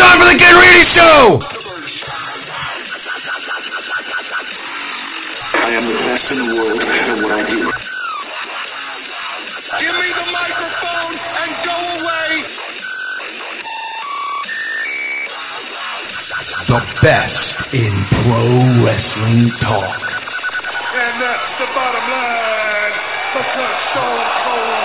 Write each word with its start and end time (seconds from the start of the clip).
time 0.00 0.16
for 0.16 0.32
the 0.32 0.38
Get 0.38 0.56
Ready 0.56 0.88
Show! 0.96 1.44
I 5.60 5.76
am 5.76 5.84
the 5.92 6.00
best 6.08 6.24
in 6.32 6.38
the 6.40 6.54
world 6.56 6.80
at 6.80 7.20
what 7.20 7.32
I 7.36 7.44
do. 7.44 7.60
Give 9.76 9.92
me 10.00 10.08
the 10.16 10.24
microphone 10.32 11.14
and 11.20 11.50
go 11.68 11.76
away. 12.00 12.32
The 16.64 16.80
best 17.04 17.44
in 17.74 17.92
pro 18.24 18.40
wrestling 18.80 19.52
talk. 19.60 20.00
And 20.96 21.20
that's 21.20 21.52
the 21.60 21.68
bottom 21.76 22.08
line 22.08 22.96
because 23.36 23.76
Stone 23.92 24.24
Cold 24.48 24.79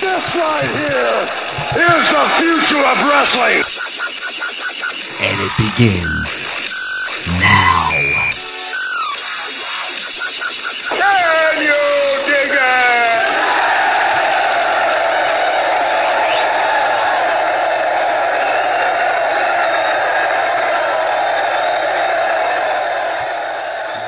This 0.00 0.08
right 0.08 0.64
here 0.64 1.28
is 1.76 2.04
the 2.08 2.24
future 2.38 2.84
of 2.86 2.96
wrestling. 3.06 3.64
And 5.20 5.40
it 5.42 5.52
begins 5.58 6.26
now. 7.26 7.90
Can 10.88 11.54
you 11.60 11.82
dig 12.24 12.50
it? 12.50 12.80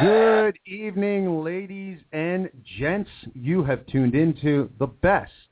Good 0.00 0.56
evening, 0.64 1.44
ladies 1.44 1.98
and 2.12 2.50
gents. 2.78 3.10
You 3.34 3.62
have 3.64 3.84
tuned 3.88 4.14
into 4.14 4.70
the 4.78 4.86
best 4.86 5.51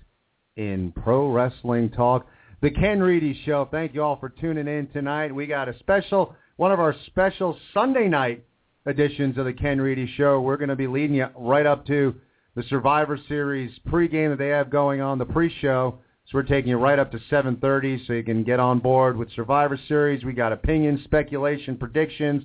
in 0.57 0.93
pro 0.93 1.31
wrestling 1.31 1.91
talk, 1.91 2.27
the 2.61 2.71
Ken 2.71 3.01
Reedy 3.01 3.41
Show. 3.45 3.69
Thank 3.71 3.95
you 3.95 4.03
all 4.03 4.17
for 4.17 4.29
tuning 4.29 4.69
in 4.69 4.87
tonight. 4.89 5.35
We 5.35 5.47
got 5.47 5.69
a 5.69 5.79
special, 5.79 6.35
one 6.57 6.73
of 6.73 6.81
our 6.81 6.95
special 7.07 7.59
Sunday 7.73 8.09
night 8.09 8.45
editions 8.87 9.39
of 9.39 9.45
the 9.45 9.53
Ken 9.53 9.81
Reedy 9.81 10.11
Show. 10.17 10.41
We're 10.41 10.57
going 10.57 10.69
to 10.69 10.77
be 10.77 10.87
leading 10.87 11.17
you 11.17 11.27
right 11.37 11.67
up 11.67 11.87
to 11.87 12.15
the 12.57 12.63
Survivor 12.65 13.19
Series 13.29 13.71
pregame 13.89 14.31
that 14.31 14.39
they 14.39 14.49
have 14.49 14.71
going 14.71 15.01
on, 15.01 15.19
the 15.19 15.25
pre-show. 15.25 15.99
So 16.27 16.39
we're 16.39 16.43
taking 16.43 16.71
you 16.71 16.77
right 16.77 16.99
up 16.99 17.11
to 17.13 17.19
7.30 17.31 18.07
so 18.07 18.13
you 18.13 18.23
can 18.23 18.45
get 18.45 18.61
on 18.61 18.79
board 18.79 19.17
with 19.17 19.33
Survivor 19.33 19.79
Series. 19.89 20.25
We 20.25 20.33
got 20.33 20.53
opinions, 20.53 21.03
speculation, 21.05 21.77
predictions, 21.77 22.45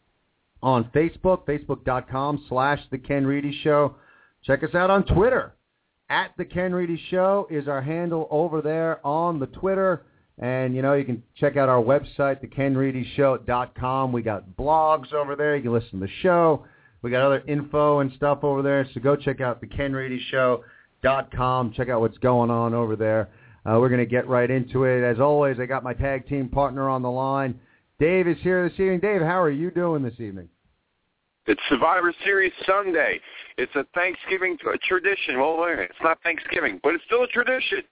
on 0.63 0.85
Facebook, 0.95 1.45
facebook.com 1.47 2.47
slash 2.49 2.81
The 2.91 2.97
Ken 2.99 3.27
Reedy 3.27 3.59
Show. 3.63 3.97
Check 4.45 4.65
us 4.65 4.75
out 4.75 4.89
on 4.89 5.05
Twitter. 5.05 5.53
At 6.09 6.31
The 6.39 6.47
Ken 6.47 6.75
Reedy 6.75 6.99
Show 7.11 7.47
is 7.51 7.69
our 7.69 7.83
handle 7.83 8.29
over 8.31 8.63
there 8.63 9.07
on 9.07 9.39
the 9.39 9.47
Twitter. 9.47 10.07
And, 10.39 10.75
you 10.75 10.81
know, 10.81 10.95
you 10.95 11.05
can 11.05 11.23
check 11.37 11.59
out 11.59 11.69
our 11.69 11.83
website, 11.83 12.43
thekenreedyshow.com. 12.43 14.11
We 14.11 14.23
got 14.23 14.57
blogs 14.57 15.13
over 15.13 15.37
there. 15.37 15.55
You 15.55 15.63
can 15.63 15.75
listen 15.75 16.01
to 16.01 16.07
the 16.07 16.13
show. 16.23 16.65
We 17.03 17.11
got 17.11 17.25
other 17.25 17.43
info 17.47 18.01
and 18.01 18.13
stuff 18.13 18.41
over 18.43 18.63
there. 18.63 18.87
So 18.93 19.01
go 19.01 19.17
check 19.17 19.41
out 19.41 19.63
thekenreedyshow.com. 19.63 21.73
Check 21.73 21.89
out 21.89 22.01
what's 22.01 22.19
going 22.19 22.51
on 22.51 22.75
over 22.75 22.97
there. 22.97 23.31
Uh, 23.65 23.79
we're 23.79 23.89
going 23.89 24.01
to 24.01 24.07
get 24.07 24.29
right 24.29 24.51
into 24.51 24.85
it. 24.85 25.03
As 25.03 25.21
always, 25.21 25.59
I 25.61 25.67
got 25.67 25.83
my 25.83 25.95
tag 25.95 26.29
team 26.29 26.49
partner 26.49 26.89
on 26.89 27.03
the 27.03 27.11
line. 27.11 27.59
Dave 27.99 28.27
is 28.27 28.39
here 28.41 28.69
this 28.69 28.79
evening. 28.81 29.01
Dave, 29.01 29.21
how 29.21 29.41
are 29.41 29.51
you 29.51 29.71
doing 29.71 30.03
this 30.03 30.19
evening? 30.19 30.49
It's 31.47 31.61
Survivor 31.69 32.15
Series 32.25 32.53
Sunday. 32.67 33.21
It's 33.59 33.75
a 33.75 33.85
Thanksgiving 33.95 34.57
tradition. 34.87 35.39
Well, 35.39 35.65
it's 35.67 35.93
not 36.03 36.19
Thanksgiving, 36.23 36.81
but 36.83 36.95
it's 36.95 37.05
still 37.05 37.25
a 37.25 37.29
tradition. 37.29 37.83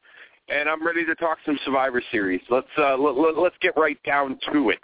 And 0.48 0.69
I'm 0.69 0.86
ready 0.86 1.04
to 1.04 1.14
talk 1.14 1.38
some 1.44 1.58
Survivor 1.64 2.02
Series. 2.10 2.40
Let's 2.50 2.66
uh, 2.78 2.96
let, 2.96 3.16
let, 3.16 3.36
let's 3.36 3.56
get 3.60 3.76
right 3.76 4.02
down 4.04 4.38
to 4.52 4.70
it. 4.70 4.80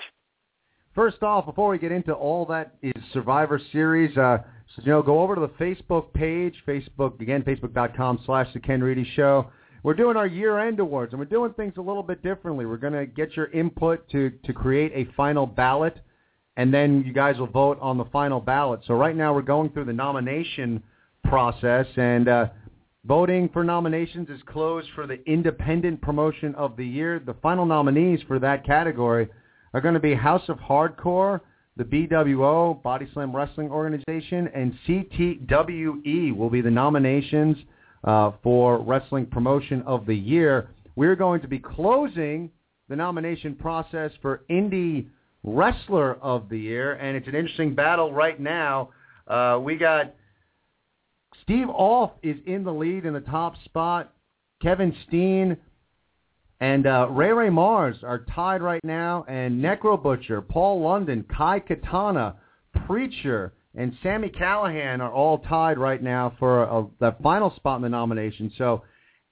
First 0.94 1.24
off, 1.24 1.44
before 1.44 1.70
we 1.70 1.78
get 1.78 1.90
into 1.90 2.12
all 2.12 2.46
that 2.46 2.76
is 2.80 2.92
Survivor 3.12 3.60
Series, 3.72 4.16
uh, 4.16 4.38
so, 4.76 4.82
you 4.84 4.92
know, 4.92 5.02
go 5.02 5.20
over 5.20 5.34
to 5.34 5.40
the 5.40 5.48
Facebook 5.48 6.12
page, 6.12 6.54
Facebook 6.68 7.20
again, 7.20 7.42
facebook.com 7.42 8.20
slash 8.24 8.46
the 8.54 8.60
Ken 8.60 8.80
Reedy 8.80 9.04
Show. 9.16 9.50
We're 9.82 9.94
doing 9.94 10.16
our 10.16 10.28
year-end 10.28 10.78
awards, 10.78 11.12
and 11.12 11.18
we're 11.18 11.26
doing 11.26 11.52
things 11.54 11.74
a 11.78 11.80
little 11.80 12.04
bit 12.04 12.22
differently. 12.22 12.64
We're 12.64 12.76
going 12.76 12.92
to 12.92 13.06
get 13.06 13.36
your 13.36 13.46
input 13.46 14.08
to 14.10 14.30
to 14.44 14.52
create 14.52 14.92
a 14.94 15.12
final 15.14 15.46
ballot, 15.46 15.98
and 16.56 16.72
then 16.72 17.02
you 17.04 17.12
guys 17.12 17.38
will 17.38 17.48
vote 17.48 17.78
on 17.80 17.98
the 17.98 18.06
final 18.06 18.40
ballot. 18.40 18.80
So 18.86 18.94
right 18.94 19.16
now 19.16 19.34
we're 19.34 19.42
going 19.42 19.70
through 19.70 19.86
the 19.86 19.92
nomination 19.92 20.80
process, 21.24 21.86
and 21.96 22.28
uh, 22.28 22.46
voting 23.04 23.50
for 23.52 23.64
nominations 23.64 24.28
is 24.30 24.40
closed 24.46 24.88
for 24.94 25.08
the 25.08 25.22
Independent 25.28 26.00
Promotion 26.00 26.54
of 26.54 26.76
the 26.76 26.86
Year. 26.86 27.18
The 27.18 27.34
final 27.42 27.66
nominees 27.66 28.20
for 28.28 28.38
that 28.38 28.64
category 28.64 29.28
are 29.74 29.80
going 29.80 29.94
to 29.94 30.00
be 30.00 30.14
House 30.14 30.48
of 30.48 30.56
Hardcore, 30.58 31.40
the 31.76 31.84
BWO, 31.84 32.80
Body 32.82 33.08
Slam 33.12 33.34
Wrestling 33.34 33.70
Organization, 33.70 34.48
and 34.54 34.72
CTWE 34.86 36.34
will 36.34 36.48
be 36.48 36.60
the 36.60 36.70
nominations 36.70 37.56
uh, 38.04 38.30
for 38.42 38.78
Wrestling 38.78 39.26
Promotion 39.26 39.82
of 39.82 40.06
the 40.06 40.14
Year. 40.14 40.70
We're 40.94 41.16
going 41.16 41.40
to 41.40 41.48
be 41.48 41.58
closing 41.58 42.50
the 42.88 42.94
nomination 42.94 43.56
process 43.56 44.12
for 44.22 44.42
Indie 44.48 45.08
Wrestler 45.42 46.14
of 46.22 46.48
the 46.48 46.58
Year, 46.58 46.94
and 46.94 47.16
it's 47.16 47.26
an 47.26 47.34
interesting 47.34 47.74
battle 47.74 48.12
right 48.12 48.38
now. 48.38 48.90
Uh, 49.26 49.58
we 49.60 49.76
got 49.76 50.14
Steve 51.42 51.68
Alf 51.68 52.12
is 52.22 52.36
in 52.46 52.62
the 52.62 52.72
lead 52.72 53.04
in 53.04 53.12
the 53.12 53.20
top 53.20 53.54
spot. 53.64 54.12
Kevin 54.62 54.94
Steen 55.08 55.56
and 56.64 56.86
uh, 56.86 57.06
Ray 57.10 57.30
Ray 57.30 57.50
Mars 57.50 57.98
are 58.02 58.24
tied 58.34 58.62
right 58.62 58.82
now, 58.84 59.26
and 59.28 59.62
Necro 59.62 60.02
Butcher, 60.02 60.40
Paul 60.40 60.80
London, 60.80 61.22
Kai 61.28 61.60
Katana, 61.60 62.36
Preacher, 62.86 63.52
and 63.74 63.92
Sammy 64.02 64.30
Callihan 64.30 65.00
are 65.00 65.12
all 65.12 65.40
tied 65.40 65.76
right 65.76 66.02
now 66.02 66.32
for 66.38 66.62
a, 66.62 66.86
the 67.00 67.14
final 67.22 67.54
spot 67.56 67.76
in 67.76 67.82
the 67.82 67.90
nomination. 67.90 68.50
So 68.56 68.82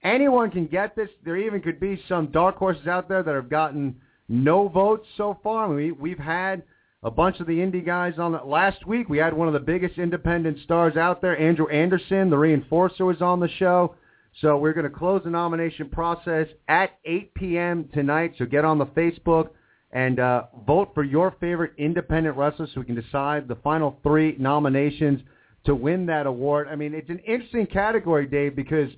anyone 0.05 0.51
can 0.51 0.67
get 0.67 0.95
this. 0.95 1.09
There 1.25 1.39
even 1.39 1.62
could 1.62 1.81
be 1.81 2.03
some 2.06 2.27
dark 2.27 2.56
horses 2.56 2.87
out 2.87 3.09
there 3.09 3.23
that 3.23 3.35
have 3.35 3.49
gotten 3.49 3.97
no 4.29 4.69
votes 4.69 5.06
so 5.17 5.39
far. 5.43 5.73
We, 5.73 5.91
we've 5.91 6.19
had 6.19 6.62
a 7.03 7.11
bunch 7.11 7.41
of 7.41 7.47
the 7.47 7.55
indie 7.55 7.85
guys 7.85 8.19
on 8.19 8.35
it. 8.35 8.45
Last 8.45 8.87
week, 8.87 9.09
we 9.09 9.17
had 9.17 9.33
one 9.33 9.49
of 9.49 9.55
the 9.55 9.61
biggest 9.61 9.97
independent 9.97 10.59
stars 10.65 10.99
out 10.99 11.23
there, 11.23 11.41
Andrew 11.41 11.69
Anderson, 11.69 12.29
the 12.29 12.37
reinforcer, 12.37 13.06
was 13.06 13.23
on 13.23 13.41
the 13.41 13.49
show. 13.59 13.95
So 14.40 14.56
we're 14.56 14.73
going 14.73 14.90
to 14.90 14.96
close 14.96 15.23
the 15.25 15.31
nomination 15.31 15.88
process 15.88 16.46
at 16.69 16.99
8 17.05 17.34
p.m. 17.34 17.88
tonight. 17.93 18.34
So 18.38 18.46
get 18.46 18.64
on 18.64 18.79
the 18.79 18.87
Facebook 18.87 19.50
and 19.93 20.19
uh, 20.19 20.44
vote 20.67 20.93
for 20.94 21.05
your 21.05 21.37
favorite 21.38 21.73
independent 21.76 22.37
wrestler 22.37 22.67
so 22.73 22.81
we 22.81 22.87
can 22.87 22.94
decide 22.94 23.46
the 23.46 23.56
final 23.56 23.99
three 24.02 24.37
nominations 24.38 25.20
to 25.64 25.75
win 25.75 26.06
that 26.06 26.26
award. 26.26 26.69
I 26.69 26.76
mean, 26.76 26.94
it's 26.94 27.11
an 27.11 27.19
interesting 27.20 27.67
category, 27.67 28.26
Dave, 28.26 28.56
because 28.56 28.88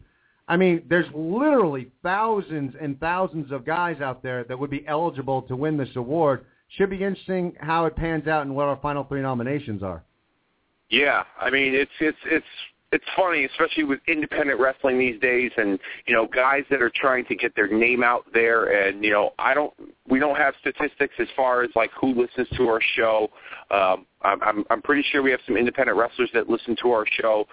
I 0.46 0.56
mean, 0.56 0.82
there's 0.88 1.06
literally 1.14 1.90
thousands 2.02 2.74
and 2.80 3.00
thousands 3.00 3.50
of 3.50 3.64
guys 3.64 4.00
out 4.00 4.22
there 4.22 4.44
that 4.44 4.58
would 4.58 4.70
be 4.70 4.86
eligible 4.86 5.42
to 5.42 5.56
win 5.56 5.76
this 5.76 5.88
award. 5.96 6.44
Should 6.76 6.90
be 6.90 7.02
interesting 7.02 7.54
how 7.60 7.86
it 7.86 7.96
pans 7.96 8.26
out 8.26 8.42
and 8.42 8.54
what 8.54 8.66
our 8.66 8.76
final 8.76 9.04
three 9.04 9.22
nominations 9.22 9.82
are. 9.82 10.02
Yeah, 10.90 11.24
I 11.40 11.50
mean 11.50 11.74
it's 11.74 11.90
it's 12.00 12.18
it's 12.26 12.46
it's 12.94 13.04
funny, 13.16 13.44
especially 13.44 13.82
with 13.82 13.98
independent 14.06 14.60
wrestling 14.60 15.00
these 15.00 15.20
days, 15.20 15.50
and 15.56 15.80
you 16.06 16.14
know 16.14 16.28
guys 16.28 16.62
that 16.70 16.80
are 16.80 16.92
trying 16.94 17.24
to 17.26 17.34
get 17.34 17.54
their 17.56 17.66
name 17.66 18.04
out 18.04 18.24
there. 18.32 18.86
And 18.86 19.02
you 19.04 19.10
know, 19.10 19.32
I 19.36 19.52
don't, 19.52 19.74
we 20.08 20.20
don't 20.20 20.36
have 20.36 20.54
statistics 20.60 21.14
as 21.18 21.26
far 21.34 21.64
as 21.64 21.70
like 21.74 21.90
who 22.00 22.14
listens 22.14 22.48
to 22.56 22.68
our 22.68 22.80
show. 22.94 23.30
Um, 23.72 24.06
I'm, 24.22 24.64
I'm 24.70 24.80
pretty 24.80 25.04
sure 25.10 25.22
we 25.22 25.32
have 25.32 25.40
some 25.44 25.56
independent 25.56 25.98
wrestlers 25.98 26.30
that 26.34 26.48
listen 26.48 26.76
to 26.82 26.92
our 26.92 27.04
show, 27.20 27.48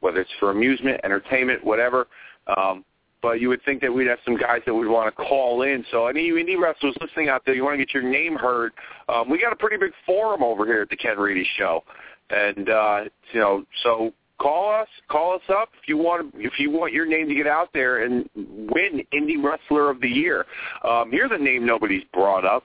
whether 0.00 0.20
it's 0.20 0.30
for 0.38 0.50
amusement, 0.50 1.00
entertainment, 1.04 1.64
whatever. 1.64 2.06
Um, 2.54 2.84
but 3.22 3.40
you 3.40 3.48
would 3.48 3.62
think 3.64 3.80
that 3.80 3.92
we'd 3.92 4.06
have 4.08 4.18
some 4.26 4.36
guys 4.36 4.60
that 4.66 4.74
would 4.74 4.86
want 4.86 5.08
to 5.08 5.22
call 5.22 5.62
in. 5.62 5.84
So 5.90 6.06
any 6.06 6.30
indie 6.30 6.60
wrestlers 6.60 6.94
listening 7.00 7.30
out 7.30 7.42
there, 7.46 7.54
you 7.54 7.64
want 7.64 7.78
to 7.78 7.84
get 7.84 7.94
your 7.94 8.02
name 8.02 8.36
heard. 8.36 8.72
Um, 9.08 9.30
we 9.30 9.40
got 9.40 9.54
a 9.54 9.56
pretty 9.56 9.78
big 9.78 9.92
forum 10.04 10.42
over 10.42 10.66
here 10.66 10.82
at 10.82 10.90
the 10.90 10.96
Ken 10.96 11.16
Reedy 11.18 11.48
Show, 11.56 11.82
and 12.28 12.68
uh, 12.68 13.04
you 13.32 13.40
know, 13.40 13.64
so 13.82 14.12
call 14.38 14.72
us, 14.72 14.88
call 15.08 15.34
us 15.34 15.42
up 15.48 15.70
if 15.80 15.88
you 15.88 15.96
want 15.96 16.34
if 16.36 16.58
you 16.58 16.70
want 16.70 16.92
your 16.92 17.06
name 17.06 17.28
to 17.28 17.34
get 17.34 17.46
out 17.46 17.70
there 17.72 18.04
and 18.04 18.28
win 18.34 19.04
Indie 19.12 19.42
Wrestler 19.42 19.90
of 19.90 20.00
the 20.00 20.08
Year. 20.08 20.46
Um, 20.84 21.10
here's 21.10 21.30
a 21.32 21.38
name 21.38 21.64
nobody's 21.64 22.04
brought 22.12 22.44
up 22.44 22.64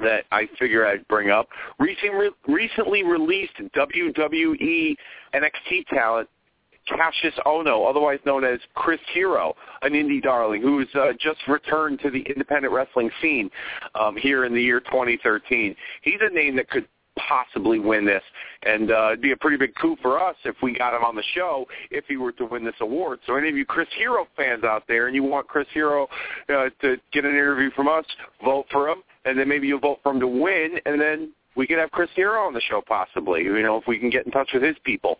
that 0.00 0.24
I 0.32 0.48
figure 0.58 0.86
I'd 0.86 1.06
bring 1.08 1.30
up. 1.30 1.48
Recent, 1.78 2.14
re- 2.14 2.30
recently 2.48 3.02
released 3.04 3.54
WWE 3.74 4.96
NXT 5.34 5.86
talent 5.88 6.28
Cassius 6.86 7.34
Ohno, 7.46 7.88
otherwise 7.88 8.18
known 8.26 8.44
as 8.44 8.58
Chris 8.74 9.00
Hero, 9.14 9.54
an 9.82 9.92
indie 9.92 10.22
darling 10.22 10.62
who's 10.62 10.88
uh, 10.94 11.12
just 11.20 11.38
returned 11.46 12.00
to 12.00 12.10
the 12.10 12.20
independent 12.22 12.72
wrestling 12.72 13.10
scene 13.20 13.50
um, 13.94 14.16
here 14.16 14.44
in 14.44 14.52
the 14.52 14.62
year 14.62 14.80
2013. 14.80 15.76
He's 16.02 16.18
a 16.20 16.32
name 16.32 16.56
that 16.56 16.68
could 16.68 16.86
possibly 17.16 17.78
win 17.78 18.04
this, 18.04 18.22
and 18.62 18.90
uh, 18.90 19.08
it'd 19.08 19.22
be 19.22 19.32
a 19.32 19.36
pretty 19.36 19.56
big 19.56 19.74
coup 19.74 19.96
for 20.02 20.20
us 20.22 20.36
if 20.44 20.56
we 20.62 20.72
got 20.72 20.94
him 20.94 21.04
on 21.04 21.14
the 21.14 21.22
show 21.34 21.66
if 21.90 22.04
he 22.06 22.16
were 22.16 22.32
to 22.32 22.46
win 22.46 22.64
this 22.64 22.74
award. 22.80 23.20
So 23.26 23.36
any 23.36 23.48
of 23.48 23.56
you 23.56 23.64
Chris 23.64 23.88
Hero 23.96 24.26
fans 24.36 24.64
out 24.64 24.84
there, 24.88 25.06
and 25.06 25.14
you 25.14 25.22
want 25.22 25.48
Chris 25.48 25.66
Hero 25.72 26.08
uh, 26.48 26.68
to 26.80 26.96
get 27.12 27.24
an 27.24 27.32
interview 27.32 27.70
from 27.72 27.88
us, 27.88 28.04
vote 28.44 28.66
for 28.70 28.88
him, 28.88 29.02
and 29.24 29.38
then 29.38 29.48
maybe 29.48 29.66
you'll 29.66 29.80
vote 29.80 30.00
for 30.02 30.12
him 30.12 30.20
to 30.20 30.26
win, 30.26 30.78
and 30.86 31.00
then 31.00 31.32
we 31.54 31.66
could 31.66 31.78
have 31.78 31.90
Chris 31.90 32.10
Hero 32.14 32.40
on 32.40 32.54
the 32.54 32.62
show 32.62 32.82
possibly. 32.86 33.42
You 33.42 33.62
know, 33.62 33.76
if 33.76 33.86
we 33.86 33.98
can 33.98 34.10
get 34.10 34.26
in 34.26 34.32
touch 34.32 34.50
with 34.54 34.62
his 34.62 34.76
people. 34.84 35.18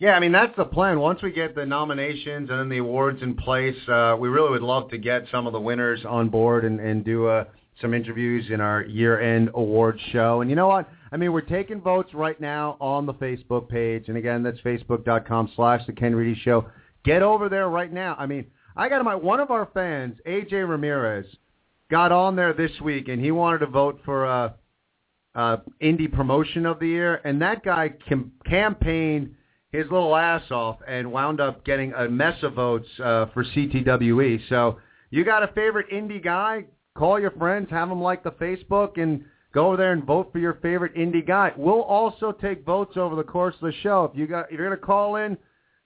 Yeah, 0.00 0.16
I 0.16 0.20
mean 0.20 0.32
that's 0.32 0.54
the 0.56 0.64
plan. 0.64 0.98
Once 0.98 1.22
we 1.22 1.30
get 1.30 1.54
the 1.54 1.64
nominations 1.64 2.50
and 2.50 2.58
then 2.58 2.68
the 2.68 2.78
awards 2.78 3.22
in 3.22 3.34
place, 3.34 3.76
uh, 3.88 4.16
we 4.18 4.28
really 4.28 4.50
would 4.50 4.62
love 4.62 4.90
to 4.90 4.98
get 4.98 5.24
some 5.30 5.46
of 5.46 5.52
the 5.52 5.60
winners 5.60 6.04
on 6.04 6.28
board 6.28 6.64
and, 6.64 6.80
and 6.80 7.04
do 7.04 7.26
uh, 7.26 7.44
some 7.80 7.94
interviews 7.94 8.46
in 8.50 8.60
our 8.60 8.82
year-end 8.82 9.50
awards 9.54 10.00
show. 10.12 10.40
And 10.40 10.50
you 10.50 10.56
know 10.56 10.68
what? 10.68 10.88
I 11.12 11.16
mean, 11.16 11.32
we're 11.32 11.40
taking 11.40 11.80
votes 11.80 12.12
right 12.14 12.40
now 12.40 12.76
on 12.80 13.06
the 13.06 13.14
Facebook 13.14 13.68
page, 13.68 14.04
and 14.08 14.16
again, 14.16 14.42
that's 14.42 14.60
facebook.com 14.60 15.52
slash 15.56 15.84
the 15.86 15.92
Ken 15.92 16.14
Reedy 16.14 16.38
Show. 16.42 16.66
Get 17.04 17.22
over 17.22 17.48
there 17.48 17.68
right 17.68 17.92
now. 17.92 18.16
I 18.18 18.26
mean, 18.26 18.46
I 18.76 18.88
got 18.88 19.04
my 19.04 19.14
one 19.14 19.40
of 19.40 19.50
our 19.50 19.68
fans, 19.74 20.16
AJ 20.26 20.68
Ramirez, 20.68 21.26
got 21.90 22.12
on 22.12 22.34
there 22.34 22.52
this 22.52 22.72
week, 22.82 23.08
and 23.08 23.22
he 23.22 23.30
wanted 23.30 23.58
to 23.58 23.66
vote 23.66 24.00
for 24.04 24.26
uh, 24.26 24.52
uh, 25.34 25.58
indie 25.82 26.12
promotion 26.12 26.66
of 26.66 26.78
the 26.80 26.88
year, 26.88 27.20
and 27.24 27.40
that 27.42 27.64
guy 27.64 27.90
cam- 28.08 28.32
campaigned 28.46 29.34
his 29.70 29.90
little 29.90 30.14
ass 30.14 30.50
off 30.50 30.78
and 30.86 31.10
wound 31.10 31.40
up 31.40 31.64
getting 31.64 31.92
a 31.94 32.08
mess 32.08 32.40
of 32.42 32.54
votes 32.54 32.88
uh, 33.00 33.26
for 33.34 33.44
CTWE. 33.44 34.40
So 34.48 34.78
you 35.10 35.24
got 35.24 35.42
a 35.42 35.48
favorite 35.48 35.90
indie 35.90 36.22
guy? 36.22 36.64
Call 36.96 37.18
your 37.18 37.32
friends, 37.32 37.68
have 37.70 37.88
them 37.88 38.00
like 38.00 38.22
the 38.22 38.30
Facebook, 38.32 39.02
and 39.02 39.24
go 39.52 39.68
over 39.68 39.76
there 39.76 39.92
and 39.92 40.04
vote 40.04 40.30
for 40.32 40.38
your 40.38 40.54
favorite 40.54 40.94
indie 40.94 41.26
guy. 41.26 41.52
We'll 41.56 41.82
also 41.82 42.30
take 42.30 42.64
votes 42.64 42.96
over 42.96 43.16
the 43.16 43.24
course 43.24 43.54
of 43.56 43.62
the 43.62 43.72
show. 43.82 44.04
If 44.04 44.16
you 44.18 44.26
got, 44.28 44.46
if 44.52 44.58
you're 44.58 44.68
gonna 44.68 44.76
call 44.80 45.16
in, 45.16 45.36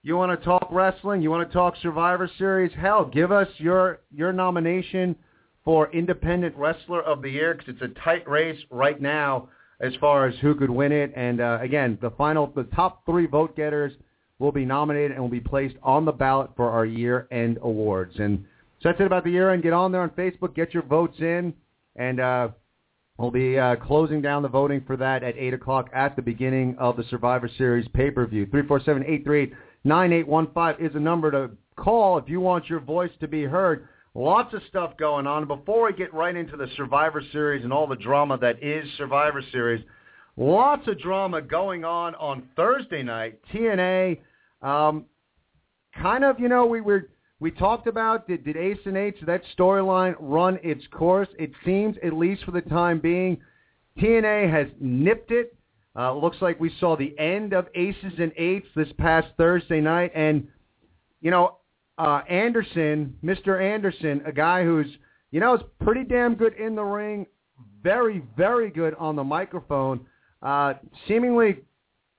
you 0.03 0.17
want 0.17 0.39
to 0.39 0.45
talk 0.45 0.69
wrestling, 0.71 1.23
you 1.23 1.31
want 1.31 1.49
to 1.49 1.53
talk 1.53 1.77
Survivor 1.83 2.31
Series, 2.39 2.73
hell, 2.75 3.05
give 3.05 3.33
us 3.33 3.49
your 3.57 4.01
your 4.15 4.33
nomination 4.33 5.17
for 5.65 5.91
Independent 5.93 6.55
Wrestler 6.57 7.03
of 7.03 7.23
the 7.23 7.31
Year 7.31 7.55
because 7.55 7.75
it's 7.75 7.83
a 7.83 8.01
tight 8.01 8.29
race 8.29 8.59
right 8.71 9.01
now 9.01 9.49
as 9.81 9.95
far 10.01 10.27
as 10.27 10.35
who 10.41 10.55
could 10.55 10.71
win 10.71 10.93
it. 10.93 11.13
And 11.17 11.41
uh, 11.41 11.59
again, 11.61 11.99
the 12.01 12.11
final, 12.13 12.53
the 12.55 12.65
top 12.65 13.05
three 13.07 13.27
vote 13.27 13.57
getters 13.57 13.93
will 14.39 14.53
be 14.53 14.65
nominated 14.65 15.13
and 15.13 15.21
will 15.21 15.29
be 15.29 15.41
placed 15.41 15.77
on 15.83 16.05
the 16.05 16.13
ballot 16.13 16.51
for 16.57 16.71
our 16.71 16.87
year-end 16.87 17.59
awards. 17.63 18.15
And 18.19 18.45
so 18.81 18.89
that's 18.91 19.01
it 19.01 19.07
about 19.07 19.25
the 19.25 19.31
year-end. 19.31 19.63
Get 19.63 19.73
on 19.73 19.91
there 19.93 20.03
on 20.03 20.11
Facebook, 20.11 20.55
get 20.55 20.73
your 20.73 20.85
votes 20.85 21.19
in, 21.19 21.53
and 21.97 22.21
uh, 22.21 22.49
we'll 23.17 23.33
be 23.33 23.59
uh, 23.59 23.77
closing 23.77 24.23
down 24.23 24.43
the 24.43 24.49
voting 24.49 24.85
for 24.87 24.97
that 24.97 25.25
at 25.25 25.37
8 25.37 25.55
o'clock 25.55 25.91
at 25.93 26.15
the 26.15 26.23
beginning 26.23 26.77
of 26.79 26.97
the 26.97 27.05
Survivor 27.11 27.51
Series 27.59 27.89
pay-per-view. 27.89 28.47
347-838-9815 29.85 30.81
is 30.81 30.95
a 30.95 31.01
number 31.01 31.31
to 31.33 31.51
call 31.77 32.19
if 32.19 32.29
you 32.29 32.41
want 32.41 32.69
your 32.69 32.81
voice 32.81 33.11
to 33.21 33.27
be 33.27 33.45
heard. 33.45 33.89
Lots 34.15 34.55
of 34.55 34.63
stuff 34.69 34.97
going 34.97 35.27
on. 35.27 35.47
Before 35.47 35.87
we 35.87 35.93
get 35.93 36.15
right 36.15 36.35
into 36.35 36.57
the 36.57 36.69
Survivor 36.77 37.23
Series 37.33 37.65
and 37.65 37.73
all 37.73 37.87
the 37.87 37.97
drama 37.97 38.39
that 38.39 38.63
is 38.63 38.89
Survivor 38.97 39.43
Series, 39.53 39.85
lots 40.37 40.87
of 40.89 40.99
drama 41.01 41.43
going 41.43 41.85
on 41.85 42.15
on 42.15 42.45
Thursday 42.57 43.03
night. 43.03 43.41
TNA, 43.53 44.19
um, 44.63 45.05
kind 46.01 46.25
of, 46.25 46.41
you 46.41 46.49
know, 46.49 46.67
we 46.67 46.81
were 46.81 47.11
we 47.41 47.51
talked 47.51 47.87
about 47.87 48.27
did, 48.27 48.45
did 48.45 48.57
Aces 48.57 48.87
and 48.87 48.97
Eights 48.97 49.19
that 49.27 49.43
storyline 49.57 50.15
run 50.19 50.59
its 50.63 50.87
course? 50.91 51.29
It 51.39 51.53
seems, 51.65 51.97
at 52.03 52.13
least 52.13 52.45
for 52.45 52.51
the 52.51 52.63
time 52.63 53.01
being, 53.01 53.39
TNA 53.99 54.51
has 54.51 54.67
nipped 54.81 55.31
it. 55.31 55.55
Uh, 55.97 56.15
looks 56.15 56.37
like 56.41 56.61
we 56.61 56.73
saw 56.79 56.97
the 56.97 57.19
end 57.19 57.53
of 57.53 57.67
Aces 57.75 58.13
and 58.19 58.33
Eights 58.37 58.67
this 58.77 58.89
past 58.99 59.29
Thursday 59.37 59.81
night, 59.81 60.13
and 60.15 60.47
you 61.21 61.31
know 61.31 61.59
uh, 61.99 62.23
Anderson, 62.29 63.17
Mr. 63.25 63.61
Anderson, 63.61 64.23
a 64.25 64.33
guy 64.33 64.63
who's, 64.63 64.87
you 65.33 65.41
know, 65.41 65.55
is 65.55 65.61
pretty 65.83 66.05
damn 66.05 66.37
good 66.37 66.55
in 66.55 66.75
the 66.75 66.83
ring, 66.83 67.27
very, 67.83 68.23
very 68.37 68.71
good 68.71 68.95
on 68.95 69.17
the 69.17 69.25
microphone. 69.25 70.07
Uh, 70.41 70.75
seemingly, 71.09 71.57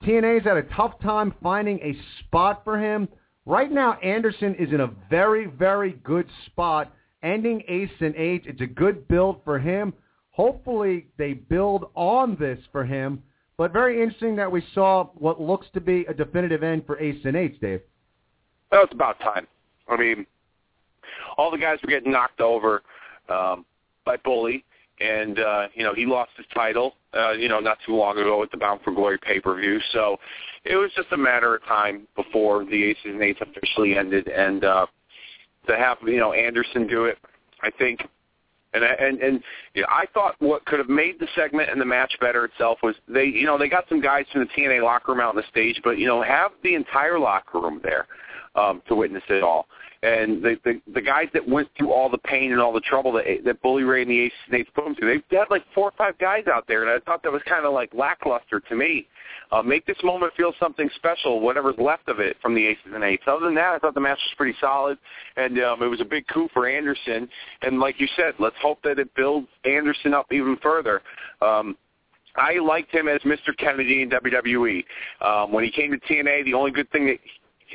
TNA's 0.03 0.43
had 0.43 0.57
a 0.57 0.63
tough 0.75 0.99
time 1.01 1.33
finding 1.41 1.79
a 1.79 1.95
spot 2.19 2.61
for 2.63 2.77
him. 2.77 3.07
Right 3.49 3.71
now, 3.71 3.93
Anderson 4.03 4.53
is 4.59 4.71
in 4.71 4.81
a 4.81 4.91
very, 5.09 5.47
very 5.47 5.93
good 6.03 6.27
spot, 6.45 6.93
ending 7.23 7.63
Ace 7.67 7.89
and 7.99 8.15
Eight. 8.15 8.43
It's 8.45 8.61
a 8.61 8.67
good 8.67 9.07
build 9.07 9.41
for 9.43 9.57
him. 9.57 9.91
Hopefully, 10.29 11.07
they 11.17 11.33
build 11.33 11.89
on 11.95 12.37
this 12.39 12.59
for 12.71 12.85
him. 12.85 13.23
But 13.57 13.73
very 13.73 14.03
interesting 14.03 14.35
that 14.35 14.51
we 14.51 14.63
saw 14.75 15.05
what 15.15 15.41
looks 15.41 15.65
to 15.73 15.81
be 15.81 16.05
a 16.07 16.13
definitive 16.13 16.61
end 16.61 16.85
for 16.85 16.99
Ace 16.99 17.25
and 17.25 17.35
Eight, 17.35 17.59
Dave. 17.59 17.81
That 18.69 18.81
was 18.81 18.89
about 18.91 19.19
time. 19.19 19.47
I 19.87 19.97
mean, 19.97 20.27
all 21.35 21.49
the 21.49 21.57
guys 21.57 21.79
were 21.81 21.89
getting 21.89 22.11
knocked 22.11 22.41
over 22.41 22.83
um, 23.29 23.65
by 24.05 24.17
Bully, 24.17 24.63
and 24.99 25.39
uh, 25.39 25.67
you 25.73 25.83
know 25.83 25.93
he 25.93 26.05
lost 26.05 26.31
his 26.37 26.45
title, 26.53 26.95
uh, 27.13 27.31
you 27.31 27.47
know, 27.47 27.59
not 27.59 27.77
too 27.85 27.95
long 27.95 28.17
ago 28.17 28.43
at 28.43 28.51
the 28.51 28.57
Bound 28.57 28.81
for 28.83 28.91
Glory 28.91 29.17
pay 29.17 29.39
per 29.39 29.59
view. 29.59 29.79
So 29.91 30.17
it 30.65 30.75
was 30.75 30.91
just 30.95 31.07
a 31.11 31.17
matter 31.17 31.55
of 31.55 31.63
time 31.65 32.07
before 32.15 32.65
the 32.65 32.83
Aces 32.83 33.05
and 33.05 33.21
Eights 33.21 33.39
officially 33.41 33.97
ended, 33.97 34.27
and 34.27 34.63
uh, 34.63 34.85
to 35.67 35.77
have 35.77 35.97
you 36.05 36.17
know 36.17 36.33
Anderson 36.33 36.87
do 36.87 37.05
it, 37.05 37.17
I 37.61 37.71
think. 37.71 38.01
And 38.73 38.83
and 38.83 39.19
and 39.19 39.41
you 39.73 39.81
know, 39.81 39.87
I 39.89 40.05
thought 40.13 40.35
what 40.39 40.63
could 40.65 40.79
have 40.79 40.89
made 40.89 41.19
the 41.19 41.27
segment 41.33 41.69
and 41.71 41.81
the 41.81 41.85
match 41.85 42.13
better 42.21 42.45
itself 42.45 42.79
was 42.83 42.95
they 43.07 43.25
you 43.25 43.45
know 43.45 43.57
they 43.57 43.69
got 43.69 43.85
some 43.89 44.01
guys 44.01 44.25
from 44.31 44.41
the 44.41 44.47
TNA 44.47 44.83
locker 44.83 45.11
room 45.11 45.21
out 45.21 45.29
on 45.29 45.35
the 45.35 45.47
stage, 45.49 45.79
but 45.83 45.97
you 45.97 46.05
know 46.05 46.21
have 46.21 46.51
the 46.63 46.75
entire 46.75 47.17
locker 47.17 47.59
room 47.59 47.79
there 47.81 48.05
um, 48.55 48.83
to 48.87 48.95
witness 48.95 49.23
it 49.29 49.43
all 49.43 49.67
and 50.01 50.41
the, 50.41 50.55
the 50.63 50.81
the 50.93 51.01
guys 51.01 51.27
that 51.33 51.45
went 51.45 51.67
through 51.77 51.91
all 51.91 52.09
the 52.09 52.17
pain 52.19 52.51
and 52.51 52.61
all 52.61 52.71
the 52.71 52.79
trouble 52.81 53.11
that 53.13 53.25
that 53.43 53.61
Bully 53.61 53.83
Ray 53.83 54.03
and 54.03 54.11
the 54.11 54.19
Ace 54.21 54.31
Snakes 54.47 54.69
put 54.73 54.85
them 54.85 54.95
through, 54.95 55.21
they 55.29 55.37
had 55.37 55.49
like 55.49 55.63
four 55.75 55.89
or 55.89 55.93
five 55.97 56.17
guys 56.19 56.45
out 56.51 56.65
there, 56.67 56.83
and 56.83 56.89
I 56.89 57.03
thought 57.03 57.21
that 57.23 57.31
was 57.31 57.41
kind 57.47 57.65
of 57.65 57.73
like 57.73 57.93
lackluster 57.93 58.61
to 58.61 58.75
me. 58.75 59.07
Uh, 59.51 59.61
make 59.61 59.85
this 59.85 59.97
moment 60.03 60.31
feel 60.37 60.53
something 60.59 60.89
special, 60.95 61.41
whatever's 61.41 61.77
left 61.77 62.07
of 62.07 62.19
it 62.19 62.37
from 62.41 62.55
the 62.55 62.65
Aces 62.65 62.93
and 62.93 63.03
Eights. 63.03 63.23
Other 63.27 63.45
than 63.45 63.55
that, 63.55 63.73
I 63.73 63.79
thought 63.79 63.93
the 63.93 63.99
match 63.99 64.19
was 64.19 64.33
pretty 64.37 64.57
solid, 64.61 64.97
and 65.35 65.59
um, 65.59 65.83
it 65.83 65.87
was 65.87 66.01
a 66.01 66.05
big 66.05 66.25
coup 66.27 66.47
for 66.53 66.67
Anderson. 66.67 67.27
And 67.61 67.79
like 67.79 67.99
you 67.99 68.07
said, 68.15 68.35
let's 68.39 68.55
hope 68.61 68.79
that 68.83 68.99
it 68.99 69.13
builds 69.15 69.47
Anderson 69.65 70.13
up 70.13 70.31
even 70.31 70.55
further. 70.61 71.01
Um, 71.41 71.75
I 72.35 72.59
liked 72.59 72.93
him 72.93 73.07
as 73.07 73.19
Mr. 73.21 73.55
Kennedy 73.57 74.03
in 74.03 74.09
WWE. 74.09 74.85
Um, 75.21 75.51
when 75.51 75.63
he 75.63 75.71
came 75.71 75.91
to 75.91 75.97
TNA, 75.97 76.45
the 76.45 76.53
only 76.53 76.71
good 76.71 76.89
thing 76.91 77.07
that 77.07 77.17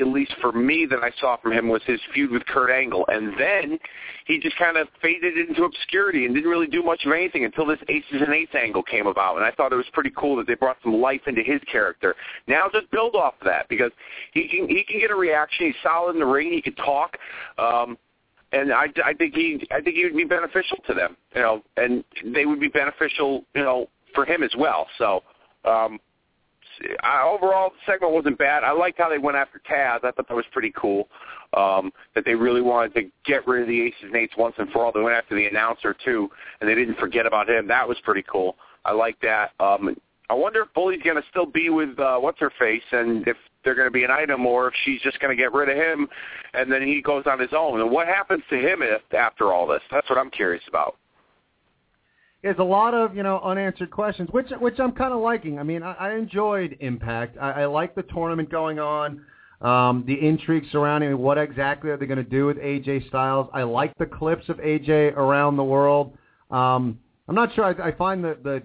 at 0.01 0.07
least 0.07 0.35
for 0.41 0.53
me, 0.53 0.87
that 0.91 1.01
I 1.03 1.11
saw 1.21 1.37
from 1.37 1.53
him 1.53 1.69
was 1.69 1.83
his 1.87 2.01
feud 2.13 2.31
with 2.31 2.45
Kurt 2.47 2.71
Angle, 2.71 3.05
and 3.09 3.33
then 3.39 3.79
he 4.27 4.39
just 4.39 4.57
kind 4.57 4.77
of 4.77 4.89
faded 5.03 5.37
into 5.37 5.65
obscurity 5.65 6.25
and 6.27 6.35
didn't 6.35 6.51
really 6.51 6.67
do 6.67 6.83
much 6.83 7.05
of 7.05 7.13
anything 7.13 7.45
until 7.45 7.67
this 7.67 7.79
Aces 7.89 8.23
and 8.23 8.33
Eights 8.33 8.55
angle 8.55 8.83
came 8.83 9.07
about, 9.07 9.37
and 9.37 9.45
I 9.45 9.51
thought 9.51 9.73
it 9.73 9.77
was 9.77 9.87
pretty 9.93 10.13
cool 10.17 10.37
that 10.37 10.47
they 10.47 10.55
brought 10.55 10.77
some 10.83 10.95
life 10.95 11.23
into 11.27 11.43
his 11.43 11.61
character. 11.71 12.15
Now 12.47 12.69
just 12.73 12.91
build 12.91 13.15
off 13.15 13.35
of 13.41 13.47
that 13.47 13.69
because 13.69 13.93
he 14.33 14.49
can 14.49 14.69
he 14.69 14.85
can 14.85 15.01
get 15.01 15.11
a 15.11 15.17
reaction. 15.17 15.67
He's 15.67 15.75
solid 15.83 16.15
in 16.15 16.21
the 16.21 16.27
ring. 16.27 16.53
He 16.53 16.63
can 16.63 16.75
talk. 16.75 17.17
Um, 17.59 17.99
and 18.53 18.73
I, 18.73 18.87
I 19.05 19.15
think 19.15 19.35
he 19.35 19.67
I 19.71 19.81
think 19.81 19.97
he 19.97 20.05
would 20.05 20.17
be 20.17 20.25
beneficial 20.25 20.79
to 20.87 20.95
them, 20.95 21.17
you 21.35 21.43
know, 21.43 21.63
and 21.77 22.05
they 22.25 22.47
would 22.47 22.61
be 22.61 22.69
beneficial, 22.69 23.45
you 23.55 23.63
know, 23.63 23.89
for 24.15 24.25
him 24.25 24.43
as 24.43 24.53
well. 24.57 24.87
So 24.99 25.23
um, 25.65 25.99
I, 27.02 27.23
overall, 27.23 27.71
the 27.71 27.93
segment 27.93 28.12
wasn't 28.12 28.38
bad. 28.38 28.64
I 28.64 28.73
liked 28.73 28.99
how 28.99 29.09
they 29.09 29.19
went 29.19 29.37
after 29.37 29.61
Taz. 29.71 30.04
I 30.04 30.11
thought 30.11 30.28
that 30.28 30.35
was 30.35 30.45
pretty 30.52 30.73
cool. 30.76 31.09
Um, 31.57 31.93
that 32.14 32.25
they 32.25 32.35
really 32.35 32.62
wanted 32.62 32.95
to 32.95 33.02
get 33.25 33.47
rid 33.47 33.62
of 33.62 33.69
the 33.69 33.81
Aces 33.81 34.02
and 34.04 34.16
Eights 34.16 34.35
once 34.37 34.54
and 34.59 34.69
for 34.71 34.85
all. 34.85 34.93
They 34.93 35.00
went 35.00 35.16
after 35.16 35.37
the 35.37 35.47
announcer 35.47 35.95
too, 36.04 36.28
and 36.61 36.69
they 36.69 36.75
didn't 36.75 36.99
forget 36.99 37.26
about 37.26 37.49
him. 37.49 37.69
That 37.69 37.88
was 37.88 37.97
pretty 38.02 38.25
cool. 38.31 38.57
I 38.85 38.93
like 38.93 39.21
that. 39.23 39.52
Um, 39.61 39.97
I 40.31 40.35
wonder 40.35 40.62
if 40.62 40.73
Bully's 40.75 41.02
going 41.02 41.16
to 41.16 41.23
still 41.31 41.47
be 41.47 41.69
with 41.69 41.99
uh, 41.99 42.19
what's 42.19 42.40
her 42.40 42.52
face, 42.59 42.83
and 42.93 43.26
if 43.28 43.37
they're 43.62 43.75
going 43.75 43.87
to 43.87 43.93
be 43.93 44.04
an 44.04 44.11
item, 44.11 44.47
or 44.47 44.69
if 44.69 44.75
she's 44.85 45.00
just 45.02 45.21
going 45.21 45.37
to 45.37 45.40
get 45.40 45.52
rid 45.52 45.69
of 45.69 45.76
him, 45.76 46.09
and 46.54 46.73
then 46.73 46.83
he 46.83 47.02
goes 47.02 47.25
on 47.26 47.38
his 47.38 47.50
own. 47.57 47.81
And 47.81 47.90
what 47.90 48.07
happens 48.07 48.43
to 48.50 48.57
him 48.57 48.81
if, 48.83 49.02
after 49.14 49.52
all 49.52 49.66
this? 49.66 49.83
That's 49.90 50.09
what 50.09 50.19
I'm 50.19 50.31
curious 50.31 50.64
about. 50.69 50.97
There's 52.45 52.59
a 52.59 52.63
lot 52.63 52.93
of 52.93 53.17
you 53.17 53.23
know 53.23 53.41
unanswered 53.43 53.91
questions, 53.91 54.29
which 54.31 54.49
which 54.61 54.79
I'm 54.79 54.93
kind 54.93 55.15
of 55.15 55.21
liking. 55.21 55.59
I 55.59 55.63
mean, 55.63 55.83
I, 55.83 55.95
I 55.95 56.15
enjoyed 56.15 56.77
Impact. 56.81 57.39
I, 57.41 57.63
I 57.63 57.65
like 57.65 57.95
the 57.95 58.03
tournament 58.03 58.51
going 58.51 58.79
on, 58.79 59.25
um, 59.63 60.05
the 60.07 60.13
intrigue 60.13 60.65
surrounding 60.71 61.11
it. 61.11 61.19
what 61.19 61.39
exactly 61.39 61.89
are 61.89 61.97
they 61.97 62.05
going 62.05 62.23
to 62.23 62.23
do 62.23 62.45
with 62.45 62.59
AJ 62.59 63.09
Styles. 63.09 63.49
I 63.55 63.63
like 63.63 63.97
the 63.97 64.05
clips 64.05 64.51
of 64.51 64.59
AJ 64.59 65.17
around 65.17 65.57
the 65.57 65.65
world. 65.65 66.19
Um, 66.51 66.99
I'm 67.29 67.35
not 67.35 67.55
sure. 67.55 67.65
I, 67.65 67.89
I 67.89 67.93
find 67.93 68.23
the, 68.23 68.37
the 68.45 68.63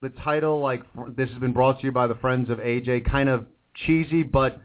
the 0.00 0.08
title 0.24 0.62
like 0.62 0.82
this 1.14 1.28
has 1.28 1.38
been 1.38 1.52
brought 1.52 1.80
to 1.80 1.86
you 1.86 1.92
by 1.92 2.06
the 2.06 2.14
friends 2.14 2.48
of 2.48 2.56
AJ 2.56 3.10
kind 3.10 3.28
of 3.28 3.44
cheesy, 3.86 4.22
but 4.22 4.58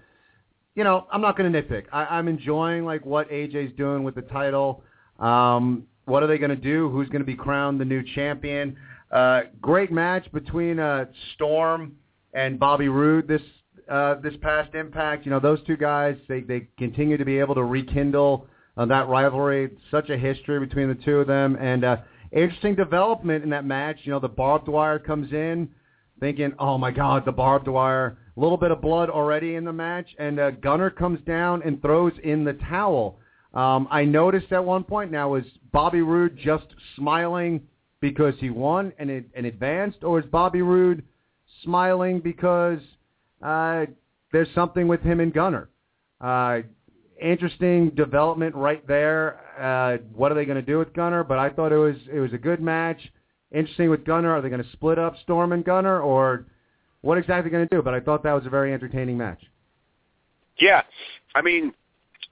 you 0.75 0.85
know 0.85 1.05
I'm 1.11 1.19
not 1.19 1.37
going 1.37 1.51
to 1.51 1.61
nitpick. 1.61 1.87
I, 1.91 2.05
I'm 2.05 2.29
enjoying 2.29 2.85
like 2.85 3.05
what 3.05 3.29
AJ's 3.29 3.75
doing 3.75 4.05
with 4.05 4.15
the 4.15 4.21
title. 4.21 4.85
Um, 5.19 5.85
what 6.05 6.23
are 6.23 6.27
they 6.27 6.37
going 6.37 6.49
to 6.49 6.55
do? 6.55 6.89
Who's 6.89 7.07
going 7.09 7.21
to 7.21 7.25
be 7.25 7.35
crowned 7.35 7.79
the 7.79 7.85
new 7.85 8.03
champion? 8.15 8.75
Uh, 9.11 9.41
great 9.61 9.91
match 9.91 10.29
between 10.33 10.79
uh, 10.79 11.05
Storm 11.35 11.93
and 12.33 12.59
Bobby 12.59 12.87
Roode 12.87 13.27
this 13.27 13.41
uh, 13.89 14.15
this 14.15 14.33
past 14.41 14.73
Impact. 14.75 15.25
You 15.25 15.31
know 15.31 15.39
those 15.39 15.59
two 15.65 15.77
guys. 15.77 16.15
They 16.27 16.41
they 16.41 16.67
continue 16.77 17.17
to 17.17 17.25
be 17.25 17.39
able 17.39 17.55
to 17.55 17.63
rekindle 17.63 18.47
uh, 18.77 18.85
that 18.85 19.07
rivalry. 19.07 19.71
Such 19.91 20.09
a 20.09 20.17
history 20.17 20.59
between 20.59 20.87
the 20.87 20.95
two 20.95 21.17
of 21.17 21.27
them, 21.27 21.57
and 21.59 21.83
uh, 21.83 21.97
interesting 22.31 22.75
development 22.75 23.43
in 23.43 23.49
that 23.51 23.65
match. 23.65 23.99
You 24.03 24.11
know 24.11 24.19
the 24.19 24.29
barbed 24.29 24.67
wire 24.67 24.99
comes 24.99 25.31
in, 25.31 25.69
thinking, 26.19 26.53
oh 26.59 26.77
my 26.77 26.91
God, 26.91 27.25
the 27.25 27.31
barbed 27.31 27.67
wire. 27.67 28.17
A 28.35 28.39
little 28.39 28.57
bit 28.57 28.71
of 28.71 28.81
blood 28.81 29.11
already 29.11 29.55
in 29.55 29.63
the 29.63 29.73
match, 29.73 30.07
and 30.17 30.39
uh, 30.39 30.51
Gunner 30.51 30.89
comes 30.89 31.19
down 31.27 31.61
and 31.63 31.79
throws 31.83 32.13
in 32.23 32.43
the 32.43 32.53
towel. 32.53 33.19
Um, 33.53 33.87
I 33.91 34.03
noticed 34.03 34.51
at 34.51 34.63
one 34.63 34.83
point 34.83 35.11
now 35.11 35.29
was 35.29 35.43
Bobby 35.71 36.01
Roode 36.01 36.37
just 36.37 36.65
smiling 36.95 37.61
because 37.99 38.33
he 38.39 38.49
won 38.49 38.91
and 38.97 39.09
it, 39.09 39.25
and 39.35 39.45
advanced, 39.45 40.03
or 40.03 40.19
is 40.19 40.25
Bobby 40.25 40.61
Roode 40.61 41.03
smiling 41.63 42.19
because 42.19 42.79
uh, 43.41 43.85
there's 44.31 44.49
something 44.55 44.87
with 44.87 45.01
him 45.01 45.19
and 45.19 45.33
Gunner? 45.33 45.69
Uh, 46.19 46.61
interesting 47.21 47.89
development 47.91 48.55
right 48.55 48.85
there. 48.87 49.39
Uh, 49.59 49.97
what 50.13 50.31
are 50.31 50.35
they 50.35 50.45
going 50.45 50.55
to 50.55 50.61
do 50.61 50.79
with 50.79 50.93
Gunner? 50.93 51.23
But 51.23 51.37
I 51.37 51.49
thought 51.49 51.71
it 51.71 51.77
was 51.77 51.95
it 52.11 52.19
was 52.19 52.33
a 52.33 52.37
good 52.37 52.61
match. 52.61 52.99
Interesting 53.51 53.89
with 53.89 54.03
Gunner. 54.03 54.31
Are 54.31 54.41
they 54.41 54.49
going 54.49 54.63
to 54.63 54.71
split 54.71 54.97
up 54.97 55.15
Storm 55.23 55.51
and 55.51 55.63
Gunner, 55.63 56.01
or 56.01 56.47
what 57.01 57.17
exactly 57.17 57.51
going 57.51 57.67
to 57.67 57.75
do? 57.75 57.81
But 57.83 57.93
I 57.93 57.99
thought 57.99 58.23
that 58.23 58.33
was 58.33 58.45
a 58.47 58.49
very 58.49 58.73
entertaining 58.73 59.17
match. 59.17 59.41
Yeah, 60.59 60.81
I 61.35 61.41
mean, 61.41 61.73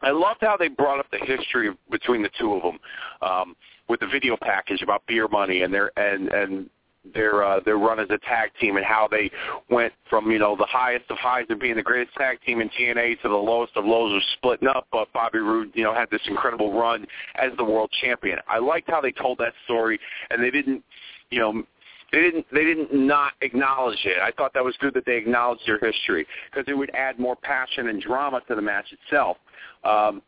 I 0.02 0.12
loved 0.12 0.40
how 0.42 0.58
they 0.58 0.68
brought 0.68 1.00
up 1.00 1.08
the 1.12 1.20
history 1.20 1.70
between 1.90 2.22
the 2.22 2.30
two 2.40 2.54
of 2.54 2.64
them 2.64 2.80
um, 3.22 3.56
with 3.88 4.00
the 4.00 4.08
video 4.08 4.38
package 4.42 4.82
about 4.82 5.06
beer 5.08 5.28
money 5.28 5.62
and 5.64 5.74
their 5.74 5.92
and 5.98 6.30
and 6.30 6.70
their 7.14 7.44
uh, 7.44 7.60
their 7.66 7.78
run 7.78 8.00
as 8.00 8.08
a 8.10 8.18
tag 8.20 8.52
team 8.60 8.78
and 8.78 8.86
how 8.86 9.08
they 9.10 9.32
went 9.70 9.94
from 10.10 10.30
you 10.30 10.40
know 10.40 10.56
the 10.56 10.68
highest 10.68 11.06
of 11.10 11.18
highs 11.18 11.46
of 11.50 11.60
being 11.60 11.76
the 11.76 11.82
greatest 11.82 12.16
tag 12.16 12.40
team 12.46 12.62
in 12.62 12.70
TNA 12.70 13.22
to 13.22 13.30
the 13.30 13.36
lowest 13.36 13.74
of 13.76 13.86
lows 13.86 14.16
of 14.16 14.22
splitting 14.38 14.68
up. 14.68 14.88
But 14.92 15.12
Bobby 15.14 15.40
Roode 15.40 15.72
you 15.74 15.84
know 15.84 15.94
had 15.94 16.10
this 16.12 16.22
incredible 16.28 16.78
run 16.78 17.08
as 17.36 17.52
the 17.58 17.64
world 17.64 17.92
champion. 18.02 18.40
I 18.48 18.60
liked 18.60 18.90
how 18.90 19.02
they 19.02 19.12
told 19.12 19.40
that 19.40 19.54
story 19.66 20.00
and 20.30 20.44
they 20.44 20.52
didn't 20.52 20.84
you 21.32 21.40
know 21.40 21.64
they 22.12 22.22
didn't 22.22 22.46
they 22.54 22.64
didn't 22.64 22.94
not 22.94 23.34
acknowledge 23.42 24.00
it. 24.06 24.18
I 24.22 24.32
thought 24.32 24.54
that 24.54 24.64
was 24.64 24.76
good 24.80 24.94
that 24.96 25.06
they 25.06 25.18
acknowledged 25.18 25.62
their 25.66 25.80
history 25.80 26.26
because 26.52 26.66
it 26.68 26.74
would 26.78 26.92
add 26.94 27.20
more 27.20 27.36
passion 27.36 27.88
and 27.88 28.02
drama 28.02 28.42
to 28.48 28.56
the 28.56 28.62
match 28.62 28.86
itself. 28.92 29.38
Um, 29.84 30.22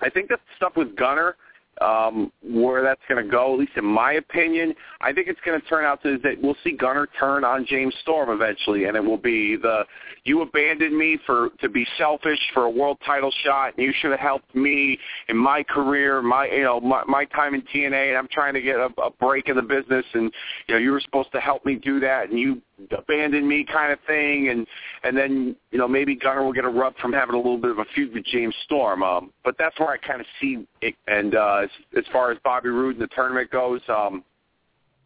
I 0.00 0.10
think 0.10 0.28
the 0.28 0.38
stuff 0.56 0.72
with 0.76 0.96
Gunner, 0.96 1.36
um, 1.80 2.32
where 2.42 2.82
that's 2.82 3.00
going 3.08 3.24
to 3.24 3.30
go, 3.30 3.54
at 3.54 3.58
least 3.58 3.72
in 3.76 3.84
my 3.84 4.14
opinion, 4.14 4.74
I 5.00 5.12
think 5.12 5.28
it's 5.28 5.40
going 5.44 5.60
to 5.60 5.66
turn 5.66 5.84
out 5.84 6.02
to 6.02 6.18
that 6.18 6.40
we'll 6.40 6.56
see 6.64 6.72
Gunner 6.72 7.08
turn 7.18 7.44
on 7.44 7.66
James 7.66 7.94
Storm 8.02 8.30
eventually, 8.30 8.84
and 8.84 8.96
it 8.96 9.04
will 9.04 9.18
be 9.18 9.56
the 9.56 9.84
you 10.24 10.40
abandoned 10.42 10.96
me 10.96 11.18
for 11.26 11.50
to 11.60 11.68
be 11.68 11.86
selfish 11.98 12.38
for 12.52 12.64
a 12.64 12.70
world 12.70 12.98
title 13.04 13.32
shot, 13.44 13.74
and 13.76 13.84
you 13.84 13.92
should 14.00 14.10
have 14.10 14.20
helped 14.20 14.54
me 14.54 14.98
in 15.28 15.36
my 15.36 15.62
career, 15.62 16.22
my 16.22 16.46
you 16.46 16.62
know 16.62 16.80
my, 16.80 17.02
my 17.06 17.24
time 17.26 17.54
in 17.54 17.62
TNA, 17.62 18.08
and 18.08 18.16
I'm 18.16 18.28
trying 18.28 18.54
to 18.54 18.62
get 18.62 18.76
a, 18.76 18.88
a 19.02 19.10
break 19.10 19.48
in 19.48 19.56
the 19.56 19.62
business, 19.62 20.04
and 20.14 20.32
you 20.68 20.74
know 20.74 20.78
you 20.78 20.92
were 20.92 21.00
supposed 21.00 21.32
to 21.32 21.40
help 21.40 21.64
me 21.66 21.74
do 21.76 22.00
that, 22.00 22.30
and 22.30 22.38
you 22.38 22.62
abandoned 22.96 23.46
me 23.46 23.64
kind 23.64 23.92
of 23.92 23.98
thing. 24.06 24.48
And 24.48 24.66
and 25.02 25.16
then 25.16 25.56
you 25.70 25.78
know 25.78 25.88
maybe 25.88 26.14
Gunner 26.14 26.44
will 26.44 26.52
get 26.52 26.64
a 26.64 26.68
rub 26.68 26.96
from 26.98 27.12
having 27.12 27.34
a 27.34 27.38
little 27.38 27.58
bit 27.58 27.70
of 27.70 27.78
a 27.78 27.84
feud 27.94 28.12
with 28.12 28.24
James 28.24 28.54
Storm. 28.64 29.02
Um 29.02 29.32
but 29.44 29.56
that's 29.58 29.78
where 29.78 29.90
I 29.90 29.98
kind 29.98 30.20
of 30.20 30.26
see 30.40 30.66
it. 30.80 30.94
And 31.06 31.34
uh 31.34 31.63
as, 31.64 31.70
as 31.96 32.04
far 32.12 32.30
as 32.30 32.38
Bobby 32.44 32.68
Roode 32.68 32.96
and 32.96 33.02
the 33.02 33.14
tournament 33.14 33.50
goes 33.50 33.80
um 33.88 34.24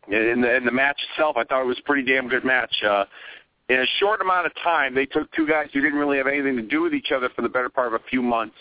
in 0.09 0.41
the 0.41 0.57
in 0.57 0.65
the 0.65 0.73
match 0.73 1.01
itself 1.11 1.37
I 1.37 1.45
thought 1.45 1.63
it 1.63 1.67
was 1.67 1.79
a 1.79 1.85
pretty 1.85 2.11
damn 2.11 2.29
good 2.29 2.45
match 2.45 2.75
uh 2.87 3.05
in 3.69 3.81
a 3.81 3.87
short 3.99 4.23
amount 4.23 4.47
of 4.47 4.53
time, 4.63 4.95
they 4.95 5.05
took 5.05 5.31
two 5.33 5.47
guys 5.47 5.69
who 5.75 5.83
didn't 5.83 5.99
really 5.99 6.17
have 6.17 6.27
anything 6.27 6.57
to 6.57 6.63
do 6.63 6.81
with 6.81 6.95
each 6.95 7.13
other 7.15 7.29
for 7.37 7.43
the 7.43 7.51
better 7.51 7.69
part 7.69 7.89
of 7.89 8.01
a 8.01 8.05
few 8.09 8.23
months 8.23 8.55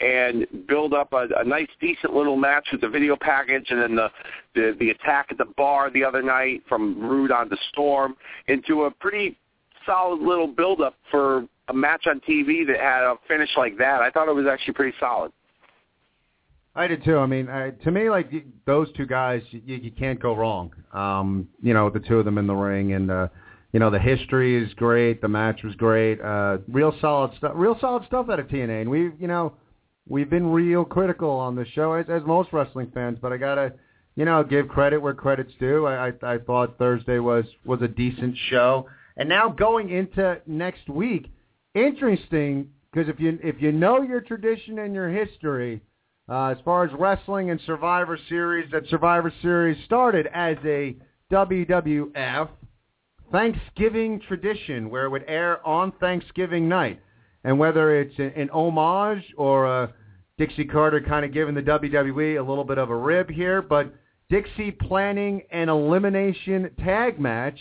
and 0.00 0.46
build 0.68 0.94
up 0.94 1.12
a, 1.12 1.26
a 1.36 1.44
nice, 1.44 1.68
decent 1.80 2.14
little 2.14 2.36
match 2.36 2.68
with 2.70 2.80
the 2.80 2.88
video 2.88 3.16
package 3.16 3.66
and 3.70 3.82
then 3.82 3.96
the, 3.96 4.08
the, 4.54 4.76
the 4.78 4.90
attack 4.90 5.26
at 5.30 5.38
the 5.38 5.46
bar 5.56 5.90
the 5.90 6.04
other 6.04 6.22
night 6.22 6.62
from 6.68 7.00
Roode 7.00 7.32
on 7.32 7.48
the 7.48 7.58
Storm 7.70 8.14
into 8.46 8.84
a 8.84 8.90
pretty 8.90 9.36
solid 9.84 10.20
little 10.20 10.46
build-up 10.46 10.94
for 11.10 11.44
a 11.66 11.74
match 11.74 12.06
on 12.06 12.20
TV 12.20 12.64
that 12.64 12.78
had 12.78 13.02
a 13.02 13.16
finish 13.26 13.50
like 13.56 13.76
that. 13.78 14.00
I 14.00 14.10
thought 14.10 14.28
it 14.28 14.34
was 14.34 14.46
actually 14.46 14.74
pretty 14.74 14.96
solid. 15.00 15.32
I 16.74 16.86
did 16.86 17.04
too. 17.04 17.18
I 17.18 17.26
mean, 17.26 17.48
I, 17.48 17.70
to 17.70 17.90
me, 17.90 18.08
like 18.08 18.32
those 18.66 18.90
two 18.94 19.06
guys, 19.06 19.42
you, 19.50 19.76
you 19.76 19.90
can't 19.90 20.20
go 20.20 20.34
wrong. 20.34 20.72
Um, 20.92 21.48
you 21.62 21.74
know, 21.74 21.90
the 21.90 22.00
two 22.00 22.18
of 22.18 22.24
them 22.24 22.38
in 22.38 22.46
the 22.46 22.54
ring, 22.54 22.94
and 22.94 23.10
uh, 23.10 23.28
you 23.72 23.80
know 23.80 23.90
the 23.90 23.98
history 23.98 24.62
is 24.62 24.72
great. 24.74 25.20
The 25.20 25.28
match 25.28 25.62
was 25.62 25.74
great. 25.74 26.20
Uh, 26.20 26.58
real 26.68 26.94
solid 27.00 27.32
stuff. 27.36 27.52
Real 27.54 27.76
solid 27.78 28.06
stuff 28.06 28.30
out 28.30 28.40
of 28.40 28.46
TNA. 28.48 28.82
And 28.82 28.90
we've 28.90 29.12
you 29.20 29.28
know, 29.28 29.52
we've 30.08 30.30
been 30.30 30.46
real 30.46 30.84
critical 30.84 31.30
on 31.30 31.56
the 31.56 31.66
show 31.74 31.92
as, 31.92 32.06
as 32.08 32.22
most 32.24 32.52
wrestling 32.52 32.90
fans. 32.94 33.18
But 33.20 33.32
I 33.32 33.36
gotta, 33.36 33.74
you 34.16 34.24
know, 34.24 34.42
give 34.42 34.68
credit 34.68 34.98
where 34.98 35.14
credit's 35.14 35.52
due. 35.60 35.86
I, 35.86 36.08
I, 36.08 36.12
I 36.34 36.38
thought 36.38 36.78
Thursday 36.78 37.18
was 37.18 37.44
was 37.66 37.82
a 37.82 37.88
decent 37.88 38.34
show. 38.48 38.88
And 39.18 39.28
now 39.28 39.50
going 39.50 39.90
into 39.90 40.40
next 40.46 40.88
week, 40.88 41.30
interesting 41.74 42.70
because 42.90 43.10
if 43.10 43.20
you 43.20 43.38
if 43.42 43.60
you 43.60 43.72
know 43.72 44.00
your 44.00 44.22
tradition 44.22 44.78
and 44.78 44.94
your 44.94 45.10
history, 45.10 45.82
uh, 46.28 46.46
as 46.46 46.58
far 46.64 46.84
as 46.84 46.90
wrestling 46.98 47.50
and 47.50 47.60
Survivor 47.66 48.18
Series, 48.28 48.70
that 48.72 48.86
Survivor 48.88 49.32
Series 49.42 49.82
started 49.84 50.28
as 50.32 50.56
a 50.64 50.96
WWF 51.32 52.48
Thanksgiving 53.32 54.20
tradition 54.28 54.90
where 54.90 55.06
it 55.06 55.10
would 55.10 55.24
air 55.26 55.66
on 55.66 55.92
Thanksgiving 55.92 56.68
night. 56.68 57.00
And 57.44 57.58
whether 57.58 58.00
it's 58.00 58.16
an, 58.18 58.32
an 58.36 58.50
homage 58.50 59.24
or 59.36 59.66
a 59.66 59.94
Dixie 60.38 60.64
Carter 60.64 61.00
kind 61.00 61.24
of 61.24 61.32
giving 61.32 61.54
the 61.54 61.62
WWE 61.62 62.38
a 62.38 62.42
little 62.42 62.64
bit 62.64 62.78
of 62.78 62.90
a 62.90 62.96
rib 62.96 63.30
here, 63.30 63.62
but 63.62 63.92
Dixie 64.28 64.70
planning 64.70 65.42
an 65.50 65.68
elimination 65.68 66.70
tag 66.82 67.18
match, 67.18 67.58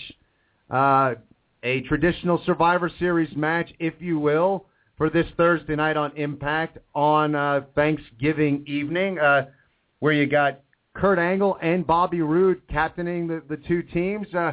uh, 0.69 1.15
a 1.63 1.81
traditional 1.81 2.41
Survivor 2.45 2.91
Series 2.99 3.35
match, 3.35 3.71
if 3.79 3.93
you 3.99 4.19
will, 4.19 4.67
for 5.01 5.09
this 5.09 5.25
Thursday 5.35 5.75
night 5.75 5.97
on 5.97 6.15
Impact 6.15 6.77
on 6.93 7.33
uh, 7.33 7.61
Thanksgiving 7.73 8.63
evening, 8.67 9.17
uh, 9.17 9.47
where 9.97 10.13
you 10.13 10.27
got 10.27 10.59
Kurt 10.93 11.17
Angle 11.17 11.57
and 11.59 11.87
Bobby 11.87 12.21
Roode 12.21 12.61
captaining 12.69 13.27
the, 13.27 13.41
the 13.49 13.57
two 13.67 13.81
teams. 13.81 14.31
Uh, 14.31 14.51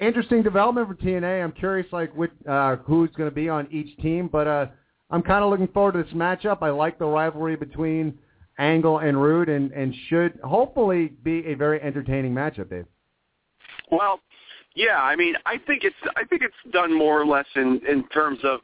interesting 0.00 0.42
development 0.42 0.88
for 0.88 0.96
TNA. 0.96 1.44
I'm 1.44 1.52
curious, 1.52 1.86
like, 1.92 2.12
which, 2.16 2.32
uh, 2.48 2.78
who's 2.84 3.10
going 3.10 3.30
to 3.30 3.34
be 3.34 3.48
on 3.48 3.68
each 3.70 3.96
team, 3.98 4.26
but 4.26 4.48
uh, 4.48 4.66
I'm 5.08 5.22
kind 5.22 5.44
of 5.44 5.50
looking 5.50 5.68
forward 5.68 5.92
to 5.92 6.02
this 6.02 6.12
matchup. 6.12 6.58
I 6.60 6.70
like 6.70 6.98
the 6.98 7.06
rivalry 7.06 7.54
between 7.54 8.18
Angle 8.58 8.98
and 8.98 9.22
Roode, 9.22 9.48
and 9.48 9.70
and 9.70 9.94
should 10.08 10.36
hopefully 10.42 11.12
be 11.22 11.46
a 11.46 11.54
very 11.54 11.80
entertaining 11.80 12.34
matchup, 12.34 12.70
Dave. 12.70 12.86
Well, 13.92 14.18
yeah, 14.74 15.00
I 15.00 15.14
mean, 15.14 15.36
I 15.46 15.58
think 15.64 15.84
it's 15.84 15.94
I 16.16 16.24
think 16.24 16.42
it's 16.42 16.72
done 16.72 16.92
more 16.92 17.20
or 17.20 17.24
less 17.24 17.46
in 17.54 17.80
in 17.88 18.08
terms 18.08 18.40
of 18.42 18.58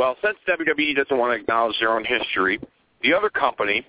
well, 0.00 0.16
since 0.24 0.38
WWE 0.48 0.96
doesn't 0.96 1.18
want 1.18 1.36
to 1.36 1.42
acknowledge 1.42 1.76
their 1.78 1.92
own 1.92 2.06
history, 2.06 2.58
the 3.02 3.12
other 3.12 3.28
company 3.28 3.84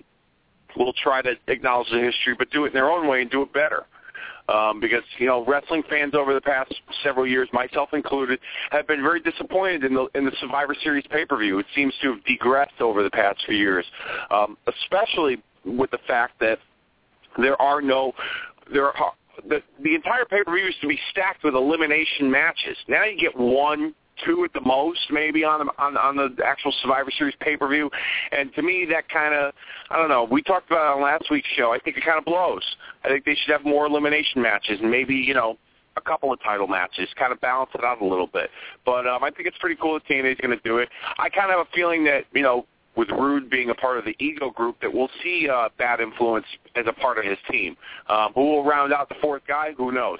will 0.76 0.92
try 1.02 1.22
to 1.22 1.32
acknowledge 1.48 1.88
the 1.90 2.00
history, 2.00 2.34
but 2.38 2.50
do 2.50 2.66
it 2.66 2.68
in 2.68 2.72
their 2.74 2.90
own 2.90 3.08
way 3.08 3.22
and 3.22 3.30
do 3.30 3.40
it 3.40 3.50
better. 3.54 3.86
Um, 4.46 4.78
because 4.78 5.04
you 5.16 5.26
know, 5.26 5.42
wrestling 5.46 5.82
fans 5.88 6.14
over 6.14 6.34
the 6.34 6.40
past 6.42 6.74
several 7.02 7.26
years, 7.26 7.48
myself 7.54 7.94
included, 7.94 8.40
have 8.72 8.86
been 8.86 9.00
very 9.00 9.20
disappointed 9.20 9.84
in 9.84 9.94
the 9.94 10.06
in 10.14 10.26
the 10.26 10.32
Survivor 10.38 10.76
Series 10.82 11.04
pay-per-view. 11.08 11.58
It 11.58 11.66
seems 11.74 11.94
to 12.02 12.12
have 12.12 12.24
degressed 12.24 12.78
over 12.80 13.02
the 13.02 13.10
past 13.10 13.38
few 13.46 13.56
years, 13.56 13.86
um, 14.30 14.58
especially 14.66 15.42
with 15.64 15.90
the 15.92 16.00
fact 16.06 16.38
that 16.40 16.58
there 17.38 17.60
are 17.62 17.80
no 17.80 18.12
there 18.70 18.88
are 18.88 19.12
the 19.48 19.62
the 19.82 19.94
entire 19.94 20.26
pay-per-view 20.26 20.62
used 20.62 20.82
to 20.82 20.88
be 20.88 20.98
stacked 21.10 21.42
with 21.42 21.54
elimination 21.54 22.30
matches. 22.30 22.76
Now 22.86 23.04
you 23.04 23.18
get 23.18 23.34
one 23.34 23.94
two 24.24 24.44
at 24.44 24.52
the 24.52 24.60
most, 24.60 25.00
maybe 25.10 25.44
on 25.44 25.66
the 25.66 25.72
on, 25.82 25.96
on 25.96 26.16
the 26.16 26.44
actual 26.44 26.72
Survivor 26.82 27.10
Series 27.16 27.34
pay 27.40 27.56
per 27.56 27.68
view. 27.68 27.90
And 28.30 28.52
to 28.54 28.62
me, 28.62 28.86
that 28.90 29.08
kind 29.08 29.34
of 29.34 29.52
I 29.90 29.96
don't 29.96 30.08
know. 30.08 30.24
We 30.24 30.42
talked 30.42 30.70
about 30.70 30.92
it 30.92 30.96
on 30.96 31.02
last 31.02 31.30
week's 31.30 31.48
show. 31.56 31.72
I 31.72 31.78
think 31.78 31.96
it 31.96 32.04
kind 32.04 32.18
of 32.18 32.24
blows. 32.24 32.64
I 33.04 33.08
think 33.08 33.24
they 33.24 33.34
should 33.34 33.52
have 33.52 33.64
more 33.64 33.86
elimination 33.86 34.42
matches 34.42 34.78
and 34.80 34.90
maybe 34.90 35.14
you 35.14 35.34
know 35.34 35.58
a 35.96 36.00
couple 36.00 36.32
of 36.32 36.42
title 36.42 36.66
matches, 36.66 37.08
kind 37.18 37.32
of 37.32 37.40
balance 37.40 37.70
it 37.74 37.84
out 37.84 38.00
a 38.00 38.04
little 38.04 38.26
bit. 38.26 38.50
But 38.86 39.06
um, 39.06 39.22
I 39.22 39.30
think 39.30 39.46
it's 39.46 39.58
pretty 39.58 39.76
cool 39.80 39.94
that 39.94 40.06
TNA 40.06 40.32
is 40.32 40.38
going 40.40 40.56
to 40.56 40.62
do 40.64 40.78
it. 40.78 40.88
I 41.18 41.28
kind 41.28 41.50
of 41.50 41.58
have 41.58 41.66
a 41.66 41.76
feeling 41.76 42.04
that 42.04 42.24
you 42.32 42.42
know 42.42 42.66
with 42.96 43.08
Roode 43.10 43.48
being 43.48 43.70
a 43.70 43.74
part 43.74 43.98
of 43.98 44.04
the 44.04 44.14
Ego 44.18 44.50
group, 44.50 44.80
that 44.82 44.92
we'll 44.92 45.10
see 45.22 45.48
uh, 45.48 45.68
Bad 45.78 46.00
Influence 46.00 46.46
as 46.76 46.84
a 46.86 46.92
part 46.92 47.18
of 47.18 47.24
his 47.24 47.38
team. 47.50 47.76
Um, 48.08 48.32
who 48.34 48.42
will 48.42 48.64
round 48.64 48.92
out 48.92 49.08
the 49.08 49.14
fourth 49.20 49.42
guy? 49.48 49.72
Who 49.76 49.92
knows? 49.92 50.18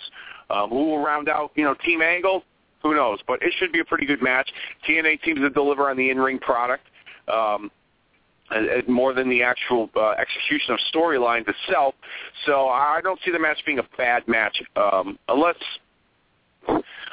Um, 0.50 0.70
who 0.70 0.84
will 0.86 1.02
round 1.02 1.28
out, 1.28 1.52
you 1.54 1.64
know, 1.64 1.74
Team 1.74 2.02
Angle? 2.02 2.44
Who 2.82 2.94
knows? 2.94 3.18
But 3.26 3.42
it 3.42 3.52
should 3.58 3.72
be 3.72 3.80
a 3.80 3.84
pretty 3.84 4.06
good 4.06 4.22
match. 4.22 4.50
TNA 4.88 5.24
seems 5.24 5.40
to 5.40 5.50
deliver 5.50 5.90
on 5.90 5.96
the 5.96 6.10
in-ring 6.10 6.38
product. 6.38 6.86
Um, 7.28 7.70
more 8.88 9.14
than 9.14 9.30
the 9.30 9.42
actual 9.42 9.88
uh, 9.96 10.10
execution 10.10 10.74
of 10.74 10.80
storylines 10.92 11.46
itself. 11.48 11.94
So 12.44 12.68
I 12.68 13.00
don't 13.02 13.18
see 13.24 13.30
the 13.30 13.38
match 13.38 13.58
being 13.64 13.78
a 13.78 13.86
bad 13.96 14.26
match, 14.28 14.62
um, 14.76 15.18
unless 15.28 15.56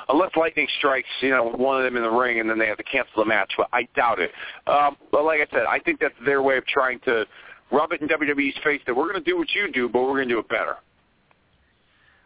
unless 0.09 0.31
lightning 0.35 0.67
strikes, 0.77 1.07
you 1.21 1.29
know, 1.29 1.45
one 1.45 1.77
of 1.77 1.83
them 1.83 1.95
in 1.95 2.03
the 2.03 2.09
ring, 2.09 2.39
and 2.39 2.49
then 2.49 2.59
they 2.59 2.67
have 2.67 2.77
to 2.77 2.83
cancel 2.83 3.23
the 3.23 3.25
match. 3.25 3.51
But 3.57 3.69
I 3.71 3.87
doubt 3.95 4.19
it. 4.19 4.31
Um, 4.67 4.97
but 5.11 5.23
like 5.23 5.39
I 5.39 5.51
said, 5.51 5.65
I 5.69 5.79
think 5.79 5.99
that's 5.99 6.13
their 6.25 6.41
way 6.41 6.57
of 6.57 6.65
trying 6.65 6.99
to 7.01 7.25
rub 7.71 7.91
it 7.91 8.01
in 8.01 8.07
WWE's 8.07 8.57
face 8.63 8.81
that 8.85 8.95
we're 8.95 9.09
going 9.11 9.23
to 9.23 9.29
do 9.29 9.37
what 9.37 9.47
you 9.53 9.71
do, 9.71 9.87
but 9.87 10.01
we're 10.01 10.15
going 10.15 10.27
to 10.27 10.33
do 10.33 10.39
it 10.39 10.49
better. 10.49 10.77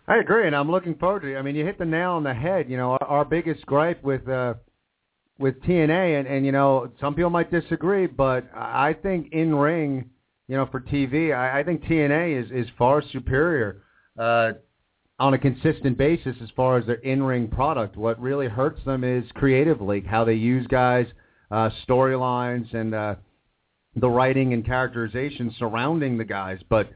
I 0.08 0.18
agree, 0.18 0.48
and 0.48 0.56
I'm 0.56 0.70
looking 0.70 0.96
forward 0.96 1.22
to 1.22 1.34
it. 1.34 1.38
I 1.38 1.42
mean, 1.42 1.56
you 1.56 1.66
hit 1.66 1.78
the 1.78 1.86
nail 1.86 2.12
on 2.12 2.24
the 2.24 2.34
head. 2.34 2.70
You 2.70 2.76
know, 2.76 2.92
our, 2.92 3.04
our 3.04 3.26
biggest 3.26 3.66
gripe 3.66 4.04
with 4.04 4.28
uh, 4.28 4.56
with 5.40 5.62
TNA, 5.62 6.20
and, 6.20 6.28
and 6.28 6.46
you 6.46 6.52
know, 6.52 6.92
some 7.00 7.16
people 7.16 7.30
might 7.30 7.52
disagree, 7.52 8.08
but 8.08 8.50
I 8.54 8.94
think 9.02 9.32
in 9.32 9.56
ring, 9.56 10.10
you 10.48 10.58
know, 10.58 10.68
for 10.70 10.82
TV, 10.82 11.34
I, 11.34 11.60
I 11.60 11.64
think 11.64 11.84
TNA 11.84 12.44
is 12.44 12.52
is 12.52 12.72
far 12.78 13.02
superior 13.14 13.84
uh, 14.20 14.52
on 15.20 15.34
a 15.34 15.38
consistent 15.38 15.98
basis 15.98 16.36
as 16.44 16.50
far 16.54 16.78
as 16.78 16.86
their 16.86 16.96
in 16.96 17.24
ring 17.24 17.48
product. 17.48 17.96
What 17.96 18.20
really 18.20 18.48
hurts 18.48 18.84
them 18.84 19.06
is 19.06 19.24
creatively 19.36 20.02
how 20.02 20.26
they 20.26 20.34
use 20.34 20.68
guys, 20.68 21.08
uh, 21.50 21.70
storylines, 21.88 22.74
and 22.74 22.94
uh, 22.94 23.16
the 23.96 24.10
writing 24.10 24.52
and 24.52 24.66
characterization 24.66 25.56
surrounding 25.58 26.18
the 26.18 26.26
guys, 26.26 26.60
but. 26.70 26.90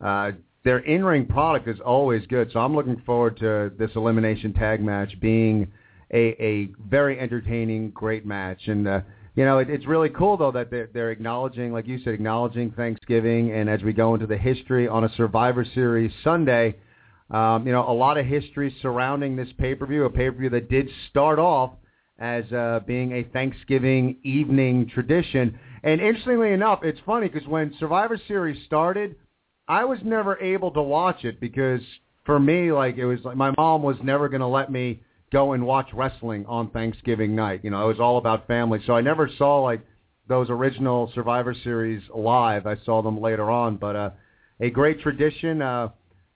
Uh, 0.00 0.32
their 0.64 0.78
in-ring 0.78 1.26
product 1.26 1.68
is 1.68 1.78
always 1.80 2.26
good. 2.26 2.50
So 2.52 2.60
I'm 2.60 2.74
looking 2.74 3.00
forward 3.04 3.36
to 3.38 3.70
this 3.78 3.90
elimination 3.94 4.52
tag 4.54 4.82
match 4.82 5.18
being 5.20 5.70
a, 6.12 6.42
a 6.42 6.68
very 6.88 7.18
entertaining, 7.20 7.90
great 7.90 8.24
match. 8.24 8.66
And 8.66 8.88
uh, 8.88 9.00
you 9.34 9.44
know, 9.44 9.58
it, 9.58 9.68
it's 9.68 9.86
really 9.86 10.08
cool 10.08 10.36
though 10.36 10.52
that 10.52 10.70
they're, 10.70 10.88
they're 10.92 11.10
acknowledging, 11.10 11.72
like 11.72 11.86
you 11.86 11.98
said, 12.02 12.14
acknowledging 12.14 12.70
Thanksgiving. 12.70 13.52
And 13.52 13.68
as 13.68 13.82
we 13.82 13.92
go 13.92 14.14
into 14.14 14.26
the 14.26 14.38
history 14.38 14.88
on 14.88 15.04
a 15.04 15.12
Survivor 15.16 15.66
Series 15.74 16.12
Sunday, 16.22 16.76
um, 17.30 17.66
you 17.66 17.72
know, 17.72 17.88
a 17.88 17.92
lot 17.92 18.16
of 18.16 18.26
history 18.26 18.74
surrounding 18.80 19.34
this 19.34 19.48
pay-per-view, 19.58 20.04
a 20.04 20.10
pay-per-view 20.10 20.50
that 20.50 20.68
did 20.68 20.88
start 21.10 21.38
off 21.38 21.72
as 22.18 22.44
uh, 22.52 22.80
being 22.86 23.12
a 23.12 23.24
Thanksgiving 23.24 24.18
evening 24.22 24.88
tradition. 24.88 25.58
And 25.82 26.00
interestingly 26.00 26.52
enough, 26.52 26.80
it's 26.84 27.00
funny 27.04 27.28
because 27.28 27.48
when 27.48 27.74
Survivor 27.78 28.18
Series 28.28 28.64
started 28.66 29.16
I 29.68 29.84
was 29.84 29.98
never 30.04 30.38
able 30.40 30.70
to 30.72 30.82
watch 30.82 31.24
it 31.24 31.40
because 31.40 31.80
for 32.24 32.38
me, 32.38 32.72
like 32.72 32.96
it 32.96 33.06
was 33.06 33.20
like 33.24 33.36
my 33.36 33.52
mom 33.56 33.82
was 33.82 33.96
never 34.02 34.28
going 34.28 34.40
to 34.40 34.46
let 34.46 34.70
me 34.70 35.00
go 35.32 35.52
and 35.52 35.66
watch 35.66 35.88
wrestling 35.92 36.44
on 36.46 36.70
Thanksgiving 36.70 37.34
night. 37.34 37.60
You 37.62 37.70
know, 37.70 37.84
it 37.84 37.88
was 37.88 38.00
all 38.00 38.18
about 38.18 38.46
family, 38.46 38.80
so 38.86 38.94
I 38.94 39.00
never 39.00 39.28
saw 39.38 39.60
like 39.60 39.80
those 40.28 40.48
original 40.50 41.10
Survivor 41.14 41.54
Series 41.64 42.02
live. 42.14 42.66
I 42.66 42.76
saw 42.84 43.02
them 43.02 43.20
later 43.20 43.50
on, 43.50 43.76
but 43.76 43.96
uh, 43.96 44.10
a 44.60 44.70
great 44.70 45.00
tradition. 45.00 45.62
Uh, 45.62 45.88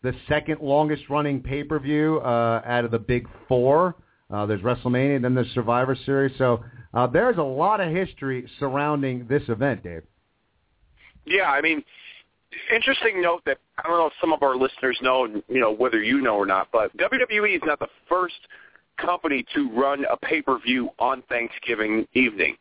the 0.03 0.15
second 0.29 0.61
longest 0.61 1.05
running 1.11 1.43
pay 1.43 1.65
per 1.65 1.79
view 1.79 2.19
uh, 2.19 2.63
out 2.65 2.85
of 2.85 2.91
the 2.91 2.99
big 2.99 3.27
four. 3.47 3.97
Uh, 4.31 4.47
there's 4.47 4.61
WrestleMania, 4.61 5.17
and 5.17 5.25
then 5.25 5.35
there's 5.35 5.51
Survivor 5.55 5.97
Series. 6.07 6.37
So 6.39 6.63
uh, 6.95 7.07
there's 7.07 7.39
a 7.39 7.43
lot 7.43 7.81
of 7.81 7.93
history 7.93 8.49
surrounding 8.59 9.27
this 9.27 9.43
event, 9.49 9.83
Dave. 9.83 10.03
Yeah, 11.25 11.51
I 11.51 11.61
mean, 11.61 11.83
interesting 12.75 13.21
note 13.21 13.43
that 13.47 13.59
I 13.79 13.89
don't 13.89 13.99
know 13.99 14.07
if 14.07 14.13
some 14.21 14.33
of 14.33 14.43
our 14.43 14.57
listeners 14.57 14.99
know, 15.03 15.27
you 15.49 15.61
know, 15.61 15.73
whether 15.73 16.03
you 16.03 16.21
know 16.21 16.37
or 16.37 16.47
not, 16.47 16.69
but 16.73 16.97
WWE 16.97 17.57
is 17.57 17.63
not 17.65 17.79
the 17.79 17.89
first 18.09 18.37
company 18.99 19.45
to 19.55 19.71
run 19.71 20.05
a 20.11 20.17
pay-per-view 20.17 20.91
on 20.99 21.23
Thanksgiving 21.29 22.07
evening. 22.15 22.57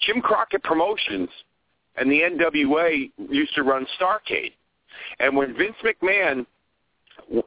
Jim 0.00 0.20
Crockett 0.20 0.62
Promotions 0.62 1.28
and 1.96 2.10
the 2.10 2.20
NWA 2.20 3.10
used 3.30 3.54
to 3.54 3.62
run 3.62 3.86
Starcade. 4.00 4.52
And 5.20 5.36
when 5.36 5.56
Vince 5.56 5.76
McMahon 5.84 6.46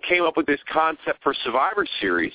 came 0.08 0.24
up 0.24 0.38
with 0.38 0.46
this 0.46 0.60
concept 0.72 1.22
for 1.22 1.34
Survivor 1.44 1.86
Series, 2.00 2.34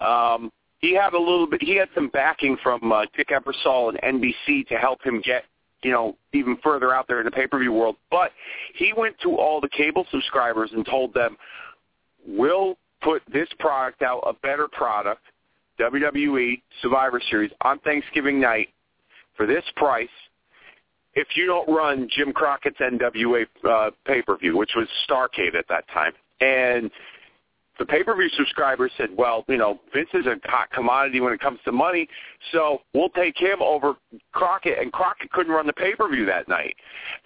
um, 0.00 0.50
he 0.78 0.94
had 0.94 1.14
a 1.14 1.18
little 1.18 1.46
bit. 1.46 1.62
He 1.62 1.76
had 1.76 1.88
some 1.94 2.08
backing 2.08 2.56
from 2.62 2.92
uh, 2.92 3.06
Dick 3.16 3.28
Ebersol 3.28 3.94
and 4.02 4.22
NBC 4.22 4.66
to 4.68 4.74
help 4.74 5.02
him 5.02 5.22
get 5.24 5.44
you 5.84 5.90
know, 5.90 6.16
even 6.32 6.56
further 6.64 6.92
out 6.92 7.06
there 7.06 7.20
in 7.20 7.24
the 7.26 7.30
pay-per-view 7.30 7.72
world. 7.72 7.96
But 8.10 8.32
he 8.74 8.92
went 8.96 9.16
to 9.22 9.36
all 9.36 9.60
the 9.60 9.68
cable 9.68 10.06
subscribers 10.10 10.70
and 10.72 10.84
told 10.84 11.14
them, 11.14 11.36
we'll 12.26 12.76
put 13.02 13.22
this 13.32 13.48
product 13.58 14.02
out, 14.02 14.20
a 14.26 14.32
better 14.32 14.66
product, 14.66 15.22
WWE 15.78 16.62
Survivor 16.80 17.20
Series, 17.30 17.50
on 17.60 17.78
Thanksgiving 17.80 18.40
night 18.40 18.70
for 19.36 19.46
this 19.46 19.64
price 19.76 20.08
if 21.14 21.28
you 21.36 21.46
don't 21.46 21.68
run 21.68 22.08
Jim 22.10 22.32
Crockett's 22.32 22.78
NWA 22.78 23.46
uh, 23.68 23.90
pay-per-view, 24.04 24.56
which 24.56 24.72
was 24.74 24.88
Starcade 25.08 25.54
at 25.54 25.66
that 25.68 25.86
time. 25.88 26.12
And 26.40 26.90
the 27.78 27.84
pay-per-view 27.86 28.28
subscribers 28.36 28.92
said, 28.96 29.08
well, 29.16 29.44
you 29.48 29.56
know, 29.56 29.80
Vince 29.92 30.08
is 30.14 30.26
a 30.26 30.36
hot 30.44 30.70
commodity 30.70 31.20
when 31.20 31.32
it 31.32 31.40
comes 31.40 31.58
to 31.64 31.72
money, 31.72 32.08
so 32.52 32.82
we'll 32.94 33.08
take 33.10 33.36
him 33.36 33.60
over 33.60 33.94
Crockett. 34.32 34.78
And 34.78 34.92
Crockett 34.92 35.30
couldn't 35.32 35.52
run 35.52 35.66
the 35.66 35.72
pay-per-view 35.72 36.26
that 36.26 36.48
night. 36.48 36.76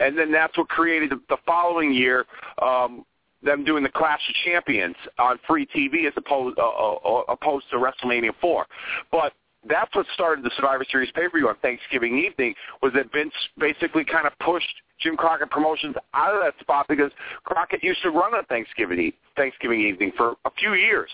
And 0.01 0.17
then 0.17 0.33
that's 0.33 0.57
what 0.57 0.69
created 0.69 1.11
the, 1.11 1.21
the 1.29 1.37
following 1.47 1.93
year 1.93 2.25
um, 2.63 3.05
them 3.43 3.65
doing 3.65 3.83
the 3.83 3.91
Clash 3.91 4.21
of 4.29 4.35
Champions 4.45 4.97
on 5.19 5.39
free 5.47 5.67
TV 5.67 6.07
as 6.07 6.13
opposed, 6.17 6.59
uh, 6.59 6.63
uh, 6.63 6.95
uh, 6.95 7.23
opposed 7.29 7.67
to 7.71 7.77
WrestleMania 7.77 8.33
4. 8.41 8.67
But 9.13 9.33
that's 9.69 9.95
what 9.95 10.07
started 10.15 10.45
the 10.45 10.51
Survivor 10.57 10.85
Series 10.91 11.11
pay-per-view 11.13 11.49
on 11.49 11.57
Thanksgiving 11.57 12.19
evening 12.19 12.55
was 12.83 12.93
that 12.95 13.13
Vince 13.13 13.35
basically 13.59 14.05
kind 14.05 14.27
of 14.27 14.33
pushed 14.41 14.75
Jim 15.01 15.17
Crockett 15.17 15.51
Promotions 15.51 15.97
out 16.15 16.35
of 16.35 16.41
that 16.43 16.59
spot 16.61 16.87
because 16.89 17.11
Crockett 17.45 17.83
used 17.83 18.03
to 18.03 18.11
run 18.11 18.35
on 18.35 18.45
Thanksgiving 18.47 19.13
Thanksgiving 19.37 19.81
evening 19.81 20.13
for 20.17 20.35
a 20.45 20.51
few 20.59 20.75
years. 20.75 21.11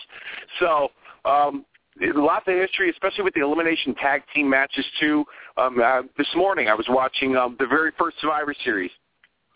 So 0.59 0.89
um, 1.25 1.65
lots 1.99 2.45
of 2.47 2.55
history, 2.55 2.89
especially 2.89 3.23
with 3.23 3.33
the 3.33 3.41
elimination 3.41 3.95
tag 3.95 4.23
team 4.33 4.49
matches 4.49 4.85
too. 4.99 5.25
Um, 5.57 5.79
uh, 5.81 6.01
this 6.17 6.27
morning 6.35 6.67
I 6.67 6.73
was 6.73 6.85
watching 6.89 7.35
um, 7.35 7.55
the 7.59 7.67
very 7.67 7.91
first 7.97 8.17
Survivor 8.21 8.55
Series 8.63 8.91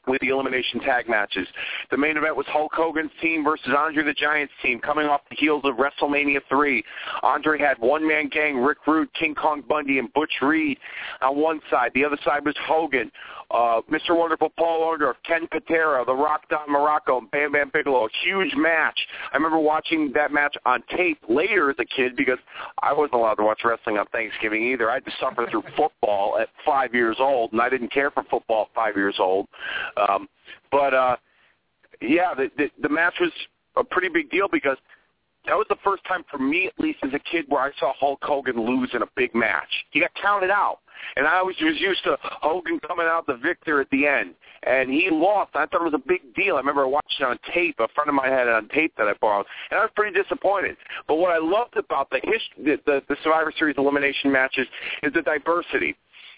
with 0.08 0.22
the 0.22 0.30
elimination 0.30 0.80
tag 0.80 1.08
matches. 1.08 1.48
The 1.92 1.98
main 1.98 2.18
event 2.18 2.36
was 2.36 2.46
Hulk 2.50 2.72
Hogan's 2.74 3.12
team 3.22 3.44
versus 3.44 3.74
Andre 3.78 4.04
the 4.04 4.14
Giant's 4.14 4.54
team 4.62 4.80
coming 4.80 5.06
off 5.06 5.22
the 5.30 5.36
heels 5.36 5.64
of 5.66 5.76
WrestleMania 5.76 6.40
3. 6.50 6.84
Andre 7.22 7.60
had 7.60 7.78
one-man 7.80 8.30
gang, 8.30 8.58
Rick 8.58 8.80
Rude, 8.88 9.14
King 9.14 9.36
Kong 9.36 9.64
Bundy, 9.68 10.00
and 10.00 10.12
Butch 10.14 10.34
Reed 10.42 10.78
on 11.22 11.38
one 11.38 11.62
side. 11.70 11.92
The 11.94 12.04
other 12.04 12.18
side 12.26 12.46
was 12.46 12.56
Hogan. 12.66 13.12
Uh, 13.52 13.82
Mr. 13.92 14.16
Wonderful 14.16 14.50
Paul 14.58 14.82
Orndorff, 14.82 15.16
Ken 15.26 15.48
Patera, 15.52 16.04
The 16.06 16.14
Rock 16.14 16.48
Don 16.50 16.68
Muraco, 16.70 17.18
and 17.18 17.32
Bam 17.32 17.52
Bam 17.54 17.72
Bigelow. 17.74 18.08
Huge 18.24 18.54
match. 18.56 19.00
I 19.32 19.36
remember 19.36 19.58
watching 19.58 20.12
that 20.14 20.32
match 20.32 20.56
on 20.66 20.84
tape 20.96 21.18
later 21.28 21.72
as 21.72 21.76
a 21.80 21.86
kid 21.86 22.16
because 22.16 22.38
I 22.84 22.94
wasn't 22.94 23.16
allowed 23.16 23.36
to 23.36 23.44
watch 23.44 23.62
wrestling 23.66 23.98
on 23.98 24.06
Thanksgiving 24.08 24.64
either. 24.72 24.92
I 24.92 24.96
had 24.96 25.06
to 25.06 25.12
suffer 25.20 25.48
through 25.50 25.64
football 25.78 26.38
at 26.40 26.50
five 26.64 26.94
years 26.94 27.18
old, 27.20 27.52
and 27.54 27.62
I 27.62 27.70
didn't 27.70 27.92
care 27.92 28.12
for 28.12 28.24
football 28.30 28.68
at 28.70 28.76
five 28.76 28.96
years 28.96 29.16
old. 29.20 29.48
Um, 29.98 30.30
but 30.72 30.94
uh, 30.94 31.16
yeah, 32.02 32.34
the, 32.36 32.52
the 32.58 32.70
the 32.82 32.90
match 32.90 33.16
was 33.20 33.32
a 33.76 33.84
pretty 33.84 34.10
big 34.10 34.30
deal 34.30 34.48
because 34.52 34.78
that 35.50 35.58
was 35.58 35.66
the 35.68 35.78
first 35.84 36.04
time 36.06 36.24
for 36.30 36.38
me, 36.38 36.68
at 36.68 36.80
least 36.80 37.00
as 37.02 37.10
a 37.14 37.20
kid, 37.20 37.46
where 37.50 37.62
I 37.62 37.72
saw 37.80 37.92
Hulk 38.00 38.20
Hogan 38.22 38.56
lose 38.56 38.92
in 38.94 39.02
a 39.02 39.08
big 39.16 39.34
match. 39.34 39.68
He 39.90 40.00
got 40.00 40.12
counted 40.22 40.52
out, 40.52 40.78
and 41.16 41.26
I 41.26 41.42
was 41.42 41.56
was 41.60 41.80
used 41.80 42.04
to 42.04 42.18
Hogan 42.22 42.80
coming 42.88 43.08
out 43.10 43.26
the 43.26 43.36
victor 43.36 43.82
at 43.82 43.90
the 43.90 44.06
end, 44.06 44.36
and 44.62 44.92
he 44.92 45.10
lost. 45.12 45.56
I 45.56 45.66
thought 45.66 45.82
it 45.82 45.92
was 45.92 45.96
a 45.96 46.08
big 46.08 46.36
deal. 46.36 46.56
I 46.56 46.60
remember 46.60 46.88
watching 46.88 47.22
it 47.22 47.24
on 47.24 47.40
tape. 47.52 47.80
A 47.80 47.88
friend 47.96 48.10
of 48.10 48.14
mine 48.14 48.32
had 48.32 48.48
it 48.48 48.54
on 48.54 48.68
tape 48.70 48.94
that 48.98 49.08
I 49.08 49.14
borrowed, 49.20 49.48
and 49.72 49.80
I 49.80 49.84
was 49.84 49.92
pretty 49.96 50.16
disappointed. 50.22 50.78
But 51.08 51.16
what 51.16 51.32
I 51.32 51.40
loved 51.40 51.78
about 51.78 52.12
the 52.12 52.20
history, 52.24 52.64
the, 52.64 52.80
the, 52.86 53.02
the 53.10 53.16
Survivor 53.24 53.52
Series 53.58 53.76
elimination 53.80 54.32
matches, 54.32 54.68
is 55.02 55.12
the 55.14 55.24
diversity 55.24 55.96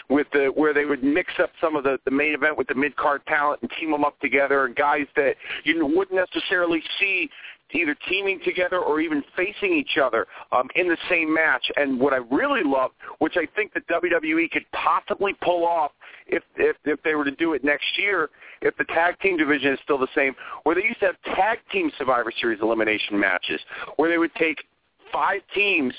with 0.09 0.27
the 0.33 0.51
where 0.55 0.73
they 0.73 0.85
would 0.85 1.03
mix 1.03 1.33
up 1.39 1.51
some 1.59 1.75
of 1.75 1.83
the 1.83 1.97
the 2.05 2.11
main 2.11 2.33
event 2.33 2.57
with 2.57 2.67
the 2.67 2.75
mid 2.75 2.95
card 2.95 3.21
talent 3.27 3.61
and 3.61 3.71
team 3.79 3.91
them 3.91 4.03
up 4.03 4.19
together 4.19 4.65
and 4.65 4.75
guys 4.75 5.05
that 5.15 5.35
you 5.63 5.85
wouldn't 5.85 6.15
necessarily 6.33 6.81
see 6.99 7.29
either 7.73 7.95
teaming 8.09 8.39
together 8.43 8.79
or 8.79 9.01
even 9.01 9.23
facing 9.35 9.73
each 9.73 9.97
other 10.01 10.27
um, 10.51 10.67
in 10.75 10.87
the 10.87 10.97
same 11.09 11.33
match. 11.33 11.65
And 11.75 11.99
what 11.99 12.13
I 12.13 12.17
really 12.17 12.63
love, 12.63 12.91
which 13.19 13.35
I 13.37 13.47
think 13.55 13.73
that 13.73 13.87
WWE 13.87 14.49
could 14.51 14.65
possibly 14.71 15.33
pull 15.41 15.65
off 15.65 15.91
if 16.27 16.43
if 16.57 16.75
if 16.85 17.01
they 17.03 17.15
were 17.15 17.25
to 17.25 17.31
do 17.31 17.53
it 17.53 17.63
next 17.63 17.97
year, 17.97 18.29
if 18.61 18.75
the 18.77 18.85
tag 18.85 19.19
team 19.19 19.37
division 19.37 19.73
is 19.73 19.79
still 19.83 19.97
the 19.97 20.07
same, 20.15 20.35
where 20.63 20.75
they 20.75 20.83
used 20.83 20.99
to 20.99 21.07
have 21.07 21.35
tag 21.35 21.59
team 21.71 21.91
Survivor 21.97 22.31
Series 22.39 22.59
elimination 22.61 23.19
matches, 23.19 23.59
where 23.97 24.09
they 24.09 24.17
would 24.17 24.33
take 24.35 24.63
five 25.11 25.41
teams 25.53 25.93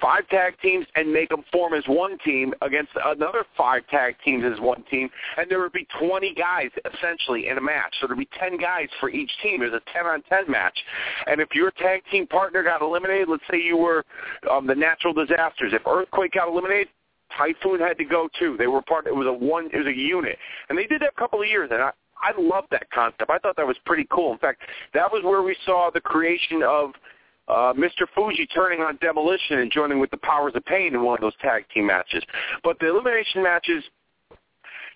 five 0.00 0.28
tag 0.28 0.54
teams 0.62 0.86
and 0.94 1.12
make 1.12 1.28
them 1.28 1.44
form 1.52 1.74
as 1.74 1.84
one 1.86 2.18
team 2.18 2.54
against 2.62 2.92
another 3.04 3.44
five 3.56 3.86
tag 3.88 4.16
teams 4.24 4.44
as 4.44 4.60
one 4.60 4.82
team, 4.90 5.08
and 5.36 5.50
there 5.50 5.60
would 5.60 5.72
be 5.72 5.86
20 5.98 6.34
guys 6.34 6.70
essentially 6.94 7.48
in 7.48 7.58
a 7.58 7.60
match. 7.60 7.94
So 8.00 8.06
there'd 8.06 8.18
be 8.18 8.28
10 8.38 8.58
guys 8.58 8.88
for 8.98 9.10
each 9.10 9.30
team. 9.42 9.62
It 9.62 9.72
was 9.72 9.80
a 9.86 9.92
10 9.92 10.06
on 10.06 10.22
10 10.22 10.50
match, 10.50 10.78
and 11.26 11.40
if 11.40 11.54
your 11.54 11.70
tag 11.72 12.02
team 12.10 12.26
partner 12.26 12.62
got 12.62 12.82
eliminated, 12.82 13.28
let's 13.28 13.42
say 13.50 13.60
you 13.60 13.76
were 13.76 14.04
um, 14.50 14.66
the 14.66 14.74
natural 14.74 15.12
disasters, 15.12 15.72
if 15.72 15.86
Earthquake 15.86 16.32
got 16.32 16.48
eliminated. 16.48 16.88
Typhoon 17.38 17.78
had 17.78 17.96
to 17.96 18.04
go 18.04 18.28
too. 18.40 18.56
They 18.58 18.66
were 18.66 18.82
part. 18.82 19.06
It 19.06 19.14
was 19.14 19.28
a 19.28 19.32
one. 19.32 19.70
It 19.72 19.76
was 19.76 19.86
a 19.86 19.96
unit, 19.96 20.36
and 20.68 20.76
they 20.76 20.86
did 20.86 21.00
that 21.02 21.12
a 21.16 21.20
couple 21.20 21.40
of 21.40 21.46
years. 21.46 21.70
And 21.72 21.80
I, 21.80 21.92
I 22.20 22.32
love 22.38 22.64
that 22.70 22.90
concept. 22.90 23.30
I 23.30 23.38
thought 23.38 23.56
that 23.56 23.66
was 23.66 23.76
pretty 23.86 24.06
cool. 24.10 24.32
In 24.32 24.38
fact, 24.38 24.62
that 24.94 25.10
was 25.10 25.22
where 25.24 25.42
we 25.42 25.56
saw 25.64 25.90
the 25.92 26.00
creation 26.00 26.62
of 26.62 26.90
uh, 27.50 27.72
Mr. 27.74 28.06
Fuji 28.14 28.46
turning 28.46 28.80
on 28.80 28.96
Demolition 29.00 29.58
and 29.58 29.70
joining 29.70 29.98
with 29.98 30.10
the 30.10 30.16
Powers 30.18 30.52
of 30.54 30.64
Pain 30.64 30.94
in 30.94 31.02
one 31.02 31.14
of 31.14 31.20
those 31.20 31.36
tag 31.40 31.64
team 31.74 31.86
matches. 31.86 32.22
But 32.62 32.78
the 32.78 32.88
elimination 32.88 33.42
matches, 33.42 33.82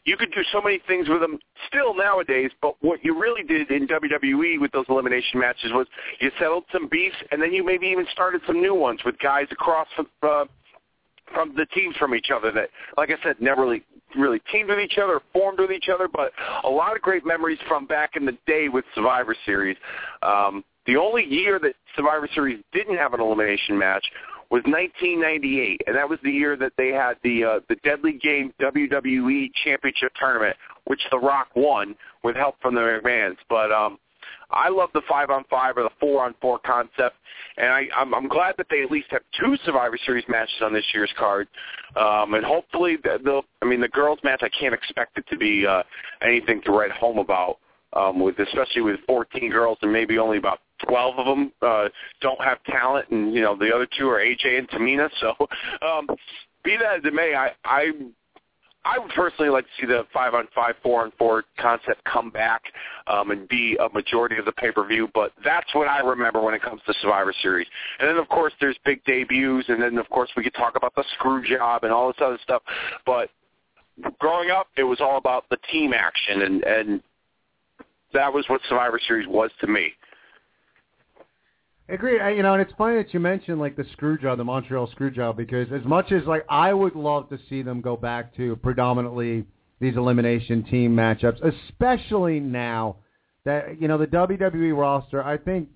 you 0.04 0.16
could 0.16 0.30
do 0.32 0.42
so 0.52 0.60
many 0.60 0.80
things 0.86 1.08
with 1.08 1.20
them 1.20 1.38
still 1.66 1.94
nowadays, 1.94 2.50
but 2.60 2.76
what 2.80 3.04
you 3.04 3.18
really 3.18 3.42
did 3.42 3.70
in 3.70 3.88
WWE 3.88 4.60
with 4.60 4.70
those 4.72 4.84
elimination 4.88 5.40
matches 5.40 5.72
was 5.72 5.86
you 6.20 6.30
settled 6.38 6.64
some 6.72 6.88
beefs, 6.88 7.16
and 7.30 7.42
then 7.42 7.52
you 7.52 7.64
maybe 7.64 7.86
even 7.86 8.06
started 8.12 8.42
some 8.46 8.60
new 8.60 8.74
ones 8.74 9.00
with 9.04 9.18
guys 9.18 9.46
across 9.50 9.88
from, 9.96 10.06
uh, 10.22 10.44
from 11.32 11.54
the 11.56 11.66
teams 11.74 11.96
from 11.96 12.14
each 12.14 12.28
other 12.34 12.52
that, 12.52 12.68
like 12.96 13.10
I 13.10 13.22
said, 13.22 13.36
never 13.40 13.62
really 13.62 13.82
really 14.16 14.40
teamed 14.52 14.68
with 14.68 14.78
each 14.78 14.98
other, 15.02 15.20
formed 15.32 15.58
with 15.58 15.72
each 15.72 15.88
other, 15.92 16.06
but 16.06 16.30
a 16.62 16.68
lot 16.68 16.94
of 16.94 17.02
great 17.02 17.26
memories 17.26 17.58
from 17.66 17.84
back 17.84 18.12
in 18.14 18.24
the 18.24 18.36
day 18.46 18.68
with 18.68 18.84
Survivor 18.94 19.34
Series. 19.44 19.76
Um, 20.22 20.62
the 20.87 20.97
only 20.97 21.25
year 21.25 21.59
that 21.61 21.75
Survivor 21.97 22.29
Series 22.35 22.62
didn't 22.73 22.97
have 22.97 23.14
an 23.14 23.20
elimination 23.20 23.79
match 23.79 24.05
was 24.51 24.62
1998, 24.66 25.81
and 25.87 25.97
that 25.97 26.09
was 26.09 26.18
the 26.23 26.31
year 26.31 26.57
that 26.57 26.73
they 26.77 26.88
had 26.88 27.14
the 27.23 27.44
uh, 27.44 27.61
the 27.68 27.77
Deadly 27.77 28.12
Game 28.12 28.53
WWE 28.61 29.51
Championship 29.64 30.12
Tournament, 30.18 30.57
which 30.85 31.01
The 31.11 31.18
Rock 31.18 31.49
won 31.57 31.97
with 32.23 32.37
help 32.37 32.57
from 32.61 32.75
the 32.75 32.81
McMahons. 32.81 33.37
But 33.49 33.73
um, 33.73 33.99
I 34.51 34.68
love 34.68 34.90
the 34.94 35.03
five 35.09 35.31
on 35.31 35.44
five 35.51 35.77
or 35.77 35.83
the 35.83 35.90
four 35.99 36.25
on 36.25 36.35
four 36.40 36.59
concept, 36.59 37.16
and 37.57 37.68
I, 37.68 37.88
I'm, 37.97 38.14
I'm 38.14 38.29
glad 38.29 38.55
that 38.59 38.66
they 38.70 38.83
at 38.83 38.90
least 38.90 39.09
have 39.11 39.23
two 39.40 39.57
Survivor 39.64 39.99
Series 40.05 40.25
matches 40.29 40.55
on 40.62 40.73
this 40.73 40.85
year's 40.92 41.12
card, 41.18 41.49
um, 41.97 42.35
and 42.35 42.44
hopefully 42.44 42.97
they'll. 43.25 43.44
I 43.62 43.66
mean, 43.66 43.81
the 43.81 43.88
girls' 43.88 44.18
match 44.23 44.42
I 44.42 44.51
can't 44.51 44.75
expect 44.75 45.18
it 45.18 45.25
to 45.31 45.37
be 45.37 45.66
uh, 45.66 45.83
anything 46.23 46.61
to 46.62 46.73
write 46.73 46.92
home 46.92 47.18
about. 47.18 47.59
Um, 47.92 48.18
with 48.18 48.37
especially 48.40 48.83
with 48.83 48.99
14 49.07 49.53
girls 49.53 49.79
and 49.83 49.92
maybe 49.92 50.18
only 50.18 50.37
about 50.37 50.59
12 50.88 51.18
of 51.18 51.27
them 51.27 51.53
uh, 51.62 51.88
don't 52.20 52.42
have 52.42 52.62
talent, 52.64 53.09
and 53.11 53.35
you 53.35 53.42
know 53.42 53.57
the 53.57 53.75
other 53.75 53.87
two 53.99 54.09
are 54.09 54.18
AJ 54.18 54.59
and 54.59 54.68
Tamina. 54.68 55.09
So, 55.20 55.35
um, 55.87 56.07
be 56.64 56.77
that 56.77 56.99
as 56.99 57.05
it 57.05 57.14
may, 57.14 57.35
I 57.35 57.51
I 57.64 57.92
I 58.85 58.99
would 58.99 59.11
personally 59.12 59.51
like 59.51 59.64
to 59.64 59.70
see 59.81 59.87
the 59.87 60.07
five 60.12 60.35
on 60.35 60.47
five, 60.55 60.75
four 60.83 61.03
on 61.03 61.12
four 61.18 61.44
concept 61.59 62.05
come 62.05 62.31
back 62.31 62.62
um, 63.07 63.31
and 63.31 63.49
be 63.49 63.77
a 63.81 63.88
majority 63.94 64.37
of 64.37 64.44
the 64.44 64.53
pay 64.53 64.70
per 64.70 64.87
view. 64.87 65.09
But 65.14 65.33
that's 65.42 65.75
what 65.75 65.88
I 65.88 66.01
remember 66.01 66.42
when 66.42 66.55
it 66.55 66.62
comes 66.62 66.83
to 66.87 66.94
Survivor 67.01 67.35
Series. 67.40 67.66
And 67.99 68.09
then 68.09 68.16
of 68.16 68.29
course 68.29 68.53
there's 68.61 68.77
big 68.85 69.03
debuts, 69.05 69.68
and 69.68 69.81
then 69.83 69.97
of 69.97 70.09
course 70.11 70.31
we 70.37 70.42
could 70.42 70.55
talk 70.55 70.77
about 70.77 70.94
the 70.94 71.05
screw 71.14 71.42
job 71.47 71.85
and 71.85 71.92
all 71.92 72.09
this 72.09 72.16
other 72.20 72.38
stuff. 72.42 72.62
But 73.07 73.31
growing 74.18 74.51
up, 74.51 74.66
it 74.77 74.85
was 74.85 75.01
all 75.01 75.16
about 75.16 75.49
the 75.49 75.57
team 75.73 75.94
action, 75.94 76.42
and 76.42 76.62
and 76.64 77.03
that 78.12 78.33
was 78.33 78.44
what 78.49 78.61
Survivor 78.68 79.01
Series 79.07 79.27
was 79.27 79.51
to 79.61 79.66
me. 79.66 79.92
Agreed. 81.88 82.20
You 82.37 82.42
know, 82.42 82.55
and 82.55 82.62
it's 82.62 82.73
funny 82.79 82.97
that 82.97 83.12
you 83.12 83.20
mentioned 83.20 83.61
like 83.61 83.77
the 83.77 83.85
screw 83.92 84.18
job, 84.18 84.38
the 84.38 84.44
Montreal 84.44 84.87
screw 84.88 85.11
job, 85.11 85.37
because 85.37 85.68
as 85.73 85.85
much 85.85 86.12
as 86.12 86.25
like 86.25 86.44
I 86.49 86.73
would 86.73 86.97
love 86.97 87.29
to 87.29 87.38
see 87.51 87.62
them 87.62 87.83
go 87.83 87.97
back 87.97 88.35
to 88.37 88.57
predominantly 88.57 89.44
these 89.81 89.97
elimination 89.97 90.64
team 90.64 90.97
matchups, 90.97 91.40
especially 91.44 92.40
now 92.40 92.97
that 93.44 93.81
you 93.81 93.88
know 93.88 93.99
the 93.99 94.07
WWE 94.07 94.77
roster. 94.77 95.23
I 95.23 95.37
think. 95.37 95.68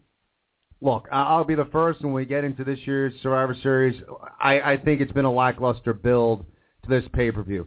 Look, 0.80 1.08
I'll 1.10 1.42
be 1.42 1.56
the 1.56 1.64
first 1.72 2.02
when 2.02 2.12
we 2.12 2.24
get 2.24 2.44
into 2.44 2.62
this 2.62 2.78
year's 2.84 3.12
Survivor 3.20 3.56
Series. 3.64 4.00
I, 4.40 4.60
I 4.60 4.76
think 4.76 5.00
it's 5.00 5.10
been 5.10 5.24
a 5.24 5.32
lackluster 5.32 5.92
build 5.92 6.46
to 6.84 6.88
this 6.88 7.02
pay 7.12 7.32
per 7.32 7.42
view. 7.42 7.66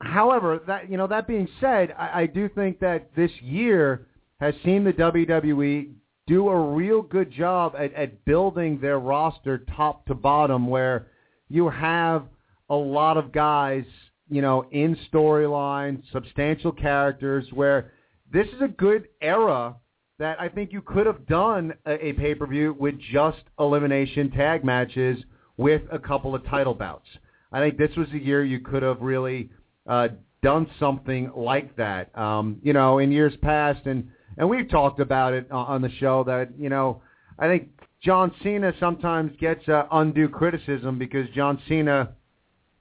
However, 0.00 0.60
that 0.66 0.90
you 0.90 0.96
know 0.96 1.06
that 1.06 1.28
being 1.28 1.48
said, 1.60 1.94
I, 1.96 2.22
I 2.22 2.26
do 2.26 2.48
think 2.48 2.80
that 2.80 3.14
this 3.14 3.30
year 3.40 4.08
has 4.40 4.52
seen 4.64 4.82
the 4.82 4.92
WWE 4.92 5.92
do 6.26 6.48
a 6.48 6.72
real 6.72 7.02
good 7.02 7.30
job 7.30 7.74
at, 7.78 7.92
at 7.94 8.24
building 8.24 8.80
their 8.80 8.98
roster 8.98 9.58
top 9.76 10.06
to 10.06 10.14
bottom 10.14 10.68
where 10.68 11.08
you 11.48 11.68
have 11.68 12.24
a 12.70 12.74
lot 12.74 13.16
of 13.16 13.32
guys, 13.32 13.84
you 14.30 14.40
know, 14.40 14.64
in 14.70 14.96
storyline, 15.12 16.02
substantial 16.12 16.72
characters 16.72 17.46
where 17.52 17.92
this 18.32 18.46
is 18.48 18.62
a 18.62 18.68
good 18.68 19.08
era 19.20 19.76
that 20.18 20.40
I 20.40 20.48
think 20.48 20.72
you 20.72 20.80
could 20.80 21.06
have 21.06 21.26
done 21.26 21.74
a, 21.86 22.06
a 22.06 22.12
pay-per-view 22.14 22.76
with 22.78 22.94
just 23.12 23.42
elimination 23.58 24.30
tag 24.30 24.64
matches 24.64 25.18
with 25.56 25.82
a 25.92 25.98
couple 25.98 26.34
of 26.34 26.44
title 26.46 26.74
bouts. 26.74 27.08
I 27.52 27.60
think 27.60 27.76
this 27.76 27.94
was 27.96 28.08
a 28.12 28.18
year 28.18 28.44
you 28.44 28.60
could 28.60 28.82
have 28.82 29.00
really 29.00 29.50
uh, 29.86 30.08
done 30.42 30.68
something 30.80 31.30
like 31.36 31.76
that. 31.76 32.16
Um, 32.16 32.58
you 32.62 32.72
know, 32.72 32.98
in 32.98 33.12
years 33.12 33.34
past, 33.42 33.86
and 33.86 34.08
and 34.36 34.48
we've 34.48 34.68
talked 34.68 35.00
about 35.00 35.32
it 35.32 35.50
on 35.50 35.82
the 35.82 35.90
show 35.98 36.24
that 36.24 36.50
you 36.58 36.68
know 36.68 37.02
I 37.38 37.48
think 37.48 37.68
John 38.02 38.32
Cena 38.42 38.72
sometimes 38.78 39.32
gets 39.40 39.66
uh, 39.68 39.84
undue 39.90 40.28
criticism 40.28 40.98
because 40.98 41.28
John 41.34 41.60
Cena, 41.68 42.12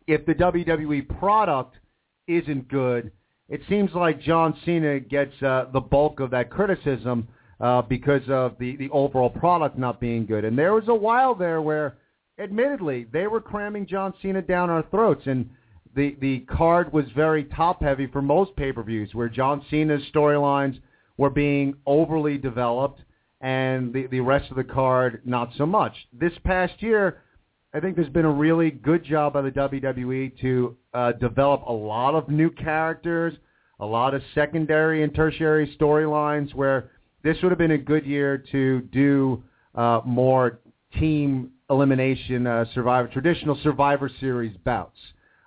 if 0.06 0.26
the 0.26 0.36
WWE 0.36 1.08
product 1.18 1.76
isn't 2.28 2.68
good, 2.68 3.12
it 3.50 3.62
seems 3.70 3.92
like 3.94 4.22
John 4.22 4.56
Cena 4.66 5.00
gets 5.00 5.42
uh, 5.42 5.66
the 5.72 5.80
bulk 5.80 6.20
of 6.20 6.32
that 6.32 6.50
criticism 6.50 7.28
uh, 7.60 7.82
because 7.84 8.24
of 8.30 8.58
the 8.60 8.76
the 8.76 8.90
overall 8.90 9.30
product 9.30 9.78
not 9.78 10.00
being 10.00 10.26
good. 10.26 10.44
And 10.44 10.58
there 10.58 10.74
was 10.74 10.88
a 10.88 10.96
while 10.96 11.36
there 11.36 11.62
where, 11.62 11.98
admittedly, 12.38 13.06
they 13.12 13.28
were 13.28 13.42
cramming 13.42 13.86
John 13.88 14.14
Cena 14.22 14.42
down 14.42 14.70
our 14.70 14.84
throats 14.92 15.24
and. 15.26 15.50
The, 15.96 16.18
the 16.22 16.40
card 16.50 16.92
was 16.92 17.06
very 17.16 17.44
top 17.44 17.84
heavy 17.84 18.08
for 18.08 18.20
most 18.20 18.56
pay-per-views 18.56 19.14
where 19.14 19.30
John 19.30 19.64
Cena's 19.70 20.02
storylines 20.12 20.80
were 21.18 21.30
being 21.30 21.76
overly 21.86 22.38
developed 22.38 23.02
and 23.42 23.94
the, 23.94 24.08
the 24.08 24.20
rest 24.22 24.50
of 24.50 24.58
the 24.58 24.64
card 24.64 25.22
not 25.26 25.52
so 25.58 25.66
much. 25.66 25.94
This 26.14 26.32
past 26.44 26.82
year, 26.82 27.22
I 27.74 27.80
think 27.80 27.96
there's 27.96 28.10
been 28.10 28.26
a 28.26 28.32
really 28.32 28.72
good 28.72 29.04
job 29.04 29.34
by 29.34 29.42
the 29.42 29.52
WWE 29.52 30.40
to 30.42 30.78
uh, 30.94 31.12
develop 31.14 31.64
a 31.68 31.72
lot 31.72 32.16
of 32.16 32.30
new 32.30 32.50
characters, 32.50 33.34
a 33.80 33.86
lot 33.86 34.14
of 34.14 34.22
secondary 34.34 35.04
and 35.04 35.14
tertiary 35.14 35.76
storylines 35.80 36.54
where 36.54 36.92
this 37.24 37.38
would 37.42 37.52
have 37.52 37.60
been 37.60 37.72
a 37.72 37.78
good 37.78 38.06
year 38.06 38.44
to 38.52 38.82
do 38.94 39.44
uh, 39.76 40.02
more 40.06 40.60
team 41.00 41.52
elimination 41.70 42.46
uh, 42.46 42.66
survivor, 42.74 43.08
traditional 43.08 43.58
Survivor 43.64 44.10
Series 44.20 44.56
bouts. 44.64 45.00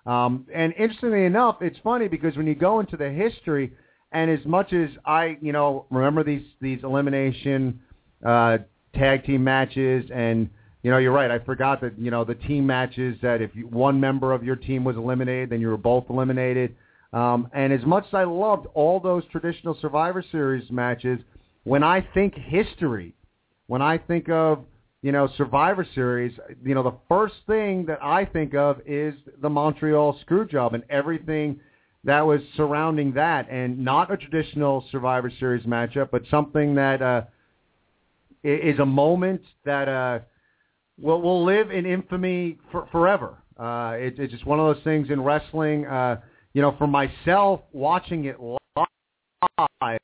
Um, 0.05 0.47
and 0.55 0.73
interestingly 0.79 1.25
enough, 1.25 1.59
it's 1.61 1.79
funny 1.83 2.09
because 2.09 2.37
when 2.37 2.47
you 2.47 2.55
go 2.55 2.81
into 2.81 2.97
the 2.97 3.11
history, 3.11 3.73
and 4.17 4.31
as 4.31 4.45
much 4.47 4.73
as 4.73 4.89
I, 5.05 5.37
you 5.43 5.53
know, 5.53 5.85
remember 5.91 6.25
these 6.25 6.47
these 6.63 6.79
elimination 6.83 7.81
uh, 8.25 8.59
tag 8.95 9.27
team 9.27 9.45
matches, 9.45 10.11
and 10.13 10.49
you 10.83 10.91
know, 10.91 10.97
you're 10.97 11.13
right. 11.13 11.31
I 11.31 11.39
forgot 11.41 11.83
that 11.83 11.99
you 11.99 12.11
know 12.11 12.25
the 12.25 12.35
team 12.35 12.67
matches 12.67 13.19
that 13.21 13.43
if 13.43 13.55
you, 13.55 13.67
one 13.67 14.01
member 14.01 14.33
of 14.33 14.43
your 14.43 14.57
team 14.57 14.85
was 14.85 14.97
eliminated, 14.97 15.51
then 15.51 15.61
you 15.61 15.69
were 15.69 15.77
both 15.77 16.05
eliminated. 16.09 16.75
Um, 17.13 17.51
and 17.53 17.75
as 17.75 17.85
much 17.85 18.07
as 18.07 18.15
I 18.15 18.25
loved 18.25 18.69
all 18.73 19.01
those 19.01 19.23
traditional 19.31 19.77
Survivor 19.83 20.25
Series 20.33 20.71
matches, 20.71 21.21
when 21.65 21.83
I 21.83 22.01
think 22.15 22.35
history, 22.37 23.15
when 23.67 23.83
I 23.83 23.99
think 23.99 24.31
of 24.31 24.65
you 25.03 25.13
know 25.13 25.29
Survivor 25.37 25.87
Series, 25.95 26.33
you 26.65 26.75
know 26.75 26.83
the 26.83 26.97
first 27.07 27.35
thing 27.47 27.85
that 27.85 28.03
I 28.03 28.25
think 28.25 28.55
of 28.55 28.81
is 28.87 29.13
the 29.43 29.51
Montreal 29.51 30.19
Screwjob 30.27 30.73
and 30.73 30.85
everything 30.89 31.61
that 32.07 32.25
was 32.25 32.41
surrounding 32.57 33.13
that, 33.15 33.51
and 33.51 33.85
not 33.85 34.13
a 34.13 34.17
traditional 34.17 34.85
Survivor 34.93 35.31
Series 35.41 35.67
matchup, 35.67 36.11
but 36.13 36.23
something 36.31 36.77
that 36.77 37.03
uh, 37.03 37.23
is 38.45 38.79
a 38.79 38.87
moment 38.87 39.43
that 39.65 39.89
uh, 39.89 40.21
will 41.01 41.21
will 41.21 41.45
live 41.45 41.73
in 41.73 41.85
infamy 41.85 42.59
for, 42.71 42.87
forever. 42.93 43.37
Uh, 43.59 43.97
it, 43.99 44.15
it's 44.19 44.33
just 44.33 44.47
one 44.47 44.61
of 44.61 44.73
those 44.73 44.85
things 44.85 45.11
in 45.11 45.21
wrestling. 45.21 45.85
Uh, 45.85 46.21
you 46.55 46.63
know, 46.63 46.77
for 46.79 46.87
myself, 46.87 47.61
watching 47.73 48.27
it 48.27 48.41
live, 48.41 49.99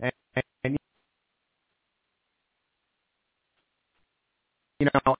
and, 0.00 0.12
and 0.64 0.76
you 4.80 4.88
know, 5.04 5.14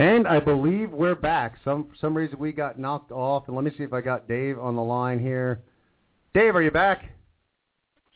And 0.00 0.19
I 0.30 0.38
believe 0.38 0.92
we're 0.92 1.16
back. 1.16 1.56
Some 1.64 1.88
some 2.00 2.16
reason 2.16 2.38
we 2.38 2.52
got 2.52 2.78
knocked 2.78 3.10
off. 3.10 3.48
And 3.48 3.56
let 3.56 3.64
me 3.64 3.72
see 3.76 3.82
if 3.82 3.92
I 3.92 4.00
got 4.00 4.28
Dave 4.28 4.60
on 4.60 4.76
the 4.76 4.82
line 4.82 5.18
here. 5.18 5.60
Dave, 6.34 6.54
are 6.54 6.62
you 6.62 6.70
back? 6.70 7.10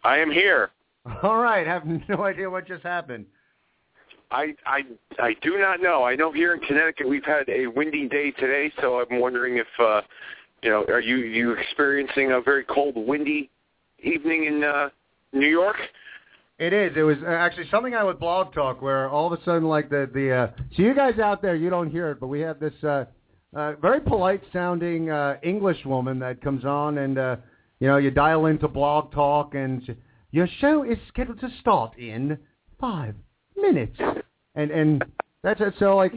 I 0.05 0.19
am 0.19 0.31
here. 0.31 0.71
All 1.25 1.39
right. 1.39 1.67
I 1.67 1.73
have 1.73 1.85
no 2.09 2.23
idea 2.23 2.49
what 2.49 2.69
just 2.69 2.85
happened. 2.85 3.27
I 4.31 4.55
I 4.65 4.83
I 5.19 5.35
do 5.43 5.59
not 5.59 5.83
know. 5.83 6.05
I 6.05 6.15
know 6.15 6.31
here 6.31 6.55
in 6.55 6.61
Connecticut 6.61 7.09
we've 7.09 7.25
had 7.25 7.49
a 7.49 7.67
windy 7.67 8.09
day 8.09 8.31
today, 8.31 8.73
so 8.81 9.01
I'm 9.01 9.19
wondering 9.19 9.57
if 9.57 9.67
uh 9.81 10.03
you 10.63 10.71
know, 10.71 10.85
are 10.85 11.01
you 11.01 11.17
you 11.17 11.55
experiencing 11.55 12.31
a 12.31 12.41
very 12.41 12.63
cold, 12.63 12.95
windy 12.97 13.51
evening 13.99 14.45
in 14.45 14.63
uh 14.63 14.91
New 15.33 15.49
York? 15.49 15.79
It 16.59 16.73
is. 16.73 16.93
It 16.97 17.03
was 17.03 17.17
uh, 17.27 17.31
actually 17.31 17.69
something 17.71 17.95
I 17.95 18.05
would 18.05 18.21
blog 18.21 18.55
talk 18.55 18.81
where 18.81 19.09
all 19.09 19.33
of 19.33 19.39
a 19.39 19.43
sudden, 19.45 19.65
like 19.65 19.91
the 19.91 20.09
the 20.15 20.33
uh, 20.33 20.47
so 20.77 20.83
you 20.83 20.95
guys 20.95 21.19
out 21.19 21.43
there, 21.43 21.57
you 21.57 21.69
don't 21.69 21.91
hear 21.91 22.13
it, 22.13 22.21
but 22.21 22.29
we 22.29 22.41
have 22.41 22.61
this 22.61 22.75
uh, 22.85 23.07
uh, 23.57 23.73
very 23.83 24.01
polite 24.01 24.41
sounding 24.53 25.11
uh, 25.11 25.37
English 25.43 25.85
woman 25.85 26.21
that 26.21 26.41
comes 26.41 26.65
on, 26.65 26.99
and 26.99 27.19
uh, 27.19 27.37
you 27.81 27.89
know 27.89 27.97
you 27.97 28.13
dial 28.13 28.47
into 28.47 28.69
blog 28.69 29.11
talk, 29.13 29.57
and 29.57 29.83
she, 29.85 29.97
your 30.31 30.47
show 30.61 30.85
is 30.85 30.97
scheduled 31.09 31.41
to 31.41 31.49
start 31.61 31.99
in 31.99 32.39
five 32.81 33.17
minutes, 33.57 33.99
and 34.55 34.71
and 34.71 35.05
that's 35.43 35.61
it. 35.61 35.75
So 35.79 35.97
like. 35.97 36.13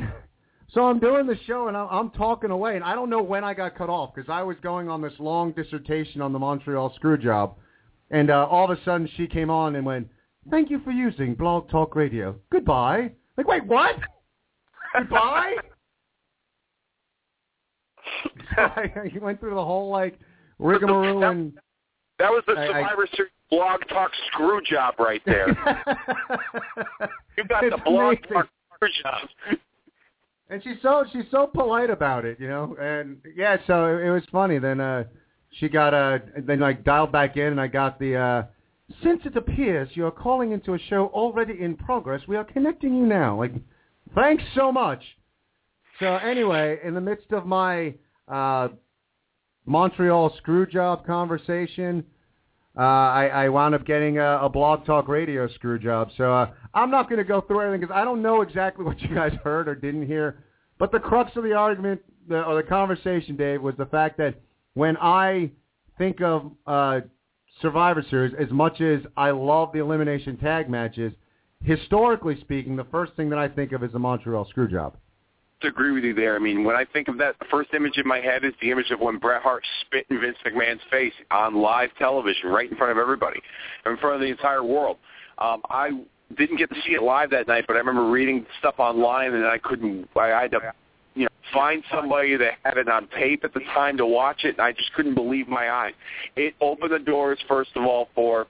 So 0.73 0.83
I'm 0.83 0.99
doing 0.99 1.27
the 1.27 1.37
show 1.47 1.69
and 1.69 1.77
I'm, 1.77 1.87
I'm 1.89 2.09
talking 2.09 2.51
away, 2.51 2.75
and 2.75 2.83
I 2.83 2.93
don't 2.93 3.09
know 3.09 3.23
when 3.23 3.41
I 3.41 3.53
got 3.53 3.77
cut 3.77 3.89
off 3.89 4.13
because 4.13 4.29
I 4.29 4.43
was 4.43 4.57
going 4.61 4.89
on 4.89 5.01
this 5.01 5.13
long 5.17 5.53
dissertation 5.53 6.21
on 6.21 6.33
the 6.33 6.39
Montreal 6.39 6.93
screw 6.93 7.17
job, 7.17 7.55
and 8.11 8.29
uh, 8.29 8.45
all 8.51 8.69
of 8.69 8.77
a 8.77 8.83
sudden 8.83 9.09
she 9.15 9.27
came 9.27 9.49
on 9.49 9.77
and 9.77 9.85
went, 9.85 10.09
Thank 10.49 10.69
you 10.69 10.79
for 10.83 10.91
using 10.91 11.33
Blog 11.35 11.69
Talk 11.69 11.95
Radio. 11.95 12.35
Goodbye. 12.51 13.11
Like, 13.37 13.47
wait, 13.47 13.65
what? 13.65 13.95
Goodbye? 14.97 15.55
He 19.11 19.19
went 19.19 19.39
through 19.39 19.53
the 19.55 19.63
whole, 19.63 19.89
like, 19.89 20.17
rigmarole 20.59 21.23
and... 21.23 21.53
That 22.19 22.31
was 22.31 22.43
the 22.47 22.53
I- 22.53 22.63
I- 22.63 22.67
Survivor 22.67 23.07
Series 23.15 23.31
blog 23.49 23.79
talk 23.89 24.11
screw 24.27 24.59
job 24.61 24.95
right 24.99 25.21
there. 25.25 25.47
you 27.37 27.43
got 27.47 27.63
It's 27.63 27.75
the 27.75 27.81
blog 27.85 28.17
amazing. 28.17 28.33
talk 28.33 28.47
screw 28.75 28.89
job. 29.03 29.29
And 30.49 30.63
she's 30.63 30.77
so 30.81 31.05
she's 31.13 31.25
so 31.31 31.45
polite 31.47 31.89
about 31.89 32.25
it, 32.25 32.39
you 32.39 32.47
know. 32.49 32.75
And 32.79 33.17
yeah, 33.35 33.57
so 33.67 33.85
it 33.97 34.09
was 34.09 34.23
funny. 34.31 34.57
Then 34.59 34.79
uh 34.81 35.03
she 35.51 35.69
got 35.69 35.93
uh 35.93 36.19
then 36.39 36.59
like 36.59 36.83
dialed 36.83 37.11
back 37.11 37.37
in, 37.37 37.47
and 37.47 37.61
I 37.61 37.67
got 37.67 37.99
the 37.99 38.15
uh 38.15 38.43
since 39.03 39.21
it 39.25 39.35
appears 39.35 39.89
you're 39.93 40.11
calling 40.11 40.51
into 40.51 40.73
a 40.73 40.79
show 40.79 41.07
already 41.07 41.61
in 41.61 41.75
progress, 41.75 42.21
we 42.27 42.35
are 42.35 42.43
connecting 42.43 42.95
you 42.95 43.05
now. 43.05 43.37
Like, 43.37 43.53
thanks 44.15 44.43
so 44.55 44.71
much. 44.71 45.03
So 45.99 46.15
anyway, 46.15 46.79
in 46.83 46.93
the 46.93 47.01
midst 47.01 47.31
of 47.31 47.45
my 47.45 47.95
uh 48.27 48.69
Montreal 49.65 50.33
screw 50.37 50.65
job 50.65 51.05
conversation, 51.05 52.05
uh, 52.77 52.81
I, 52.81 53.27
I 53.27 53.49
wound 53.49 53.75
up 53.75 53.85
getting 53.85 54.17
a, 54.19 54.37
a 54.43 54.49
blog 54.49 54.85
talk 54.85 55.07
radio 55.07 55.47
screw 55.55 55.79
job. 55.79 56.09
So 56.15 56.33
uh, 56.33 56.51
I'm 56.73 56.91
not 56.91 57.09
going 57.09 57.17
to 57.17 57.25
go 57.25 57.41
through 57.41 57.61
everything 57.61 57.81
because 57.81 57.95
I 57.95 58.05
don't 58.05 58.21
know 58.21 58.41
exactly 58.41 58.85
what 58.85 59.01
you 59.01 59.13
guys 59.13 59.33
heard 59.43 59.67
or 59.67 59.75
didn't 59.75 60.05
hear. 60.05 60.43
But 60.79 60.91
the 60.91 60.99
crux 60.99 61.31
of 61.35 61.43
the 61.43 61.53
argument 61.53 62.01
the, 62.29 62.43
or 62.43 62.55
the 62.55 62.67
conversation, 62.67 63.35
Dave, 63.35 63.61
was 63.61 63.75
the 63.77 63.87
fact 63.87 64.17
that 64.17 64.35
when 64.75 64.95
I 64.97 65.51
think 65.97 66.21
of 66.21 66.51
uh, 66.67 66.99
Survivor 67.61 68.05
Series, 68.09 68.33
as 68.39 68.49
much 68.51 68.81
as 68.81 69.01
I 69.15 69.31
love 69.31 69.71
the 69.73 69.79
elimination 69.79 70.37
tag 70.37 70.69
matches, 70.69 71.13
historically 71.63 72.39
speaking, 72.41 72.75
the 72.75 72.85
first 72.85 73.13
thing 73.15 73.29
that 73.29 73.39
I 73.39 73.47
think 73.47 73.71
of 73.71 73.83
is 73.83 73.91
the 73.91 73.99
Montreal 73.99 74.45
screw 74.45 74.67
job. 74.67 74.95
to 75.61 75.67
agree 75.67 75.91
with 75.91 76.03
you 76.03 76.13
there. 76.13 76.35
I 76.35 76.39
mean, 76.39 76.63
when 76.63 76.75
I 76.75 76.85
think 76.85 77.07
of 77.07 77.17
that, 77.17 77.39
the 77.39 77.45
first 77.49 77.73
image 77.73 77.97
in 77.97 78.07
my 78.07 78.19
head 78.19 78.45
is 78.45 78.53
the 78.61 78.69
image 78.69 78.91
of 78.91 78.99
when 78.99 79.17
Bret 79.17 79.41
Hart 79.41 79.63
spit 79.81 80.05
in 80.11 80.21
Vince 80.21 80.37
McMahon's 80.45 80.81
face 80.91 81.13
on 81.31 81.55
live 81.55 81.89
television, 81.97 82.49
right 82.49 82.69
in 82.69 82.77
front 82.77 82.91
of 82.91 82.99
everybody, 82.99 83.39
in 83.87 83.97
front 83.97 84.15
of 84.15 84.21
the 84.21 84.27
entire 84.27 84.63
world. 84.63 84.97
Um, 85.39 85.63
I 85.69 85.89
didn't 86.37 86.57
get 86.57 86.69
to 86.69 86.75
see 86.85 86.93
it 86.93 87.01
live 87.01 87.31
that 87.31 87.47
night, 87.47 87.65
but 87.67 87.75
I 87.75 87.79
remember 87.79 88.07
reading 88.09 88.45
stuff 88.59 88.75
online, 88.77 89.33
and 89.33 89.45
I 89.45 89.57
couldn't. 89.57 90.07
I, 90.15 90.31
I 90.33 90.41
had 90.43 90.51
to, 90.51 90.73
you 91.17 91.23
know, 91.23 91.29
find 91.53 91.83
somebody 91.91 92.35
that 92.37 92.53
had 92.63 92.77
it 92.77 92.87
on 92.87 93.07
tape 93.17 93.43
at 93.43 93.53
the 93.53 93.61
time 93.73 93.97
to 93.97 94.05
watch 94.05 94.43
it, 94.43 94.51
and 94.51 94.61
I 94.61 94.71
just 94.71 94.93
couldn't 94.93 95.15
believe 95.15 95.47
my 95.47 95.69
eyes. 95.69 95.93
It 96.35 96.53
opened 96.61 96.91
the 96.91 96.99
doors, 96.99 97.39
first 97.47 97.71
of 97.75 97.83
all, 97.83 98.09
for 98.13 98.47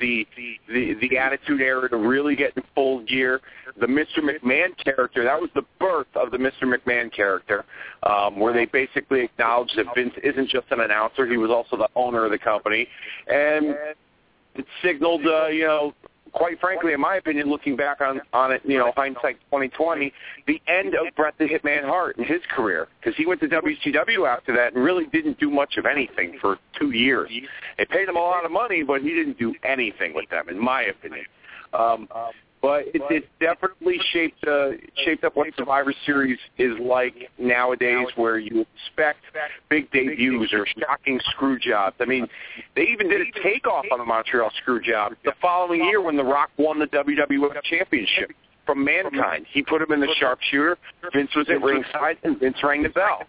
the 0.00 0.26
the 0.68 0.94
the 1.00 1.18
attitude 1.18 1.60
era 1.60 1.88
to 1.88 1.96
really 1.96 2.36
get 2.36 2.56
in 2.56 2.62
full 2.74 3.04
gear. 3.04 3.40
The 3.80 3.86
Mr. 3.86 4.18
McMahon 4.18 4.76
character, 4.84 5.24
that 5.24 5.40
was 5.40 5.50
the 5.54 5.64
birth 5.80 6.06
of 6.14 6.30
the 6.30 6.36
Mr. 6.36 6.62
McMahon 6.62 7.12
character, 7.12 7.64
um, 8.04 8.38
where 8.38 8.52
they 8.52 8.66
basically 8.66 9.22
acknowledged 9.22 9.76
that 9.76 9.86
Vince 9.96 10.14
isn't 10.22 10.48
just 10.48 10.66
an 10.70 10.80
announcer; 10.80 11.26
he 11.26 11.36
was 11.36 11.50
also 11.50 11.76
the 11.76 11.88
owner 11.96 12.24
of 12.24 12.30
the 12.30 12.38
company, 12.38 12.86
and 13.26 13.74
it 14.54 14.66
signaled, 14.82 15.26
uh, 15.26 15.48
you 15.48 15.64
know, 15.64 15.94
quite 16.34 16.60
frankly, 16.60 16.92
in 16.92 17.00
my 17.00 17.16
opinion, 17.16 17.48
looking 17.48 17.76
back 17.76 18.00
on 18.00 18.20
on 18.32 18.52
it, 18.52 18.60
you 18.64 18.76
know, 18.76 18.92
hindsight 18.96 19.38
2020, 19.46 20.12
the 20.46 20.60
end 20.66 20.94
of 20.94 21.14
Bret 21.16 21.34
the 21.38 21.44
Hitman 21.44 21.84
Hart 21.84 22.18
in 22.18 22.24
his 22.24 22.42
career 22.54 22.88
because 23.00 23.16
he 23.16 23.24
went 23.24 23.40
to 23.40 23.48
WCW 23.48 24.28
after 24.28 24.54
that 24.54 24.74
and 24.74 24.84
really 24.84 25.06
didn't 25.06 25.38
do 25.38 25.50
much 25.50 25.76
of 25.76 25.86
anything 25.86 26.36
for 26.40 26.58
two 26.78 26.90
years. 26.90 27.30
They 27.78 27.84
paid 27.86 28.08
him 28.08 28.16
a 28.16 28.20
lot 28.20 28.44
of 28.44 28.50
money, 28.50 28.82
but 28.82 29.00
he 29.00 29.10
didn't 29.10 29.38
do 29.38 29.54
anything 29.64 30.14
with 30.14 30.28
them, 30.30 30.48
in 30.48 30.58
my 30.58 30.82
opinion. 30.82 31.24
Um, 31.72 32.08
but 32.64 32.86
it, 32.94 33.02
it 33.10 33.28
definitely 33.40 34.00
shaped 34.10 34.42
uh, 34.48 34.70
shaped 35.04 35.22
up 35.22 35.36
what 35.36 35.48
Survivor 35.54 35.92
Series 36.06 36.38
is 36.56 36.72
like 36.80 37.14
nowadays, 37.36 38.06
where 38.16 38.38
you 38.38 38.64
expect 38.74 39.18
big 39.68 39.90
debuts 39.90 40.50
or 40.54 40.66
shocking 40.78 41.20
screw 41.32 41.58
jobs. 41.58 41.94
I 42.00 42.06
mean, 42.06 42.26
they 42.74 42.84
even 42.84 43.10
did 43.10 43.20
a 43.20 43.42
takeoff 43.42 43.84
on 43.92 43.98
the 43.98 44.04
Montreal 44.06 44.50
screw 44.62 44.80
job 44.80 45.12
the 45.26 45.34
following 45.42 45.84
year 45.84 46.00
when 46.00 46.16
The 46.16 46.24
Rock 46.24 46.52
won 46.56 46.78
the 46.78 46.86
WWF 46.86 47.62
Championship 47.64 48.30
from 48.64 48.82
Mankind. 48.82 49.44
He 49.52 49.60
put 49.60 49.82
him 49.82 49.92
in 49.92 50.00
the 50.00 50.14
sharpshooter. 50.18 50.78
Vince 51.12 51.36
was 51.36 51.46
at 51.50 51.60
ringside, 51.60 52.16
and 52.22 52.40
Vince 52.40 52.56
rang 52.64 52.82
the 52.82 52.88
bell. 52.88 53.24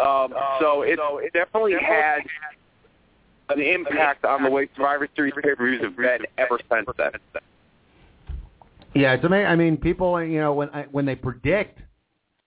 Um, 0.00 0.32
so 0.60 0.82
it, 0.82 1.00
it 1.00 1.32
definitely 1.32 1.74
had 1.84 2.20
an 3.48 3.60
impact 3.60 4.24
on 4.24 4.44
the 4.44 4.50
way 4.50 4.68
Survivor 4.76 5.08
Series 5.16 5.34
pay-per-views 5.42 5.82
have 5.82 5.96
been 5.96 6.20
ever 6.38 6.60
since 6.70 6.86
then. 6.96 7.42
Yeah, 8.94 9.14
it's 9.14 9.24
amazing. 9.24 9.46
I 9.46 9.56
mean, 9.56 9.76
people, 9.76 10.22
you 10.22 10.38
know, 10.38 10.52
when 10.52 10.70
I, 10.70 10.86
when 10.90 11.04
they 11.04 11.16
predict, 11.16 11.80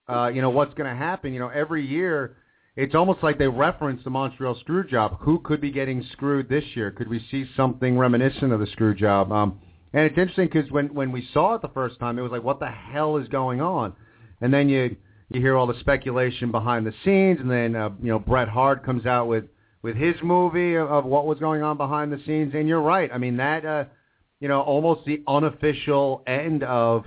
uh, 0.07 0.27
you 0.27 0.41
know, 0.41 0.49
what's 0.49 0.73
going 0.75 0.89
to 0.89 0.95
happen, 0.95 1.33
you 1.33 1.39
know, 1.39 1.49
every 1.49 1.85
year 1.85 2.37
it's 2.77 2.93
almost 2.93 3.23
like 3.23 3.39
they 3.39 3.47
reference 3.47 4.03
the 4.03 4.11
Montreal 4.11 4.55
screw 4.59 4.87
job. 4.87 5.17
Who 5.21 5.39
could 5.39 5.59
be 5.59 5.71
getting 5.71 6.05
screwed 6.11 6.47
this 6.47 6.63
year? 6.75 6.91
Could 6.91 7.09
we 7.09 7.25
see 7.31 7.49
something 7.57 7.97
reminiscent 7.97 8.53
of 8.53 8.59
the 8.59 8.67
screw 8.67 8.93
job? 8.93 9.31
Um, 9.31 9.59
and 9.93 10.05
it's 10.05 10.17
interesting 10.17 10.47
because 10.47 10.69
when 10.71 10.93
when 10.93 11.11
we 11.11 11.27
saw 11.33 11.55
it 11.55 11.63
the 11.63 11.69
first 11.69 11.99
time, 11.99 12.19
it 12.19 12.21
was 12.21 12.31
like, 12.31 12.43
what 12.43 12.59
the 12.59 12.69
hell 12.69 13.17
is 13.17 13.27
going 13.29 13.61
on? 13.61 13.93
And 14.41 14.53
then 14.53 14.69
you 14.69 14.95
you 15.29 15.41
hear 15.41 15.57
all 15.57 15.65
the 15.65 15.79
speculation 15.79 16.51
behind 16.51 16.85
the 16.85 16.93
scenes, 17.03 17.39
and 17.39 17.49
then 17.49 17.75
uh, 17.75 17.89
you 17.99 18.09
know 18.09 18.19
Bret 18.19 18.47
Hart 18.47 18.85
comes 18.85 19.07
out 19.07 19.27
with 19.27 19.45
with 19.81 19.95
his 19.95 20.15
movie 20.21 20.75
of, 20.75 20.87
of 20.87 21.05
what 21.05 21.25
was 21.25 21.39
going 21.39 21.63
on 21.63 21.77
behind 21.77 22.13
the 22.13 22.21
scenes. 22.27 22.53
And 22.53 22.67
you're 22.67 22.81
right. 22.81 23.09
I 23.11 23.17
mean 23.17 23.37
that 23.37 23.65
uh, 23.65 23.85
you 24.39 24.47
know 24.47 24.61
almost 24.61 25.05
the 25.05 25.21
unofficial 25.27 26.23
end 26.27 26.63
of 26.63 27.05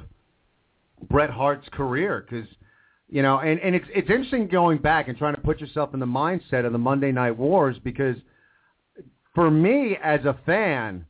Bret 1.08 1.30
Hart's 1.30 1.68
career 1.70 2.26
because 2.28 2.46
you 3.10 3.22
know, 3.22 3.40
and 3.40 3.58
and 3.60 3.74
it's 3.74 3.86
it's 3.92 4.08
interesting 4.08 4.46
going 4.46 4.78
back 4.78 5.08
and 5.08 5.18
trying 5.18 5.34
to 5.34 5.40
put 5.40 5.60
yourself 5.60 5.92
in 5.94 6.00
the 6.00 6.06
mindset 6.06 6.64
of 6.64 6.72
the 6.72 6.78
Monday 6.78 7.10
Night 7.10 7.36
Wars 7.36 7.76
because 7.82 8.16
for 9.34 9.50
me 9.50 9.96
as 10.02 10.20
a 10.24 10.38
fan, 10.46 11.04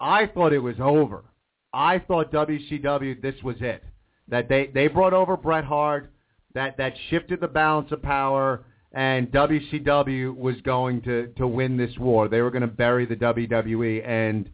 I 0.00 0.26
thought 0.26 0.52
it 0.52 0.60
was 0.60 0.76
over. 0.80 1.24
I 1.72 1.98
thought 1.98 2.32
WCW 2.32 3.20
this 3.20 3.34
was 3.42 3.56
it. 3.60 3.82
That 4.28 4.48
they 4.48 4.68
they 4.72 4.86
brought 4.86 5.12
over 5.12 5.36
Bret 5.36 5.64
Hart, 5.64 6.12
that 6.54 6.76
that 6.76 6.94
shifted 7.10 7.40
the 7.40 7.48
balance 7.48 7.90
of 7.90 8.02
power, 8.02 8.64
and 8.92 9.26
WCW 9.32 10.36
was 10.36 10.60
going 10.60 11.02
to 11.02 11.26
to 11.38 11.46
win 11.48 11.76
this 11.76 11.98
war. 11.98 12.28
They 12.28 12.40
were 12.40 12.52
going 12.52 12.62
to 12.62 12.68
bury 12.68 13.04
the 13.04 13.16
WWE, 13.16 14.06
and 14.06 14.48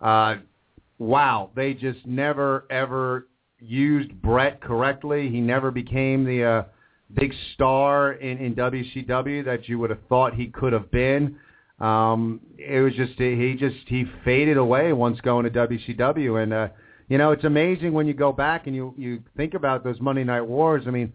uh, 0.00 0.36
wow, 1.00 1.50
they 1.56 1.74
just 1.74 2.06
never 2.06 2.66
ever 2.70 3.26
used 3.58 4.12
Bret 4.22 4.60
correctly. 4.60 5.28
He 5.28 5.40
never 5.40 5.72
became 5.72 6.24
the 6.24 6.44
uh, 6.44 6.62
big 7.14 7.34
star 7.54 8.12
in, 8.12 8.38
in 8.38 8.54
WCW 8.54 9.44
that 9.44 9.68
you 9.68 9.80
would 9.80 9.90
have 9.90 9.98
thought 10.08 10.34
he 10.34 10.46
could 10.46 10.72
have 10.72 10.90
been. 10.92 11.36
Um, 11.80 12.40
it 12.58 12.80
was 12.80 12.92
just 12.94 13.14
he 13.18 13.56
just 13.58 13.76
he 13.86 14.04
faded 14.24 14.58
away 14.58 14.92
once 14.92 15.20
going 15.22 15.44
to 15.44 15.50
WCW, 15.50 16.42
and 16.42 16.52
uh, 16.52 16.68
you 17.08 17.16
know 17.16 17.32
it's 17.32 17.44
amazing 17.44 17.94
when 17.94 18.06
you 18.06 18.12
go 18.12 18.32
back 18.32 18.66
and 18.66 18.76
you 18.76 18.94
you 18.98 19.22
think 19.36 19.54
about 19.54 19.82
those 19.82 19.98
Monday 20.00 20.24
Night 20.24 20.42
Wars. 20.42 20.84
I 20.86 20.90
mean, 20.90 21.14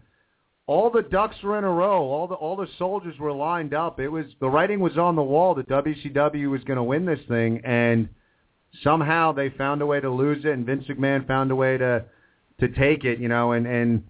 all 0.66 0.90
the 0.90 1.02
ducks 1.02 1.36
were 1.44 1.56
in 1.56 1.62
a 1.62 1.70
row, 1.70 2.02
all 2.02 2.26
the 2.26 2.34
all 2.34 2.56
the 2.56 2.66
soldiers 2.78 3.16
were 3.20 3.32
lined 3.32 3.74
up. 3.74 4.00
It 4.00 4.08
was 4.08 4.26
the 4.40 4.50
writing 4.50 4.80
was 4.80 4.98
on 4.98 5.14
the 5.14 5.22
wall 5.22 5.54
that 5.54 5.68
WCW 5.68 6.50
was 6.50 6.64
going 6.64 6.78
to 6.78 6.82
win 6.82 7.06
this 7.06 7.20
thing, 7.28 7.60
and 7.64 8.08
somehow 8.82 9.32
they 9.32 9.50
found 9.50 9.82
a 9.82 9.86
way 9.86 10.00
to 10.00 10.10
lose 10.10 10.44
it, 10.44 10.52
and 10.52 10.66
Vince 10.66 10.84
McMahon 10.88 11.26
found 11.26 11.50
a 11.50 11.56
way 11.56 11.76
to 11.78 12.04
to 12.60 12.68
take 12.68 13.04
it, 13.04 13.18
you 13.18 13.28
know, 13.28 13.52
and 13.52 13.66
and 13.66 14.04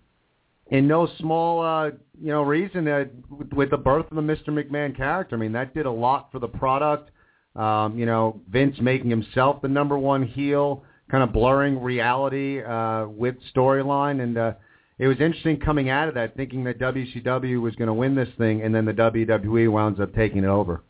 in 0.68 0.88
no 0.88 1.08
small 1.18 1.62
uh, 1.62 1.90
you 2.20 2.32
know 2.32 2.42
reason 2.42 2.88
uh, 2.88 3.04
with 3.52 3.70
the 3.70 3.76
birth 3.76 4.06
of 4.10 4.16
the 4.16 4.22
Mr. 4.22 4.48
McMahon 4.48 4.96
character. 4.96 5.36
I 5.36 5.38
mean, 5.38 5.52
that 5.52 5.74
did 5.74 5.86
a 5.86 5.90
lot 5.90 6.30
for 6.32 6.38
the 6.38 6.48
product. 6.48 7.10
Um, 7.54 7.98
you 7.98 8.06
know, 8.06 8.40
Vince 8.50 8.76
making 8.80 9.08
himself 9.08 9.62
the 9.62 9.68
number 9.68 9.96
one 9.96 10.22
heel, 10.22 10.84
kind 11.10 11.24
of 11.24 11.32
blurring 11.32 11.82
reality 11.82 12.62
uh, 12.62 13.06
with 13.06 13.36
storyline, 13.54 14.22
and 14.22 14.36
uh, 14.36 14.52
it 14.98 15.06
was 15.06 15.20
interesting 15.20 15.58
coming 15.60 15.88
out 15.88 16.08
of 16.08 16.14
that, 16.14 16.36
thinking 16.36 16.64
that 16.64 16.78
WCW 16.78 17.60
was 17.60 17.74
going 17.76 17.88
to 17.88 17.94
win 17.94 18.14
this 18.14 18.28
thing, 18.36 18.62
and 18.62 18.74
then 18.74 18.84
the 18.84 18.92
WWE 18.92 19.70
wound 19.70 20.00
up 20.00 20.14
taking 20.14 20.44
it 20.44 20.48
over. 20.48 20.82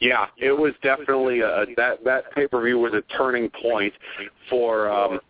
Yeah, 0.00 0.26
it 0.36 0.52
was 0.52 0.72
definitely 0.82 1.40
a, 1.40 1.66
that 1.76 2.04
that 2.04 2.32
pay 2.34 2.46
per 2.46 2.62
view 2.64 2.78
was 2.78 2.92
a 2.94 3.02
turning 3.16 3.50
point 3.62 3.92
for 4.48 4.90
um, 4.90 5.20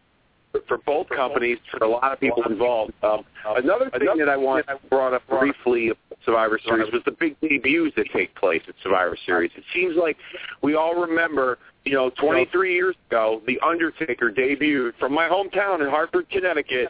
for 0.67 0.79
both 0.79 1.09
companies, 1.09 1.59
for 1.71 1.85
a 1.85 1.89
lot 1.89 2.13
of 2.13 2.21
people 2.21 2.43
involved. 2.45 2.93
Um, 3.03 3.25
another 3.57 3.91
thing 3.91 4.17
that 4.19 4.29
I 4.29 4.37
want 4.37 4.67
to 4.67 4.79
brought 4.89 5.15
up 5.15 5.23
briefly 5.29 5.93
Survivor 6.25 6.59
Series 6.65 6.93
was 6.93 7.03
the 7.05 7.13
big 7.13 7.37
debuts 7.41 7.95
that 7.97 8.07
take 8.13 8.35
place 8.35 8.63
at 8.69 8.75
Survivor 8.83 9.17
Series. 9.27 9.51
It 9.57 9.65
seems 9.73 9.97
like 9.97 10.17
we 10.63 10.75
all 10.75 10.95
remember, 10.95 11.59
you 11.85 11.93
know, 11.93 12.11
23 12.11 12.75
years 12.75 12.97
ago, 13.09 13.43
The 13.47 13.59
Undertaker 13.61 14.31
debuted 14.31 14.93
from 14.99 15.15
my 15.15 15.29
hometown 15.29 15.81
in 15.81 15.89
Hartford, 15.89 16.29
Connecticut, 16.31 16.89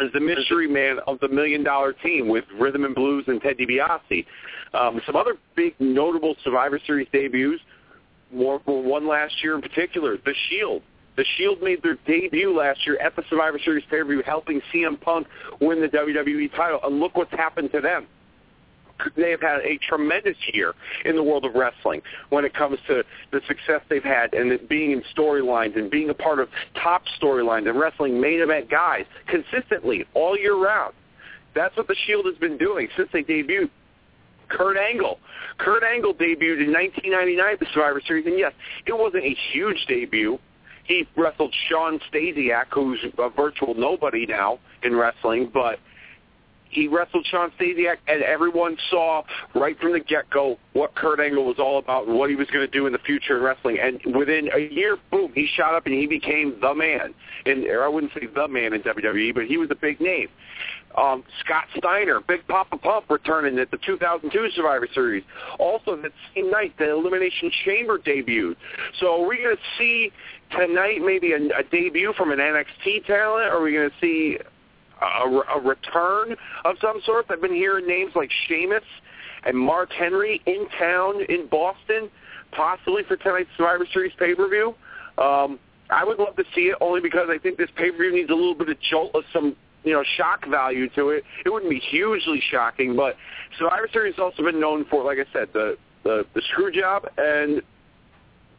as 0.00 0.12
the 0.12 0.20
mystery 0.20 0.68
man 0.68 0.98
of 1.06 1.20
the 1.20 1.28
Million 1.28 1.62
Dollar 1.62 1.92
Team 1.92 2.28
with 2.28 2.44
Rhythm 2.58 2.84
and 2.84 2.94
Blues 2.94 3.24
and 3.28 3.40
Ted 3.40 3.56
DiBiase. 3.58 4.26
Um, 4.72 5.00
some 5.06 5.16
other 5.16 5.36
big 5.54 5.74
notable 5.78 6.36
Survivor 6.42 6.80
Series 6.86 7.08
debuts. 7.12 7.60
More, 8.32 8.58
one 8.64 9.06
last 9.06 9.34
year 9.42 9.54
in 9.54 9.62
particular, 9.62 10.16
The 10.16 10.34
Shield 10.48 10.82
the 11.16 11.24
Shield 11.36 11.62
made 11.62 11.82
their 11.82 11.96
debut 12.06 12.56
last 12.56 12.84
year 12.86 12.98
at 13.00 13.14
the 13.14 13.22
Survivor 13.30 13.58
Series 13.64 13.84
pay-per-view, 13.84 14.22
helping 14.26 14.60
CM 14.72 15.00
Punk 15.00 15.26
win 15.60 15.80
the 15.80 15.88
WWE 15.88 16.50
title. 16.56 16.80
And 16.82 16.98
look 16.98 17.16
what's 17.16 17.30
happened 17.30 17.70
to 17.72 17.80
them. 17.80 18.06
They 19.16 19.30
have 19.30 19.40
had 19.40 19.60
a 19.60 19.78
tremendous 19.88 20.36
year 20.52 20.74
in 21.04 21.16
the 21.16 21.22
world 21.22 21.44
of 21.44 21.54
wrestling 21.54 22.02
when 22.30 22.44
it 22.44 22.54
comes 22.54 22.78
to 22.88 23.04
the 23.32 23.40
success 23.46 23.80
they've 23.88 24.02
had 24.02 24.34
and 24.34 24.68
being 24.68 24.92
in 24.92 25.02
storylines 25.16 25.76
and 25.76 25.90
being 25.90 26.10
a 26.10 26.14
part 26.14 26.38
of 26.38 26.48
top 26.80 27.02
storylines 27.20 27.68
and 27.68 27.78
wrestling 27.78 28.20
main 28.20 28.40
event 28.40 28.70
guys 28.70 29.04
consistently 29.26 30.04
all 30.14 30.38
year 30.38 30.56
round. 30.56 30.94
That's 31.54 31.76
what 31.76 31.86
the 31.88 31.96
Shield 32.06 32.26
has 32.26 32.36
been 32.36 32.58
doing 32.58 32.88
since 32.96 33.08
they 33.12 33.22
debuted. 33.22 33.70
Kurt 34.48 34.76
Angle. 34.76 35.18
Kurt 35.58 35.82
Angle 35.82 36.14
debuted 36.14 36.64
in 36.64 36.72
1999 36.72 37.52
at 37.54 37.60
the 37.60 37.66
Survivor 37.72 38.02
Series, 38.06 38.26
and 38.26 38.38
yes, 38.38 38.52
it 38.86 38.92
wasn't 38.92 39.24
a 39.24 39.36
huge 39.52 39.84
debut 39.88 40.38
he 40.84 41.08
wrestled 41.16 41.54
Shawn 41.68 41.98
Stasiak, 42.12 42.66
who's 42.72 43.04
a 43.18 43.30
virtual 43.30 43.74
nobody 43.74 44.26
now 44.26 44.58
in 44.82 44.94
wrestling, 44.94 45.50
but 45.52 45.78
he 46.74 46.88
wrestled 46.88 47.26
Shawn 47.26 47.52
Stasiak, 47.58 47.96
and 48.08 48.22
everyone 48.22 48.76
saw 48.90 49.22
right 49.54 49.78
from 49.78 49.92
the 49.92 50.00
get-go 50.00 50.58
what 50.72 50.94
Kurt 50.94 51.20
Angle 51.20 51.44
was 51.44 51.58
all 51.58 51.78
about 51.78 52.06
and 52.06 52.18
what 52.18 52.30
he 52.30 52.36
was 52.36 52.48
going 52.48 52.66
to 52.66 52.70
do 52.70 52.86
in 52.86 52.92
the 52.92 52.98
future 52.98 53.36
in 53.36 53.42
wrestling. 53.42 53.78
And 53.80 54.00
within 54.16 54.50
a 54.52 54.58
year, 54.58 54.96
boom, 55.10 55.32
he 55.34 55.46
shot 55.46 55.74
up 55.74 55.86
and 55.86 55.94
he 55.94 56.06
became 56.06 56.56
the 56.60 56.74
man. 56.74 57.14
And 57.46 57.66
I 57.70 57.88
wouldn't 57.88 58.12
say 58.12 58.26
the 58.26 58.48
man 58.48 58.72
in 58.72 58.82
WWE, 58.82 59.34
but 59.34 59.46
he 59.46 59.56
was 59.56 59.70
a 59.70 59.76
big 59.76 60.00
name. 60.00 60.28
Um, 60.96 61.24
Scott 61.40 61.64
Steiner, 61.76 62.20
Big 62.20 62.46
Papa 62.46 62.76
Pump 62.76 63.10
returning 63.10 63.58
at 63.58 63.70
the 63.70 63.78
2002 63.78 64.50
Survivor 64.54 64.88
Series. 64.94 65.24
Also 65.58 65.96
that 65.96 66.12
same 66.34 66.50
night, 66.50 66.74
the 66.78 66.90
Elimination 66.90 67.50
Chamber 67.64 67.98
debuted. 67.98 68.56
So 69.00 69.22
are 69.22 69.26
we 69.26 69.38
going 69.38 69.56
to 69.56 69.62
see 69.76 70.12
tonight 70.52 71.00
maybe 71.02 71.32
a, 71.32 71.58
a 71.58 71.64
debut 71.64 72.12
from 72.16 72.30
an 72.30 72.38
NXT 72.38 73.06
talent? 73.06 73.50
Are 73.50 73.60
we 73.60 73.72
going 73.72 73.90
to 73.90 73.96
see 74.00 74.38
a, 75.02 75.28
a 75.56 75.60
return 75.60 76.36
of 76.64 76.76
some 76.80 77.00
sort? 77.04 77.26
I've 77.30 77.40
been 77.40 77.54
hearing 77.54 77.86
names 77.86 78.12
like 78.14 78.30
Sheamus 78.46 78.84
and 79.44 79.56
Mark 79.56 79.92
Henry 79.92 80.40
in 80.46 80.66
town 80.78 81.22
in 81.28 81.46
Boston, 81.46 82.10
possibly 82.52 83.02
for 83.04 83.16
tonight's 83.16 83.50
Survivor 83.56 83.86
Series 83.92 84.12
pay-per-view. 84.18 84.74
Um, 85.18 85.58
I 85.90 86.04
would 86.04 86.18
love 86.18 86.36
to 86.36 86.44
see 86.54 86.62
it 86.62 86.76
only 86.80 87.00
because 87.00 87.28
I 87.30 87.38
think 87.38 87.58
this 87.58 87.70
pay-per-view 87.76 88.12
needs 88.12 88.30
a 88.30 88.34
little 88.34 88.54
bit 88.54 88.68
of 88.68 88.80
jolt 88.80 89.14
of 89.14 89.24
some 89.32 89.56
you 89.84 89.92
know, 89.92 90.02
shock 90.16 90.46
value 90.48 90.88
to 90.90 91.10
it. 91.10 91.24
It 91.44 91.50
wouldn't 91.50 91.70
be 91.70 91.78
hugely 91.78 92.42
shocking, 92.50 92.96
but 92.96 93.16
Survivor 93.58 93.88
Series 93.92 94.14
has 94.14 94.22
also 94.22 94.42
been 94.42 94.58
known 94.58 94.86
for, 94.86 95.04
like 95.04 95.18
I 95.18 95.30
said, 95.32 95.48
the 95.52 95.76
the, 96.04 96.26
the 96.34 96.42
screw 96.52 96.70
job 96.70 97.08
and 97.16 97.62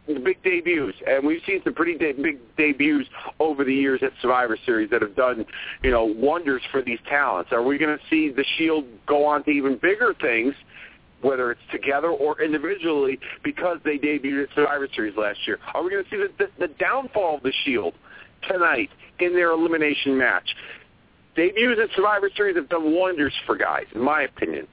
big 0.07 0.41
debuts, 0.43 0.97
and 1.07 1.25
we've 1.25 1.41
seen 1.45 1.61
some 1.63 1.73
pretty 1.73 1.97
de- 1.97 2.13
big 2.13 2.39
debuts 2.57 3.09
over 3.39 3.63
the 3.63 3.73
years 3.73 4.01
at 4.03 4.11
Survivor 4.21 4.57
Series 4.65 4.89
that 4.91 5.01
have 5.01 5.15
done, 5.15 5.45
you 5.83 5.91
know, 5.91 6.05
wonders 6.05 6.61
for 6.71 6.81
these 6.81 6.99
talents. 7.07 7.51
Are 7.51 7.63
we 7.63 7.77
going 7.77 7.97
to 7.97 8.03
see 8.09 8.29
the 8.29 8.45
Shield 8.57 8.85
go 9.07 9.25
on 9.25 9.43
to 9.45 9.51
even 9.51 9.77
bigger 9.81 10.13
things, 10.21 10.53
whether 11.21 11.51
it's 11.51 11.61
together 11.71 12.09
or 12.09 12.41
individually, 12.41 13.19
because 13.43 13.79
they 13.83 13.97
debuted 13.97 14.43
at 14.43 14.49
Survivor 14.55 14.87
Series 14.95 15.15
last 15.17 15.39
year? 15.47 15.59
Are 15.73 15.83
we 15.83 15.89
going 15.89 16.03
to 16.03 16.09
see 16.09 16.17
the, 16.17 16.29
the, 16.37 16.67
the 16.67 16.73
downfall 16.75 17.37
of 17.37 17.43
the 17.43 17.53
Shield 17.63 17.93
tonight 18.47 18.89
in 19.19 19.33
their 19.33 19.51
elimination 19.51 20.17
match? 20.17 20.55
debuts 21.35 21.79
at 21.81 21.89
Survivor 21.95 22.29
Series 22.35 22.55
have 22.55 22.69
done 22.69 22.93
wonders 22.93 23.33
for 23.45 23.57
guys, 23.57 23.85
in 23.93 24.01
my 24.01 24.21
opinion. 24.21 24.67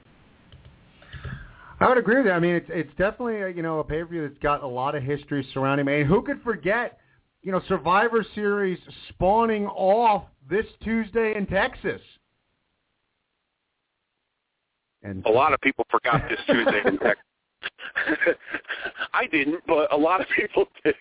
I 1.83 1.88
would 1.88 1.99
agree 1.99 2.16
with 2.16 2.27
that. 2.27 2.33
I 2.33 2.38
mean, 2.38 2.55
it's 2.55 2.68
it's 2.68 2.90
definitely 2.90 3.42
a, 3.42 3.49
you 3.49 3.62
know 3.62 3.81
a 3.81 3.85
pay 3.85 4.01
per 4.01 4.07
view 4.07 4.29
that's 4.29 4.38
got 4.40 4.62
a 4.62 4.66
lot 4.66 4.95
of 4.95 5.03
history 5.03 5.47
surrounding. 5.53 5.87
it. 5.88 5.99
mean, 5.99 6.07
who 6.07 6.23
could 6.23 6.40
forget 6.42 6.99
you 7.42 7.51
know 7.51 7.61
Survivor 7.68 8.25
Series 8.35 8.79
spawning 9.09 9.66
off 9.66 10.25
this 10.49 10.66
Tuesday 10.83 11.35
in 11.37 11.47
Texas? 11.47 12.01
And 15.03 15.25
a 15.27 15.31
lot 15.31 15.53
of 15.53 15.61
people 15.61 15.85
forgot 15.90 16.23
this 16.29 16.38
Tuesday 16.47 16.83
in 16.85 16.99
Texas. 16.99 17.25
I 19.12 19.27
didn't, 19.27 19.62
but 19.66 19.92
a 19.92 19.97
lot 19.97 20.21
of 20.21 20.29
people 20.37 20.66
did. 20.85 20.95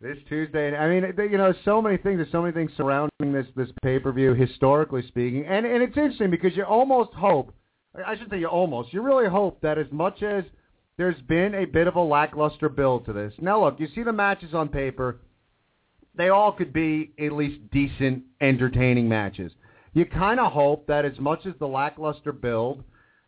This 0.00 0.16
Tuesday, 0.28 0.76
I 0.76 0.88
mean, 0.88 1.12
you 1.30 1.38
know, 1.38 1.52
so 1.64 1.82
many 1.82 1.96
things. 1.96 2.18
There's 2.18 2.30
so 2.30 2.40
many 2.40 2.54
things 2.54 2.70
surrounding 2.76 3.32
this 3.32 3.46
this 3.56 3.68
pay 3.82 3.98
per 3.98 4.12
view, 4.12 4.32
historically 4.32 5.06
speaking, 5.08 5.44
and 5.44 5.66
and 5.66 5.82
it's 5.82 5.96
interesting 5.96 6.30
because 6.30 6.56
you 6.56 6.62
almost 6.62 7.12
hope. 7.14 7.52
I 8.06 8.16
should 8.16 8.30
say 8.30 8.38
you 8.38 8.46
almost. 8.46 8.92
You 8.92 9.02
really 9.02 9.28
hope 9.28 9.60
that 9.62 9.78
as 9.78 9.86
much 9.90 10.22
as 10.22 10.44
there's 10.96 11.20
been 11.22 11.54
a 11.54 11.64
bit 11.64 11.86
of 11.86 11.96
a 11.96 12.02
lackluster 12.02 12.68
build 12.68 13.06
to 13.06 13.12
this. 13.12 13.32
Now, 13.40 13.64
look, 13.64 13.78
you 13.78 13.88
see 13.94 14.02
the 14.02 14.12
matches 14.12 14.52
on 14.52 14.68
paper. 14.68 15.20
They 16.16 16.28
all 16.28 16.52
could 16.52 16.72
be 16.72 17.12
at 17.18 17.32
least 17.32 17.70
decent, 17.70 18.24
entertaining 18.40 19.08
matches. 19.08 19.52
You 19.94 20.04
kind 20.06 20.40
of 20.40 20.52
hope 20.52 20.86
that 20.88 21.04
as 21.04 21.18
much 21.18 21.46
as 21.46 21.54
the 21.58 21.68
lackluster 21.68 22.32
build 22.32 22.82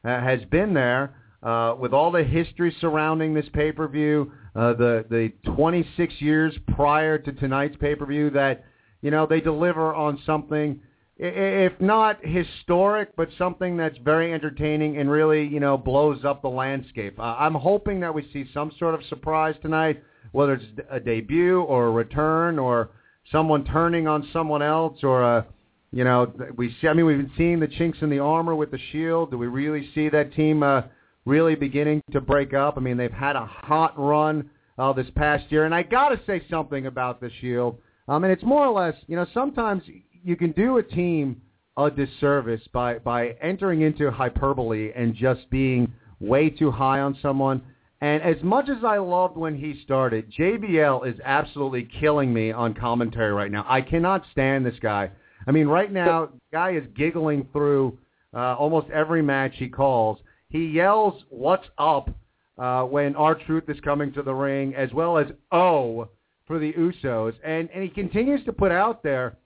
uh, 0.04 0.20
has 0.20 0.40
been 0.50 0.74
there 0.74 1.14
uh, 1.42 1.74
with 1.78 1.92
all 1.92 2.10
the 2.10 2.24
history 2.24 2.74
surrounding 2.80 3.34
this 3.34 3.48
pay-per-view, 3.52 4.32
uh, 4.54 4.72
the 4.74 5.04
the 5.08 5.32
26 5.54 6.14
years 6.18 6.54
prior 6.74 7.18
to 7.18 7.32
tonight's 7.32 7.76
pay-per-view 7.76 8.30
that 8.30 8.64
you 9.00 9.10
know 9.10 9.26
they 9.26 9.40
deliver 9.40 9.94
on 9.94 10.20
something 10.26 10.80
if 11.22 11.78
not 11.80 12.24
historic, 12.24 13.14
but 13.14 13.28
something 13.36 13.76
that's 13.76 13.98
very 13.98 14.32
entertaining 14.32 14.96
and 14.96 15.10
really, 15.10 15.46
you 15.46 15.60
know, 15.60 15.76
blows 15.76 16.24
up 16.24 16.40
the 16.40 16.48
landscape. 16.48 17.20
Uh, 17.20 17.36
I'm 17.38 17.54
hoping 17.54 18.00
that 18.00 18.14
we 18.14 18.26
see 18.32 18.46
some 18.54 18.72
sort 18.78 18.94
of 18.94 19.04
surprise 19.04 19.54
tonight, 19.60 20.02
whether 20.32 20.54
it's 20.54 20.64
a 20.90 20.98
debut 20.98 21.60
or 21.60 21.88
a 21.88 21.90
return 21.90 22.58
or 22.58 22.88
someone 23.30 23.66
turning 23.66 24.08
on 24.08 24.26
someone 24.32 24.62
else 24.62 25.00
or 25.02 25.22
a, 25.22 25.46
you 25.92 26.04
know, 26.04 26.32
we 26.56 26.74
see. 26.80 26.88
I 26.88 26.94
mean, 26.94 27.04
we've 27.04 27.18
been 27.18 27.32
seeing 27.36 27.60
the 27.60 27.68
chinks 27.68 27.98
in 28.00 28.08
the 28.08 28.20
armor 28.20 28.54
with 28.54 28.70
the 28.70 28.80
Shield. 28.90 29.30
Do 29.30 29.36
we 29.36 29.46
really 29.46 29.90
see 29.94 30.08
that 30.08 30.32
team 30.32 30.62
uh, 30.62 30.82
really 31.26 31.54
beginning 31.54 32.00
to 32.12 32.22
break 32.22 32.54
up? 32.54 32.78
I 32.78 32.80
mean, 32.80 32.96
they've 32.96 33.12
had 33.12 33.36
a 33.36 33.44
hot 33.44 33.92
run 33.98 34.48
uh, 34.78 34.94
this 34.94 35.10
past 35.16 35.44
year, 35.50 35.66
and 35.66 35.74
I 35.74 35.82
got 35.82 36.10
to 36.10 36.20
say 36.26 36.42
something 36.48 36.86
about 36.86 37.20
the 37.20 37.30
Shield. 37.42 37.76
Um, 38.08 38.24
and 38.24 38.32
it's 38.32 38.42
more 38.42 38.66
or 38.66 38.72
less, 38.72 38.94
you 39.06 39.16
know, 39.16 39.26
sometimes 39.34 39.82
you 40.24 40.36
can 40.36 40.52
do 40.52 40.78
a 40.78 40.82
team 40.82 41.40
a 41.76 41.90
disservice 41.90 42.62
by 42.72 42.98
by 42.98 43.28
entering 43.40 43.82
into 43.82 44.10
hyperbole 44.10 44.92
and 44.94 45.14
just 45.14 45.48
being 45.50 45.92
way 46.20 46.50
too 46.50 46.70
high 46.70 47.00
on 47.00 47.16
someone. 47.22 47.62
And 48.02 48.22
as 48.22 48.42
much 48.42 48.68
as 48.68 48.82
I 48.84 48.98
loved 48.98 49.36
when 49.36 49.56
he 49.56 49.80
started, 49.82 50.32
JBL 50.32 51.06
is 51.06 51.20
absolutely 51.24 51.88
killing 52.00 52.32
me 52.32 52.50
on 52.50 52.74
commentary 52.74 53.32
right 53.32 53.50
now. 53.50 53.64
I 53.68 53.82
cannot 53.82 54.24
stand 54.32 54.64
this 54.64 54.78
guy. 54.80 55.10
I 55.46 55.52
mean, 55.52 55.66
right 55.66 55.92
now, 55.92 56.30
guy 56.52 56.72
is 56.72 56.84
giggling 56.96 57.46
through 57.52 57.98
uh, 58.34 58.54
almost 58.56 58.90
every 58.90 59.22
match 59.22 59.52
he 59.56 59.68
calls. 59.68 60.18
He 60.48 60.66
yells, 60.66 61.22
"What's 61.28 61.66
up?" 61.78 62.10
Uh, 62.58 62.84
when 62.84 63.16
R-Truth 63.16 63.68
is 63.68 63.80
coming 63.80 64.12
to 64.12 64.22
the 64.22 64.34
ring, 64.34 64.74
as 64.74 64.92
well 64.92 65.16
as 65.16 65.26
"Oh" 65.50 66.08
for 66.46 66.58
the 66.58 66.72
Usos, 66.72 67.34
and 67.44 67.70
and 67.72 67.82
he 67.82 67.88
continues 67.88 68.44
to 68.44 68.52
put 68.52 68.72
out 68.72 69.02
there 69.02 69.36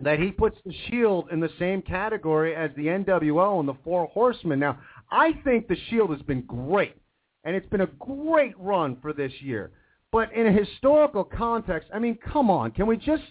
that 0.00 0.18
he 0.18 0.30
puts 0.30 0.58
the 0.64 0.74
Shield 0.88 1.28
in 1.30 1.40
the 1.40 1.50
same 1.58 1.82
category 1.82 2.54
as 2.54 2.70
the 2.76 2.86
NWO 2.86 3.60
and 3.60 3.68
the 3.68 3.76
Four 3.84 4.06
Horsemen. 4.06 4.58
Now, 4.58 4.78
I 5.10 5.32
think 5.44 5.68
the 5.68 5.76
Shield 5.88 6.10
has 6.10 6.22
been 6.22 6.42
great, 6.42 6.96
and 7.44 7.54
it's 7.54 7.68
been 7.68 7.82
a 7.82 7.86
great 7.98 8.58
run 8.58 8.96
for 9.02 9.12
this 9.12 9.32
year. 9.40 9.70
But 10.12 10.32
in 10.32 10.46
a 10.46 10.52
historical 10.52 11.24
context, 11.24 11.90
I 11.94 11.98
mean, 11.98 12.18
come 12.32 12.50
on, 12.50 12.72
can 12.72 12.86
we 12.86 12.96
just 12.96 13.22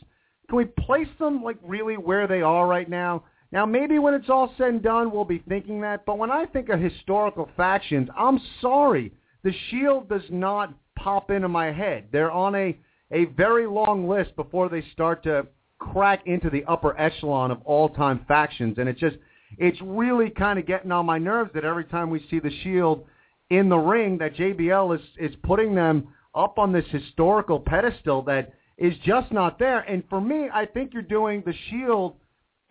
can 0.47 0.57
we 0.57 0.65
place 0.65 1.07
them 1.19 1.43
like 1.43 1.57
really 1.63 1.95
where 1.95 2.27
they 2.27 2.41
are 2.41 2.67
right 2.67 2.89
now? 2.89 3.23
Now, 3.51 3.65
maybe 3.65 3.99
when 3.99 4.13
it's 4.13 4.29
all 4.29 4.53
said 4.57 4.69
and 4.69 4.81
done, 4.81 5.11
we'll 5.11 5.25
be 5.25 5.43
thinking 5.47 5.81
that. 5.81 6.05
But 6.05 6.17
when 6.17 6.31
I 6.31 6.45
think 6.45 6.69
of 6.69 6.79
historical 6.79 7.49
factions, 7.57 8.09
I'm 8.17 8.39
sorry, 8.61 9.11
the 9.43 9.53
Shield 9.69 10.07
does 10.07 10.23
not 10.29 10.73
pop 10.95 11.31
into 11.31 11.47
my 11.47 11.71
head. 11.71 12.05
They're 12.11 12.31
on 12.31 12.55
a 12.55 12.77
a 13.11 13.25
very 13.25 13.65
long 13.65 14.07
list 14.07 14.35
before 14.35 14.69
they 14.69 14.83
start 14.93 15.23
to 15.23 15.47
crack 15.79 16.27
into 16.27 16.49
the 16.49 16.63
upper 16.65 16.99
echelon 16.99 17.51
of 17.51 17.61
all-time 17.65 18.25
factions, 18.27 18.77
and 18.77 18.87
it's 18.87 18.99
just 18.99 19.17
it's 19.57 19.79
really 19.81 20.29
kind 20.29 20.59
of 20.59 20.67
getting 20.67 20.91
on 20.91 21.05
my 21.05 21.17
nerves 21.17 21.51
that 21.55 21.65
every 21.65 21.85
time 21.85 22.09
we 22.09 22.25
see 22.29 22.39
the 22.39 22.51
Shield 22.63 23.05
in 23.49 23.67
the 23.67 23.77
ring, 23.77 24.17
that 24.19 24.35
JBL 24.35 24.99
is 24.99 25.05
is 25.17 25.35
putting 25.43 25.73
them 25.73 26.09
up 26.35 26.59
on 26.59 26.71
this 26.71 26.85
historical 26.91 27.59
pedestal 27.59 28.21
that 28.23 28.53
is 28.77 28.93
just 29.03 29.31
not 29.31 29.57
there. 29.57 29.79
And 29.79 30.03
for 30.09 30.21
me, 30.21 30.47
I 30.53 30.65
think 30.65 30.93
you're 30.93 31.01
doing 31.01 31.41
the 31.45 31.53
Shield 31.69 32.15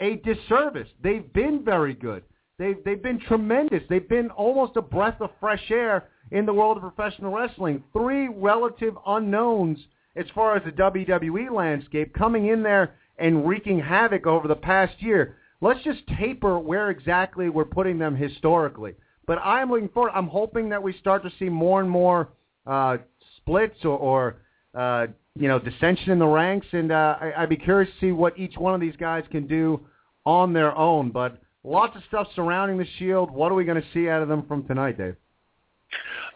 a 0.01 0.17
disservice. 0.17 0.89
They've 1.03 1.31
been 1.33 1.65
very 1.65 1.95
good. 1.95 2.23
They've 2.59 2.77
they've 2.85 3.03
been 3.03 3.21
tremendous. 3.21 3.83
They've 3.89 4.09
been 4.09 4.31
almost 4.31 4.77
a 4.77 4.83
breath 4.83 5.21
of 5.21 5.31
fresh 5.41 5.71
air 5.71 6.09
in 6.31 6.47
the 6.47 6.53
world 6.53 6.77
of 6.77 6.83
professional 6.83 7.35
wrestling. 7.35 7.83
Three 7.93 8.29
relative 8.29 8.97
unknowns 9.07 9.79
as 10.19 10.27
far 10.35 10.57
as 10.57 10.65
the 10.65 10.73
WWE 10.73 11.51
landscape 11.51 12.13
coming 12.15 12.49
in 12.49 12.63
there 12.63 12.95
and 13.19 13.47
wreaking 13.47 13.79
havoc 13.81 14.27
over 14.27 14.49
the 14.49 14.57
past 14.57 14.95
year. 15.01 15.37
Let's 15.61 15.83
just 15.83 16.01
taper 16.19 16.59
where 16.59 16.91
exactly 16.91 17.49
we're 17.49 17.65
putting 17.65 17.99
them 17.99 18.15
historically. 18.15 18.95
But 19.27 19.39
I'm 19.39 19.71
looking 19.71 19.89
forward. 19.89 20.13
I'm 20.15 20.29
hoping 20.29 20.69
that 20.71 20.83
we 20.83 20.93
start 20.99 21.23
to 21.25 21.31
see 21.39 21.49
more 21.49 21.81
and 21.81 21.91
more 21.91 22.29
uh, 22.67 22.99
splits 23.37 23.85
or, 23.85 23.99
or 23.99 24.37
uh, 24.75 25.09
you 25.35 25.49
know 25.49 25.59
dissension 25.59 26.11
in 26.13 26.19
the 26.19 26.27
ranks, 26.27 26.67
and 26.73 26.93
uh, 26.93 27.17
I, 27.21 27.33
I'd 27.39 27.49
be 27.49 27.57
curious 27.57 27.91
to 27.95 28.07
see 28.07 28.13
what 28.13 28.39
each 28.39 28.57
one 28.57 28.75
of 28.75 28.81
these 28.81 28.97
guys 28.97 29.25
can 29.31 29.47
do 29.47 29.81
on 30.25 30.53
their 30.53 30.75
own. 30.77 31.11
But 31.11 31.43
lots 31.65 31.97
of 31.97 32.03
stuff 32.09 32.29
surrounding 32.35 32.79
the 32.79 32.87
Shield. 32.99 33.31
What 33.31 33.53
are 33.53 33.55
we 33.55 33.65
going 33.65 33.81
to 33.81 33.89
see 33.93 34.09
out 34.09 34.23
of 34.23 34.29
them 34.29 34.47
from 34.47 34.65
tonight, 34.67 34.97
Dave? 34.97 35.17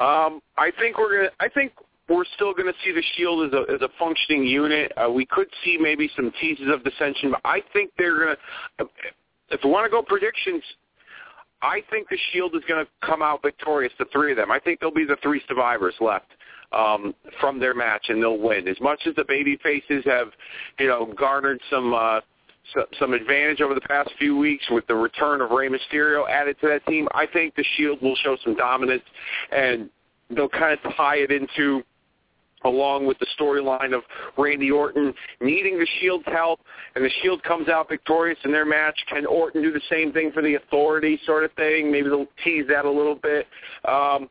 Um, 0.01 0.43
I 0.59 0.73
think 0.79 0.99
we're 0.99 1.17
gonna. 1.17 1.31
I 1.41 1.49
think 1.49 1.73
we're 2.09 2.25
still 2.35 2.53
going 2.53 2.67
to 2.67 2.75
see 2.85 2.93
the 2.93 3.03
Shield 3.17 3.47
as 3.47 3.53
a 3.53 3.73
as 3.73 3.81
a 3.81 3.89
functioning 3.99 4.45
unit. 4.45 4.93
Uh, 4.97 5.11
we 5.11 5.25
could 5.27 5.49
see 5.65 5.79
maybe 5.81 6.11
some 6.17 6.33
teases 6.41 6.67
of 6.73 6.85
dissension, 6.85 7.31
but 7.31 7.41
I 7.45 7.61
think 7.73 7.91
they're 7.97 8.19
going 8.19 8.37
to. 8.79 8.87
If 9.51 9.61
we 9.65 9.71
want 9.71 9.85
to 9.87 9.91
go 9.91 10.03
predictions, 10.03 10.63
I 11.61 11.83
think 11.91 12.09
the 12.09 12.19
Shield 12.33 12.55
is 12.57 12.63
going 12.69 12.85
to 12.85 12.91
come 13.07 13.23
out 13.23 13.43
victorious. 13.43 13.93
The 13.99 14.07
three 14.13 14.33
of 14.33 14.37
them. 14.37 14.51
I 14.51 14.59
think 14.59 14.81
they'll 14.81 14.91
be 14.91 15.05
the 15.05 15.19
three 15.23 15.43
survivors 15.47 15.95
left 16.01 16.27
um, 16.73 17.15
from 17.41 17.61
their 17.61 17.75
match, 17.75 18.07
and 18.09 18.23
they'll 18.23 18.39
win. 18.39 18.67
As 18.67 18.81
much 18.81 19.03
as 19.07 19.15
the 19.15 19.25
baby 19.27 19.59
faces 19.63 20.05
have, 20.07 20.29
you 20.79 20.89
know, 20.89 21.13
garnered 21.17 21.61
some. 21.71 21.95
Uh, 21.95 22.21
so- 22.75 22.87
some 23.01 23.13
advantage 23.13 23.61
over 23.61 23.75
the 23.75 23.81
past 23.81 24.09
few 24.21 24.37
weeks 24.37 24.65
with 24.71 24.87
the 24.87 24.95
return 24.95 25.41
of 25.41 25.51
Rey 25.51 25.69
Mysterio 25.69 26.29
added 26.31 26.57
to 26.61 26.69
that 26.69 26.87
team. 26.87 27.09
I 27.13 27.27
think 27.27 27.57
the 27.57 27.65
Shield 27.77 28.01
will 28.01 28.15
show 28.15 28.37
some 28.45 28.55
dominance, 28.55 29.03
and 29.51 29.91
they'll 30.31 30.49
kind 30.49 30.73
of 30.73 30.95
tie 30.95 31.17
it 31.17 31.33
into 31.33 31.83
along 32.65 33.07
with 33.07 33.19
the 33.19 33.27
storyline 33.39 33.95
of 33.95 34.03
Randy 34.37 34.71
Orton 34.71 35.15
needing 35.41 35.79
the 35.79 35.87
Shield's 36.01 36.25
help, 36.27 36.61
and 36.95 37.05
the 37.05 37.11
Shield 37.23 37.43
comes 37.43 37.69
out 37.69 37.89
victorious 37.89 38.39
in 38.45 38.53
their 38.53 38.67
match. 38.67 38.99
Can 39.09 39.27
Orton 39.27 39.63
do 39.63 39.73
the 39.73 39.81
same 39.91 40.13
thing 40.13 40.33
for 40.33 40.43
the 40.43 40.55
Authority, 40.55 41.21
sort 41.27 41.45
of 41.45 41.53
thing? 41.53 41.91
Maybe 41.91 42.09
they'll 42.09 42.27
tease 42.45 42.67
that 42.69 42.85
a 42.85 42.91
little 42.91 43.17
bit. 43.17 43.47
Um, 43.87 44.29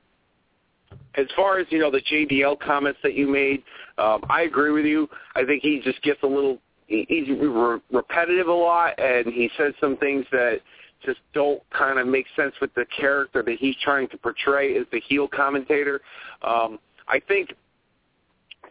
as 1.15 1.27
far 1.35 1.59
as 1.59 1.67
you 1.69 1.79
know, 1.79 1.91
the 1.91 2.01
JBL 2.01 2.59
comments 2.59 2.99
that 3.03 3.15
you 3.15 3.27
made, 3.27 3.63
um, 3.97 4.23
I 4.29 4.43
agree 4.43 4.71
with 4.71 4.85
you. 4.85 5.09
I 5.35 5.43
think 5.45 5.61
he 5.61 5.81
just 5.83 6.01
gets 6.01 6.21
a 6.23 6.27
little 6.27 6.59
he- 6.87 7.05
he's 7.07 7.29
re- 7.29 7.79
repetitive 7.91 8.47
a 8.47 8.53
lot, 8.53 8.99
and 8.99 9.25
he 9.27 9.49
says 9.57 9.73
some 9.79 9.95
things 9.97 10.25
that 10.31 10.61
just 11.03 11.19
don't 11.33 11.61
kind 11.71 11.97
of 11.97 12.05
make 12.05 12.27
sense 12.35 12.53
with 12.59 12.73
the 12.75 12.85
character 12.85 13.41
that 13.41 13.57
he's 13.57 13.75
trying 13.77 14.07
to 14.09 14.17
portray 14.17 14.77
as 14.77 14.85
the 14.91 14.99
heel 14.99 15.27
commentator. 15.27 16.01
Um, 16.43 16.79
I 17.07 17.19
think 17.19 17.55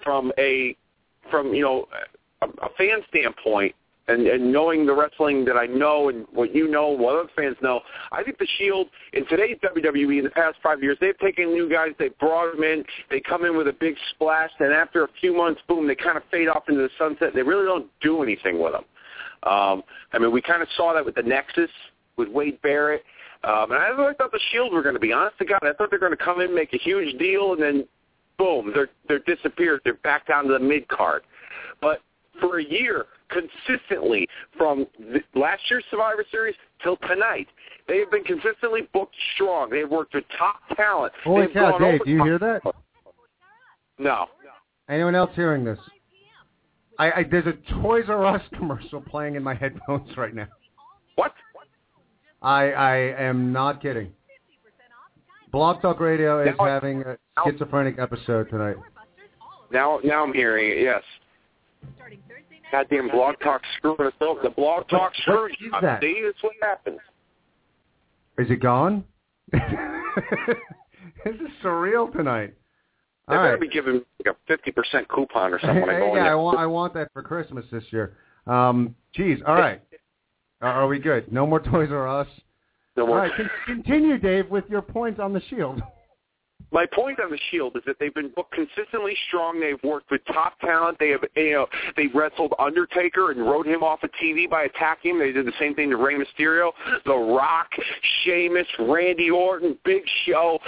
from 0.03 0.33
a 0.39 0.77
from 1.31 1.55
you 1.55 1.63
know 1.63 1.89
a, 2.43 2.47
a 2.47 2.69
fan 2.77 3.01
standpoint 3.09 3.75
and, 4.11 4.27
and 4.27 4.53
knowing 4.53 4.87
the 4.87 4.95
wrestling 4.95 5.45
that 5.45 5.57
I 5.57 5.67
know 5.67 6.09
and 6.09 6.27
what 6.33 6.55
you 6.55 6.69
know 6.69 6.89
what 6.89 7.15
other 7.15 7.29
fans 7.37 7.57
know, 7.63 7.81
I 8.13 8.23
think 8.23 8.39
the 8.39 8.49
Shield 8.59 8.89
in 9.13 9.27
today's 9.27 9.57
WWE 9.63 10.19
in 10.19 10.25
the 10.25 10.31
past 10.31 10.57
five 10.63 10.83
years, 10.83 10.99
they've 11.01 11.19
taken 11.19 11.53
new 11.53 11.71
guys, 11.71 11.91
they 11.99 12.09
brought 12.09 12.53
them 12.53 12.65
in, 12.65 12.85
they 13.09 13.21
come 13.21 13.45
in 13.45 13.57
with 13.57 13.69
a 13.69 13.73
big 13.73 13.95
splash, 14.15 14.51
and 14.59 14.73
after 14.73 15.05
a 15.05 15.09
few 15.21 15.37
months, 15.37 15.61
boom, 15.69 15.87
they 15.87 15.95
kind 15.95 16.17
of 16.17 16.25
fade 16.31 16.49
off 16.49 16.65
into 16.69 16.83
the 16.83 16.91
sunset. 16.99 17.35
They 17.35 17.43
really 17.43 17.65
don't 17.65 17.87
do 18.01 18.23
anything 18.23 18.61
with 18.61 18.73
them. 18.73 18.85
Um, 19.45 19.83
I 20.13 20.19
mean, 20.19 20.33
we 20.33 20.43
kind 20.43 20.61
of 20.61 20.69
saw 20.77 20.93
that 20.95 21.05
with 21.05 21.15
the 21.15 21.23
Nexus, 21.23 21.71
with 22.17 22.29
Wade 22.29 22.61
Barrett. 22.63 23.05
Um, 23.43 23.73
and 23.73 23.81
I 23.81 23.89
really 23.89 24.15
thought 24.15 24.33
the 24.33 24.41
Shield 24.53 24.73
were 24.73 24.83
going 24.83 24.95
to 24.95 25.01
be 25.01 25.13
honest 25.13 25.39
to 25.39 25.47
God. 25.47 25.61
I 25.63 25.73
thought 25.73 25.89
they're 25.89 25.99
going 25.99 26.17
to 26.17 26.23
come 26.23 26.41
in, 26.41 26.55
make 26.55 26.75
a 26.75 26.79
huge 26.79 27.19
deal, 27.19 27.53
and 27.53 27.63
then 27.63 27.87
boom, 28.41 28.73
they're 28.75 28.89
they're 29.07 29.37
disappeared. 29.37 29.83
They're 29.85 29.95
back 29.95 30.27
down 30.27 30.47
to 30.47 30.55
the 30.55 30.59
mid 30.59 30.89
card. 30.89 31.23
But 31.81 32.01
for 32.41 32.59
a 32.59 32.65
year, 32.65 33.07
consistently 33.29 34.27
from 34.57 34.87
last 35.35 35.63
year's 35.71 35.85
Survivor 35.91 36.25
Series 36.31 36.55
till 36.83 36.97
tonight, 37.09 37.47
they 37.87 37.99
have 37.99 38.11
been 38.11 38.25
consistently 38.25 38.89
booked 38.93 39.15
strong. 39.35 39.71
They've 39.71 39.89
worked 39.89 40.15
with 40.15 40.25
top 40.39 40.61
talent. 40.75 41.13
Holy 41.23 41.47
They've 41.47 41.55
cow, 41.55 41.79
Dave! 41.79 42.01
Do 42.05 42.11
you 42.11 42.25
hear 42.25 42.39
that? 42.39 42.63
No. 43.99 44.27
Anyone 44.89 45.15
else 45.15 45.31
hearing 45.35 45.65
this? 45.65 45.79
I, 46.99 47.13
I 47.13 47.25
there's 47.31 47.47
a 47.47 47.83
Toys 47.83 48.07
R 48.09 48.25
Us 48.25 48.43
commercial 48.57 49.01
playing 49.03 49.35
in 49.35 49.43
my 49.43 49.55
headphones 49.55 50.17
right 50.17 50.35
now. 50.35 50.49
What? 51.17 51.35
I 52.43 52.73
I 52.73 52.97
am 53.23 53.53
not 53.53 53.83
kidding. 53.83 54.13
Blog 55.53 55.83
Talk 55.83 56.01
Radio 56.01 56.43
is 56.43 56.55
Now 56.59 56.67
having 56.67 57.03
a 57.03 57.17
schizophrenic 57.45 57.99
episode 57.99 58.49
tonight. 58.51 58.77
Now, 59.73 59.99
now 60.05 60.25
I'm 60.25 60.33
hearing 60.33 60.71
it. 60.71 60.83
Yes. 60.83 61.03
Goddamn 62.71 63.09
blog 63.11 63.35
talk 63.43 63.63
screwing 63.77 64.01
us 64.01 64.13
up. 64.21 64.43
The 64.43 64.51
blog 64.51 64.89
talk 64.89 65.11
What- 65.11 65.15
screwed 65.23 65.51
what 65.51 65.51
is 65.61 65.73
us. 65.75 65.83
that? 65.83 66.01
See, 66.03 66.23
that's 66.25 66.43
what 66.43 66.53
happens. 66.63 66.99
Is 68.39 68.51
it 68.51 68.61
gone? 68.61 69.05
this 69.53 69.61
is 71.27 71.49
surreal 71.63 72.13
tonight. 72.13 72.55
All 73.29 73.37
going 73.37 73.47
right. 73.51 73.53
to 73.53 73.59
be 73.61 73.69
giving 73.69 73.95
like 74.25 74.35
a 74.35 74.37
fifty 74.47 74.71
percent 74.73 75.09
coupon 75.09 75.53
or 75.53 75.61
something. 75.61 75.81
when 75.83 75.91
I 75.95 75.99
go 75.99 76.17
in 76.17 76.25
yeah, 76.25 76.33
I 76.33 76.35
want 76.35 76.59
I 76.59 76.67
want 76.67 76.95
that 76.95 77.13
for 77.13 77.23
Christmas 77.23 77.65
this 77.71 77.85
year. 77.91 78.17
Um, 78.47 78.95
geez, 79.15 79.39
all 79.47 79.55
right. 79.55 79.81
Are, 80.63 80.73
are 80.83 80.87
we 80.89 80.99
good? 80.99 81.31
No 81.33 81.47
more 81.47 81.61
Toys 81.61 81.91
R 81.91 82.09
Us. 82.09 82.29
No 82.97 83.07
more. 83.07 83.25
All 83.25 83.29
right, 83.29 83.51
continue, 83.67 84.19
Dave, 84.19 84.51
with 84.51 84.65
your 84.69 84.83
points 84.83 85.21
on 85.21 85.33
the 85.33 85.41
Shield. 85.49 85.83
My 86.73 86.87
point 86.87 87.19
on 87.19 87.31
the 87.31 87.39
Shield 87.51 87.77
is 87.77 87.83
that 87.87 87.97
they've 87.99 88.15
been 88.15 88.31
booked 88.35 88.55
consistently 88.55 89.17
strong. 89.27 89.61
They've 89.61 89.83
worked 89.83 90.11
with 90.11 90.21
top 90.27 90.59
talent. 90.61 90.99
They 91.01 91.09
have, 91.11 91.25
you 91.35 91.53
know, 91.53 91.67
they 91.97 92.07
wrestled 92.15 92.55
Undertaker 92.59 93.33
and 93.33 93.41
wrote 93.41 93.67
him 93.67 93.83
off 93.83 94.03
of 94.05 94.11
TV 94.23 94.49
by 94.49 94.65
attacking 94.65 95.13
him. 95.13 95.19
They 95.19 95.33
did 95.33 95.47
the 95.47 95.53
same 95.59 95.75
thing 95.75 95.91
to 95.91 95.97
Rey 95.97 96.15
Mysterio, 96.15 96.71
The 97.07 97.15
Rock, 97.15 97.71
Sheamus, 98.23 98.67
Randy 98.79 99.31
Orton, 99.31 99.79
Big 99.85 100.03
Show, 100.27 100.59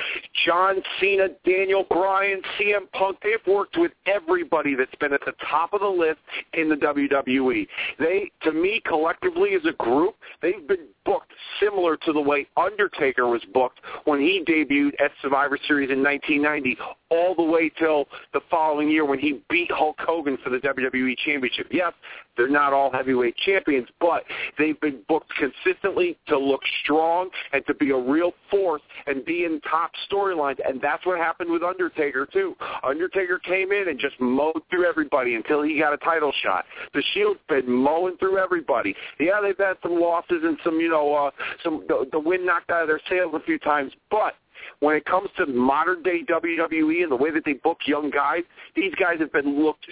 John 0.45 0.83
Cena, 1.01 1.29
Daniel 1.45 1.85
Bryan, 1.89 2.43
CM 2.59 2.91
Punk. 2.93 3.19
They've 3.23 3.47
worked 3.47 3.77
with 3.79 3.93
everybody 4.07 4.75
that's 4.75 4.95
been 4.97 5.13
at 5.13 5.21
the 5.25 5.35
top 5.49 5.73
of 5.73 5.81
the 5.81 5.87
list 5.87 6.21
in 6.55 6.69
the 6.69 6.77
WWE. 6.77 7.67
They, 8.01 8.31
to 8.43 8.53
me, 8.53 8.83
collectively 8.87 9.55
as 9.55 9.63
a 9.69 9.77
group, 9.83 10.17
they've 10.41 10.67
been 10.67 10.89
booked 11.05 11.33
similar 11.61 11.97
to 11.97 12.13
the 12.13 12.21
way 12.21 12.47
Undertaker 12.57 13.27
was 13.27 13.43
booked 13.53 13.81
when 14.05 14.21
he 14.21 14.43
debuted 14.47 14.93
at 15.03 15.11
Survivor 15.21 15.59
Series 15.67 15.91
in 15.91 16.03
1990, 16.03 16.79
all 17.11 17.35
the 17.35 17.43
way 17.43 17.71
till 17.79 18.07
the 18.33 18.41
following 18.51 18.91
year 18.91 19.05
when 19.05 19.19
he 19.19 19.43
beat 19.51 19.71
Hulk 19.71 19.97
Hogan 20.01 20.39
for 20.43 20.51
the 20.51 20.59
WWE 20.59 21.17
Championship. 21.25 21.69
Yes, 21.71 21.93
they're 22.37 22.49
not 22.49 22.73
all 22.73 22.91
heavyweight 22.91 23.37
champions, 23.45 23.89
but 24.01 24.25
they've 24.59 24.81
been 24.81 25.01
booked 25.09 25.33
consistently 25.37 26.17
to 26.29 26.39
look 26.39 26.63
strong 26.83 27.29
and 27.53 27.65
to 27.67 27.75
be 27.75 27.91
a 27.91 27.97
real 27.97 28.33
force 28.51 28.83
and 29.07 29.25
be 29.25 29.45
in 29.45 29.61
top 29.71 29.91
storylines, 30.11 30.57
and 30.67 30.81
that's 30.81 31.05
what 31.05 31.19
happened 31.19 31.51
with 31.51 31.63
Undertaker 31.63 32.27
too. 32.33 32.55
Undertaker 32.83 33.39
came 33.39 33.73
in 33.73 33.89
and 33.89 33.99
just 33.99 34.19
mowed 34.21 34.63
through 34.71 34.87
everybody 34.87 35.35
until 35.35 35.63
he 35.63 35.79
got 35.79 35.93
a 35.93 35.99
title 35.99 36.33
shot. 36.43 36.65
The 36.95 37.03
Shield's 37.13 37.41
been 37.49 37.71
mowing 37.71 38.17
through 38.19 38.39
everybody. 38.39 38.95
Yeah, 39.21 39.41
they've 39.43 39.57
had 39.57 39.77
some 39.83 40.01
losses 40.01 40.43
and 40.43 40.57
some, 40.65 40.81
you 40.81 40.89
know, 40.93 41.15
uh, 41.15 41.31
some 41.65 41.85
the, 41.89 42.07
the 42.13 42.21
wind 42.21 42.47
knocked 42.47 42.71
out 42.71 42.83
of 42.83 42.89
their 42.89 43.01
sails 43.09 43.33
a 43.35 43.41
few 43.45 43.59
times, 43.59 43.93
but 44.11 44.35
when 44.81 44.97
it 44.97 45.05
comes 45.05 45.29
to 45.37 45.47
modern 45.47 46.03
day 46.03 46.23
WWE 46.25 47.03
and 47.03 47.11
the 47.11 47.17
way 47.17 47.31
that 47.31 47.45
they 47.45 47.55
book 47.55 47.79
young 47.87 48.11
guys, 48.11 48.43
these 48.77 48.95
guys 48.95 49.19
have 49.19 49.33
been 49.33 49.63
looked 49.63 49.87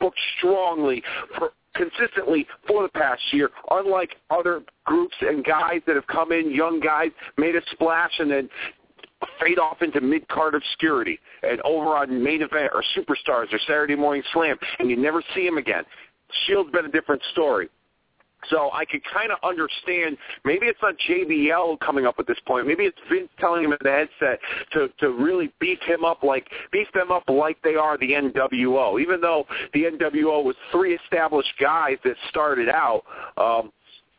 booked 0.00 0.18
strongly 0.38 1.02
for 1.36 1.52
consistently 1.74 2.46
for 2.66 2.82
the 2.82 2.88
past 2.88 3.22
year, 3.32 3.50
unlike 3.70 4.16
other 4.30 4.62
groups 4.84 5.14
and 5.20 5.44
guys 5.44 5.80
that 5.86 5.94
have 5.94 6.06
come 6.08 6.32
in, 6.32 6.50
young 6.50 6.80
guys, 6.80 7.10
made 7.36 7.54
a 7.54 7.60
splash 7.70 8.12
and 8.18 8.30
then 8.30 8.48
fade 9.40 9.58
off 9.58 9.82
into 9.82 10.00
mid-card 10.00 10.54
obscurity 10.54 11.18
and 11.42 11.60
over 11.62 11.96
on 11.96 12.22
main 12.22 12.42
event 12.42 12.70
or 12.72 12.82
superstars 12.96 13.52
or 13.52 13.58
Saturday 13.66 13.94
Morning 13.94 14.22
Slam, 14.32 14.56
and 14.78 14.90
you 14.90 14.96
never 14.96 15.22
see 15.34 15.44
them 15.46 15.58
again. 15.58 15.84
Shield's 16.46 16.70
been 16.70 16.84
a 16.84 16.90
different 16.90 17.22
story. 17.32 17.68
So 18.50 18.70
I 18.72 18.84
could 18.84 19.02
kind 19.12 19.32
of 19.32 19.38
understand. 19.42 20.16
Maybe 20.44 20.66
it's 20.66 20.78
not 20.80 20.94
JBL 21.08 21.80
coming 21.80 22.06
up 22.06 22.16
at 22.18 22.26
this 22.26 22.38
point. 22.46 22.66
Maybe 22.66 22.84
it's 22.84 22.98
Vince 23.10 23.28
telling 23.38 23.64
him 23.64 23.72
in 23.72 23.78
the 23.82 23.90
headset 23.90 24.38
to 24.72 24.88
to 25.00 25.10
really 25.10 25.52
beef 25.60 25.80
him 25.86 26.04
up 26.04 26.22
like 26.22 26.48
beef 26.72 26.86
them 26.94 27.10
up 27.10 27.24
like 27.28 27.58
they 27.62 27.74
are 27.74 27.98
the 27.98 28.12
NWO. 28.12 29.00
Even 29.00 29.20
though 29.20 29.46
the 29.74 29.84
NWO 29.84 30.44
was 30.44 30.56
three 30.70 30.94
established 30.94 31.52
guys 31.60 31.96
that 32.04 32.14
started 32.30 32.68
out, 32.68 33.02
um, 33.36 33.72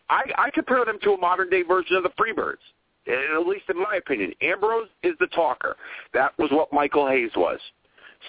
I, 0.10 0.24
I 0.38 0.50
compare 0.52 0.84
them 0.86 0.98
to 1.04 1.12
a 1.12 1.18
modern 1.18 1.50
day 1.50 1.62
version 1.62 1.96
of 1.96 2.04
the 2.04 2.12
Freebirds. 2.20 2.58
At 3.08 3.48
least 3.48 3.66
in 3.70 3.78
my 3.78 3.96
opinion, 3.96 4.34
Ambrose 4.42 4.90
is 5.04 5.14
the 5.20 5.28
talker. 5.28 5.76
That 6.14 6.38
was 6.38 6.52
what 6.52 6.72
Michael 6.72 7.08
Hayes 7.08 7.32
was. 7.36 7.60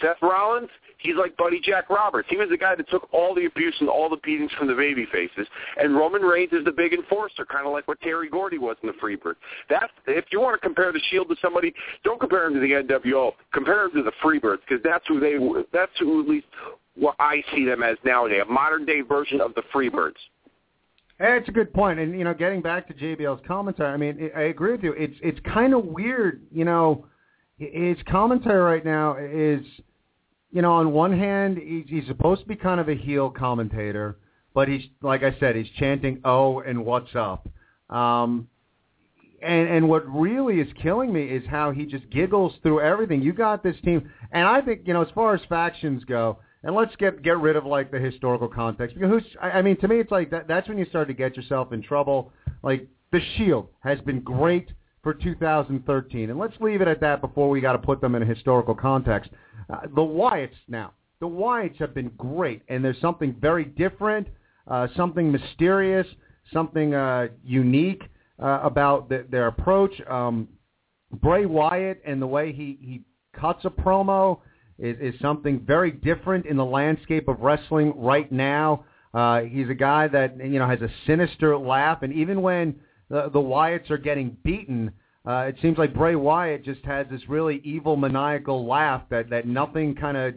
Seth 0.01 0.17
Rollins, 0.23 0.69
he's 0.99 1.17
like 1.17 1.37
Buddy 1.37 1.61
Jack 1.63 1.91
Roberts. 1.91 2.29
He 2.31 2.37
was 2.37 2.49
the 2.49 2.57
guy 2.57 2.75
that 2.75 2.89
took 2.91 3.09
all 3.13 3.35
the 3.35 3.47
abuse 3.47 3.75
and 3.81 3.89
all 3.89 4.09
the 4.09 4.19
beatings 4.23 4.51
from 4.59 4.69
the 4.69 4.75
baby 4.75 5.07
faces. 5.13 5.47
And 5.77 5.97
Roman 5.97 6.23
Reigns 6.23 6.53
is 6.53 6.65
the 6.65 6.73
big 6.73 6.93
enforcer, 6.93 7.45
kind 7.45 7.67
of 7.67 7.73
like 7.73 7.89
what 7.89 8.01
Terry 8.01 8.29
Gordy 8.29 8.59
was 8.59 8.77
in 8.83 8.89
the 8.89 8.95
Freebird. 8.95 9.35
That's 9.69 9.93
if 10.07 10.27
you 10.31 10.41
want 10.41 10.61
to 10.61 10.67
compare 10.67 10.93
the 10.93 11.01
Shield 11.11 11.29
to 11.29 11.37
somebody, 11.43 11.75
don't 12.05 12.21
compare 12.21 12.47
him 12.47 12.55
to 12.55 12.61
the 12.61 12.73
NWO. 12.73 13.33
Compare 13.53 13.87
him 13.87 13.93
to 13.95 14.03
the 14.03 14.13
Freebirds 14.23 14.61
because 14.69 14.83
that's 14.85 15.05
who 15.09 15.21
they. 15.21 15.37
That's 15.73 15.93
who 15.99 16.23
at 16.23 16.29
least 16.29 16.47
what 16.97 17.17
I 17.19 17.43
see 17.55 17.65
them 17.65 17.83
as 17.83 17.97
nowadays, 18.05 18.43
a 18.47 18.51
modern 18.51 18.85
day 18.85 19.01
version 19.01 19.41
of 19.41 19.55
the 19.55 19.63
Freebirds. 19.75 20.17
It's 21.23 21.49
a 21.49 21.53
good 21.53 21.73
point, 21.75 21.99
and 21.99 22.17
you 22.19 22.25
know, 22.25 22.33
getting 22.33 22.63
back 22.63 22.89
to 22.89 22.95
JBL's 22.95 23.43
commentary, 23.47 23.93
I 23.93 23.97
mean, 23.99 24.31
I 24.35 24.43
agree 24.45 24.73
with 24.73 24.83
you. 24.83 24.93
It's 24.93 25.17
it's 25.23 25.39
kind 25.41 25.75
of 25.75 25.85
weird, 25.85 26.43
you 26.51 26.65
know. 26.65 27.07
His 27.61 27.99
commentary 28.09 28.59
right 28.59 28.85
now 28.85 29.19
is, 29.19 29.61
you 30.51 30.63
know, 30.63 30.73
on 30.73 30.93
one 30.93 31.17
hand, 31.17 31.59
he's, 31.59 31.85
he's 31.89 32.07
supposed 32.07 32.41
to 32.41 32.47
be 32.49 32.57
kind 32.57 32.81
of 32.81 32.89
a 32.89 32.95
heel 32.95 33.29
commentator, 33.29 34.17
but 34.55 34.67
he's 34.67 34.85
like 35.03 35.23
I 35.23 35.37
said, 35.39 35.57
he's 35.57 35.69
chanting 35.79 36.23
"Oh" 36.25 36.61
and 36.61 36.87
"What's 36.87 37.15
up," 37.15 37.47
um, 37.91 38.49
and 39.43 39.69
and 39.69 39.89
what 39.91 40.11
really 40.11 40.59
is 40.61 40.69
killing 40.83 41.13
me 41.13 41.25
is 41.25 41.45
how 41.51 41.71
he 41.71 41.85
just 41.85 42.09
giggles 42.09 42.55
through 42.63 42.81
everything. 42.81 43.21
You 43.21 43.35
got 43.35 43.63
this 43.63 43.77
team, 43.85 44.11
and 44.33 44.49
I 44.49 44.63
think 44.63 44.83
you 44.87 44.95
know, 44.95 45.03
as 45.03 45.11
far 45.15 45.35
as 45.35 45.43
factions 45.47 46.03
go, 46.05 46.39
and 46.63 46.75
let's 46.75 46.97
get 46.97 47.23
get 47.23 47.39
rid 47.39 47.57
of 47.57 47.67
like 47.67 47.91
the 47.91 47.99
historical 48.01 48.49
context 48.49 48.97
because 48.97 49.11
who's 49.11 49.37
I, 49.39 49.51
I 49.51 49.63
mean 49.63 49.77
to 49.81 49.89
me 49.89 50.01
it's 50.01 50.11
like 50.11 50.31
that 50.31 50.49
that's 50.49 50.67
when 50.67 50.79
you 50.79 50.87
start 50.87 51.09
to 51.09 51.15
get 51.15 51.37
yourself 51.37 51.75
in 51.75 51.83
trouble. 51.83 52.33
Like 52.63 52.89
the 53.13 53.21
Shield 53.37 53.69
has 53.81 54.01
been 54.01 54.21
great 54.21 54.71
for 55.03 55.15
2013, 55.15 56.31
and 56.31 56.39
let's 56.39 56.55
leave 56.61 56.81
it 56.81 56.89
at 56.89 57.01
that 57.01 57.21
before 57.21 57.49
we 57.49 57.61
got 57.61 57.73
to 57.73 57.79
put 57.79 58.01
them 58.01 58.15
in 58.15 58.23
a 58.23 58.27
historical 58.27 58.75
context. 58.75 59.31
Uh, 59.73 59.83
the 59.95 60.03
Wyatts 60.03 60.51
now, 60.69 60.93
the 61.21 61.27
Wyatts 61.27 61.77
have 61.79 61.95
been 61.95 62.11
great, 62.19 62.63
and 62.69 62.85
there's 62.85 63.01
something 63.01 63.35
very 63.41 63.65
different, 63.65 64.29
uh, 64.67 64.89
something 64.97 65.33
mysterious, 65.33 66.07
something 66.53 66.95
uh, 66.95 67.29
unique 67.45 68.03
uh, 68.43 68.61
about 68.63 69.09
the, 69.09 69.27
their 69.31 69.47
approach. 69.47 69.93
Um, 70.09 70.49
Bray 71.13 71.47
Wyatt 71.47 72.01
and 72.07 72.21
the 72.21 72.27
way 72.27 72.53
he 72.53 72.79
he 72.81 73.03
cuts 73.39 73.65
a 73.65 73.71
promo 73.71 74.41
is, 74.79 75.15
is 75.15 75.21
something 75.21 75.61
very 75.61 75.91
different 75.91 76.47
in 76.47 76.57
the 76.57 76.65
landscape 76.65 77.29
of 77.29 77.41
wrestling 77.41 77.93
right 77.97 78.31
now. 78.31 78.85
Uh, 79.13 79.41
he's 79.41 79.69
a 79.69 79.75
guy 79.75 80.09
that 80.09 80.37
you 80.39 80.59
know 80.59 80.69
has 80.69 80.81
a 80.83 80.89
sinister 81.07 81.57
laugh, 81.59 82.03
and 82.03 82.13
even 82.13 82.43
when 82.43 82.79
the, 83.11 83.29
the 83.33 83.39
Wyatts 83.39 83.91
are 83.91 83.99
getting 83.99 84.37
beaten, 84.45 84.93
uh, 85.27 85.47
it 85.49 85.57
seems 85.61 85.77
like 85.77 85.93
Bray 85.93 86.15
Wyatt 86.15 86.65
just 86.65 86.83
has 86.85 87.07
this 87.11 87.29
really 87.29 87.61
evil, 87.63 87.97
maniacal 87.97 88.67
laugh 88.67 89.03
that 89.11 89.29
that 89.31 89.47
nothing 89.47 89.95
kind 89.95 90.17
of 90.17 90.35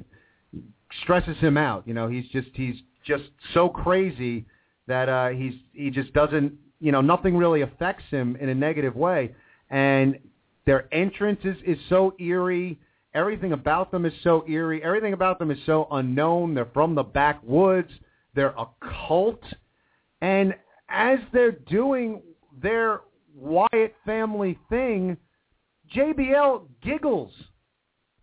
stresses 1.01 1.37
him 1.37 1.57
out. 1.57 1.87
You 1.87 1.93
know, 1.93 2.09
he's 2.09 2.27
just 2.29 2.49
he's 2.53 2.75
just 3.05 3.23
so 3.53 3.69
crazy 3.69 4.45
that 4.87 5.07
uh, 5.07 5.29
he's 5.29 5.53
he 5.71 5.89
just 5.89 6.11
doesn't 6.13 6.53
you 6.81 6.91
know 6.91 6.99
nothing 6.99 7.37
really 7.37 7.61
affects 7.61 8.03
him 8.09 8.35
in 8.41 8.49
a 8.49 8.55
negative 8.55 8.95
way, 8.95 9.33
and 9.69 10.19
their 10.65 10.93
entrance 10.93 11.39
is, 11.43 11.57
is 11.65 11.77
so 11.89 12.13
eerie. 12.19 12.79
Everything 13.13 13.53
about 13.53 13.91
them 13.91 14.05
is 14.05 14.13
so 14.23 14.43
eerie. 14.47 14.83
Everything 14.83 15.13
about 15.13 15.39
them 15.39 15.51
is 15.51 15.59
so 15.65 15.87
unknown. 15.91 16.53
They're 16.53 16.69
from 16.73 16.95
the 16.95 17.03
backwoods. 17.03 17.91
They're 18.33 18.55
a 18.57 18.65
cult. 19.07 19.43
And 20.21 20.55
as 20.89 21.19
they're 21.31 21.51
doing 21.51 22.21
their 22.61 23.01
Wyatt 23.35 23.95
family 24.05 24.59
thing, 24.69 25.17
JBL 25.95 26.67
giggles 26.81 27.31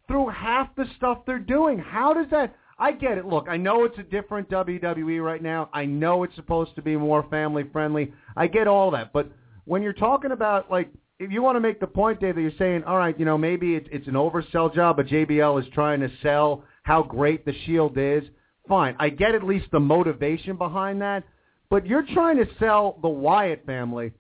through 0.07 0.28
half 0.28 0.74
the 0.76 0.87
stuff 0.97 1.18
they're 1.26 1.39
doing. 1.39 1.78
How 1.78 2.12
does 2.12 2.26
that? 2.31 2.55
I 2.78 2.93
get 2.93 3.18
it. 3.18 3.26
Look, 3.26 3.47
I 3.49 3.57
know 3.57 3.85
it's 3.85 3.99
a 3.99 4.03
different 4.03 4.49
WWE 4.49 5.22
right 5.22 5.43
now. 5.43 5.68
I 5.72 5.85
know 5.85 6.22
it's 6.22 6.35
supposed 6.35 6.74
to 6.76 6.83
be 6.83 6.97
more 6.97 7.24
family 7.28 7.64
friendly. 7.72 8.12
I 8.37 8.47
get 8.47 8.66
all 8.66 8.91
that. 8.93 9.12
But 9.12 9.31
when 9.66 9.83
you're 9.83 9.93
talking 9.93 10.33
about 10.33 10.70
like 10.70 10.91
if 11.20 11.31
you 11.31 11.43
want 11.43 11.57
to 11.57 11.61
make 11.61 11.78
the 11.78 11.87
point, 11.87 12.18
Dave, 12.18 12.35
that 12.35 12.41
you're 12.41 12.51
saying, 12.59 12.83
all 12.85 12.97
right, 12.97 13.16
you 13.18 13.26
know, 13.26 13.37
maybe 13.37 13.74
it's, 13.74 13.87
it's 13.93 14.09
an 14.09 14.14
oversell 14.14 14.74
job, 14.74 14.97
but 14.97 15.07
JBL 15.07 15.61
is 15.61 15.68
trying 15.74 16.01
to 16.01 16.09
sell 16.22 16.64
how 16.83 17.03
great 17.03 17.45
the 17.45 17.53
Shield 17.66 17.99
is. 17.99 18.24
Fine, 18.66 18.97
I 18.99 19.11
get 19.11 19.35
at 19.35 19.45
least 19.45 19.66
the 19.70 19.81
motivation 19.81 20.57
behind 20.57 21.03
that, 21.03 21.24
but 21.68 21.87
you're 21.87 22.07
trying 22.14 22.39
to 22.39 22.47
sell 22.59 22.99
the 23.03 23.09
Wyatt 23.09 23.66
family 23.66 24.12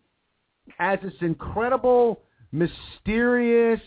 as 0.78 0.98
this 1.02 1.12
incredible, 1.20 2.22
mysterious, 2.52 3.80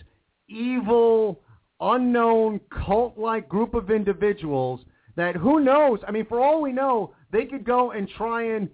evil, 0.47 1.41
unknown, 1.79 2.59
cult-like 2.69 3.49
group 3.49 3.73
of 3.73 3.89
individuals 3.89 4.81
that 5.15 5.35
who 5.35 5.59
knows? 5.59 5.99
I 6.07 6.11
mean, 6.11 6.25
for 6.25 6.39
all 6.39 6.61
we 6.61 6.71
know, 6.71 7.13
they 7.31 7.45
could 7.45 7.65
go 7.65 7.91
and 7.91 8.07
try 8.09 8.55
and 8.55 8.69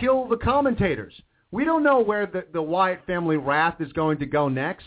kill 0.00 0.28
the 0.28 0.36
commentators. 0.36 1.14
We 1.50 1.64
don't 1.64 1.82
know 1.82 2.00
where 2.00 2.26
the, 2.26 2.46
the 2.52 2.62
Wyatt 2.62 3.04
family 3.06 3.36
wrath 3.36 3.80
is 3.80 3.92
going 3.92 4.18
to 4.18 4.26
go 4.26 4.48
next. 4.48 4.86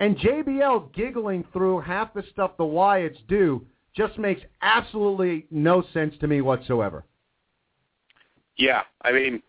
And 0.00 0.18
JBL 0.18 0.92
giggling 0.92 1.44
through 1.52 1.80
half 1.80 2.12
the 2.14 2.24
stuff 2.30 2.56
the 2.58 2.64
Wyatts 2.64 3.18
do 3.28 3.66
just 3.96 4.18
makes 4.18 4.42
absolutely 4.60 5.46
no 5.50 5.84
sense 5.92 6.14
to 6.20 6.26
me 6.26 6.40
whatsoever. 6.40 7.04
Yeah, 8.56 8.82
I 9.02 9.12
mean, 9.12 9.42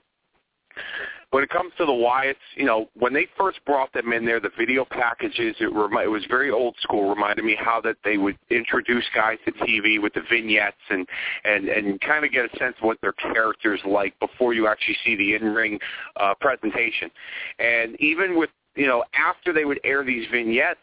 when 1.35 1.43
it 1.43 1.49
comes 1.49 1.73
to 1.77 1.85
the 1.85 1.91
Wyatts, 1.91 2.35
you 2.55 2.63
know, 2.63 2.87
when 2.93 3.11
they 3.11 3.27
first 3.37 3.59
brought 3.65 3.91
them 3.91 4.13
in 4.13 4.23
there, 4.23 4.39
the 4.39 4.51
video 4.57 4.85
packages, 4.85 5.53
it, 5.59 5.69
remi- 5.73 6.03
it 6.03 6.09
was 6.09 6.23
very 6.29 6.49
old 6.49 6.77
school. 6.79 7.09
Reminded 7.09 7.43
me 7.43 7.57
how 7.59 7.81
that 7.81 7.97
they 8.05 8.15
would 8.15 8.37
introduce 8.49 9.03
guys 9.13 9.37
to 9.43 9.51
TV 9.51 10.01
with 10.01 10.13
the 10.13 10.21
vignettes 10.29 10.77
and 10.89 11.05
and 11.43 11.67
and 11.67 11.99
kind 11.99 12.23
of 12.23 12.31
get 12.31 12.45
a 12.45 12.57
sense 12.57 12.77
of 12.79 12.85
what 12.85 13.01
their 13.01 13.11
characters 13.11 13.81
like 13.85 14.17
before 14.21 14.53
you 14.53 14.65
actually 14.65 14.95
see 15.03 15.17
the 15.17 15.35
in-ring 15.35 15.77
uh, 16.15 16.35
presentation. 16.39 17.11
And 17.59 17.99
even 17.99 18.39
with 18.39 18.49
you 18.75 18.87
know, 18.87 19.03
after 19.13 19.51
they 19.51 19.65
would 19.65 19.81
air 19.83 20.05
these 20.05 20.25
vignettes, 20.31 20.79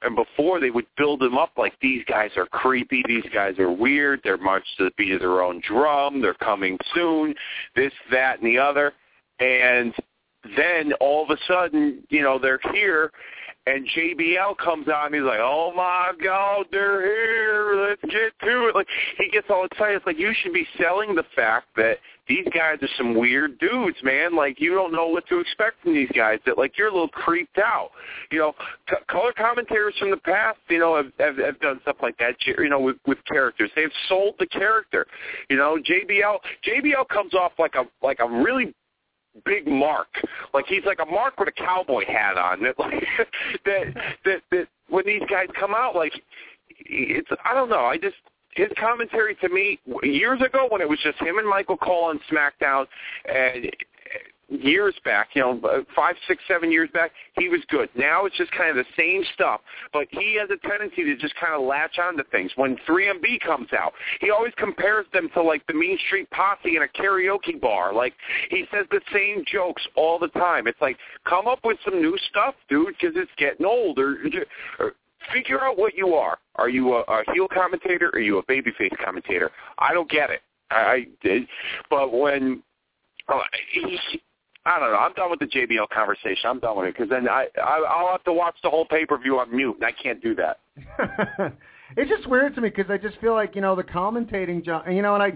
and 0.00 0.16
before 0.16 0.60
they 0.60 0.70
would 0.70 0.86
build 0.96 1.20
them 1.20 1.36
up 1.36 1.50
like 1.58 1.74
these 1.82 2.02
guys 2.08 2.30
are 2.38 2.46
creepy, 2.46 3.02
these 3.06 3.26
guys 3.34 3.58
are 3.58 3.70
weird, 3.70 4.22
they're 4.24 4.38
marched 4.38 4.78
to 4.78 4.84
the 4.84 4.92
beat 4.96 5.12
of 5.12 5.20
their 5.20 5.42
own 5.42 5.60
drum, 5.60 6.22
they're 6.22 6.32
coming 6.32 6.78
soon, 6.94 7.34
this, 7.76 7.92
that, 8.10 8.40
and 8.40 8.46
the 8.46 8.56
other. 8.56 8.94
And 9.40 9.94
then 10.56 10.92
all 11.00 11.24
of 11.24 11.30
a 11.30 11.38
sudden, 11.46 12.02
you 12.08 12.22
know, 12.22 12.38
they're 12.38 12.60
here 12.72 13.10
and 13.66 13.86
JBL 13.88 14.56
comes 14.58 14.88
on. 14.88 15.12
He's 15.12 15.22
like, 15.22 15.40
"Oh 15.40 15.72
my 15.74 16.12
God, 16.22 16.66
they're 16.72 17.02
here! 17.02 17.88
Let's 17.88 18.02
get 18.02 18.32
to 18.46 18.68
it!" 18.68 18.74
Like 18.74 18.88
he 19.18 19.28
gets 19.30 19.48
all 19.50 19.64
excited. 19.64 19.96
It's 19.96 20.06
like 20.06 20.18
you 20.18 20.32
should 20.42 20.52
be 20.52 20.66
selling 20.78 21.14
the 21.14 21.24
fact 21.36 21.66
that 21.76 21.98
these 22.26 22.46
guys 22.54 22.78
are 22.80 22.88
some 22.96 23.14
weird 23.14 23.58
dudes, 23.58 23.98
man. 24.02 24.34
Like 24.34 24.60
you 24.60 24.74
don't 24.74 24.92
know 24.92 25.08
what 25.08 25.26
to 25.28 25.40
expect 25.40 25.82
from 25.82 25.94
these 25.94 26.10
guys. 26.14 26.38
That 26.46 26.56
like 26.56 26.78
you're 26.78 26.88
a 26.88 26.92
little 26.92 27.08
creeped 27.08 27.58
out. 27.58 27.90
You 28.30 28.38
know, 28.38 28.54
c- 28.88 28.96
color 29.08 29.32
commentators 29.36 29.94
from 29.98 30.10
the 30.10 30.16
past, 30.16 30.58
you 30.68 30.78
know, 30.78 30.96
have, 30.96 31.12
have 31.18 31.36
have 31.36 31.60
done 31.60 31.80
stuff 31.82 31.96
like 32.02 32.16
that. 32.18 32.36
You 32.46 32.68
know, 32.70 32.80
with 32.80 32.96
with 33.06 33.18
characters, 33.30 33.70
they've 33.76 33.92
sold 34.08 34.36
the 34.38 34.46
character. 34.46 35.06
You 35.50 35.58
know, 35.58 35.76
JBL 35.76 36.38
JBL 36.66 37.08
comes 37.08 37.34
off 37.34 37.52
like 37.58 37.74
a 37.74 37.84
like 38.02 38.20
a 38.20 38.28
really 38.28 38.74
big 39.44 39.66
mark. 39.66 40.08
Like 40.52 40.66
he's 40.66 40.84
like 40.84 40.98
a 41.00 41.10
mark 41.10 41.38
with 41.38 41.48
a 41.48 41.52
cowboy 41.52 42.04
hat 42.06 42.36
on. 42.36 42.62
That 42.62 42.74
like 42.78 43.04
that 43.64 43.94
that 44.24 44.42
that 44.50 44.68
when 44.88 45.04
these 45.06 45.22
guys 45.30 45.48
come 45.58 45.74
out, 45.74 45.94
like 45.94 46.12
it's 46.68 47.28
I 47.44 47.54
don't 47.54 47.68
know. 47.68 47.84
I 47.84 47.96
just 47.96 48.16
his 48.54 48.68
commentary 48.78 49.36
to 49.36 49.48
me 49.48 49.78
years 50.02 50.40
ago 50.40 50.66
when 50.70 50.80
it 50.80 50.88
was 50.88 50.98
just 51.02 51.18
him 51.20 51.38
and 51.38 51.48
Michael 51.48 51.76
Cole 51.76 52.04
on 52.04 52.20
SmackDown 52.30 52.86
and 53.32 53.70
years 54.50 54.94
back, 55.04 55.28
you 55.34 55.42
know, 55.42 55.84
five, 55.94 56.14
six, 56.26 56.42
seven 56.48 56.70
years 56.70 56.88
back, 56.92 57.12
he 57.38 57.48
was 57.48 57.60
good. 57.68 57.88
Now 57.94 58.26
it's 58.26 58.36
just 58.36 58.50
kind 58.52 58.70
of 58.70 58.76
the 58.76 58.90
same 58.96 59.22
stuff, 59.34 59.60
but 59.92 60.06
he 60.10 60.36
has 60.40 60.50
a 60.50 60.68
tendency 60.68 61.04
to 61.04 61.16
just 61.16 61.34
kind 61.36 61.54
of 61.54 61.62
latch 61.62 61.98
onto 61.98 62.24
things. 62.24 62.50
When 62.56 62.76
3MB 62.88 63.40
comes 63.40 63.68
out, 63.72 63.92
he 64.20 64.30
always 64.30 64.52
compares 64.56 65.06
them 65.12 65.28
to 65.34 65.42
like 65.42 65.66
the 65.66 65.74
Mean 65.74 65.98
Street 66.06 66.28
Posse 66.30 66.76
in 66.76 66.82
a 66.82 66.88
karaoke 66.88 67.60
bar. 67.60 67.92
Like 67.92 68.14
he 68.50 68.64
says 68.72 68.86
the 68.90 69.00
same 69.12 69.44
jokes 69.50 69.82
all 69.96 70.18
the 70.18 70.28
time. 70.28 70.66
It's 70.66 70.80
like 70.80 70.96
come 71.24 71.46
up 71.46 71.60
with 71.64 71.78
some 71.84 72.00
new 72.00 72.16
stuff, 72.30 72.54
dude, 72.68 72.94
because 73.00 73.16
it's 73.16 73.30
getting 73.36 73.66
old. 73.66 73.98
Or, 73.98 74.16
or 74.78 74.94
figure 75.32 75.62
out 75.62 75.78
what 75.78 75.94
you 75.94 76.14
are. 76.14 76.38
Are 76.56 76.68
you 76.68 76.94
a, 76.94 77.00
a 77.02 77.22
heel 77.34 77.46
commentator? 77.52 78.06
Or 78.08 78.18
are 78.18 78.20
you 78.20 78.38
a 78.38 78.42
babyface 78.44 78.96
commentator? 79.02 79.50
I 79.78 79.92
don't 79.92 80.10
get 80.10 80.30
it. 80.30 80.40
I, 80.70 81.06
I 81.24 81.46
but 81.88 82.12
when 82.12 82.62
uh, 83.28 83.40
he, 83.72 83.98
I 84.66 84.78
don't 84.78 84.90
know. 84.90 84.98
I'm 84.98 85.14
done 85.14 85.30
with 85.30 85.40
the 85.40 85.46
JBL 85.46 85.88
conversation. 85.88 86.44
I'm 86.44 86.60
done 86.60 86.76
with 86.76 86.88
it 86.88 86.94
because 86.94 87.08
then 87.08 87.28
I, 87.28 87.46
I 87.56 87.78
I'll 87.88 88.12
have 88.12 88.24
to 88.24 88.32
watch 88.32 88.56
the 88.62 88.68
whole 88.68 88.84
pay 88.84 89.06
per 89.06 89.16
view 89.18 89.38
on 89.38 89.54
mute, 89.54 89.76
and 89.76 89.84
I 89.84 89.92
can't 89.92 90.22
do 90.22 90.34
that. 90.34 90.60
it's 91.96 92.10
just 92.10 92.28
weird 92.28 92.54
to 92.56 92.60
me 92.60 92.68
because 92.68 92.90
I 92.90 92.98
just 92.98 93.18
feel 93.20 93.32
like 93.32 93.54
you 93.54 93.62
know 93.62 93.74
the 93.74 93.82
commentating 93.82 94.62
job, 94.62 94.84
you 94.88 95.00
know, 95.00 95.14
and 95.14 95.22
I 95.22 95.32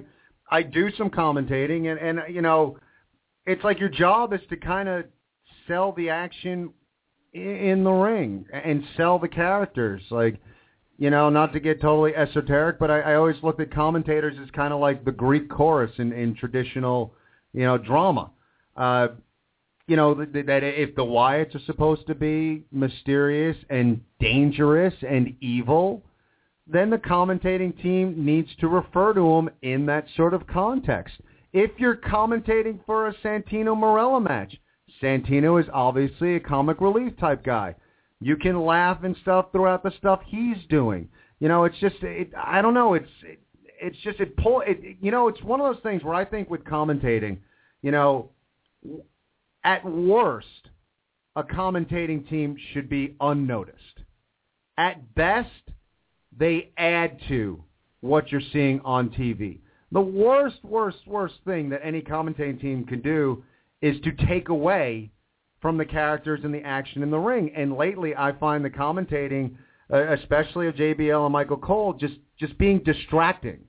I 0.50 0.62
do 0.62 0.90
some 0.98 1.08
commentating, 1.08 1.90
and 1.90 1.98
and 1.98 2.34
you 2.34 2.42
know, 2.42 2.76
it's 3.46 3.64
like 3.64 3.80
your 3.80 3.88
job 3.88 4.34
is 4.34 4.40
to 4.50 4.56
kind 4.56 4.90
of 4.90 5.06
sell 5.66 5.92
the 5.92 6.10
action 6.10 6.70
in 7.32 7.82
the 7.82 7.90
ring 7.90 8.44
and 8.52 8.84
sell 8.96 9.18
the 9.18 9.28
characters, 9.28 10.02
like. 10.10 10.40
You 10.96 11.10
know, 11.10 11.28
not 11.28 11.52
to 11.54 11.58
get 11.58 11.80
totally 11.80 12.14
esoteric, 12.14 12.78
but 12.78 12.88
I, 12.88 13.00
I 13.00 13.14
always 13.16 13.34
looked 13.42 13.58
at 13.60 13.74
commentators 13.74 14.36
as 14.40 14.48
kind 14.52 14.72
of 14.72 14.78
like 14.78 15.04
the 15.04 15.10
Greek 15.10 15.50
chorus 15.50 15.90
in, 15.98 16.12
in 16.12 16.36
traditional, 16.36 17.12
you 17.52 17.64
know, 17.64 17.76
drama 17.76 18.30
uh, 18.76 19.08
you 19.86 19.96
know 19.96 20.14
that, 20.14 20.32
that 20.46 20.62
if 20.62 20.94
the 20.94 21.04
Wyatts 21.04 21.54
are 21.54 21.64
supposed 21.66 22.06
to 22.06 22.14
be 22.14 22.64
mysterious 22.72 23.56
and 23.68 24.00
dangerous 24.18 24.94
and 25.08 25.36
evil, 25.40 26.02
then 26.66 26.90
the 26.90 26.98
commentating 26.98 27.80
team 27.82 28.24
needs 28.24 28.48
to 28.60 28.68
refer 28.68 29.12
to 29.12 29.20
them 29.20 29.50
in 29.62 29.86
that 29.86 30.06
sort 30.16 30.34
of 30.34 30.46
context. 30.46 31.14
If 31.52 31.72
you're 31.78 31.96
commentating 31.96 32.80
for 32.86 33.08
a 33.08 33.14
Santino 33.16 33.76
Marella 33.76 34.22
match, 34.22 34.56
Santino 35.02 35.60
is 35.60 35.68
obviously 35.72 36.36
a 36.36 36.40
comic 36.40 36.80
relief 36.80 37.16
type 37.18 37.44
guy. 37.44 37.74
You 38.20 38.36
can 38.36 38.64
laugh 38.64 39.04
and 39.04 39.16
stuff 39.22 39.52
throughout 39.52 39.82
the 39.82 39.92
stuff 39.98 40.20
he's 40.26 40.56
doing. 40.70 41.08
You 41.40 41.48
know, 41.48 41.64
it's 41.64 41.78
just 41.78 41.96
it, 42.02 42.32
I 42.36 42.62
don't 42.62 42.74
know. 42.74 42.94
It's 42.94 43.10
it, 43.22 43.40
it's 43.80 43.98
just 43.98 44.18
it 44.20 44.36
pull. 44.36 44.62
It, 44.66 44.96
you 45.00 45.10
know, 45.10 45.28
it's 45.28 45.42
one 45.42 45.60
of 45.60 45.74
those 45.74 45.82
things 45.82 46.02
where 46.02 46.14
I 46.14 46.24
think 46.24 46.48
with 46.48 46.64
commentating, 46.64 47.38
you 47.82 47.90
know, 47.90 48.30
at 49.64 49.84
worst, 49.84 50.68
a 51.36 51.42
commentating 51.42 52.28
team 52.28 52.56
should 52.72 52.88
be 52.88 53.16
unnoticed. 53.20 53.78
At 54.76 55.14
best, 55.14 55.50
they 56.36 56.72
add 56.76 57.18
to 57.28 57.62
what 58.00 58.30
you're 58.30 58.40
seeing 58.52 58.80
on 58.80 59.08
TV. 59.10 59.60
The 59.92 60.00
worst, 60.00 60.58
worst, 60.62 60.98
worst 61.06 61.34
thing 61.44 61.70
that 61.70 61.80
any 61.84 62.02
commentating 62.02 62.60
team 62.60 62.84
can 62.84 63.00
do 63.00 63.44
is 63.80 64.00
to 64.02 64.12
take 64.26 64.48
away 64.48 65.10
from 65.60 65.78
the 65.78 65.84
characters 65.84 66.40
and 66.44 66.52
the 66.52 66.62
action 66.62 67.02
in 67.02 67.10
the 67.10 67.18
ring. 67.18 67.52
And 67.56 67.76
lately, 67.76 68.14
I 68.14 68.32
find 68.32 68.64
the 68.64 68.70
commentating, 68.70 69.54
uh, 69.92 70.12
especially 70.12 70.66
of 70.66 70.74
JBL 70.74 71.24
and 71.24 71.32
Michael 71.32 71.56
Cole, 71.56 71.94
just 71.94 72.16
just 72.38 72.58
being 72.58 72.80
distracting. 72.80 73.60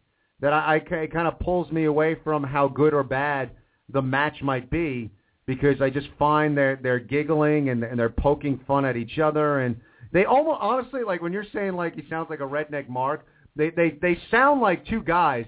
That 0.41 0.51
I, 0.51 0.75
I 0.75 0.95
it 0.95 1.13
kind 1.13 1.27
of 1.27 1.39
pulls 1.39 1.71
me 1.71 1.85
away 1.85 2.17
from 2.23 2.43
how 2.43 2.67
good 2.67 2.93
or 2.93 3.03
bad 3.03 3.51
the 3.89 4.01
match 4.01 4.41
might 4.41 4.69
be 4.69 5.11
because 5.45 5.81
I 5.81 5.89
just 5.89 6.07
find 6.17 6.57
they're 6.57 6.79
they're 6.81 6.99
giggling 6.99 7.69
and, 7.69 7.83
and 7.83 7.99
they're 7.99 8.09
poking 8.09 8.59
fun 8.67 8.85
at 8.85 8.97
each 8.97 9.19
other 9.19 9.61
and 9.61 9.75
they 10.11 10.25
almost 10.25 10.59
honestly 10.61 11.03
like 11.03 11.21
when 11.21 11.33
you're 11.33 11.45
saying 11.53 11.73
like 11.73 11.95
he 11.95 12.03
sounds 12.09 12.29
like 12.29 12.39
a 12.39 12.43
redneck 12.43 12.89
Mark, 12.89 13.25
they 13.55 13.69
they 13.69 13.97
they 14.01 14.17
sound 14.31 14.61
like 14.61 14.85
two 14.87 15.01
guys 15.01 15.45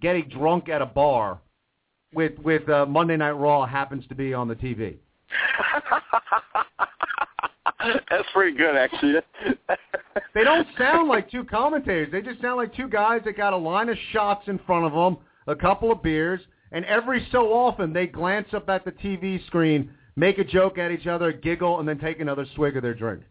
getting 0.00 0.28
drunk 0.28 0.68
at 0.68 0.82
a 0.82 0.86
bar 0.86 1.40
with 2.14 2.38
with 2.38 2.68
uh, 2.68 2.86
Monday 2.86 3.16
Night 3.16 3.32
Raw 3.32 3.66
happens 3.66 4.06
to 4.08 4.14
be 4.14 4.34
on 4.34 4.48
the 4.48 4.54
TV. 4.54 4.96
That's 8.10 8.28
pretty 8.32 8.56
good, 8.56 8.76
actually. 8.76 9.14
they 10.34 10.44
don't 10.44 10.66
sound 10.76 11.08
like 11.08 11.30
two 11.30 11.44
commentators. 11.44 12.08
They 12.10 12.22
just 12.22 12.40
sound 12.40 12.56
like 12.56 12.74
two 12.74 12.88
guys 12.88 13.22
that 13.24 13.36
got 13.36 13.52
a 13.52 13.56
line 13.56 13.88
of 13.88 13.96
shots 14.12 14.48
in 14.48 14.58
front 14.66 14.84
of 14.84 14.92
them, 14.92 15.16
a 15.46 15.54
couple 15.54 15.92
of 15.92 16.02
beers, 16.02 16.40
and 16.72 16.84
every 16.84 17.26
so 17.32 17.52
often 17.52 17.92
they 17.92 18.06
glance 18.06 18.48
up 18.52 18.68
at 18.68 18.84
the 18.84 18.92
TV 18.92 19.44
screen, 19.46 19.90
make 20.16 20.38
a 20.38 20.44
joke 20.44 20.78
at 20.78 20.90
each 20.90 21.06
other, 21.06 21.32
giggle, 21.32 21.80
and 21.80 21.88
then 21.88 21.98
take 21.98 22.20
another 22.20 22.46
swig 22.54 22.76
of 22.76 22.82
their 22.82 22.94
drink. 22.94 23.22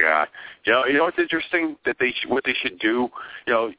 Yeah, 0.00 0.26
you 0.64 0.72
know, 0.72 0.86
you 0.86 0.92
know 0.94 1.04
what's 1.04 1.18
interesting 1.18 1.76
that 1.84 1.96
they 1.98 2.10
sh- 2.10 2.26
what 2.28 2.44
they 2.44 2.54
should 2.62 2.78
do. 2.78 3.08
You 3.46 3.52
know, 3.52 3.72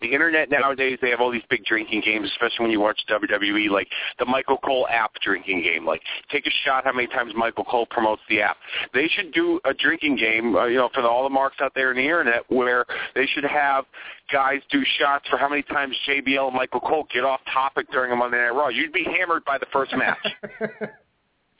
the 0.00 0.12
internet 0.12 0.50
nowadays 0.50 0.98
they 1.02 1.10
have 1.10 1.20
all 1.20 1.30
these 1.30 1.42
big 1.50 1.64
drinking 1.64 2.02
games, 2.04 2.28
especially 2.32 2.64
when 2.64 2.70
you 2.70 2.80
watch 2.80 3.00
WWE, 3.08 3.70
like 3.70 3.88
the 4.18 4.24
Michael 4.24 4.58
Cole 4.58 4.86
app 4.90 5.12
drinking 5.22 5.62
game. 5.62 5.84
Like 5.86 6.02
take 6.30 6.46
a 6.46 6.50
shot 6.64 6.84
how 6.84 6.92
many 6.92 7.06
times 7.08 7.32
Michael 7.36 7.64
Cole 7.64 7.86
promotes 7.86 8.22
the 8.28 8.40
app. 8.40 8.56
They 8.94 9.08
should 9.08 9.32
do 9.32 9.60
a 9.64 9.74
drinking 9.74 10.16
game, 10.16 10.56
uh, 10.56 10.66
you 10.66 10.76
know, 10.76 10.88
for 10.94 11.02
the, 11.02 11.08
all 11.08 11.24
the 11.24 11.30
marks 11.30 11.56
out 11.60 11.72
there 11.74 11.90
in 11.90 11.96
the 11.96 12.02
internet 12.02 12.42
where 12.48 12.84
they 13.14 13.26
should 13.26 13.44
have 13.44 13.84
guys 14.32 14.60
do 14.70 14.82
shots 14.98 15.28
for 15.28 15.36
how 15.36 15.48
many 15.48 15.62
times 15.62 15.96
JBL 16.08 16.48
and 16.48 16.56
Michael 16.56 16.80
Cole 16.80 17.06
get 17.12 17.24
off 17.24 17.40
topic 17.52 17.90
during 17.90 18.12
a 18.12 18.16
Monday 18.16 18.38
Night 18.38 18.50
Raw. 18.50 18.68
You'd 18.68 18.92
be 18.92 19.04
hammered 19.04 19.44
by 19.44 19.58
the 19.58 19.66
first 19.72 19.92
match. 19.96 20.26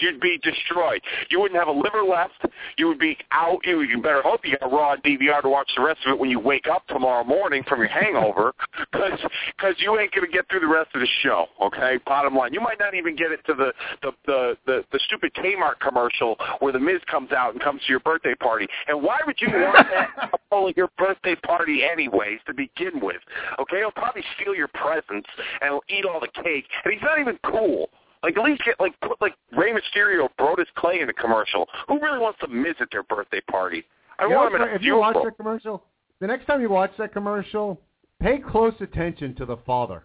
you'd 0.00 0.20
be 0.20 0.38
destroyed. 0.42 1.00
You 1.30 1.40
wouldn't 1.40 1.58
have 1.58 1.68
a 1.68 1.72
liver 1.72 2.02
left. 2.02 2.44
You 2.76 2.88
would 2.88 2.98
be 2.98 3.16
out. 3.30 3.58
You, 3.64 3.82
you 3.82 4.00
better 4.02 4.22
hope 4.22 4.40
you 4.44 4.56
got 4.58 4.70
a 4.70 4.74
raw 4.74 4.96
DVR 4.96 5.42
to 5.42 5.48
watch 5.48 5.70
the 5.76 5.82
rest 5.82 6.00
of 6.06 6.12
it 6.12 6.18
when 6.18 6.30
you 6.30 6.40
wake 6.40 6.66
up 6.70 6.86
tomorrow 6.88 7.24
morning 7.24 7.62
from 7.68 7.80
your 7.80 7.88
hangover, 7.88 8.54
because 8.92 9.18
cause 9.58 9.74
you 9.78 9.98
ain't 9.98 10.12
going 10.12 10.26
to 10.26 10.32
get 10.32 10.48
through 10.48 10.60
the 10.60 10.66
rest 10.66 10.90
of 10.94 11.00
the 11.00 11.08
show. 11.22 11.46
Okay, 11.62 11.98
bottom 12.06 12.34
line, 12.34 12.52
you 12.52 12.60
might 12.60 12.78
not 12.78 12.94
even 12.94 13.16
get 13.16 13.32
it 13.32 13.40
to 13.46 13.54
the 13.54 13.72
the 14.02 14.12
the 14.26 14.56
the, 14.66 14.84
the 14.92 15.00
stupid 15.06 15.32
Kmart 15.34 15.80
commercial 15.80 16.36
where 16.60 16.72
the 16.72 16.80
Miz 16.80 17.00
comes 17.10 17.32
out 17.32 17.52
and 17.52 17.62
comes 17.62 17.80
to 17.82 17.88
your 17.88 18.00
birthday 18.00 18.34
party. 18.34 18.66
And 18.88 19.02
why 19.02 19.18
would 19.26 19.36
you 19.40 19.48
want 19.50 19.86
that 19.90 20.30
at 20.32 20.76
your 20.76 20.88
birthday 20.98 21.34
party 21.36 21.82
anyways 21.84 22.38
to 22.46 22.54
begin 22.54 23.00
with? 23.00 23.20
Okay, 23.58 23.78
he'll 23.78 23.90
probably 23.90 24.22
steal 24.36 24.54
your 24.54 24.68
presents 24.68 25.28
and 25.60 25.70
he'll 25.70 25.98
eat 25.98 26.04
all 26.04 26.20
the 26.20 26.42
cake, 26.42 26.64
and 26.84 26.92
he's 26.92 27.02
not 27.02 27.18
even 27.18 27.38
cool. 27.44 27.90
Like 28.22 28.36
at 28.36 28.44
least 28.44 28.62
get 28.64 28.78
like 28.80 28.98
put 29.00 29.20
like 29.20 29.34
Rey 29.56 29.72
Mysterio, 29.72 30.28
Brodus 30.38 30.66
Clay 30.76 31.00
in 31.00 31.06
the 31.06 31.12
commercial. 31.12 31.66
Who 31.88 31.98
really 32.00 32.18
wants 32.18 32.38
to 32.40 32.48
miss 32.48 32.74
at 32.80 32.88
their 32.92 33.02
birthday 33.02 33.40
party? 33.50 33.84
I 34.18 34.24
You 34.26 34.34
want 34.34 34.54
in 34.54 34.60
a 34.60 34.66
if 34.66 34.82
you 34.82 34.96
watch 34.96 35.16
that 35.24 35.36
commercial, 35.36 35.82
the 36.20 36.26
next 36.26 36.46
time 36.46 36.60
you 36.60 36.68
watch 36.68 36.92
that 36.98 37.12
commercial, 37.14 37.80
pay 38.20 38.38
close 38.38 38.74
attention 38.80 39.34
to 39.36 39.46
the 39.46 39.56
father. 39.58 40.04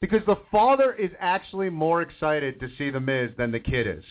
because 0.00 0.24
the 0.26 0.36
father 0.50 0.94
is 0.94 1.10
actually 1.18 1.68
more 1.68 2.02
excited 2.02 2.58
to 2.60 2.68
see 2.78 2.88
the 2.90 3.00
Miz 3.00 3.30
than 3.36 3.50
the 3.50 3.60
kid 3.60 3.86
is. 3.86 4.04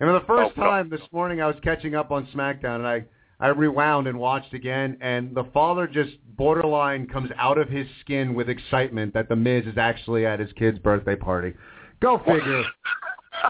And 0.00 0.08
for 0.08 0.12
the 0.12 0.26
first 0.26 0.52
Oh, 0.58 0.60
time 0.60 0.90
this 0.90 1.00
morning, 1.12 1.40
I 1.40 1.46
was 1.46 1.56
catching 1.62 1.94
up 1.94 2.10
on 2.10 2.26
SmackDown, 2.34 2.76
and 2.76 2.86
I 2.86 3.04
I 3.40 3.48
rewound 3.48 4.06
and 4.06 4.18
watched 4.18 4.54
again, 4.54 4.96
and 5.00 5.34
the 5.34 5.44
father 5.52 5.86
just 5.88 6.12
borderline 6.36 7.06
comes 7.08 7.30
out 7.36 7.58
of 7.58 7.68
his 7.68 7.86
skin 8.00 8.34
with 8.34 8.48
excitement 8.48 9.12
that 9.14 9.28
the 9.28 9.36
Miz 9.36 9.66
is 9.66 9.76
actually 9.78 10.24
at 10.26 10.38
his 10.38 10.52
kid's 10.52 10.78
birthday 10.78 11.16
party. 11.16 11.52
Go 12.00 12.18
figure. 12.18 12.64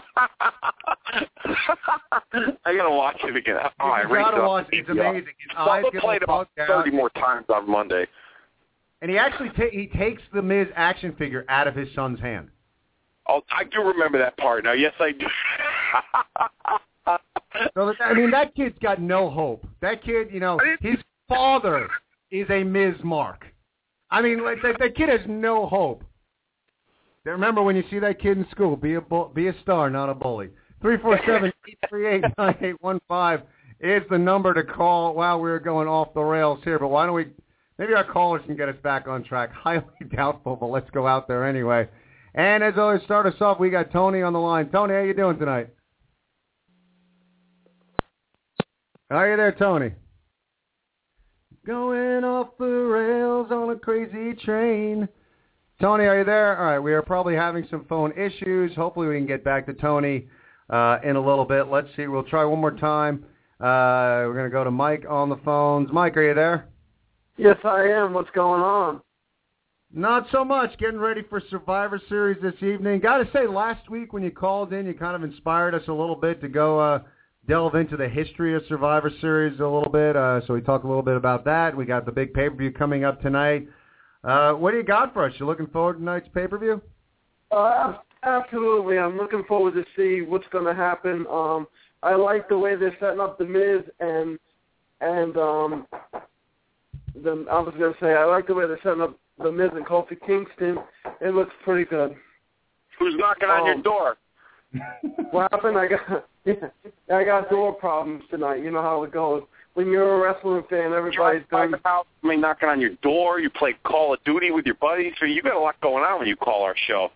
I 2.65 2.75
gotta 2.75 2.89
watch 2.89 3.17
it 3.23 3.35
again. 3.35 3.57
Oh, 3.79 3.85
I 3.85 4.01
You 4.01 4.09
raised 4.09 4.25
gotta 4.31 4.47
watch 4.47 4.67
it. 4.71 4.79
It's 4.79 4.89
amazing. 4.89 5.25
His 5.25 5.57
eyes 5.57 5.83
get 5.91 6.01
play 6.01 6.15
it 6.17 6.23
all 6.27 6.41
about 6.41 6.67
thirty 6.67 6.91
more 6.91 7.09
times 7.11 7.45
on 7.49 7.69
Monday. 7.69 8.05
And 9.01 9.11
he 9.11 9.17
actually 9.17 9.49
ta- 9.49 9.71
he 9.71 9.87
takes 9.87 10.21
the 10.33 10.41
Miz 10.41 10.67
action 10.75 11.13
figure 11.17 11.45
out 11.49 11.67
of 11.67 11.75
his 11.75 11.87
son's 11.93 12.19
hand. 12.19 12.49
Oh, 13.27 13.41
I 13.51 13.63
do 13.63 13.81
remember 13.81 14.17
that 14.19 14.37
part 14.37 14.63
now. 14.63 14.73
Yes, 14.73 14.93
I 14.99 15.11
do. 15.11 15.27
So 17.73 17.93
I 18.01 18.13
mean, 18.13 18.31
that 18.31 18.53
kid's 18.55 18.77
got 18.79 18.99
no 18.99 19.29
hope. 19.29 19.65
That 19.81 20.03
kid, 20.03 20.27
you 20.31 20.39
know, 20.39 20.59
his 20.81 20.97
father 21.29 21.87
is 22.31 22.49
a 22.49 22.63
Miz 22.63 22.95
Mark. 23.03 23.45
I 24.11 24.21
mean, 24.21 24.43
like 24.43 24.57
that, 24.63 24.77
that 24.79 24.95
kid 24.95 25.09
has 25.09 25.21
no 25.27 25.65
hope. 25.65 26.03
Remember 27.25 27.63
when 27.63 27.75
you 27.75 27.83
see 27.89 27.99
that 27.99 28.21
kid 28.21 28.37
in 28.37 28.47
school, 28.51 28.75
be 28.75 28.93
a 28.93 29.01
bu- 29.01 29.33
be 29.33 29.47
a 29.47 29.61
star, 29.61 29.89
not 29.89 30.09
a 30.09 30.13
bully. 30.13 30.49
Three 30.81 30.97
four 30.97 31.19
seven 31.25 31.51
eight 31.67 31.79
three 31.89 32.07
eight 32.07 32.23
nine 32.37 32.55
eight 32.61 32.81
one 32.81 33.01
five 33.07 33.41
is 33.79 34.03
the 34.09 34.17
number 34.17 34.53
to 34.53 34.63
call. 34.63 35.15
Wow, 35.15 35.39
we're 35.39 35.59
going 35.59 35.87
off 35.87 36.13
the 36.13 36.21
rails 36.21 36.59
here, 36.63 36.77
but 36.77 36.89
why 36.89 37.05
don't 37.05 37.15
we? 37.15 37.27
Maybe 37.79 37.93
our 37.93 38.03
callers 38.03 38.41
can 38.45 38.55
get 38.55 38.69
us 38.69 38.75
back 38.83 39.07
on 39.07 39.23
track. 39.23 39.51
Highly 39.53 39.83
doubtful, 40.15 40.55
but 40.55 40.67
let's 40.67 40.89
go 40.91 41.07
out 41.07 41.27
there 41.27 41.45
anyway. 41.47 41.89
And 42.35 42.63
as 42.63 42.73
always, 42.77 43.01
start 43.03 43.25
us 43.25 43.41
off. 43.41 43.59
We 43.59 43.69
got 43.69 43.91
Tony 43.91 44.21
on 44.21 44.33
the 44.33 44.39
line. 44.39 44.69
Tony, 44.69 44.93
how 44.93 45.01
you 45.01 45.13
doing 45.13 45.39
tonight? 45.39 45.69
Are 49.09 49.29
you 49.29 49.37
there, 49.37 49.53
Tony? 49.53 49.93
Going 51.65 52.23
off 52.23 52.49
the 52.59 52.65
rails 52.65 53.47
on 53.51 53.69
a 53.69 53.75
crazy 53.75 54.35
train. 54.43 55.07
Tony, 55.81 56.05
are 56.05 56.19
you 56.19 56.23
there? 56.23 56.57
All 56.57 56.65
right, 56.65 56.79
we 56.79 56.93
are 56.93 57.01
probably 57.01 57.35
having 57.35 57.67
some 57.69 57.85
phone 57.89 58.13
issues. 58.13 58.73
Hopefully 58.75 59.07
we 59.07 59.17
can 59.17 59.27
get 59.27 59.43
back 59.43 59.65
to 59.65 59.73
Tony 59.73 60.27
uh, 60.69 60.99
in 61.03 61.17
a 61.17 61.19
little 61.19 61.43
bit. 61.43 61.67
Let's 61.67 61.89
see. 61.97 62.07
We'll 62.07 62.23
try 62.23 62.45
one 62.45 62.59
more 62.59 62.71
time. 62.71 63.25
Uh, 63.59 64.23
we're 64.25 64.33
going 64.33 64.49
to 64.49 64.53
go 64.53 64.63
to 64.63 64.71
Mike 64.71 65.05
on 65.09 65.29
the 65.29 65.37
phones. 65.37 65.89
Mike, 65.91 66.15
are 66.15 66.23
you 66.23 66.33
there? 66.33 66.69
Yes, 67.37 67.57
I 67.65 67.83
am. 67.83 68.13
What's 68.13 68.29
going 68.31 68.61
on? 68.61 69.01
Not 69.93 70.27
so 70.31 70.45
much. 70.45 70.77
Getting 70.77 70.99
ready 70.99 71.23
for 71.29 71.41
Survivor 71.49 72.01
Series 72.07 72.41
this 72.41 72.55
evening. 72.61 73.01
Got 73.01 73.17
to 73.17 73.29
say, 73.33 73.45
last 73.45 73.89
week 73.89 74.13
when 74.13 74.23
you 74.23 74.31
called 74.31 74.71
in, 74.71 74.85
you 74.85 74.93
kind 74.93 75.15
of 75.15 75.23
inspired 75.23 75.75
us 75.75 75.83
a 75.87 75.93
little 75.93 76.15
bit 76.15 76.39
to 76.41 76.47
go 76.47 76.79
uh, 76.79 76.99
delve 77.47 77.75
into 77.75 77.97
the 77.97 78.07
history 78.07 78.55
of 78.55 78.63
Survivor 78.69 79.11
Series 79.19 79.59
a 79.59 79.63
little 79.63 79.91
bit. 79.91 80.15
Uh, 80.15 80.39
so 80.47 80.53
we 80.53 80.61
talked 80.61 80.85
a 80.85 80.87
little 80.87 81.03
bit 81.03 81.17
about 81.17 81.43
that. 81.45 81.75
We 81.75 81.85
got 81.85 82.05
the 82.05 82.11
big 82.11 82.33
pay-per-view 82.33 82.71
coming 82.71 83.03
up 83.03 83.21
tonight. 83.21 83.67
Uh, 84.25 84.53
what 84.53 84.71
do 84.71 84.77
you 84.77 84.83
got 84.83 85.13
for 85.13 85.23
us? 85.25 85.33
You 85.37 85.45
looking 85.45 85.67
forward 85.67 85.93
to 85.93 85.99
tonight's 85.99 86.27
pay-per-view? 86.33 86.81
Uh, 87.51 87.93
absolutely. 88.23 88.97
I'm 88.97 89.17
looking 89.17 89.43
forward 89.47 89.75
to 89.75 89.85
see 89.95 90.21
what's 90.23 90.47
going 90.51 90.65
to 90.65 90.73
happen. 90.73 91.25
Um, 91.29 91.67
I 92.01 92.15
like 92.15 92.49
the 92.49 92.57
way 92.57 92.75
they're 92.75 92.95
setting 92.99 93.19
up 93.19 93.37
the 93.37 93.45
Miz 93.45 93.83
and 93.99 94.39
and 95.01 95.37
um, 95.37 95.87
the 97.23 97.45
I 97.51 97.59
was 97.59 97.73
going 97.77 97.93
to 97.93 97.99
say 97.99 98.13
I 98.13 98.25
like 98.25 98.47
the 98.47 98.53
way 98.53 98.65
they're 98.67 98.79
setting 98.83 99.01
up 99.01 99.17
the 99.41 99.51
Miz 99.51 99.69
and 99.73 99.85
Kofi 99.85 100.17
Kingston. 100.25 100.77
It 101.21 101.35
looks 101.35 101.53
pretty 101.63 101.85
good. 101.85 102.15
Who's 102.97 103.15
knocking 103.17 103.49
on 103.49 103.65
your 103.65 103.75
Um, 103.75 103.81
door? 103.81 104.17
What 105.31 105.51
happened? 105.51 105.77
I 105.77 105.87
got 105.87 106.27
yeah, 106.45 106.53
I 107.15 107.23
got 107.23 107.49
door 107.49 107.73
problems 107.73 108.23
tonight. 108.29 108.63
You 108.63 108.71
know 108.71 108.81
how 108.81 109.03
it 109.03 109.11
goes. 109.11 109.43
When 109.75 109.87
you're 109.87 110.15
a 110.15 110.33
wrestling 110.33 110.63
fan, 110.69 110.93
everybody's 110.93 111.43
going. 111.51 111.73
I 111.83 112.03
mean, 112.23 112.41
knocking 112.41 112.69
on 112.69 112.79
your 112.79 112.91
door. 113.01 113.39
You 113.41 113.49
play 113.49 113.75
Call 113.83 114.13
of 114.13 114.23
Duty 114.23 114.51
with 114.51 114.65
your 114.65 114.75
buddies. 114.75 115.13
So 115.19 115.25
you 115.25 115.41
got 115.41 115.55
a 115.55 115.59
lot 115.59 115.79
going 115.81 116.03
on 116.03 116.19
when 116.19 116.27
you 116.27 116.37
call 116.37 116.63
our 116.63 116.75
show. 116.87 117.09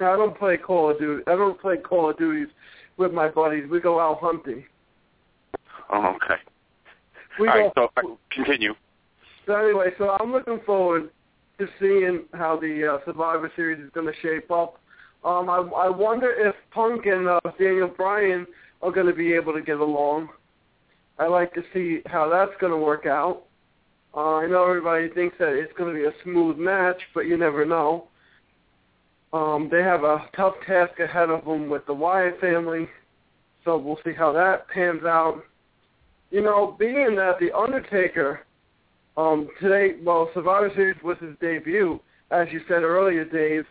I 0.00 0.16
don't 0.16 0.36
play 0.36 0.56
Call 0.56 0.90
of 0.90 0.98
Duty. 0.98 1.22
I 1.28 1.36
don't 1.36 1.60
play 1.60 1.76
Call 1.76 2.10
of 2.10 2.18
Duties 2.18 2.48
with 2.96 3.12
my 3.12 3.28
buddies. 3.28 3.64
We 3.70 3.80
go 3.80 4.00
out 4.00 4.18
hunting. 4.20 4.64
Oh, 5.92 6.16
okay. 6.16 6.40
We 7.38 7.48
All 7.48 7.70
go. 7.74 7.82
right, 7.86 7.90
so 8.04 8.18
continue. 8.30 8.74
So 9.46 9.54
anyway, 9.54 9.90
so 9.96 10.16
I'm 10.20 10.32
looking 10.32 10.60
forward 10.66 11.10
to 11.58 11.68
seeing 11.78 12.24
how 12.34 12.58
the 12.58 12.94
uh, 12.94 13.04
Survivor 13.04 13.52
Series 13.54 13.78
is 13.78 13.90
going 13.94 14.06
to 14.06 14.20
shape 14.20 14.50
up. 14.50 14.80
Um, 15.24 15.50
I, 15.50 15.58
I 15.58 15.90
wonder 15.90 16.32
if 16.32 16.54
Punk 16.72 17.06
and 17.06 17.28
uh, 17.28 17.40
Daniel 17.58 17.88
Bryan 17.88 18.46
are 18.82 18.90
going 18.90 19.06
to 19.06 19.12
be 19.12 19.32
able 19.34 19.52
to 19.52 19.60
get 19.60 19.78
along. 19.78 20.30
I 21.20 21.26
like 21.26 21.52
to 21.52 21.62
see 21.74 22.00
how 22.06 22.30
that's 22.30 22.58
going 22.60 22.72
to 22.72 22.78
work 22.78 23.04
out. 23.04 23.42
Uh, 24.16 24.36
I 24.36 24.46
know 24.46 24.66
everybody 24.66 25.08
thinks 25.10 25.36
that 25.38 25.52
it's 25.52 25.72
going 25.76 25.94
to 25.94 26.00
be 26.00 26.06
a 26.06 26.22
smooth 26.24 26.56
match, 26.56 27.00
but 27.14 27.26
you 27.26 27.36
never 27.36 27.66
know. 27.66 28.08
Um, 29.34 29.68
they 29.70 29.82
have 29.82 30.02
a 30.02 30.24
tough 30.34 30.54
task 30.66 30.98
ahead 30.98 31.28
of 31.28 31.44
them 31.44 31.68
with 31.68 31.86
the 31.86 31.94
Wyatt 31.94 32.40
family, 32.40 32.88
so 33.64 33.76
we'll 33.76 34.00
see 34.02 34.14
how 34.14 34.32
that 34.32 34.66
pans 34.68 35.04
out. 35.04 35.44
You 36.30 36.40
know, 36.40 36.74
being 36.78 37.14
that 37.16 37.38
the 37.38 37.56
Undertaker 37.56 38.40
um, 39.16 39.48
today, 39.60 39.96
well, 40.02 40.30
Survivor 40.32 40.72
Series 40.74 41.00
was 41.04 41.18
his 41.20 41.36
debut, 41.40 42.00
as 42.30 42.48
you 42.50 42.60
said 42.66 42.82
earlier, 42.82 43.26
Dave. 43.26 43.66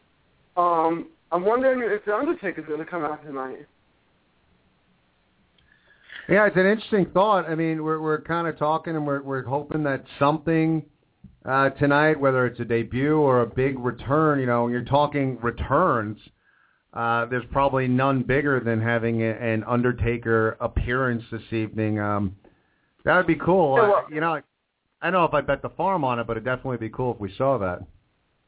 Um, 0.55 1.07
I'm 1.31 1.43
wondering 1.43 1.81
if 1.81 2.05
the 2.05 2.15
Undertaker's 2.15 2.67
going 2.67 2.79
to 2.79 2.85
come 2.85 3.03
out 3.03 3.23
tonight. 3.25 3.65
Yeah, 6.29 6.45
it's 6.45 6.57
an 6.57 6.67
interesting 6.67 7.07
thought. 7.07 7.49
I 7.49 7.55
mean, 7.55 7.83
we're 7.83 7.99
we're 7.99 8.21
kind 8.21 8.47
of 8.47 8.57
talking 8.59 8.95
and 8.95 9.05
we're 9.05 9.21
we're 9.23 9.43
hoping 9.43 9.83
that 9.83 10.03
something 10.19 10.85
uh, 11.43 11.71
tonight, 11.71 12.19
whether 12.19 12.45
it's 12.45 12.59
a 12.59 12.65
debut 12.65 13.17
or 13.17 13.41
a 13.41 13.47
big 13.47 13.79
return, 13.79 14.39
you 14.39 14.45
know, 14.45 14.63
when 14.63 14.71
you're 14.71 14.83
talking 14.83 15.39
returns, 15.41 16.19
uh, 16.93 17.25
there's 17.25 17.45
probably 17.51 17.87
none 17.87 18.21
bigger 18.21 18.59
than 18.59 18.79
having 18.79 19.23
a, 19.23 19.31
an 19.31 19.63
Undertaker 19.65 20.57
appearance 20.59 21.23
this 21.31 21.41
evening. 21.51 21.99
Um, 21.99 22.35
that 23.05 23.15
would 23.17 23.27
be 23.27 23.35
cool. 23.35 23.77
Yeah, 23.77 23.83
Uh, 23.83 23.87
well- 23.87 24.05
you 24.11 24.19
know, 24.21 24.33
I, 24.35 24.41
I 25.01 25.09
don't 25.09 25.13
know 25.21 25.25
if 25.25 25.33
I 25.33 25.41
bet 25.41 25.61
the 25.61 25.69
farm 25.69 26.03
on 26.03 26.19
it, 26.19 26.27
but 26.27 26.33
it'd 26.33 26.43
definitely 26.45 26.77
be 26.77 26.89
cool 26.89 27.13
if 27.13 27.19
we 27.19 27.33
saw 27.37 27.57
that. 27.57 27.79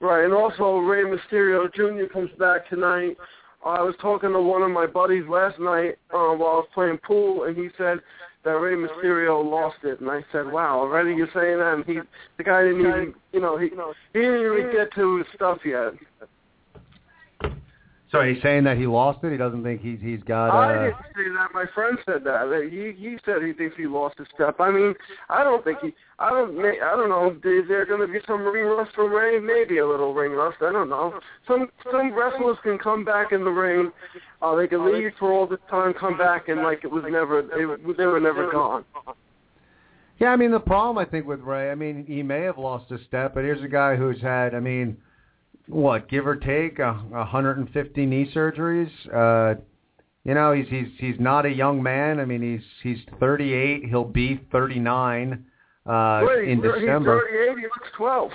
Right, 0.02 0.26
and 0.26 0.34
also 0.34 0.78
Rey 0.78 1.04
Mysterio 1.04 1.72
Jr. 1.74 2.12
comes 2.12 2.30
back 2.38 2.68
tonight. 2.70 3.16
I 3.64 3.82
was 3.82 3.96
talking 4.02 4.32
to 4.32 4.42
one 4.42 4.64
of 4.64 4.72
my 4.72 4.88
buddies 4.88 5.24
last 5.30 5.60
night 5.60 5.96
uh, 6.14 6.34
while 6.34 6.52
I 6.52 6.62
was 6.62 6.68
playing 6.74 6.98
pool, 7.00 7.44
and 7.44 7.56
he 7.56 7.70
said 7.78 8.00
that 8.44 8.52
Rey 8.52 8.76
Mysterio 8.76 9.44
lost 9.48 9.78
it. 9.84 10.02
And 10.02 10.10
I 10.10 10.24
said, 10.32 10.52
"Wow, 10.52 10.80
already 10.80 11.14
you're 11.14 11.30
saying 11.34 11.60
that?" 11.60 11.74
And 11.76 11.86
he, 11.86 12.00
the 12.38 12.44
guy 12.44 12.64
didn't 12.64 12.82
even, 12.82 13.14
you 13.32 13.40
know, 13.40 13.58
he 13.58 13.70
he 14.14 14.20
didn't 14.20 14.42
even 14.42 14.72
get 14.72 14.94
to 14.96 15.18
his 15.18 15.28
stuff 15.36 15.60
yet. 15.64 15.94
So 18.12 18.20
he's 18.24 18.42
saying 18.44 18.66
that 18.66 18.76
he 18.78 18.88
lost 18.88 19.24
it. 19.24 19.32
He 19.32 19.38
doesn't 19.38 19.64
think 19.64 19.80
he's 19.80 20.00
he's 20.02 20.22
got. 20.24 20.50
I 20.50 20.76
Uh, 20.76 20.84
didn't 20.84 20.96
say 21.16 21.30
that. 21.38 21.48
My 21.54 21.66
friend 21.74 21.98
said 22.06 22.26
that. 22.26 22.70
He 22.70 22.92
he 23.02 23.18
said 23.26 23.42
he 23.42 23.54
thinks 23.54 23.78
he 23.78 23.88
lost 23.88 24.18
his 24.18 24.28
step. 24.36 24.60
I 24.60 24.70
mean, 24.70 24.94
I 25.30 25.46
don't 25.46 25.64
think 25.64 25.80
he. 25.80 25.94
I 26.20 26.30
don't. 26.30 26.60
I 26.60 26.96
don't 26.98 27.08
know. 27.08 27.30
Is 27.32 27.68
there 27.70 27.86
going 27.86 28.02
to 28.02 28.08
be 28.08 28.20
some 28.28 28.42
ring 28.44 28.66
rust 28.66 28.92
for 28.96 29.08
Rey? 29.10 29.40
Maybe 29.40 29.78
a 29.78 29.88
little 29.88 30.14
ring 30.14 30.34
rust. 30.34 30.58
I 30.62 30.74
don't 30.74 30.90
know. 30.90 31.20
Some 31.48 31.70
some 31.90 32.14
wrestlers 32.14 32.58
can 32.64 32.78
come 32.78 33.06
back 33.06 33.32
in 33.32 33.46
the 33.46 33.50
ring. 33.50 33.94
Uh, 34.42 34.56
they 34.56 34.68
can 34.68 34.86
leave 34.92 35.12
for 35.18 35.32
all 35.32 35.48
the 35.48 35.58
time, 35.70 35.94
come 35.94 36.18
back, 36.18 36.50
and 36.50 36.64
like 36.64 36.84
it 36.84 36.92
was 36.92 37.06
never. 37.10 37.42
They, 37.42 37.64
were- 37.64 37.80
they 37.98 38.06
were 38.08 38.20
never 38.20 38.52
gone. 38.52 38.84
Yeah, 40.20 40.32
I 40.32 40.36
mean 40.36 40.52
the 40.52 40.60
problem 40.60 40.98
I 40.98 41.10
think 41.10 41.26
with 41.26 41.40
Rey, 41.40 41.72
I 41.72 41.76
mean 41.76 42.06
he 42.08 42.22
may 42.24 42.42
have 42.42 42.58
lost 42.58 42.92
a 42.92 42.98
step, 43.06 43.34
but 43.34 43.44
here's 43.46 43.64
a 43.64 43.68
guy 43.70 43.96
who's 43.96 44.22
had, 44.22 44.54
I 44.54 44.60
mean, 44.60 44.98
what 45.72 46.10
give 46.10 46.28
or 46.28 46.36
take 46.36 46.80
a 46.80 46.94
150 46.94 48.06
knee 48.06 48.32
surgeries. 48.36 48.90
Uh, 49.14 49.60
you 50.24 50.34
know, 50.34 50.54
he's 50.54 50.68
he's 50.70 50.88
he's 50.98 51.20
not 51.20 51.46
a 51.46 51.50
young 51.50 51.82
man. 51.82 52.20
I 52.20 52.26
mean, 52.26 52.42
he's 52.42 52.66
he's 52.84 53.04
38. 53.20 53.86
He'll 53.86 54.04
be 54.04 54.40
39 54.52 55.46
uh, 55.86 56.22
Wait, 56.24 56.50
in 56.50 56.62
he's 56.62 56.72
December. 56.72 57.22
38. 57.22 57.58
He 57.58 57.64
looks 57.64 57.90
12. 57.98 58.32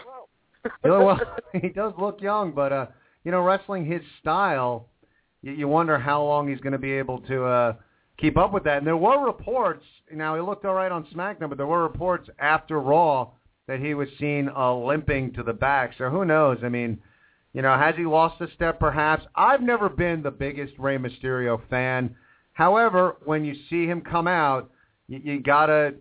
You 0.65 0.91
know, 0.91 1.05
well, 1.05 1.21
he 1.61 1.69
does 1.69 1.93
look 1.99 2.21
young, 2.21 2.53
but 2.53 2.73
uh, 2.73 2.87
you 3.25 3.31
know, 3.31 3.43
wrestling 3.43 3.85
his 3.85 4.01
style, 4.21 4.89
you, 5.43 5.53
you 5.53 5.69
wonder 5.69 5.99
how 5.99 6.23
long 6.23 6.49
he's 6.49 6.61
going 6.61 6.73
to 6.73 6.79
be 6.79 6.93
able 6.93 7.21
to 7.21 7.45
uh, 7.45 7.73
keep 8.19 8.37
up 8.37 8.53
with 8.53 8.65
that. 8.65 8.79
And 8.79 8.87
there 8.87 8.97
were 8.97 9.25
reports. 9.25 9.85
Now 10.13 10.35
he 10.35 10.41
looked 10.41 10.65
all 10.65 10.75
right 10.75 10.91
on 10.91 11.07
SmackDown, 11.15 11.49
but 11.49 11.59
there 11.59 11.67
were 11.67 11.83
reports 11.83 12.29
after 12.39 12.81
Raw 12.81 13.31
that 13.69 13.81
he 13.81 13.95
was 13.95 14.09
seen 14.19 14.49
uh, 14.57 14.75
limping 14.75 15.33
to 15.35 15.43
the 15.43 15.53
back. 15.53 15.93
So 15.99 16.09
who 16.09 16.25
knows? 16.25 16.59
I 16.65 16.69
mean, 16.69 16.99
you 17.57 17.63
know, 17.63 17.75
has 17.75 17.95
he 17.97 18.05
lost 18.05 18.39
a 18.43 18.49
step? 18.55 18.79
Perhaps. 18.79 19.25
I've 19.35 19.63
never 19.63 19.89
been 19.89 20.23
the 20.23 20.31
biggest 20.31 20.75
Rey 20.79 20.99
Mysterio 20.99 21.59
fan. 21.71 22.15
However, 22.53 23.17
when 23.25 23.47
you 23.47 23.55
see 23.71 23.87
him 23.87 24.03
come 24.03 24.29
out, 24.29 24.71
you, 25.09 25.21
you 25.25 25.41
gotta 25.41 25.95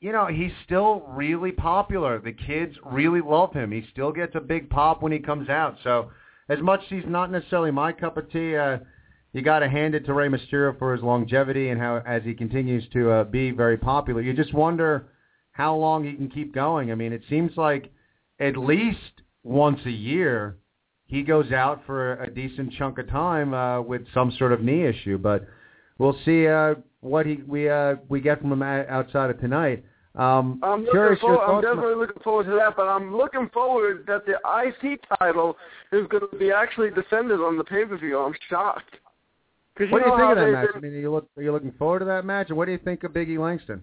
you 0.00 0.12
know, 0.12 0.26
he's 0.26 0.50
still 0.66 1.04
really 1.08 1.52
popular. 1.52 2.18
The 2.18 2.32
kids 2.32 2.74
really 2.84 3.20
love 3.22 3.54
him. 3.54 3.70
He 3.70 3.86
still 3.92 4.12
gets 4.12 4.34
a 4.34 4.40
big 4.40 4.68
pop 4.68 5.00
when 5.00 5.12
he 5.12 5.20
comes 5.20 5.48
out. 5.48 5.78
So 5.82 6.10
as 6.48 6.60
much 6.60 6.80
as 6.80 6.88
he's 6.88 7.04
not 7.06 7.30
necessarily 7.30 7.70
my 7.70 7.92
cup 7.92 8.18
of 8.18 8.30
tea, 8.30 8.56
uh, 8.56 8.78
you 9.32 9.40
got 9.40 9.60
to 9.60 9.68
hand 9.70 9.94
it 9.94 10.04
to 10.06 10.12
Rey 10.12 10.28
Mysterio 10.28 10.78
for 10.78 10.92
his 10.92 11.02
longevity 11.02 11.70
and 11.70 11.80
how 11.80 12.02
as 12.04 12.22
he 12.24 12.34
continues 12.34 12.84
to 12.92 13.10
uh, 13.10 13.24
be 13.24 13.50
very 13.50 13.78
popular. 13.78 14.20
You 14.20 14.34
just 14.34 14.52
wonder 14.52 15.06
how 15.52 15.74
long 15.76 16.04
he 16.04 16.12
can 16.14 16.28
keep 16.28 16.52
going. 16.52 16.92
I 16.92 16.96
mean, 16.96 17.14
it 17.14 17.22
seems 17.30 17.52
like 17.56 17.90
at 18.40 18.58
least 18.58 19.22
once 19.42 19.80
a 19.86 19.90
year 19.90 20.58
he 21.12 21.22
goes 21.22 21.52
out 21.52 21.82
for 21.84 22.14
a 22.22 22.30
decent 22.30 22.72
chunk 22.78 22.96
of 22.96 23.06
time 23.10 23.52
uh, 23.52 23.82
with 23.82 24.00
some 24.14 24.32
sort 24.38 24.50
of 24.50 24.62
knee 24.62 24.86
issue. 24.86 25.18
But 25.18 25.46
we'll 25.98 26.16
see 26.24 26.46
uh, 26.46 26.76
what 27.02 27.26
he 27.26 27.42
we 27.46 27.68
uh, 27.68 27.96
we 28.08 28.22
get 28.22 28.40
from 28.40 28.50
him 28.50 28.62
outside 28.62 29.28
of 29.28 29.38
tonight. 29.38 29.84
Um, 30.14 30.58
I'm 30.62 30.84
looking 30.84 31.16
forward, 31.20 31.44
I'm 31.44 31.62
definitely 31.62 31.94
looking 31.96 32.22
forward 32.22 32.44
to 32.44 32.52
that, 32.52 32.76
but 32.76 32.88
I'm 32.88 33.14
looking 33.14 33.50
forward 33.52 34.04
that 34.06 34.24
the 34.26 34.34
IC 34.34 35.00
title 35.18 35.56
is 35.90 36.06
going 36.08 36.24
to 36.30 36.38
be 36.38 36.50
actually 36.50 36.90
defended 36.90 37.40
on 37.40 37.56
the 37.56 37.64
pay-per-view. 37.64 38.18
I'm 38.18 38.34
shocked. 38.50 38.96
What 39.76 40.02
do 40.02 40.10
you 40.10 40.16
think 40.16 40.30
of 40.30 40.36
that 40.36 40.50
match? 40.50 40.68
I 40.74 40.80
mean, 40.80 40.92
are 40.92 40.98
you 40.98 41.12
look 41.12 41.28
are 41.36 41.42
you 41.42 41.52
looking 41.52 41.72
forward 41.78 41.98
to 42.00 42.04
that 42.06 42.24
match, 42.24 42.48
and 42.48 42.56
what 42.56 42.66
do 42.66 42.72
you 42.72 42.78
think 42.78 43.04
of 43.04 43.12
Biggie 43.12 43.38
Langston? 43.38 43.82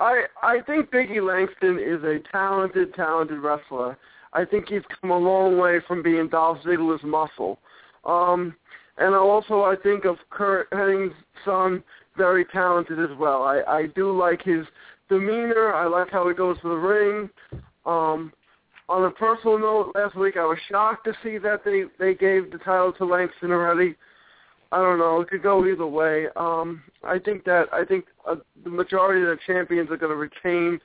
I 0.00 0.24
I 0.42 0.60
think 0.66 0.90
Biggie 0.90 1.26
Langston 1.26 1.78
is 1.78 2.04
a 2.04 2.18
talented, 2.30 2.94
talented 2.94 3.40
wrestler. 3.40 3.96
I 4.32 4.44
think 4.44 4.68
he's 4.68 4.82
come 5.00 5.10
a 5.10 5.18
long 5.18 5.58
way 5.58 5.80
from 5.86 6.02
being 6.02 6.28
Dolph 6.28 6.58
Ziggler's 6.64 7.02
muscle. 7.02 7.58
Um, 8.04 8.54
and 8.98 9.14
also 9.14 9.62
I 9.62 9.74
think 9.82 10.04
of 10.04 10.16
Curt 10.30 10.70
Hennig's 10.70 11.14
son, 11.44 11.82
very 12.16 12.44
talented 12.46 12.98
as 12.98 13.16
well. 13.18 13.42
I 13.42 13.62
I 13.66 13.86
do 13.94 14.16
like 14.16 14.42
his 14.42 14.66
demeanor. 15.08 15.72
I 15.74 15.86
like 15.86 16.10
how 16.10 16.28
he 16.28 16.34
goes 16.34 16.56
to 16.62 16.68
the 16.68 16.74
ring. 16.74 17.30
Um, 17.86 18.32
on 18.88 19.04
a 19.04 19.10
personal 19.10 19.58
note, 19.58 19.92
last 19.94 20.16
week 20.16 20.36
I 20.36 20.44
was 20.44 20.58
shocked 20.70 21.04
to 21.04 21.12
see 21.22 21.38
that 21.38 21.64
they 21.64 21.84
they 21.98 22.14
gave 22.14 22.50
the 22.50 22.58
title 22.58 22.92
to 22.94 23.04
Langston 23.04 23.52
already. 23.52 23.94
I 24.70 24.78
don't 24.78 24.98
know. 24.98 25.20
It 25.20 25.28
could 25.28 25.42
go 25.42 25.66
either 25.66 25.86
way. 25.86 26.26
Um, 26.36 26.82
I 27.02 27.18
think 27.18 27.44
that 27.44 27.66
I 27.72 27.84
think 27.84 28.06
uh, 28.28 28.36
the 28.64 28.70
majority 28.70 29.22
of 29.22 29.28
the 29.28 29.38
champions 29.46 29.90
are 29.90 29.96
going 29.96 30.12
to 30.12 30.16
retain 30.16 30.80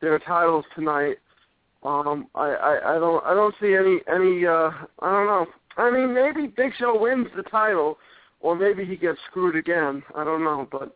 their 0.00 0.18
titles 0.18 0.64
tonight. 0.74 1.18
Um, 1.84 2.26
I, 2.34 2.48
I 2.48 2.96
I 2.96 2.98
don't 2.98 3.24
I 3.24 3.34
don't 3.34 3.54
see 3.60 3.74
any 3.74 4.00
any 4.12 4.46
uh 4.46 4.70
I 5.00 5.10
don't 5.10 5.26
know. 5.26 5.46
I 5.76 5.90
mean 5.90 6.12
maybe 6.12 6.48
Big 6.48 6.72
Show 6.78 6.98
wins 6.98 7.28
the 7.36 7.44
title, 7.44 7.98
or 8.40 8.56
maybe 8.56 8.84
he 8.84 8.96
gets 8.96 9.18
screwed 9.30 9.56
again. 9.56 10.02
I 10.16 10.24
don't 10.24 10.42
know, 10.42 10.66
but 10.70 10.94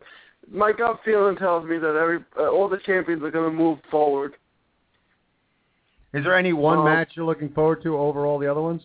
my 0.51 0.73
gut 0.73 0.99
feeling 1.05 1.37
tells 1.37 1.65
me 1.65 1.77
that 1.77 1.95
every 1.95 2.19
uh, 2.37 2.49
all 2.49 2.67
the 2.67 2.79
champions 2.85 3.23
are 3.23 3.31
going 3.31 3.49
to 3.49 3.57
move 3.57 3.79
forward. 3.89 4.33
Is 6.13 6.23
there 6.23 6.37
any 6.37 6.53
one 6.53 6.79
Um, 6.79 6.85
match 6.85 7.11
you're 7.13 7.25
looking 7.25 7.49
forward 7.49 7.81
to 7.83 7.97
over 7.97 8.25
all 8.25 8.37
the 8.37 8.51
other 8.51 8.61
ones? 8.61 8.83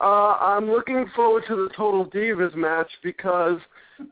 Uh, 0.00 0.36
I'm 0.40 0.70
looking 0.70 1.06
forward 1.14 1.44
to 1.48 1.56
the 1.56 1.68
Total 1.76 2.06
Divas 2.06 2.54
match 2.54 2.88
because 3.02 3.58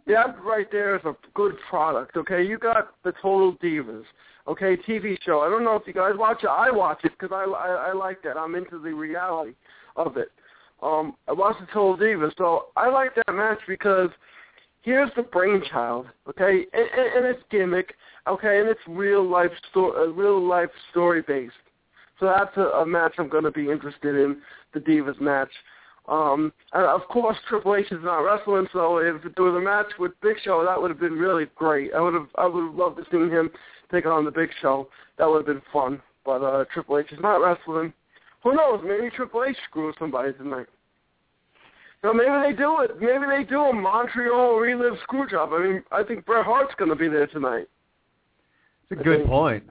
that 0.06 0.36
right 0.42 0.70
there 0.70 0.96
is 0.96 1.02
a 1.04 1.16
good 1.34 1.54
product. 1.68 2.16
Okay, 2.16 2.42
you 2.44 2.58
got 2.58 2.90
the 3.04 3.12
Total 3.22 3.54
Divas. 3.56 4.04
Okay, 4.50 4.76
TV 4.76 5.16
show. 5.24 5.42
I 5.42 5.48
don't 5.48 5.62
know 5.62 5.76
if 5.76 5.86
you 5.86 5.92
guys 5.92 6.14
watch 6.16 6.42
it. 6.42 6.48
I 6.48 6.72
watch 6.72 6.98
it 7.04 7.12
because 7.12 7.30
I, 7.32 7.44
I 7.44 7.90
I 7.90 7.92
like 7.92 8.20
that. 8.24 8.36
I'm 8.36 8.56
into 8.56 8.80
the 8.80 8.92
reality 8.92 9.52
of 9.94 10.16
it. 10.16 10.32
Um, 10.82 11.14
I 11.28 11.32
watch 11.32 11.54
the 11.60 11.66
Total 11.66 11.96
Divas, 11.96 12.32
so 12.36 12.66
I 12.76 12.90
like 12.90 13.14
that 13.14 13.32
match 13.32 13.60
because 13.68 14.10
here's 14.82 15.10
the 15.14 15.22
brainchild. 15.22 16.06
Okay, 16.28 16.66
and, 16.72 16.82
and, 16.82 17.16
and 17.16 17.26
it's 17.26 17.42
gimmick. 17.48 17.94
Okay, 18.26 18.58
and 18.58 18.68
it's 18.68 18.80
real 18.88 19.22
life 19.22 19.52
story, 19.70 19.92
uh, 19.96 20.10
real 20.10 20.44
life 20.44 20.70
story 20.90 21.22
based. 21.22 21.54
So 22.18 22.26
that's 22.26 22.56
a, 22.56 22.80
a 22.80 22.86
match 22.86 23.12
I'm 23.18 23.28
going 23.28 23.44
to 23.44 23.52
be 23.52 23.70
interested 23.70 24.16
in, 24.16 24.38
the 24.74 24.80
Divas 24.80 25.20
match. 25.20 25.50
Um, 26.08 26.52
and 26.72 26.84
of 26.84 27.02
course, 27.08 27.36
Triple 27.48 27.76
H 27.76 27.92
is 27.92 28.02
not 28.02 28.18
wrestling, 28.18 28.66
so 28.72 28.98
if 28.98 29.22
there 29.34 29.44
was 29.44 29.54
a 29.54 29.64
match 29.64 29.92
with 29.98 30.12
Big 30.22 30.36
Show, 30.42 30.64
that 30.64 30.80
would 30.80 30.90
have 30.90 30.98
been 30.98 31.12
really 31.12 31.46
great. 31.54 31.92
I 31.94 32.00
would 32.00 32.14
have, 32.14 32.26
I 32.36 32.46
would 32.46 32.64
have 32.64 32.74
loved 32.74 32.96
to 32.96 33.04
see 33.10 33.30
him 33.32 33.50
take 33.92 34.06
on 34.06 34.24
the 34.24 34.30
Big 34.30 34.50
Show. 34.60 34.88
That 35.18 35.28
would 35.28 35.38
have 35.38 35.46
been 35.46 35.62
fun. 35.72 36.02
But 36.24 36.42
uh, 36.42 36.64
Triple 36.72 36.98
H 36.98 37.12
is 37.12 37.20
not 37.20 37.36
wrestling. 37.36 37.92
Who 38.42 38.54
knows? 38.54 38.80
Maybe 38.84 39.10
Triple 39.10 39.44
H 39.44 39.56
screws 39.68 39.94
somebody 39.98 40.32
tonight. 40.32 40.66
So 42.02 42.14
maybe 42.14 42.30
they 42.42 42.56
do 42.56 42.80
it. 42.80 42.98
Maybe 42.98 43.24
they 43.28 43.44
do 43.44 43.60
a 43.60 43.72
Montreal 43.72 44.56
relive 44.56 44.98
screw 45.02 45.28
job. 45.28 45.50
I 45.52 45.62
mean, 45.62 45.82
I 45.92 46.02
think 46.02 46.24
Bret 46.24 46.46
Hart's 46.46 46.74
going 46.78 46.88
to 46.88 46.96
be 46.96 47.08
there 47.08 47.26
tonight. 47.26 47.68
It's 48.90 49.00
a 49.00 49.04
good 49.04 49.26
point. 49.26 49.64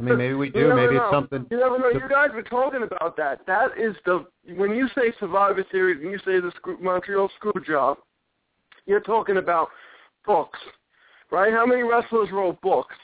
I 0.00 0.02
mean, 0.02 0.16
maybe 0.18 0.34
we 0.34 0.48
do. 0.48 0.60
never 0.68 0.74
Maybe 0.76 0.94
know. 0.96 1.04
it's 1.04 1.12
something. 1.14 1.46
You 1.50 1.58
never 1.58 1.78
know. 1.78 1.90
You 1.90 2.08
guys 2.08 2.30
were 2.34 2.42
talking 2.42 2.82
about 2.82 3.16
that. 3.18 3.40
That 3.46 3.70
is 3.78 3.94
the 4.06 4.24
when 4.56 4.74
you 4.74 4.88
say 4.94 5.12
Survivor 5.20 5.64
Series 5.70 6.00
and 6.02 6.10
you 6.10 6.18
say 6.18 6.40
the 6.40 6.50
screw, 6.56 6.78
Montreal 6.80 7.28
Screw 7.36 7.52
Job, 7.66 7.98
you're 8.86 9.00
talking 9.00 9.36
about 9.36 9.68
books, 10.26 10.58
right? 11.30 11.52
How 11.52 11.66
many 11.66 11.82
wrestlers 11.82 12.30
wrote 12.32 12.60
books? 12.62 12.96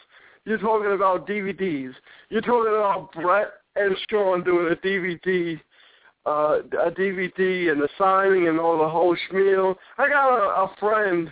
You're 0.47 0.59
talking 0.59 0.93
about 0.93 1.29
DVDs. 1.29 1.93
You're 2.31 2.41
talking 2.41 2.73
about 2.75 3.13
Bret 3.13 3.49
and 3.75 3.95
Shawn 4.11 4.43
doing 4.43 4.73
a 4.73 4.77
DVD, 4.77 5.61
uh, 6.25 6.61
a 6.83 6.91
DVD 6.91 7.73
and 7.73 7.83
the 7.83 7.89
signing 7.99 8.49
and 8.49 8.59
all 8.59 8.79
the 8.79 8.89
whole 8.89 9.15
schmeal. 9.31 9.75
I 9.99 10.09
got 10.09 10.31
a, 10.35 10.63
a 10.63 10.75
friend. 10.81 11.29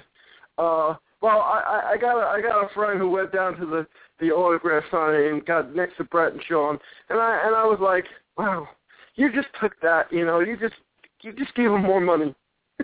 Uh, 0.59 0.95
well, 1.23 1.41
I, 1.41 1.63
I- 1.67 1.91
I 1.93 1.97
got 1.97 2.19
a, 2.19 2.27
I 2.27 2.43
got 2.43 2.65
a 2.71 2.75
friend 2.75 2.99
who 3.01 3.09
went 3.09 3.33
down 3.33 3.57
to 3.57 3.65
the 3.67 3.87
the 4.25 4.35
autograph 4.35 4.85
signing 4.91 5.43
got 5.47 5.75
next 5.75 5.97
to 5.99 6.05
Bret 6.05 6.33
and 6.33 6.43
Shawn, 6.49 6.79
and 7.11 7.21
I 7.21 7.43
and 7.45 7.55
I 7.55 7.65
was 7.65 7.79
like, 7.81 8.05
wow, 8.39 8.69
you 9.17 9.31
just 9.33 9.49
took 9.61 9.79
that, 9.83 10.13
you 10.13 10.25
know, 10.25 10.41
you 10.41 10.57
just 10.57 10.75
you 11.21 11.33
just 11.33 11.55
gave 11.55 11.71
him 11.71 11.83
more 11.83 12.01
money. 12.01 12.35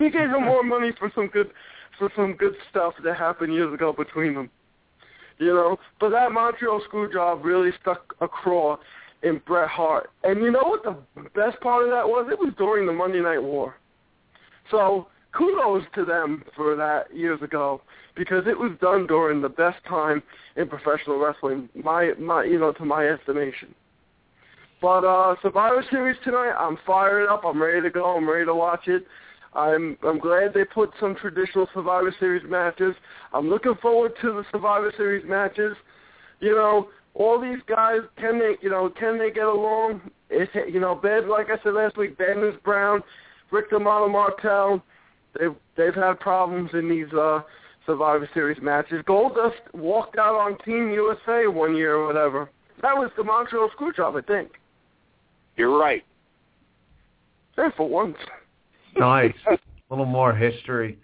you 0.00 0.10
gave 0.10 0.30
him 0.30 0.44
more 0.44 0.62
money 0.62 0.92
for 0.98 1.10
some 1.14 1.28
good 1.28 1.50
for 1.98 2.10
some 2.16 2.34
good 2.34 2.54
stuff 2.70 2.94
that 3.04 3.16
happened 3.16 3.54
years 3.54 3.72
ago 3.72 3.92
between 3.92 4.34
them. 4.34 4.50
You 5.38 5.54
know, 5.54 5.78
but 6.00 6.10
that 6.10 6.32
Montreal 6.32 6.80
screw 6.86 7.12
job 7.12 7.44
really 7.44 7.70
stuck 7.80 8.14
a 8.20 8.28
craw 8.28 8.76
in 9.22 9.40
Bret 9.46 9.68
Hart. 9.68 10.10
And 10.22 10.40
you 10.40 10.52
know 10.52 10.62
what 10.62 10.84
the 10.84 10.96
best 11.34 11.60
part 11.60 11.84
of 11.84 11.90
that 11.90 12.06
was? 12.06 12.28
It 12.30 12.38
was 12.38 12.52
during 12.56 12.86
the 12.86 12.92
Monday 12.92 13.20
Night 13.20 13.42
War. 13.42 13.76
So 14.70 15.08
kudos 15.36 15.84
to 15.94 16.04
them 16.04 16.44
for 16.56 16.76
that 16.76 17.14
years 17.14 17.40
ago 17.42 17.80
because 18.16 18.44
it 18.46 18.58
was 18.58 18.72
done 18.80 19.06
during 19.06 19.42
the 19.42 19.48
best 19.48 19.84
time 19.88 20.22
in 20.56 20.68
professional 20.68 21.18
wrestling, 21.18 21.68
my 21.74 22.12
my 22.18 22.44
you 22.44 22.58
know, 22.58 22.72
to 22.72 22.84
my 22.84 23.06
estimation. 23.06 23.74
But 24.80 25.04
uh 25.04 25.34
Survivor 25.42 25.84
Series 25.90 26.16
tonight, 26.24 26.52
I'm 26.58 26.78
fired 26.86 27.28
up, 27.28 27.42
I'm 27.44 27.62
ready 27.62 27.82
to 27.82 27.90
go, 27.90 28.16
I'm 28.16 28.28
ready 28.28 28.46
to 28.46 28.54
watch 28.54 28.86
it. 28.86 29.06
I'm 29.54 29.96
I'm 30.06 30.18
glad 30.18 30.54
they 30.54 30.64
put 30.64 30.90
some 31.00 31.14
traditional 31.16 31.68
Survivor 31.74 32.14
Series 32.18 32.48
matches. 32.48 32.94
I'm 33.32 33.48
looking 33.48 33.74
forward 33.80 34.12
to 34.22 34.32
the 34.32 34.44
Survivor 34.52 34.92
Series 34.96 35.24
matches. 35.26 35.76
You 36.40 36.54
know, 36.54 36.88
all 37.14 37.40
these 37.40 37.62
guys 37.68 38.00
can 38.18 38.38
they 38.38 38.54
you 38.60 38.70
know 38.70 38.90
can 38.90 39.18
they 39.18 39.30
get 39.30 39.46
along? 39.46 40.00
It's 40.30 40.52
you 40.72 40.80
know 40.80 40.94
Ben 40.94 41.28
like 41.28 41.46
I 41.50 41.62
said 41.62 41.74
last 41.74 41.96
week, 41.96 42.18
Bad 42.18 42.36
News 42.36 42.56
Brown, 42.64 43.02
Rick 43.50 43.70
Romano 43.72 44.08
Martel, 44.08 44.82
they've 45.38 45.54
they've 45.76 45.94
had 45.94 46.20
problems 46.20 46.70
in 46.72 46.88
these 46.88 47.12
uh 47.12 47.40
Survivor 47.86 48.28
Series 48.32 48.60
matches. 48.62 49.02
Goldust 49.06 49.60
walked 49.72 50.18
out 50.18 50.34
on 50.34 50.56
Team 50.64 50.90
USA 50.90 51.46
one 51.46 51.76
year 51.76 51.96
or 51.96 52.06
whatever. 52.06 52.50
That 52.82 52.94
was 52.94 53.10
the 53.16 53.24
Montreal 53.24 53.70
Screwjob, 53.78 54.22
I 54.22 54.26
think. 54.26 54.52
You're 55.56 55.78
right. 55.78 56.02
And 57.56 57.72
for 57.74 57.88
once. 57.88 58.16
Nice. 58.96 59.34
a 59.50 59.58
little 59.90 60.06
more 60.06 60.34
history. 60.34 60.98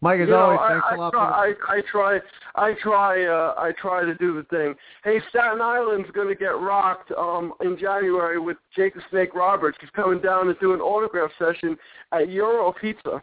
Mike, 0.00 0.20
as 0.20 0.28
You 0.28 0.34
always, 0.34 0.58
I, 0.60 0.68
thanks 0.70 0.86
I, 0.90 0.94
a 0.94 0.98
lot. 0.98 1.12
try, 1.12 1.52
for 1.54 1.72
I, 1.72 1.76
I 1.76 1.80
try, 1.90 2.18
I 2.56 2.74
try, 2.82 3.24
uh, 3.24 3.54
I 3.56 3.72
try 3.80 4.04
to 4.04 4.14
do 4.16 4.34
the 4.34 4.42
thing. 4.44 4.74
Hey, 5.04 5.20
Staten 5.28 5.60
Island's 5.60 6.10
going 6.10 6.26
to 6.26 6.34
get 6.34 6.58
rocked 6.58 7.12
um, 7.12 7.52
in 7.60 7.78
January 7.78 8.40
with 8.40 8.56
Jake 8.74 8.94
the 8.94 9.02
Snake 9.10 9.32
Roberts. 9.34 9.78
He's 9.80 9.90
coming 9.90 10.20
down 10.20 10.46
to 10.46 10.54
do 10.54 10.74
an 10.74 10.80
autograph 10.80 11.30
session 11.38 11.76
at 12.10 12.28
Euro 12.30 12.72
Pizza. 12.72 13.22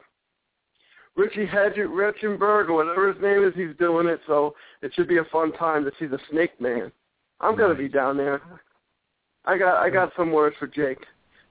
Richie 1.19 1.45
Hedget, 1.45 1.87
Retchenberg, 1.89 2.69
or 2.69 2.73
whatever 2.73 3.11
his 3.11 3.21
name 3.21 3.43
is, 3.43 3.53
he's 3.53 3.75
doing 3.77 4.07
it. 4.07 4.21
So 4.25 4.55
it 4.81 4.93
should 4.93 5.09
be 5.09 5.17
a 5.17 5.25
fun 5.25 5.51
time 5.53 5.83
to 5.83 5.91
see 5.99 6.05
the 6.05 6.17
Snake 6.31 6.59
Man. 6.61 6.91
I'm 7.41 7.57
going 7.57 7.75
to 7.75 7.75
be 7.75 7.89
down 7.89 8.15
there. 8.15 8.41
I 9.43 9.57
got, 9.57 9.77
I 9.83 9.89
got 9.89 10.13
some 10.15 10.31
words 10.31 10.55
for 10.57 10.67
Jake. 10.67 10.99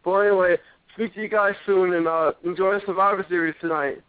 But 0.05 0.21
anyway, 0.21 0.57
speak 0.95 1.14
to 1.14 1.21
you 1.21 1.29
guys 1.29 1.55
soon 1.66 1.95
and 1.95 2.09
uh, 2.09 2.33
enjoy 2.45 2.75
the 2.75 2.81
Survivor 2.87 3.27
Series 3.29 3.55
tonight. 3.61 4.03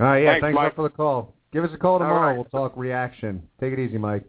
All 0.00 0.06
right, 0.06 0.22
yeah, 0.22 0.32
Thanks, 0.32 0.44
thanks, 0.46 0.56
Mike. 0.56 0.74
for 0.74 0.82
the 0.82 0.90
call. 0.90 1.32
Give 1.52 1.62
us 1.62 1.70
a 1.72 1.78
call 1.78 1.98
tomorrow. 1.98 2.28
right. 2.28 2.34
We'll 2.34 2.44
talk 2.46 2.72
reaction. 2.76 3.42
Take 3.60 3.72
it 3.74 3.78
easy, 3.78 3.98
Mike. 3.98 4.24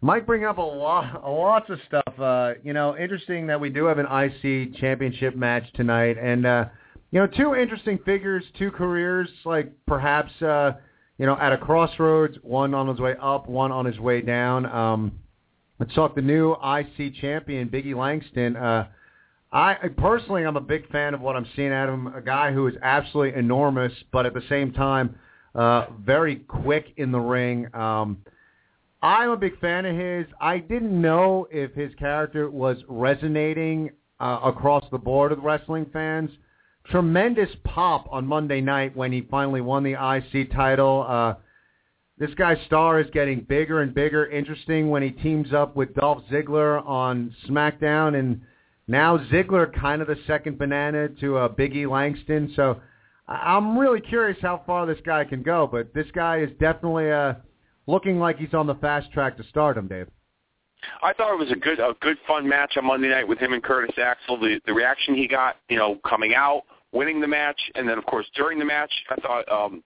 Mike 0.00 0.26
bring 0.26 0.44
up 0.44 0.58
a 0.58 0.62
lot, 0.62 1.22
a 1.24 1.30
lots 1.30 1.70
of 1.70 1.78
stuff. 1.86 2.18
Uh, 2.20 2.54
you 2.64 2.72
know, 2.72 2.96
interesting 2.96 3.46
that 3.46 3.60
we 3.60 3.70
do 3.70 3.84
have 3.84 3.98
an 3.98 4.06
IC 4.06 4.76
championship 4.76 5.36
match 5.36 5.64
tonight, 5.74 6.16
and 6.18 6.44
uh, 6.46 6.64
you 7.16 7.22
know, 7.22 7.28
two 7.28 7.54
interesting 7.54 7.98
figures, 8.04 8.44
two 8.58 8.70
careers, 8.70 9.26
like 9.46 9.72
perhaps 9.86 10.30
uh, 10.42 10.72
you 11.16 11.24
know, 11.24 11.34
at 11.40 11.50
a 11.50 11.56
crossroads. 11.56 12.36
One 12.42 12.74
on 12.74 12.88
his 12.88 13.00
way 13.00 13.14
up, 13.22 13.48
one 13.48 13.72
on 13.72 13.86
his 13.86 13.98
way 13.98 14.20
down. 14.20 14.66
Um, 14.66 15.12
let's 15.80 15.94
talk 15.94 16.14
the 16.14 16.20
new 16.20 16.52
IC 16.52 17.14
champion, 17.14 17.70
Biggie 17.70 17.96
Langston. 17.96 18.54
Uh, 18.54 18.88
I 19.50 19.76
personally, 19.96 20.44
I'm 20.44 20.58
a 20.58 20.60
big 20.60 20.90
fan 20.90 21.14
of 21.14 21.22
what 21.22 21.36
I'm 21.36 21.46
seeing 21.56 21.72
out 21.72 21.88
of 21.88 21.94
him. 21.94 22.06
A 22.08 22.20
guy 22.20 22.52
who 22.52 22.66
is 22.66 22.74
absolutely 22.82 23.38
enormous, 23.38 23.92
but 24.12 24.26
at 24.26 24.34
the 24.34 24.42
same 24.50 24.74
time, 24.74 25.18
uh, 25.54 25.86
very 25.98 26.36
quick 26.36 26.92
in 26.98 27.12
the 27.12 27.18
ring. 27.18 27.74
Um, 27.74 28.18
I'm 29.00 29.30
a 29.30 29.38
big 29.38 29.58
fan 29.58 29.86
of 29.86 29.96
his. 29.96 30.26
I 30.38 30.58
didn't 30.58 31.00
know 31.00 31.48
if 31.50 31.72
his 31.72 31.94
character 31.94 32.50
was 32.50 32.76
resonating 32.88 33.92
uh, 34.20 34.40
across 34.44 34.84
the 34.90 34.98
board 34.98 35.30
with 35.30 35.40
wrestling 35.40 35.86
fans. 35.94 36.28
Tremendous 36.90 37.50
pop 37.64 38.06
on 38.10 38.26
Monday 38.26 38.60
night 38.60 38.96
when 38.96 39.12
he 39.12 39.22
finally 39.22 39.60
won 39.60 39.82
the 39.82 39.94
IC 39.94 40.52
title. 40.52 41.04
Uh, 41.08 41.34
this 42.18 42.32
guy's 42.34 42.58
star 42.66 43.00
is 43.00 43.08
getting 43.12 43.40
bigger 43.40 43.82
and 43.82 43.92
bigger. 43.92 44.26
Interesting 44.26 44.88
when 44.88 45.02
he 45.02 45.10
teams 45.10 45.52
up 45.52 45.76
with 45.76 45.94
Dolph 45.94 46.22
Ziggler 46.30 46.84
on 46.86 47.34
SmackDown, 47.48 48.18
and 48.18 48.40
now 48.88 49.18
Ziggler 49.18 49.72
kind 49.74 50.00
of 50.00 50.08
the 50.08 50.16
second 50.26 50.58
banana 50.58 51.08
to 51.20 51.36
uh, 51.36 51.48
Biggie 51.48 51.90
Langston. 51.90 52.52
So 52.56 52.80
I'm 53.28 53.76
really 53.76 54.00
curious 54.00 54.38
how 54.40 54.62
far 54.66 54.86
this 54.86 55.00
guy 55.04 55.24
can 55.24 55.42
go. 55.42 55.68
But 55.70 55.92
this 55.92 56.06
guy 56.14 56.38
is 56.38 56.50
definitely 56.60 57.10
uh, 57.10 57.34
looking 57.86 58.18
like 58.18 58.38
he's 58.38 58.54
on 58.54 58.66
the 58.66 58.76
fast 58.76 59.12
track 59.12 59.36
to 59.36 59.44
stardom, 59.44 59.88
Dave. 59.88 60.08
I 61.02 61.12
thought 61.12 61.32
it 61.32 61.38
was 61.38 61.50
a 61.50 61.56
good, 61.56 61.80
a 61.80 61.94
good, 62.00 62.16
fun 62.26 62.48
match 62.48 62.76
on 62.76 62.86
Monday 62.86 63.08
night 63.08 63.26
with 63.26 63.38
him 63.38 63.52
and 63.52 63.62
Curtis 63.62 63.96
Axel. 63.98 64.38
The 64.38 64.60
the 64.66 64.72
reaction 64.72 65.14
he 65.14 65.26
got, 65.26 65.56
you 65.68 65.76
know, 65.76 65.96
coming 66.06 66.34
out, 66.34 66.62
winning 66.96 67.20
the 67.20 67.28
match, 67.28 67.60
and 67.74 67.88
then 67.88 67.98
of 67.98 68.06
course 68.06 68.26
during 68.34 68.58
the 68.58 68.64
match, 68.64 68.92
I 69.10 69.16
thought 69.16 69.48
um, 69.48 69.82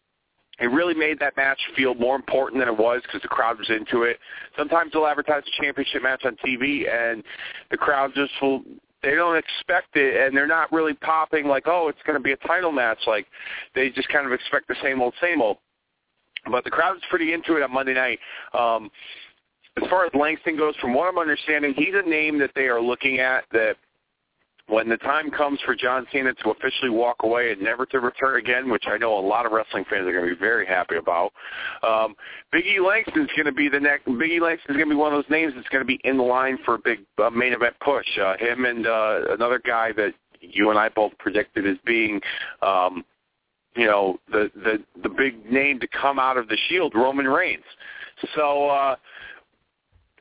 it 0.60 0.66
really 0.66 0.94
made 0.94 1.18
that 1.20 1.36
match 1.36 1.58
feel 1.74 1.94
more 1.94 2.16
important 2.16 2.60
than 2.60 2.68
it 2.68 2.76
was 2.76 3.02
because 3.02 3.22
the 3.22 3.28
crowd 3.28 3.58
was 3.58 3.70
into 3.70 4.02
it. 4.02 4.18
Sometimes 4.56 4.92
they'll 4.92 5.06
advertise 5.06 5.42
a 5.46 5.62
championship 5.62 6.02
match 6.02 6.22
on 6.24 6.36
TV, 6.44 6.88
and 6.88 7.24
the 7.70 7.76
crowd 7.76 8.12
just 8.14 8.32
will. 8.40 8.62
They 9.02 9.14
don't 9.14 9.38
expect 9.38 9.96
it, 9.96 10.26
and 10.26 10.36
they're 10.36 10.46
not 10.46 10.70
really 10.70 10.92
popping 10.92 11.46
like, 11.46 11.64
"Oh, 11.66 11.88
it's 11.88 12.02
going 12.06 12.18
to 12.18 12.22
be 12.22 12.32
a 12.32 12.36
title 12.48 12.72
match." 12.72 12.98
Like 13.06 13.26
they 13.74 13.88
just 13.90 14.08
kind 14.08 14.26
of 14.26 14.32
expect 14.32 14.68
the 14.68 14.76
same 14.82 15.00
old, 15.00 15.14
same 15.20 15.40
old. 15.40 15.56
But 16.50 16.64
the 16.64 16.70
crowd 16.70 16.92
was 16.92 17.02
pretty 17.08 17.32
into 17.32 17.56
it 17.56 17.62
on 17.62 17.72
Monday 17.72 17.94
night. 17.94 18.18
Um, 18.52 18.90
as 19.82 19.88
far 19.88 20.04
as 20.04 20.10
Langston 20.14 20.56
goes, 20.56 20.74
from 20.76 20.94
what 20.94 21.08
I'm 21.08 21.18
understanding, 21.18 21.74
he's 21.74 21.94
a 21.94 22.08
name 22.08 22.38
that 22.38 22.50
they 22.54 22.66
are 22.66 22.80
looking 22.80 23.18
at 23.20 23.44
that 23.52 23.76
when 24.70 24.88
the 24.88 24.96
time 24.98 25.30
comes 25.30 25.58
for 25.64 25.74
John 25.74 26.06
Cena 26.12 26.32
to 26.34 26.50
officially 26.50 26.90
walk 26.90 27.16
away 27.22 27.52
and 27.52 27.60
never 27.60 27.84
to 27.86 28.00
return 28.00 28.38
again, 28.38 28.70
which 28.70 28.84
I 28.86 28.96
know 28.96 29.18
a 29.18 29.20
lot 29.20 29.44
of 29.44 29.52
wrestling 29.52 29.84
fans 29.90 30.06
are 30.06 30.12
going 30.12 30.28
to 30.28 30.34
be 30.34 30.38
very 30.38 30.66
happy 30.66 30.96
about, 30.96 31.32
um, 31.82 32.14
Biggie 32.54 32.80
Langston's 32.84 33.30
going 33.36 33.46
to 33.46 33.52
be 33.52 33.68
the 33.68 33.80
next. 33.80 34.06
Biggie 34.06 34.40
Langston's 34.40 34.76
going 34.76 34.88
to 34.88 34.94
be 34.94 34.98
one 34.98 35.12
of 35.12 35.18
those 35.18 35.30
names 35.30 35.52
that's 35.56 35.68
going 35.68 35.82
to 35.82 35.86
be 35.86 36.00
in 36.04 36.18
line 36.18 36.58
for 36.64 36.74
a 36.74 36.78
big 36.78 37.00
uh, 37.22 37.30
main 37.30 37.52
event 37.52 37.74
push. 37.84 38.06
Uh, 38.18 38.36
him 38.38 38.64
and 38.64 38.86
uh, 38.86 39.20
another 39.30 39.60
guy 39.64 39.92
that 39.92 40.14
you 40.40 40.70
and 40.70 40.78
I 40.78 40.88
both 40.88 41.12
predicted 41.18 41.66
as 41.66 41.76
being. 41.84 42.20
Um, 42.62 43.04
you 43.76 43.86
know 43.86 44.18
the 44.32 44.50
the 44.56 44.82
the 45.02 45.08
big 45.08 45.50
name 45.50 45.78
to 45.78 45.86
come 45.88 46.18
out 46.18 46.36
of 46.36 46.48
the 46.48 46.56
Shield, 46.68 46.92
Roman 46.94 47.28
Reigns. 47.28 47.62
So 48.34 48.68
uh, 48.68 48.96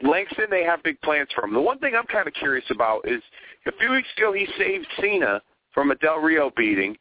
Langston, 0.01 0.45
they 0.49 0.63
have 0.63 0.83
big 0.83 0.99
plans 1.01 1.29
for 1.35 1.43
him. 1.43 1.53
The 1.53 1.61
one 1.61 1.79
thing 1.79 1.93
I'm 1.95 2.05
kind 2.05 2.27
of 2.27 2.33
curious 2.33 2.65
about 2.69 3.07
is 3.07 3.21
a 3.65 3.71
few 3.73 3.91
weeks 3.91 4.07
ago 4.17 4.33
he 4.33 4.47
saved 4.57 4.87
Cena 4.99 5.41
from 5.73 5.91
a 5.91 5.95
Del 5.95 6.17
Rio 6.17 6.51
beating, 6.55 6.97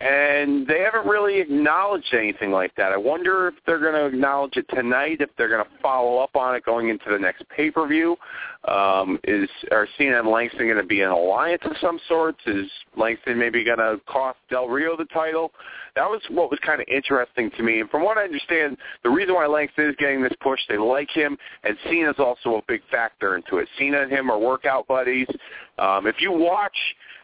and 0.00 0.64
they 0.68 0.80
haven't 0.80 1.10
really 1.10 1.40
acknowledged 1.40 2.14
anything 2.14 2.52
like 2.52 2.72
that. 2.76 2.92
I 2.92 2.96
wonder 2.96 3.48
if 3.48 3.54
they're 3.66 3.80
going 3.80 3.94
to 3.94 4.06
acknowledge 4.06 4.56
it 4.56 4.66
tonight, 4.68 5.16
if 5.20 5.30
they're 5.36 5.48
going 5.48 5.64
to 5.64 5.70
follow 5.82 6.18
up 6.18 6.36
on 6.36 6.54
it 6.54 6.64
going 6.64 6.88
into 6.88 7.06
the 7.10 7.18
next 7.18 7.48
pay-per-view. 7.48 8.16
Um, 8.68 9.18
is 9.24 9.48
are 9.72 9.88
and 9.98 10.28
Langston 10.28 10.66
going 10.66 10.76
to 10.76 10.86
be 10.86 11.00
an 11.00 11.10
alliance 11.10 11.62
of 11.64 11.72
some 11.80 11.98
sorts? 12.06 12.38
Is 12.46 12.70
Langston 12.96 13.38
maybe 13.38 13.64
going 13.64 13.78
to 13.78 14.00
cost 14.06 14.38
Del 14.50 14.68
Rio 14.68 14.96
the 14.96 15.06
title? 15.06 15.52
That 15.96 16.08
was 16.08 16.20
what 16.30 16.50
was 16.50 16.60
kind 16.64 16.80
of 16.80 16.86
interesting 16.86 17.50
to 17.56 17.62
me. 17.64 17.80
And 17.80 17.90
from 17.90 18.04
what 18.04 18.18
I 18.18 18.22
understand, 18.22 18.76
the 19.02 19.10
reason 19.10 19.34
why 19.34 19.46
Langston 19.46 19.90
is 19.90 19.96
getting 19.98 20.22
this 20.22 20.32
push, 20.40 20.60
they 20.68 20.78
like 20.78 21.10
him, 21.10 21.36
and 21.64 21.76
Cena's 21.84 22.16
also 22.18 22.56
a 22.56 22.62
big 22.68 22.82
factor 22.88 23.34
into 23.34 23.56
it. 23.58 23.68
Cena 23.78 24.02
and 24.02 24.12
him 24.12 24.30
are 24.30 24.38
workout 24.38 24.86
buddies. 24.86 25.26
Um, 25.78 26.06
if 26.06 26.20
you 26.20 26.30
watch 26.30 26.76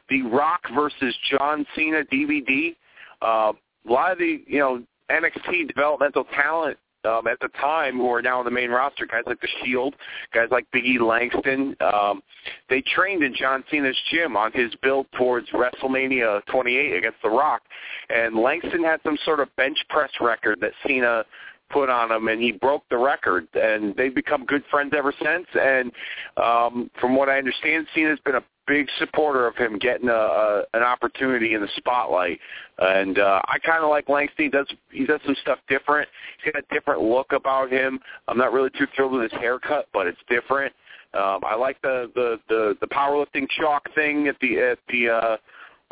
the 0.08 0.22
Rock 0.22 0.60
versus 0.74 1.14
John 1.30 1.66
Cena 1.74 2.02
DVD, 2.04 2.74
uh, 3.22 3.52
a 3.86 3.92
lot 3.92 4.12
of 4.12 4.18
the 4.18 4.42
you 4.46 4.58
know 4.58 4.82
NXT 5.10 5.68
developmental 5.68 6.24
talent 6.24 6.78
um, 7.04 7.26
at 7.26 7.38
the 7.40 7.48
time 7.60 7.96
who 7.96 8.10
are 8.10 8.22
now 8.22 8.38
on 8.38 8.44
the 8.44 8.50
main 8.50 8.70
roster, 8.70 9.06
guys 9.06 9.22
like 9.26 9.40
The 9.40 9.48
Shield, 9.62 9.94
guys 10.32 10.48
like 10.50 10.66
Biggie 10.74 11.00
Langston, 11.00 11.76
um, 11.80 12.22
they 12.68 12.82
trained 12.82 13.22
in 13.22 13.34
John 13.34 13.64
Cena's 13.70 13.96
gym 14.10 14.36
on 14.36 14.52
his 14.52 14.74
build 14.82 15.06
towards 15.16 15.48
WrestleMania 15.50 16.44
28 16.46 16.96
against 16.96 17.18
The 17.22 17.30
Rock. 17.30 17.62
And 18.08 18.36
Langston 18.36 18.82
had 18.82 19.00
some 19.02 19.18
sort 19.24 19.40
of 19.40 19.54
bench 19.56 19.78
press 19.88 20.10
record 20.20 20.60
that 20.60 20.72
Cena 20.86 21.24
put 21.70 21.88
on 21.88 22.10
him, 22.10 22.28
and 22.28 22.40
he 22.40 22.52
broke 22.52 22.84
the 22.90 22.98
record. 22.98 23.46
And 23.54 23.94
they've 23.96 24.14
become 24.14 24.44
good 24.44 24.62
friends 24.70 24.92
ever 24.96 25.12
since. 25.22 25.46
And 25.54 25.92
um, 26.36 26.90
from 27.00 27.16
what 27.16 27.28
I 27.28 27.38
understand, 27.38 27.86
Cena's 27.94 28.18
been 28.24 28.36
a 28.36 28.44
big 28.66 28.88
supporter 28.98 29.46
of 29.46 29.56
him 29.56 29.78
getting 29.78 30.08
a, 30.08 30.12
a 30.12 30.62
an 30.74 30.82
opportunity 30.82 31.54
in 31.54 31.60
the 31.60 31.68
spotlight. 31.76 32.38
And 32.78 33.18
uh, 33.18 33.40
I 33.44 33.58
kind 33.58 33.82
of 33.82 33.90
like 33.90 34.08
Langston. 34.08 34.46
He 34.46 34.50
does 34.50 34.66
he 34.90 35.06
does 35.06 35.20
some 35.24 35.36
stuff 35.42 35.58
different. 35.68 36.08
He's 36.42 36.52
got 36.52 36.62
a 36.62 36.74
different 36.74 37.02
look 37.02 37.32
about 37.32 37.70
him. 37.70 38.00
I'm 38.28 38.38
not 38.38 38.52
really 38.52 38.70
too 38.70 38.86
thrilled 38.94 39.12
with 39.12 39.30
his 39.30 39.40
haircut, 39.40 39.86
but 39.92 40.06
it's 40.06 40.18
different. 40.28 40.72
Um, 41.14 41.40
I 41.44 41.54
like 41.54 41.80
the 41.82 42.10
the 42.14 42.40
the, 42.48 42.76
the 42.80 42.86
powerlifting 42.88 43.48
chalk 43.58 43.82
thing 43.94 44.28
at 44.28 44.36
the 44.40 44.58
at 44.58 44.78
the 44.88 45.08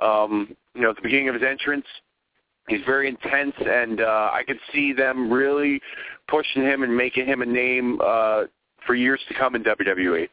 uh, 0.00 0.04
um, 0.04 0.56
you 0.74 0.82
know 0.82 0.90
at 0.90 0.96
the 0.96 1.02
beginning 1.02 1.28
of 1.28 1.34
his 1.34 1.44
entrance. 1.44 1.86
He's 2.68 2.80
very 2.86 3.08
intense, 3.08 3.54
and 3.58 4.00
uh, 4.00 4.30
I 4.32 4.44
could 4.46 4.58
see 4.72 4.92
them 4.92 5.32
really 5.32 5.80
pushing 6.28 6.62
him 6.62 6.84
and 6.84 6.96
making 6.96 7.26
him 7.26 7.42
a 7.42 7.46
name 7.46 8.00
uh, 8.00 8.44
for 8.86 8.94
years 8.94 9.20
to 9.28 9.34
come 9.34 9.56
in 9.56 9.64
WWE. 9.64 10.28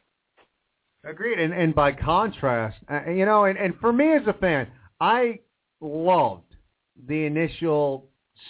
Agreed. 1.04 1.40
And, 1.40 1.54
and 1.54 1.74
by 1.74 1.94
contrast, 1.94 2.78
uh, 2.92 3.10
you 3.10 3.26
know, 3.26 3.46
and, 3.46 3.58
and 3.58 3.74
for 3.80 3.94
me 3.94 4.14
as 4.14 4.28
a 4.28 4.34
fan, 4.34 4.68
I 5.00 5.40
loved 5.80 6.44
the 7.08 7.26
initial 7.26 8.08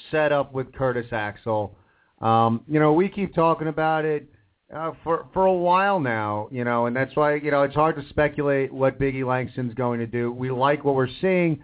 setup 0.09 0.51
with 0.53 0.73
Curtis 0.73 1.07
Axel. 1.11 1.75
Um, 2.21 2.61
you 2.67 2.79
know, 2.79 2.93
we 2.93 3.07
keep 3.07 3.35
talking 3.35 3.67
about 3.67 4.03
it 4.03 4.27
uh, 4.75 4.91
for 5.03 5.27
for 5.33 5.45
a 5.45 5.53
while 5.53 5.99
now, 5.99 6.47
you 6.51 6.63
know, 6.63 6.87
and 6.87 6.95
that's 6.95 7.15
why 7.15 7.35
you 7.35 7.51
know 7.51 7.63
it's 7.63 7.75
hard 7.75 7.95
to 7.95 8.07
speculate 8.09 8.73
what 8.73 8.99
Biggie 8.99 9.25
Langston's 9.25 9.73
going 9.73 9.99
to 9.99 10.07
do. 10.07 10.31
We 10.31 10.51
like 10.51 10.83
what 10.83 10.95
we're 10.95 11.07
seeing, 11.21 11.63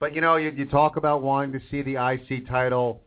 but 0.00 0.14
you 0.14 0.20
know, 0.20 0.36
you, 0.36 0.52
you 0.56 0.66
talk 0.66 0.96
about 0.96 1.22
wanting 1.22 1.52
to 1.52 1.60
see 1.70 1.82
the 1.82 1.96
IC 1.96 2.48
title 2.48 3.02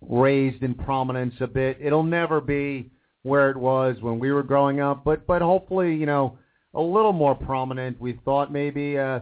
raised 0.00 0.62
in 0.62 0.74
prominence 0.74 1.34
a 1.40 1.46
bit. 1.46 1.78
It'll 1.80 2.02
never 2.02 2.40
be 2.40 2.90
where 3.22 3.50
it 3.50 3.56
was 3.56 3.96
when 4.00 4.18
we 4.18 4.32
were 4.32 4.42
growing 4.42 4.80
up, 4.80 5.04
but 5.04 5.26
but 5.26 5.42
hopefully, 5.42 5.94
you 5.94 6.06
know, 6.06 6.38
a 6.74 6.80
little 6.80 7.12
more 7.12 7.34
prominent. 7.34 8.00
We 8.00 8.18
thought 8.24 8.52
maybe 8.52 8.98
uh, 8.98 9.20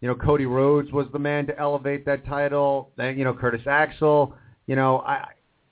you 0.00 0.08
know 0.08 0.14
Cody 0.14 0.46
Rhodes 0.46 0.92
was 0.92 1.06
the 1.12 1.18
man 1.18 1.46
to 1.46 1.58
elevate 1.58 2.04
that 2.06 2.26
title. 2.26 2.90
Then 2.96 3.18
you 3.18 3.24
know 3.24 3.34
Curtis 3.34 3.66
Axel. 3.66 4.34
You 4.66 4.76
know, 4.76 5.00
I 5.00 5.28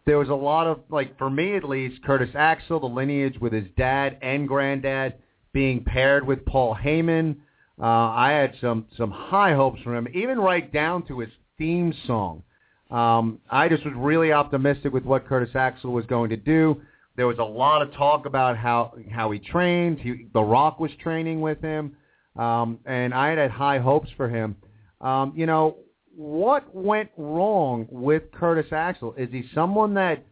there 0.07 0.19
was 0.19 0.29
a 0.29 0.35
lot 0.35 0.67
of 0.67 0.81
like 0.89 1.17
for 1.19 1.31
me 1.31 1.57
at 1.57 1.65
least 1.65 2.03
Curtis 2.03 2.31
Axel, 2.35 2.81
the 2.81 2.87
lineage 2.87 3.39
with 3.41 3.53
his 3.53 3.67
dad 3.77 4.19
and 4.23 4.49
granddad 4.49 5.15
being 5.53 5.85
paired 5.85 6.27
with 6.27 6.45
Paul 6.47 6.75
Heyman. 6.75 7.37
Uh, 7.81 7.85
I 7.85 8.33
had 8.33 8.55
some 8.61 8.87
some 8.97 9.11
high 9.11 9.55
hopes 9.55 9.81
for 9.83 9.95
him, 9.95 10.09
even 10.13 10.39
right 10.39 10.71
down 10.73 11.07
to 11.07 11.21
his 11.21 11.31
theme 11.59 11.95
song. 12.07 12.43
Um, 12.91 13.39
I 13.49 13.69
just 13.69 13.85
was 13.85 13.95
really 13.97 14.33
optimistic 14.33 14.93
with 14.93 15.05
what 15.05 15.27
Curtis 15.27 15.55
Axel 15.55 15.93
was 15.93 16.07
going 16.07 16.31
to 16.31 16.37
do. 16.37 16.83
There 17.17 17.27
was 17.27 17.39
a 17.39 17.45
lot 17.45 17.83
of 17.83 17.93
talk 17.93 18.27
about 18.27 18.57
how 18.57 18.95
how 19.11 19.31
he 19.31 19.39
trained. 19.39 20.01
He, 20.01 20.27
the 20.33 20.43
Rock 20.43 20.81
was 20.81 20.91
training 21.03 21.41
with 21.41 21.61
him, 21.61 21.97
um, 22.37 22.79
and 22.87 23.13
I 23.13 23.31
had 23.35 23.51
high 23.51 23.79
hopes 23.79 24.11
for 24.17 24.29
him. 24.29 24.57
Um, 25.01 25.33
you 25.35 25.47
know, 25.47 25.77
what 26.15 26.75
went 26.75 27.11
wrong 27.17 27.87
with 27.91 28.31
Curtis 28.33 28.73
Axel? 28.73 29.15
Is 29.17 29.31
he 29.31 29.45
someone 29.55 29.95
that 29.95 30.25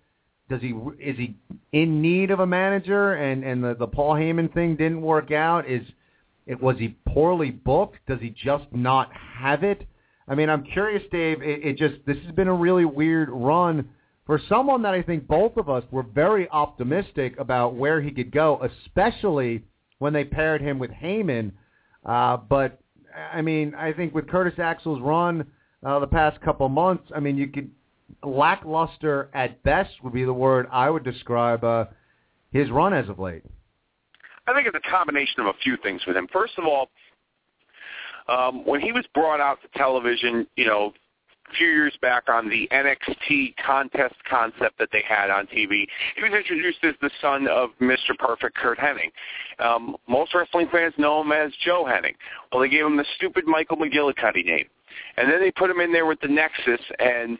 does 0.48 0.60
he 0.60 0.74
is 0.98 1.16
he 1.16 1.36
in 1.72 2.00
need 2.00 2.30
of 2.30 2.40
a 2.40 2.46
manager 2.46 3.14
and 3.14 3.44
and 3.44 3.62
the 3.62 3.74
the 3.74 3.86
Paul 3.86 4.14
Heyman 4.14 4.52
thing 4.52 4.76
didn't 4.76 5.02
work 5.02 5.30
out? 5.30 5.68
Is 5.68 5.82
it 6.46 6.60
was 6.60 6.78
he 6.78 6.96
poorly 7.06 7.50
booked? 7.50 7.98
Does 8.06 8.20
he 8.20 8.30
just 8.30 8.64
not 8.72 9.10
have 9.12 9.62
it? 9.64 9.86
I 10.26 10.34
mean, 10.34 10.50
I'm 10.50 10.64
curious, 10.64 11.02
Dave. 11.10 11.42
It, 11.42 11.64
it 11.64 11.76
just 11.76 11.96
this 12.06 12.16
has 12.24 12.34
been 12.34 12.48
a 12.48 12.54
really 12.54 12.84
weird 12.84 13.28
run 13.30 13.88
for 14.28 14.38
someone 14.46 14.82
that 14.82 14.92
I 14.92 15.00
think 15.00 15.26
both 15.26 15.56
of 15.56 15.70
us 15.70 15.82
were 15.90 16.02
very 16.02 16.48
optimistic 16.50 17.34
about 17.38 17.74
where 17.74 18.02
he 18.02 18.10
could 18.10 18.30
go, 18.30 18.60
especially 18.62 19.64
when 20.00 20.12
they 20.12 20.22
paired 20.22 20.60
him 20.60 20.78
with 20.78 20.90
Heyman. 20.90 21.50
Uh, 22.04 22.36
but 22.36 22.78
I 23.32 23.40
mean, 23.40 23.74
I 23.74 23.94
think 23.94 24.14
with 24.14 24.28
Curtis 24.28 24.58
Axel's 24.58 25.00
run 25.00 25.46
uh, 25.84 25.98
the 25.98 26.06
past 26.06 26.40
couple 26.42 26.68
months, 26.68 27.10
I 27.16 27.20
mean, 27.20 27.38
you 27.38 27.48
could 27.48 27.70
lackluster 28.22 29.30
at 29.32 29.62
best 29.62 29.92
would 30.04 30.12
be 30.12 30.24
the 30.24 30.32
word 30.32 30.66
I 30.70 30.90
would 30.90 31.04
describe 31.04 31.64
uh, 31.64 31.86
his 32.52 32.70
run 32.70 32.92
as 32.92 33.08
of 33.08 33.18
late. 33.18 33.44
I 34.46 34.52
think 34.52 34.66
it's 34.68 34.76
a 34.76 34.90
combination 34.90 35.40
of 35.40 35.46
a 35.46 35.54
few 35.62 35.78
things 35.82 36.02
with 36.06 36.18
him. 36.18 36.28
First 36.30 36.52
of 36.58 36.66
all, 36.66 36.90
Um, 38.28 38.62
when 38.66 38.82
he 38.82 38.92
was 38.92 39.06
brought 39.14 39.40
out 39.40 39.58
to 39.62 39.68
television, 39.78 40.46
you 40.54 40.66
know, 40.66 40.92
a 41.50 41.54
few 41.56 41.68
years 41.68 41.96
back 42.00 42.28
on 42.28 42.48
the 42.48 42.68
NXT 42.72 43.54
contest 43.64 44.14
concept 44.28 44.78
that 44.78 44.88
they 44.92 45.02
had 45.06 45.30
on 45.30 45.46
TV. 45.46 45.86
He 46.16 46.22
was 46.22 46.32
introduced 46.32 46.78
as 46.82 46.94
the 47.00 47.10
son 47.20 47.48
of 47.48 47.70
Mr. 47.80 48.16
Perfect 48.18 48.56
Curt 48.56 48.78
Hennig. 48.78 49.12
Um, 49.58 49.96
most 50.08 50.34
wrestling 50.34 50.68
fans 50.70 50.94
know 50.98 51.22
him 51.22 51.32
as 51.32 51.52
Joe 51.64 51.84
Hennig. 51.84 52.14
Well, 52.52 52.60
they 52.62 52.68
gave 52.68 52.84
him 52.84 52.96
the 52.96 53.06
stupid 53.16 53.46
Michael 53.46 53.76
McGillicuddy 53.76 54.44
name. 54.44 54.66
And 55.16 55.30
then 55.30 55.40
they 55.40 55.50
put 55.50 55.70
him 55.70 55.80
in 55.80 55.92
there 55.92 56.06
with 56.06 56.20
the 56.20 56.28
Nexus, 56.28 56.80
and 56.98 57.38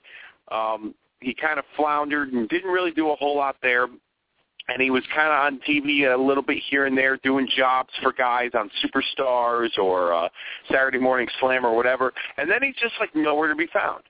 um, 0.51 0.95
he 1.21 1.35
kind 1.35 1.59
of 1.59 1.65
floundered 1.77 2.33
and 2.33 2.49
didn't 2.49 2.71
really 2.71 2.93
do 2.93 3.11
a 3.11 3.17
whole 3.17 3.37
lot 3.37 3.57
there 3.63 3.89
and 4.69 4.83
he 4.83 4.91
was 4.91 5.03
kind 5.15 5.29
of 5.29 5.35
on 5.35 5.61
TV 5.67 6.13
a 6.13 6.21
little 6.21 6.43
bit 6.43 6.63
here 6.69 6.87
and 6.87 6.97
there 6.97 7.17
doing 7.19 7.49
jobs 7.57 7.91
for 8.03 8.13
guys 8.13 8.51
on 8.55 8.71
Superstars 8.85 9.77
or 9.79 10.13
uh, 10.13 10.29
Saturday 10.71 10.99
Morning 10.99 11.29
Slam 11.41 11.65
or 11.65 11.75
whatever. 11.75 12.13
And 12.37 12.51
then 12.51 12.63
he's 12.63 12.77
just 12.81 12.95
like 13.01 13.15
nowhere 13.15 13.49
to 13.49 13.57
be 13.57 13.67
found. 13.73 14.03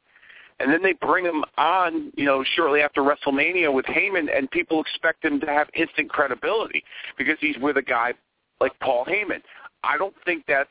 And 0.60 0.72
then 0.72 0.82
they 0.82 0.94
bring 0.94 1.24
him 1.24 1.44
on, 1.56 2.12
you 2.16 2.24
know, 2.24 2.44
shortly 2.56 2.80
after 2.80 3.02
WrestleMania 3.02 3.72
with 3.72 3.86
Heyman, 3.86 4.26
and 4.36 4.50
people 4.50 4.80
expect 4.80 5.24
him 5.24 5.38
to 5.40 5.46
have 5.46 5.68
instant 5.74 6.10
credibility 6.10 6.82
because 7.16 7.36
he's 7.40 7.56
with 7.58 7.76
a 7.76 7.82
guy 7.82 8.12
like 8.60 8.72
Paul 8.80 9.04
Heyman. 9.04 9.40
I 9.84 9.96
don't 9.96 10.14
think 10.24 10.44
that's 10.48 10.68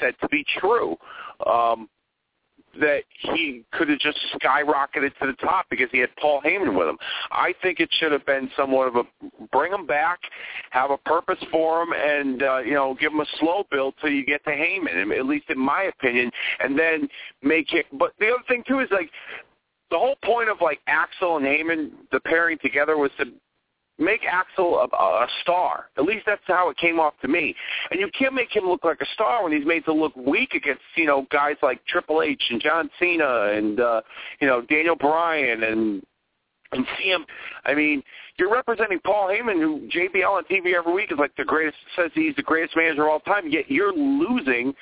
said 0.00 0.14
to 0.20 0.28
be 0.28 0.44
true. 0.58 0.96
Um, 1.46 1.88
that 2.80 3.02
he 3.20 3.64
could 3.72 3.88
have 3.88 3.98
just 3.98 4.18
skyrocketed 4.34 5.16
to 5.20 5.26
the 5.26 5.36
top 5.40 5.66
because 5.70 5.88
he 5.90 5.98
had 5.98 6.14
Paul 6.16 6.40
Heyman 6.42 6.76
with 6.76 6.88
him. 6.88 6.98
I 7.30 7.54
think 7.62 7.80
it 7.80 7.88
should 7.98 8.12
have 8.12 8.24
been 8.26 8.50
somewhat 8.56 8.88
of 8.88 8.96
a 8.96 9.02
bring 9.50 9.72
him 9.72 9.86
back, 9.86 10.18
have 10.70 10.90
a 10.90 10.98
purpose 10.98 11.42
for 11.50 11.82
him, 11.82 11.92
and 11.92 12.42
uh, 12.42 12.58
you 12.58 12.74
know 12.74 12.96
give 12.98 13.12
him 13.12 13.20
a 13.20 13.26
slow 13.38 13.64
build 13.70 13.94
till 14.00 14.10
you 14.10 14.24
get 14.24 14.44
to 14.44 14.50
Heyman. 14.50 15.16
At 15.16 15.26
least 15.26 15.46
in 15.48 15.58
my 15.58 15.84
opinion, 15.84 16.30
and 16.60 16.78
then 16.78 17.08
make 17.42 17.72
it. 17.72 17.86
But 17.92 18.12
the 18.18 18.28
other 18.28 18.44
thing 18.48 18.62
too 18.66 18.80
is 18.80 18.88
like 18.90 19.10
the 19.90 19.98
whole 19.98 20.16
point 20.24 20.48
of 20.48 20.58
like 20.60 20.80
Axel 20.86 21.36
and 21.36 21.46
Heyman, 21.46 21.90
the 22.12 22.20
pairing 22.20 22.58
together 22.62 22.96
was 22.96 23.10
to 23.18 23.26
make 23.98 24.20
Axel 24.24 24.78
a, 24.80 24.96
a 24.96 25.26
star. 25.42 25.86
At 25.96 26.04
least 26.04 26.24
that's 26.26 26.42
how 26.46 26.70
it 26.70 26.76
came 26.76 27.00
off 27.00 27.14
to 27.22 27.28
me. 27.28 27.54
And 27.90 28.00
you 28.00 28.08
can't 28.18 28.34
make 28.34 28.54
him 28.54 28.64
look 28.66 28.84
like 28.84 29.00
a 29.00 29.06
star 29.14 29.42
when 29.42 29.52
he's 29.52 29.66
made 29.66 29.84
to 29.86 29.92
look 29.92 30.14
weak 30.16 30.54
against 30.54 30.82
you 30.96 31.06
know 31.06 31.26
guys 31.30 31.56
like 31.62 31.84
Triple 31.86 32.22
H 32.22 32.42
and 32.50 32.60
John 32.60 32.90
Cena 32.98 33.52
and 33.54 33.80
uh, 33.80 34.00
you 34.40 34.46
know 34.46 34.62
Daniel 34.62 34.96
Bryan 34.96 35.64
and 35.64 36.02
and 36.72 36.86
him. 36.98 37.24
I 37.64 37.74
mean, 37.74 38.02
you're 38.38 38.52
representing 38.52 39.00
Paul 39.00 39.28
Heyman, 39.28 39.58
who 39.60 39.88
JBL 39.88 40.28
on 40.28 40.44
TV 40.44 40.74
every 40.74 40.92
week 40.92 41.10
is 41.10 41.18
like 41.18 41.34
the 41.36 41.44
greatest. 41.44 41.78
Says 41.96 42.10
he's 42.14 42.36
the 42.36 42.42
greatest 42.42 42.76
manager 42.76 43.04
of 43.04 43.10
all 43.10 43.20
time. 43.20 43.48
Yet 43.48 43.70
you're 43.70 43.92
losing 43.92 44.74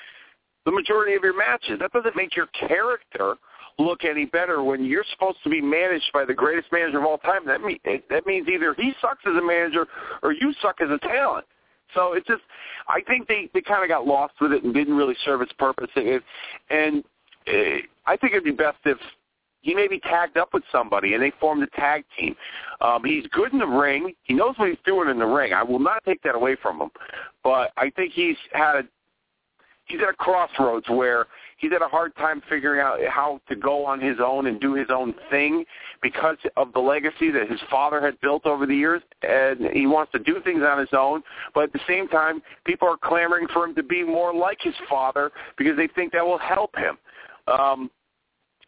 the 0.64 0.72
majority 0.72 1.14
of 1.14 1.22
your 1.22 1.36
matches. 1.36 1.78
That 1.78 1.92
doesn't 1.92 2.16
make 2.16 2.34
your 2.36 2.48
character 2.68 3.36
look 3.78 4.04
any 4.04 4.24
better 4.24 4.62
when 4.62 4.84
you're 4.84 5.04
supposed 5.12 5.38
to 5.44 5.50
be 5.50 5.60
managed 5.60 6.10
by 6.12 6.24
the 6.24 6.34
greatest 6.34 6.72
manager 6.72 6.98
of 6.98 7.04
all 7.04 7.18
time. 7.18 7.46
That 7.46 7.60
mean 7.60 7.78
that 8.10 8.26
means 8.26 8.48
either 8.48 8.74
he 8.74 8.92
sucks 9.00 9.22
as 9.26 9.36
a 9.36 9.42
manager 9.42 9.86
or 10.22 10.32
you 10.32 10.52
suck 10.62 10.80
as 10.80 10.88
a 10.90 10.98
talent. 11.06 11.46
So 11.94 12.14
it's 12.14 12.26
just, 12.26 12.42
I 12.88 13.00
think 13.02 13.28
they 13.28 13.48
they 13.54 13.60
kind 13.60 13.82
of 13.82 13.88
got 13.88 14.06
lost 14.06 14.34
with 14.40 14.52
it 14.52 14.64
and 14.64 14.74
didn't 14.74 14.96
really 14.96 15.16
serve 15.24 15.40
its 15.40 15.52
purpose. 15.52 15.90
And, 15.94 16.20
and 16.70 17.04
uh, 17.46 17.78
I 18.06 18.16
think 18.16 18.32
it'd 18.32 18.44
be 18.44 18.50
best 18.50 18.78
if 18.84 18.98
he 19.60 19.74
maybe 19.74 19.98
tagged 20.00 20.36
up 20.36 20.54
with 20.54 20.62
somebody 20.70 21.14
and 21.14 21.22
they 21.22 21.32
formed 21.40 21.62
a 21.62 21.66
tag 21.78 22.04
team. 22.18 22.36
Um, 22.80 23.04
he's 23.04 23.26
good 23.28 23.52
in 23.52 23.58
the 23.58 23.66
ring. 23.66 24.14
He 24.22 24.34
knows 24.34 24.54
what 24.56 24.68
he's 24.68 24.78
doing 24.84 25.08
in 25.08 25.18
the 25.18 25.26
ring. 25.26 25.52
I 25.52 25.62
will 25.62 25.80
not 25.80 26.04
take 26.04 26.22
that 26.22 26.34
away 26.34 26.56
from 26.60 26.80
him. 26.80 26.90
But 27.42 27.72
I 27.76 27.90
think 27.90 28.12
he's 28.12 28.36
had 28.52 28.76
a, 28.76 28.82
he's 29.86 30.00
at 30.00 30.08
a 30.08 30.12
crossroads 30.12 30.88
where 30.88 31.26
he's 31.56 31.72
had 31.72 31.82
a 31.82 31.88
hard 31.88 32.14
time 32.16 32.42
figuring 32.48 32.80
out 32.80 32.98
how 33.08 33.40
to 33.48 33.56
go 33.56 33.84
on 33.84 34.00
his 34.00 34.16
own 34.24 34.46
and 34.46 34.60
do 34.60 34.74
his 34.74 34.88
own 34.90 35.14
thing 35.30 35.64
because 36.02 36.36
of 36.56 36.72
the 36.72 36.80
legacy 36.80 37.30
that 37.30 37.50
his 37.50 37.60
father 37.70 38.00
had 38.00 38.20
built 38.20 38.46
over 38.46 38.66
the 38.66 38.74
years 38.74 39.02
and 39.22 39.70
he 39.72 39.86
wants 39.86 40.12
to 40.12 40.18
do 40.18 40.40
things 40.44 40.62
on 40.62 40.78
his 40.78 40.88
own 40.92 41.22
but 41.54 41.64
at 41.64 41.72
the 41.72 41.80
same 41.88 42.08
time 42.08 42.42
people 42.64 42.88
are 42.88 42.96
clamoring 42.96 43.46
for 43.52 43.64
him 43.64 43.74
to 43.74 43.82
be 43.82 44.02
more 44.02 44.34
like 44.34 44.58
his 44.60 44.74
father 44.88 45.30
because 45.56 45.76
they 45.76 45.88
think 45.88 46.12
that 46.12 46.24
will 46.24 46.38
help 46.38 46.74
him 46.76 46.96
um 47.46 47.90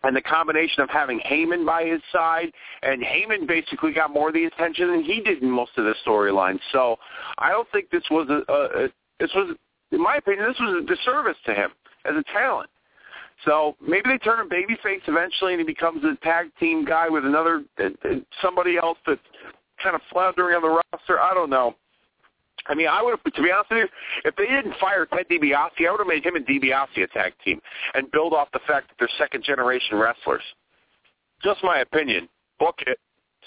and 0.05 0.15
the 0.15 0.23
combination 0.23 0.83
of 0.83 0.91
having 0.91 1.21
Heyman 1.21 1.67
by 1.67 1.85
his 1.85 2.01
side, 2.13 2.53
and 2.83 3.03
Heyman 3.03 3.49
basically 3.49 3.93
got 3.93 4.13
more 4.13 4.29
of 4.29 4.35
the 4.35 4.45
attention 4.45 4.93
than 4.93 5.03
he 5.03 5.21
did 5.21 5.43
in 5.43 5.51
most 5.51 5.73
of 5.77 5.85
the 5.85 5.95
storylines. 6.07 6.61
So 6.73 6.97
I 7.39 7.51
don't 7.51 7.69
think 7.73 7.91
this 7.91 8.05
was 8.11 8.29
a, 8.31 8.53
a, 8.53 8.85
a 8.85 8.89
this 9.19 9.31
was, 9.35 9.57
in 9.91 10.01
my 10.01 10.17
opinion, 10.17 10.47
this 10.47 10.61
was 10.61 10.85
a 10.85 10.87
disservice 10.87 11.37
to 11.47 11.55
him 11.55 11.71
as 12.05 12.15
a 12.15 12.23
talent. 12.33 12.71
So 13.45 13.77
maybe 13.81 14.11
they 14.11 14.19
turn 14.19 14.41
him 14.41 14.49
babyface 14.49 15.03
eventually, 15.07 15.53
and 15.53 15.61
he 15.61 15.67
becomes 15.67 16.05
a 16.05 16.17
tag 16.25 16.51
team 16.59 16.85
guy 16.85 17.09
with 17.09 17.25
another 17.25 17.65
uh, 17.79 17.85
uh, 18.05 18.15
somebody 18.43 18.77
else 18.77 18.99
that's 19.07 19.21
kind 19.83 19.95
of 19.95 20.03
floundering 20.13 20.57
on 20.57 20.63
the 20.63 20.81
roster. 20.93 21.21
I 21.21 21.35
don't 21.35 21.51
know. 21.51 21.77
I 22.67 22.75
mean, 22.75 22.89
I 22.89 23.03
would 23.03 23.11
have, 23.13 23.35
to 23.35 23.43
be 23.43 23.51
honest 23.51 23.71
with 23.71 23.79
you, 23.79 23.89
if 24.25 24.37
they 24.37 24.47
didn't 24.47 24.75
fire 24.81 25.07
Ted 25.07 25.27
DiBiase, 25.31 25.87
I 25.87 25.91
would 25.91 26.01
have 26.01 26.07
made 26.07 26.25
him 26.25 26.37
and 26.37 26.47
DiBiase 26.47 27.03
a 27.03 27.07
tag 27.07 27.33
team 27.45 27.61
and 27.95 28.11
build 28.11 28.35
off 28.35 28.49
the 28.53 28.61
fact 28.67 28.89
that 28.89 28.97
they're 28.99 29.09
second 29.19 29.45
generation 29.45 29.97
wrestlers. 29.97 30.43
Just 31.43 31.63
my 31.63 31.79
opinion. 31.79 32.29
Book 32.59 32.77
it. 32.87 32.99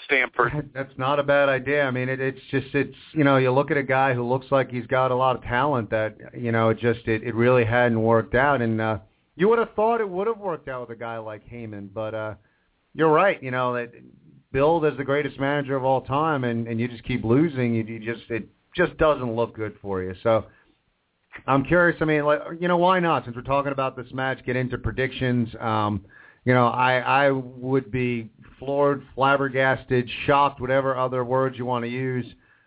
Stamford. 0.06 0.70
That's 0.74 0.92
not 0.96 1.18
a 1.18 1.22
bad 1.22 1.48
idea. 1.48 1.84
I 1.84 1.90
mean, 1.90 2.08
it, 2.08 2.18
it's 2.18 2.40
just 2.50 2.74
it's 2.74 2.96
you 3.12 3.22
know 3.22 3.36
you 3.36 3.52
look 3.52 3.70
at 3.70 3.76
a 3.76 3.82
guy 3.82 4.14
who 4.14 4.26
looks 4.26 4.46
like 4.50 4.70
he's 4.70 4.86
got 4.86 5.10
a 5.10 5.14
lot 5.14 5.36
of 5.36 5.42
talent 5.42 5.90
that 5.90 6.16
you 6.36 6.50
know 6.50 6.70
it 6.70 6.78
just 6.78 7.06
it, 7.06 7.22
it 7.22 7.34
really 7.34 7.64
hadn't 7.64 8.02
worked 8.02 8.34
out, 8.34 8.62
and 8.62 8.80
uh, 8.80 8.98
you 9.36 9.48
would 9.48 9.58
have 9.58 9.72
thought 9.74 10.00
it 10.00 10.08
would 10.08 10.26
have 10.26 10.38
worked 10.38 10.68
out 10.68 10.88
with 10.88 10.96
a 10.96 11.00
guy 11.00 11.18
like 11.18 11.48
Heyman, 11.48 11.88
but 11.92 12.14
uh, 12.14 12.34
you're 12.94 13.12
right. 13.12 13.42
You 13.42 13.50
know 13.50 13.74
that 13.74 13.92
billed 14.52 14.84
as 14.84 14.96
the 14.96 15.04
greatest 15.04 15.40
manager 15.40 15.76
of 15.76 15.84
all 15.84 16.02
time, 16.02 16.44
and 16.44 16.66
and 16.66 16.78
you 16.78 16.88
just 16.88 17.04
keep 17.04 17.24
losing. 17.24 17.74
You, 17.74 17.84
you 17.84 18.14
just 18.14 18.30
it 18.30 18.48
just 18.76 18.96
doesn't 18.98 19.34
look 19.34 19.54
good 19.54 19.74
for 19.80 20.02
you. 20.02 20.14
So 20.22 20.44
I'm 21.46 21.64
curious. 21.64 21.96
I 22.00 22.04
mean, 22.04 22.24
like 22.24 22.40
you 22.60 22.68
know, 22.68 22.76
why 22.76 23.00
not? 23.00 23.24
Since 23.24 23.36
we're 23.36 23.42
talking 23.42 23.72
about 23.72 23.96
this 23.96 24.12
match, 24.12 24.44
get 24.44 24.56
into 24.56 24.76
predictions. 24.78 25.48
Um, 25.58 26.04
you 26.44 26.52
know, 26.52 26.66
I 26.66 26.98
I 26.98 27.30
would 27.30 27.90
be 27.90 28.30
floored, 28.58 29.02
flabbergasted, 29.14 30.08
shocked, 30.26 30.60
whatever 30.60 30.96
other 30.96 31.24
words 31.24 31.56
you 31.56 31.64
want 31.64 31.84
to 31.84 31.90
use, 31.90 32.26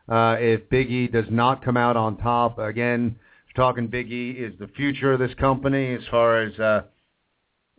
uh, 0.09 0.35
if 0.39 0.67
Biggie 0.69 1.11
does 1.11 1.25
not 1.29 1.63
come 1.63 1.77
out 1.77 1.95
on 1.95 2.17
top 2.17 2.57
again 2.57 3.17
talking 3.55 3.87
Big 3.87 4.11
E 4.11 4.31
is 4.31 4.53
the 4.59 4.67
future 4.69 5.13
of 5.13 5.19
this 5.19 5.33
company 5.35 5.93
as 5.93 6.01
far 6.11 6.41
as 6.41 6.57
uh, 6.59 6.81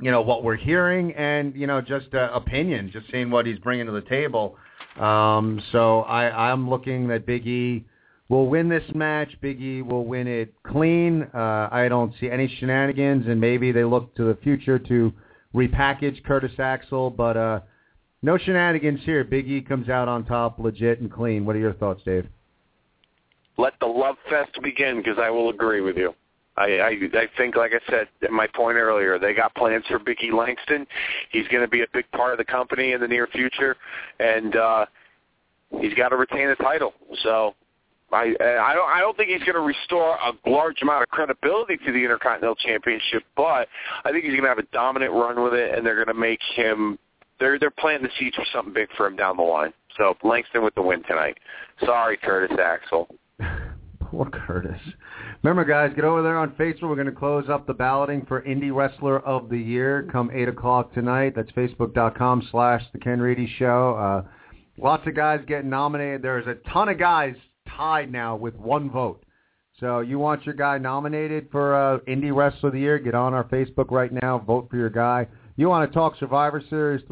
you 0.00 0.10
know 0.10 0.22
what 0.22 0.44
we're 0.44 0.56
hearing 0.56 1.14
and 1.14 1.54
you 1.54 1.66
know 1.66 1.80
just 1.80 2.12
uh, 2.14 2.30
opinion, 2.32 2.90
just 2.92 3.10
seeing 3.10 3.30
what 3.30 3.46
he's 3.46 3.58
bringing 3.58 3.86
to 3.86 3.92
the 3.92 4.02
table. 4.02 4.56
Um, 5.00 5.62
so 5.72 6.00
I, 6.02 6.50
I'm 6.50 6.68
looking 6.68 7.08
that 7.08 7.26
Big 7.26 7.46
E 7.46 7.84
will 8.28 8.48
win 8.48 8.68
this 8.68 8.84
match. 8.94 9.28
Big 9.40 9.60
E 9.60 9.82
will 9.82 10.04
win 10.04 10.26
it 10.26 10.54
clean. 10.66 11.22
Uh, 11.34 11.68
I 11.70 11.88
don't 11.88 12.12
see 12.20 12.30
any 12.30 12.48
shenanigans, 12.58 13.26
and 13.26 13.40
maybe 13.40 13.72
they 13.72 13.84
look 13.84 14.14
to 14.16 14.24
the 14.24 14.38
future 14.42 14.78
to 14.78 15.12
repackage 15.54 16.22
Curtis 16.24 16.58
Axel, 16.58 17.10
but 17.10 17.36
uh, 17.36 17.60
no 18.22 18.38
shenanigans 18.38 19.00
here. 19.04 19.24
Big 19.24 19.48
E 19.48 19.60
comes 19.60 19.88
out 19.88 20.08
on 20.08 20.24
top, 20.24 20.58
legit 20.58 21.00
and 21.00 21.12
clean. 21.12 21.44
What 21.44 21.56
are 21.56 21.60
your 21.60 21.74
thoughts, 21.74 22.02
Dave? 22.04 22.26
Let 23.58 23.74
the 23.80 23.86
love 23.86 24.16
fest 24.28 24.50
begin 24.62 24.98
because 24.98 25.18
I 25.18 25.30
will 25.30 25.50
agree 25.50 25.80
with 25.80 25.96
you. 25.96 26.14
I, 26.56 26.78
I 26.78 26.88
I 26.88 27.28
think, 27.36 27.54
like 27.56 27.72
I 27.72 27.90
said, 27.90 28.08
my 28.30 28.46
point 28.46 28.76
earlier, 28.76 29.18
they 29.18 29.34
got 29.34 29.54
plans 29.54 29.84
for 29.88 29.98
Biggie 29.98 30.32
Langston. 30.32 30.86
He's 31.30 31.46
going 31.48 31.62
to 31.62 31.68
be 31.68 31.82
a 31.82 31.86
big 31.92 32.10
part 32.12 32.32
of 32.32 32.38
the 32.38 32.44
company 32.44 32.92
in 32.92 33.00
the 33.00 33.08
near 33.08 33.26
future, 33.26 33.76
and 34.20 34.56
uh, 34.56 34.86
he's 35.80 35.94
got 35.94 36.10
to 36.10 36.16
retain 36.16 36.48
the 36.48 36.54
title. 36.56 36.94
So 37.22 37.54
I 38.12 38.34
I 38.40 38.74
don't 38.74 38.88
I 38.88 39.00
don't 39.00 39.16
think 39.16 39.30
he's 39.30 39.40
going 39.42 39.54
to 39.54 39.60
restore 39.60 40.16
a 40.16 40.32
large 40.48 40.80
amount 40.80 41.02
of 41.02 41.08
credibility 41.08 41.76
to 41.76 41.92
the 41.92 41.98
Intercontinental 41.98 42.56
Championship, 42.56 43.24
but 43.36 43.68
I 44.04 44.10
think 44.10 44.24
he's 44.24 44.32
going 44.32 44.44
to 44.44 44.48
have 44.48 44.58
a 44.58 44.66
dominant 44.72 45.12
run 45.12 45.42
with 45.42 45.54
it, 45.54 45.76
and 45.76 45.84
they're 45.84 45.96
going 45.96 46.14
to 46.14 46.14
make 46.14 46.40
him. 46.54 46.98
They're 47.38 47.58
they're 47.58 47.70
planting 47.70 48.04
the 48.04 48.12
seeds 48.18 48.36
for 48.36 48.46
something 48.52 48.72
big 48.72 48.88
for 48.96 49.06
him 49.06 49.16
down 49.16 49.36
the 49.36 49.42
line. 49.42 49.72
So 49.98 50.16
Langston 50.22 50.62
with 50.62 50.74
the 50.74 50.82
win 50.82 51.02
tonight. 51.02 51.36
Sorry, 51.84 52.16
Curtis 52.16 52.56
Axel. 52.58 53.08
Poor 54.16 54.30
Curtis. 54.30 54.80
Remember, 55.42 55.66
guys, 55.66 55.92
get 55.94 56.06
over 56.06 56.22
there 56.22 56.38
on 56.38 56.52
Facebook. 56.52 56.84
We're 56.84 56.94
going 56.94 57.04
to 57.04 57.12
close 57.12 57.50
up 57.50 57.66
the 57.66 57.74
balloting 57.74 58.24
for 58.24 58.40
Indie 58.42 58.74
Wrestler 58.74 59.20
of 59.20 59.50
the 59.50 59.58
Year 59.58 60.08
come 60.10 60.30
8 60.32 60.48
o'clock 60.48 60.94
tonight. 60.94 61.34
That's 61.36 61.52
facebook.com 61.52 62.48
slash 62.50 62.82
The 62.94 62.98
Ken 62.98 63.20
Reedy 63.20 63.46
Show. 63.58 63.94
Uh, 63.94 64.22
lots 64.78 65.06
of 65.06 65.14
guys 65.14 65.42
getting 65.46 65.68
nominated. 65.68 66.22
There's 66.22 66.46
a 66.46 66.54
ton 66.70 66.88
of 66.88 66.98
guys 66.98 67.34
tied 67.76 68.10
now 68.10 68.36
with 68.36 68.56
one 68.56 68.90
vote. 68.90 69.22
So 69.80 70.00
you 70.00 70.18
want 70.18 70.46
your 70.46 70.54
guy 70.54 70.78
nominated 70.78 71.48
for 71.52 71.76
uh, 71.76 71.98
Indie 72.08 72.34
Wrestler 72.34 72.70
of 72.70 72.72
the 72.72 72.80
Year, 72.80 72.98
get 72.98 73.14
on 73.14 73.34
our 73.34 73.44
Facebook 73.44 73.90
right 73.90 74.12
now. 74.22 74.38
Vote 74.38 74.68
for 74.70 74.78
your 74.78 74.88
guy. 74.88 75.28
You 75.56 75.68
want 75.68 75.90
to 75.90 75.94
talk 75.94 76.16
Survivor 76.18 76.62
Series, 76.70 77.02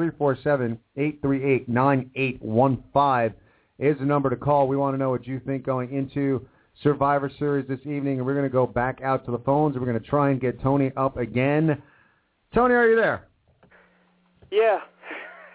347-838-9815 0.96 3.34
is 3.78 3.98
the 3.98 4.06
number 4.06 4.30
to 4.30 4.36
call. 4.36 4.68
We 4.68 4.78
want 4.78 4.94
to 4.94 4.98
know 4.98 5.10
what 5.10 5.26
you 5.26 5.38
think 5.44 5.66
going 5.66 5.92
into 5.92 6.46
Survivor 6.82 7.30
Series 7.38 7.66
this 7.68 7.80
evening, 7.80 8.18
and 8.18 8.26
we're 8.26 8.34
going 8.34 8.46
to 8.46 8.52
go 8.52 8.66
back 8.66 9.00
out 9.02 9.24
to 9.26 9.30
the 9.30 9.38
phones, 9.38 9.76
and 9.76 9.84
we're 9.84 9.90
going 9.90 10.02
to 10.02 10.08
try 10.08 10.30
and 10.30 10.40
get 10.40 10.60
Tony 10.62 10.90
up 10.96 11.16
again. 11.16 11.82
Tony, 12.54 12.74
are 12.74 12.88
you 12.88 12.96
there? 12.96 13.28
Yeah. 14.50 14.80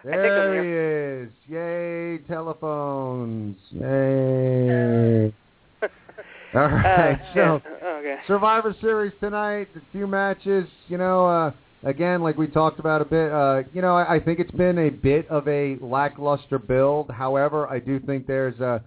There 0.04 0.64
he 0.64 1.26
is. 1.26 1.30
Yay, 1.48 2.20
telephones. 2.28 3.58
Yay. 3.72 5.34
All 6.56 6.62
right, 6.62 7.14
Uh, 7.14 7.34
so 7.34 7.62
yeah, 7.64 7.88
okay. 7.88 8.16
Survivor 8.26 8.76
Series 8.82 9.14
tonight, 9.20 9.68
a 9.76 9.82
few 9.92 10.08
matches, 10.08 10.68
you 10.88 10.98
know, 10.98 11.28
uh, 11.28 11.52
again, 11.84 12.24
like 12.24 12.38
we 12.38 12.48
talked 12.48 12.80
about 12.80 13.02
a 13.02 13.06
bit, 13.06 13.32
uh, 13.32 13.64
you 13.72 13.82
know, 13.82 13.96
I, 13.96 14.16
I 14.16 14.20
think 14.20 14.40
it's 14.40 14.52
been 14.52 14.80
a 14.80 14.90
bit 14.90 15.28
of 15.30 15.48
a 15.48 15.78
lackluster 15.82 16.58
build. 16.58 17.12
However, 17.12 17.68
I 17.68 17.80
do 17.80 18.00
think 18.00 18.26
there's 18.26 18.60
uh, 18.60 18.80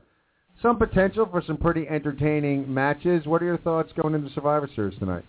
some 0.63 0.79
potential 0.79 1.29
for 1.31 1.43
some 1.47 1.57
pretty 1.57 1.87
entertaining 1.89 2.73
matches. 2.73 3.27
What 3.27 3.43
are 3.43 3.47
your 3.47 3.59
thoughts 3.59 3.93
going 4.01 4.15
into 4.15 4.31
Survivor 4.33 4.71
Series 4.75 4.99
tonight? 4.99 5.25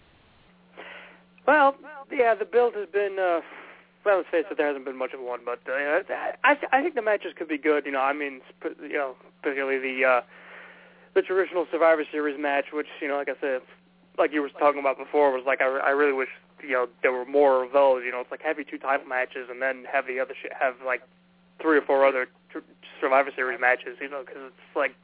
Well, 1.47 1.75
yeah, 2.11 2.35
the 2.35 2.45
build 2.45 2.75
has 2.75 2.87
been. 2.93 3.17
Uh, 3.19 3.41
well, 4.05 4.17
let's 4.17 4.29
face 4.29 4.45
it, 4.51 4.57
there 4.57 4.67
hasn't 4.67 4.85
been 4.85 4.97
much 4.97 5.13
of 5.13 5.21
one, 5.21 5.39
but 5.45 5.59
uh, 5.67 6.03
I 6.43 6.55
I 6.71 6.81
think 6.81 6.95
the 6.95 7.01
matches 7.01 7.33
could 7.37 7.47
be 7.47 7.57
good. 7.57 7.85
You 7.85 7.93
know, 7.93 8.01
I 8.01 8.13
mean, 8.13 8.41
you 8.81 8.93
know, 8.93 9.15
particularly 9.41 9.79
the 9.79 10.05
uh, 10.05 10.21
the 11.15 11.21
traditional 11.21 11.65
Survivor 11.71 12.03
Series 12.11 12.39
match, 12.39 12.65
which 12.73 12.87
you 13.01 13.07
know, 13.07 13.15
like 13.15 13.29
I 13.29 13.39
said, 13.41 13.61
like 14.17 14.31
you 14.33 14.41
were 14.41 14.49
talking 14.49 14.79
about 14.79 14.97
before, 14.97 15.31
was 15.31 15.43
like 15.45 15.61
I, 15.61 15.65
I 15.65 15.89
really 15.89 16.13
wish 16.13 16.29
you 16.61 16.73
know 16.73 16.87
there 17.01 17.11
were 17.11 17.25
more 17.25 17.63
of 17.63 17.71
those. 17.71 18.03
You 18.05 18.11
know, 18.11 18.19
it's 18.19 18.31
like 18.31 18.41
have 18.41 18.57
two 18.57 18.77
title 18.77 19.07
matches 19.07 19.47
and 19.49 19.61
then 19.61 19.85
have 19.91 20.05
the 20.05 20.19
other 20.19 20.33
sh- 20.33 20.53
have 20.59 20.75
like 20.85 21.01
three 21.61 21.77
or 21.77 21.81
four 21.81 22.05
other 22.05 22.27
tr- 22.51 22.59
Survivor 22.99 23.31
Series 23.35 23.59
matches. 23.59 23.97
You 24.01 24.09
know, 24.09 24.23
because 24.25 24.51
it's 24.51 24.75
like 24.75 24.95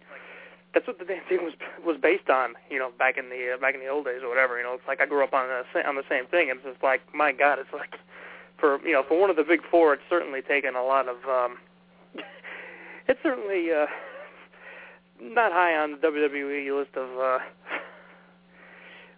that's 0.74 0.86
what 0.86 1.00
the 1.00 1.06
damn 1.06 1.24
thing 1.28 1.40
was 1.42 1.54
was 1.86 1.98
based 2.02 2.30
on. 2.30 2.54
You 2.70 2.80
know, 2.80 2.92
back 2.98 3.18
in 3.18 3.30
the 3.30 3.56
uh, 3.56 3.58
back 3.62 3.74
in 3.74 3.82
the 3.82 3.88
old 3.88 4.06
days 4.06 4.22
or 4.24 4.30
whatever. 4.30 4.58
You 4.58 4.64
know, 4.64 4.74
it's 4.74 4.88
like 4.88 5.02
I 5.02 5.06
grew 5.06 5.24
up 5.24 5.34
on 5.34 5.48
the 5.48 5.88
on 5.88 5.96
the 5.96 6.08
same 6.10 6.28
thing, 6.28 6.50
and 6.50 6.60
it's 6.60 6.70
just 6.70 6.84
like 6.84 7.02
my 7.14 7.32
God, 7.32 7.60
it's 7.60 7.74
like 7.74 7.96
for 8.60 8.80
you 8.86 8.94
know 8.94 9.04
for 9.08 9.20
one 9.20 9.30
of 9.30 9.36
the 9.36 9.44
big 9.44 9.62
four, 9.72 9.94
it's 9.94 10.04
certainly 10.10 10.42
taken 10.42 10.76
a 10.76 10.84
lot 10.84 11.08
of. 11.08 11.18
um 11.28 11.58
It's 13.08 13.20
certainly 13.24 13.72
uh 13.72 13.88
not 15.20 15.52
high 15.52 15.76
on 15.76 15.92
the 15.92 15.98
WWE 15.98 16.78
list 16.78 16.96
of. 16.96 17.10
uh 17.18 17.40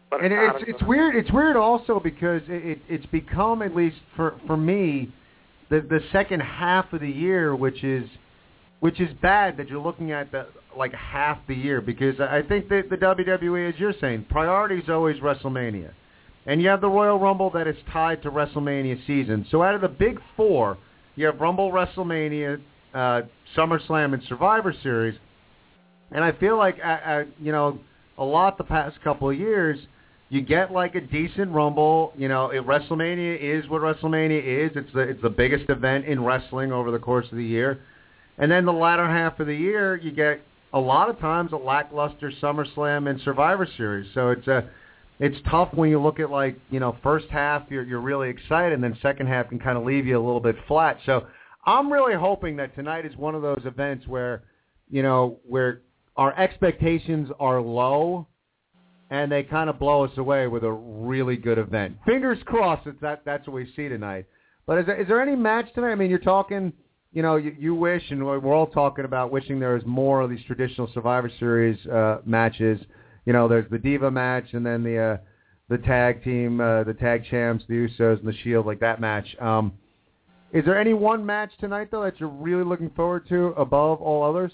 but 0.09 0.23
And 0.23 0.33
it's 0.33 0.65
it's 0.67 0.83
weird. 0.83 1.15
It's 1.15 1.31
weird 1.31 1.55
also 1.55 1.99
because 1.99 2.41
it, 2.47 2.65
it 2.65 2.79
it's 2.89 3.05
become 3.07 3.61
at 3.61 3.75
least 3.75 3.97
for 4.15 4.35
for 4.47 4.57
me 4.57 5.11
the 5.69 5.81
the 5.81 5.99
second 6.11 6.41
half 6.41 6.91
of 6.93 7.01
the 7.01 7.09
year, 7.09 7.55
which 7.55 7.83
is 7.83 8.05
which 8.81 8.99
is 8.99 9.09
bad 9.21 9.57
that 9.57 9.69
you're 9.69 9.81
looking 9.81 10.11
at 10.11 10.31
the 10.31 10.47
like 10.75 10.93
half 10.93 11.37
the 11.47 11.55
year 11.55 11.81
because 11.81 12.19
I 12.19 12.41
think 12.41 12.67
that 12.69 12.89
the 12.89 12.97
WWE, 12.97 13.69
as 13.71 13.79
you're 13.79 13.93
saying, 14.01 14.25
priority 14.29 14.75
is 14.75 14.89
always 14.89 15.17
WrestleMania, 15.17 15.91
and 16.45 16.61
you 16.61 16.67
have 16.67 16.81
the 16.81 16.89
Royal 16.89 17.19
Rumble 17.19 17.51
that 17.51 17.67
is 17.67 17.75
tied 17.93 18.23
to 18.23 18.31
WrestleMania 18.31 19.05
season. 19.05 19.45
So 19.51 19.61
out 19.61 19.75
of 19.75 19.81
the 19.81 19.87
big 19.87 20.19
four, 20.35 20.77
you 21.15 21.27
have 21.27 21.39
Rumble, 21.39 21.71
WrestleMania, 21.71 22.59
uh, 22.93 23.21
SummerSlam, 23.55 24.15
and 24.15 24.23
Survivor 24.27 24.73
Series, 24.81 25.17
and 26.11 26.23
I 26.23 26.31
feel 26.33 26.57
like 26.57 26.77
uh, 26.83 26.87
uh, 26.87 27.23
you 27.39 27.51
know 27.51 27.79
a 28.17 28.23
lot 28.25 28.57
the 28.57 28.63
past 28.63 28.99
couple 29.03 29.29
of 29.29 29.37
years 29.37 29.77
you 30.29 30.41
get 30.41 30.71
like 30.71 30.95
a 30.95 31.01
decent 31.01 31.51
rumble. 31.51 32.13
You 32.17 32.29
know, 32.29 32.49
it, 32.49 32.65
WrestleMania 32.65 33.37
is 33.39 33.69
what 33.69 33.81
WrestleMania 33.81 34.65
is. 34.65 34.71
It's 34.75 34.91
the 34.93 35.01
it's 35.01 35.21
the 35.21 35.29
biggest 35.29 35.69
event 35.69 36.05
in 36.05 36.23
wrestling 36.23 36.71
over 36.71 36.89
the 36.89 36.99
course 36.99 37.27
of 37.31 37.37
the 37.37 37.43
year. 37.43 37.81
And 38.41 38.51
then 38.51 38.65
the 38.65 38.73
latter 38.73 39.07
half 39.07 39.39
of 39.39 39.47
the 39.47 39.55
year, 39.55 39.95
you 39.95 40.11
get 40.11 40.41
a 40.73 40.79
lot 40.79 41.09
of 41.09 41.19
times 41.19 41.53
a 41.53 41.57
lackluster 41.57 42.31
SummerSlam 42.41 43.09
and 43.09 43.21
Survivor 43.21 43.67
Series. 43.77 44.09
So 44.13 44.31
it's 44.31 44.47
a 44.47 44.69
it's 45.19 45.37
tough 45.49 45.69
when 45.75 45.91
you 45.91 46.01
look 46.01 46.19
at 46.19 46.31
like 46.31 46.57
you 46.71 46.79
know 46.79 46.97
first 47.03 47.27
half 47.29 47.63
you're 47.69 47.83
you're 47.83 48.01
really 48.01 48.29
excited, 48.29 48.73
and 48.73 48.83
then 48.83 48.97
second 49.01 49.27
half 49.27 49.49
can 49.49 49.59
kind 49.59 49.77
of 49.77 49.85
leave 49.85 50.07
you 50.07 50.17
a 50.17 50.23
little 50.25 50.39
bit 50.39 50.55
flat. 50.67 50.97
So 51.05 51.27
I'm 51.65 51.93
really 51.93 52.15
hoping 52.15 52.57
that 52.57 52.75
tonight 52.75 53.05
is 53.05 53.15
one 53.15 53.35
of 53.35 53.43
those 53.43 53.61
events 53.65 54.07
where 54.07 54.43
you 54.89 55.03
know 55.03 55.37
where 55.47 55.81
our 56.17 56.37
expectations 56.37 57.29
are 57.39 57.61
low 57.61 58.27
and 59.11 59.31
they 59.31 59.43
kind 59.43 59.69
of 59.69 59.77
blow 59.77 60.05
us 60.05 60.17
away 60.17 60.47
with 60.47 60.63
a 60.63 60.71
really 60.71 61.35
good 61.35 61.59
event. 61.59 61.97
Fingers 62.05 62.39
crossed 62.45 62.85
that, 62.85 62.99
that 63.01 63.21
that's 63.23 63.45
what 63.45 63.53
we 63.53 63.71
see 63.75 63.87
tonight. 63.87 64.25
But 64.65 64.79
is 64.79 64.85
there, 64.85 65.01
is 65.01 65.07
there 65.07 65.21
any 65.21 65.35
match 65.35 65.67
tonight? 65.75 65.91
I 65.91 65.95
mean, 65.95 66.09
you're 66.09 66.19
talking, 66.19 66.71
you 67.13 67.21
know, 67.21 67.35
you, 67.35 67.55
you 67.57 67.75
wish, 67.75 68.03
and 68.09 68.25
we're 68.25 68.55
all 68.55 68.67
talking 68.67 69.05
about 69.05 69.31
wishing 69.31 69.59
there 69.59 69.73
was 69.73 69.85
more 69.85 70.21
of 70.21 70.29
these 70.29 70.43
traditional 70.45 70.89
Survivor 70.93 71.29
Series 71.39 71.85
uh, 71.87 72.19
matches. 72.25 72.79
You 73.25 73.33
know, 73.33 73.47
there's 73.47 73.69
the 73.69 73.77
Diva 73.77 74.09
match, 74.09 74.53
and 74.53 74.65
then 74.65 74.83
the 74.83 74.97
uh, 74.97 75.17
the 75.69 75.77
tag 75.79 76.23
team, 76.23 76.59
uh, 76.61 76.83
the 76.83 76.93
tag 76.93 77.25
champs, 77.29 77.63
the 77.67 77.73
Usos, 77.73 78.19
and 78.19 78.27
the 78.27 78.35
Shield, 78.43 78.65
like 78.65 78.79
that 78.79 79.01
match. 79.01 79.27
Um, 79.39 79.73
is 80.53 80.65
there 80.65 80.77
any 80.77 80.93
one 80.93 81.25
match 81.25 81.51
tonight 81.59 81.89
though 81.91 82.03
that 82.03 82.19
you're 82.19 82.29
really 82.29 82.63
looking 82.63 82.89
forward 82.91 83.27
to 83.29 83.47
above 83.57 84.01
all 84.01 84.23
others? 84.23 84.51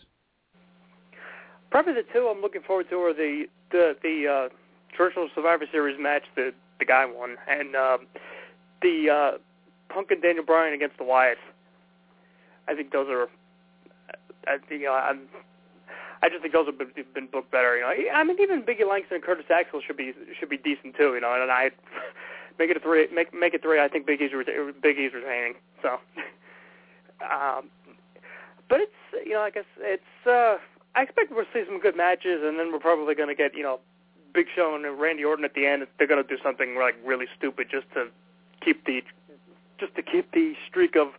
Probably 1.69 1.93
the 1.93 2.03
two 2.13 2.31
I'm 2.33 2.41
looking 2.41 2.61
forward 2.61 2.89
to 2.89 2.95
are 2.97 3.13
the 3.13 3.45
the 3.71 3.95
the 4.01 4.49
uh, 4.49 4.55
traditional 4.95 5.29
Survivor 5.35 5.65
Series 5.71 5.97
match 5.99 6.23
the 6.35 6.53
the 6.79 6.85
guy 6.85 7.05
won, 7.05 7.35
and 7.47 7.75
um, 7.75 8.07
the 8.81 9.09
uh, 9.09 9.93
Punk 9.93 10.11
and 10.11 10.21
Daniel 10.21 10.45
Bryan 10.45 10.73
against 10.73 10.97
the 10.97 11.03
Wyatts. 11.03 11.35
I 12.67 12.75
think 12.75 12.91
those 12.91 13.07
are. 13.09 13.27
I 14.47 14.57
you 14.69 14.83
know, 14.83 14.93
I'm. 14.93 15.21
I 16.21 16.29
just 16.29 16.41
think 16.41 16.53
those 16.53 16.65
have 16.65 16.77
been, 16.77 16.91
been 17.13 17.27
booked 17.27 17.51
better. 17.51 17.77
You 17.77 17.83
know, 17.83 18.11
I 18.13 18.23
mean, 18.23 18.37
even 18.41 18.63
Biggie 18.63 18.87
Langston 18.89 19.15
and 19.15 19.23
Curtis 19.23 19.45
Axel 19.53 19.81
should 19.85 19.97
be 19.97 20.13
should 20.39 20.49
be 20.49 20.57
decent 20.57 20.95
too. 20.95 21.13
You 21.13 21.21
know, 21.21 21.33
and 21.39 21.51
I 21.51 21.71
make 22.59 22.69
it 22.69 22.77
a 22.77 22.79
three. 22.79 23.07
Make 23.13 23.33
make 23.33 23.53
it 23.53 23.61
three. 23.61 23.79
I 23.79 23.87
think 23.87 24.05
Big 24.05 24.21
E's 24.21 24.31
reta- 24.31 24.73
retaining. 24.83 25.55
So, 25.81 25.89
um, 27.21 27.69
but 28.69 28.81
it's 28.81 29.25
you 29.25 29.33
know, 29.33 29.41
I 29.41 29.49
guess 29.49 29.65
it's. 29.79 30.27
uh 30.27 30.57
I 30.95 31.03
expect 31.03 31.31
we'll 31.31 31.45
see 31.53 31.61
some 31.67 31.79
good 31.79 31.95
matches, 31.95 32.41
and 32.43 32.57
then 32.57 32.71
we're 32.71 32.79
probably 32.79 33.13
going 33.13 33.29
to 33.29 33.35
get 33.35 33.55
you 33.55 33.61
know, 33.61 33.79
Big 34.33 34.47
Show 34.55 34.73
and 34.73 34.99
Randy 34.99 35.23
Orton 35.23 35.45
at 35.45 35.53
the 35.53 35.67
end. 35.67 35.85
They're 35.97 36.07
going 36.07 36.23
to 36.23 36.27
do 36.27 36.41
something 36.41 36.75
like 36.75 36.95
really 37.05 37.27
stupid 37.37 37.67
just 37.69 37.85
to 37.93 38.07
keep 38.65 38.83
the 38.85 39.03
just 39.79 39.93
to 39.93 40.01
keep 40.01 40.31
the 40.31 40.53
streak 40.67 40.95
of 40.95 41.09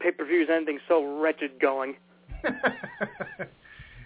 pay-per-views 0.00 0.48
ending 0.52 0.78
so 0.88 1.20
wretched 1.20 1.60
going. 1.60 1.96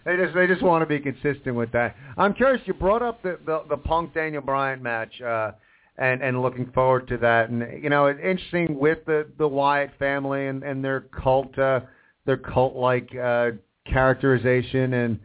They 0.05 0.17
just 0.17 0.35
they 0.35 0.47
just 0.47 0.63
want 0.63 0.83
to 0.83 0.87
be 0.87 1.01
consistent 1.01 1.57
with 1.57 1.73
that. 1.73 1.97
I'm 2.19 2.35
curious. 2.35 2.61
You 2.67 2.75
brought 2.75 3.03
up 3.03 3.23
the 3.23 3.39
the, 3.47 3.63
the 3.71 3.77
Punk 3.77 4.13
Daniel 4.13 4.43
Bryan 4.43 4.83
match, 4.83 5.19
uh, 5.21 5.53
and 5.97 6.23
and 6.23 6.43
looking 6.43 6.71
forward 6.73 7.09
to 7.09 7.17
that. 7.19 7.49
And 7.49 7.83
you 7.83 7.89
know, 7.89 8.07
it's 8.07 8.21
interesting 8.23 8.79
with 8.79 8.99
the 9.07 9.27
the 9.39 9.49
Wyatt 9.49 9.93
family 9.99 10.47
and 10.47 10.63
and 10.63 10.85
their 10.85 11.01
cult 11.01 11.59
uh, 11.59 11.81
their 12.27 12.37
cult 12.37 12.77
like 12.77 13.15
uh, 13.17 13.53
characterization 13.91 14.93
and 14.93 15.21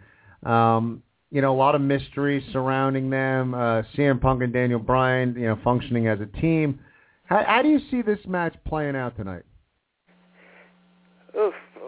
um, 0.46 1.04
you 1.30 1.42
know 1.42 1.54
a 1.54 1.58
lot 1.58 1.76
of 1.76 1.82
mystery 1.82 2.44
surrounding 2.54 3.10
them. 3.10 3.54
Uh, 3.54 3.82
CM 3.98 4.22
Punk 4.22 4.42
and 4.44 4.54
Daniel 4.54 4.80
Bryan, 4.80 5.36
you 5.38 5.48
know, 5.48 5.60
functioning 5.62 6.08
as 6.08 6.22
a 6.22 6.40
team. 6.40 6.80
How, 7.26 7.44
how 7.46 7.62
do 7.62 7.68
you 7.68 7.82
see 7.92 8.02
this 8.02 8.20
match 8.26 8.56
playing 8.66 8.96
out 8.96 9.18
tonight? 9.18 9.44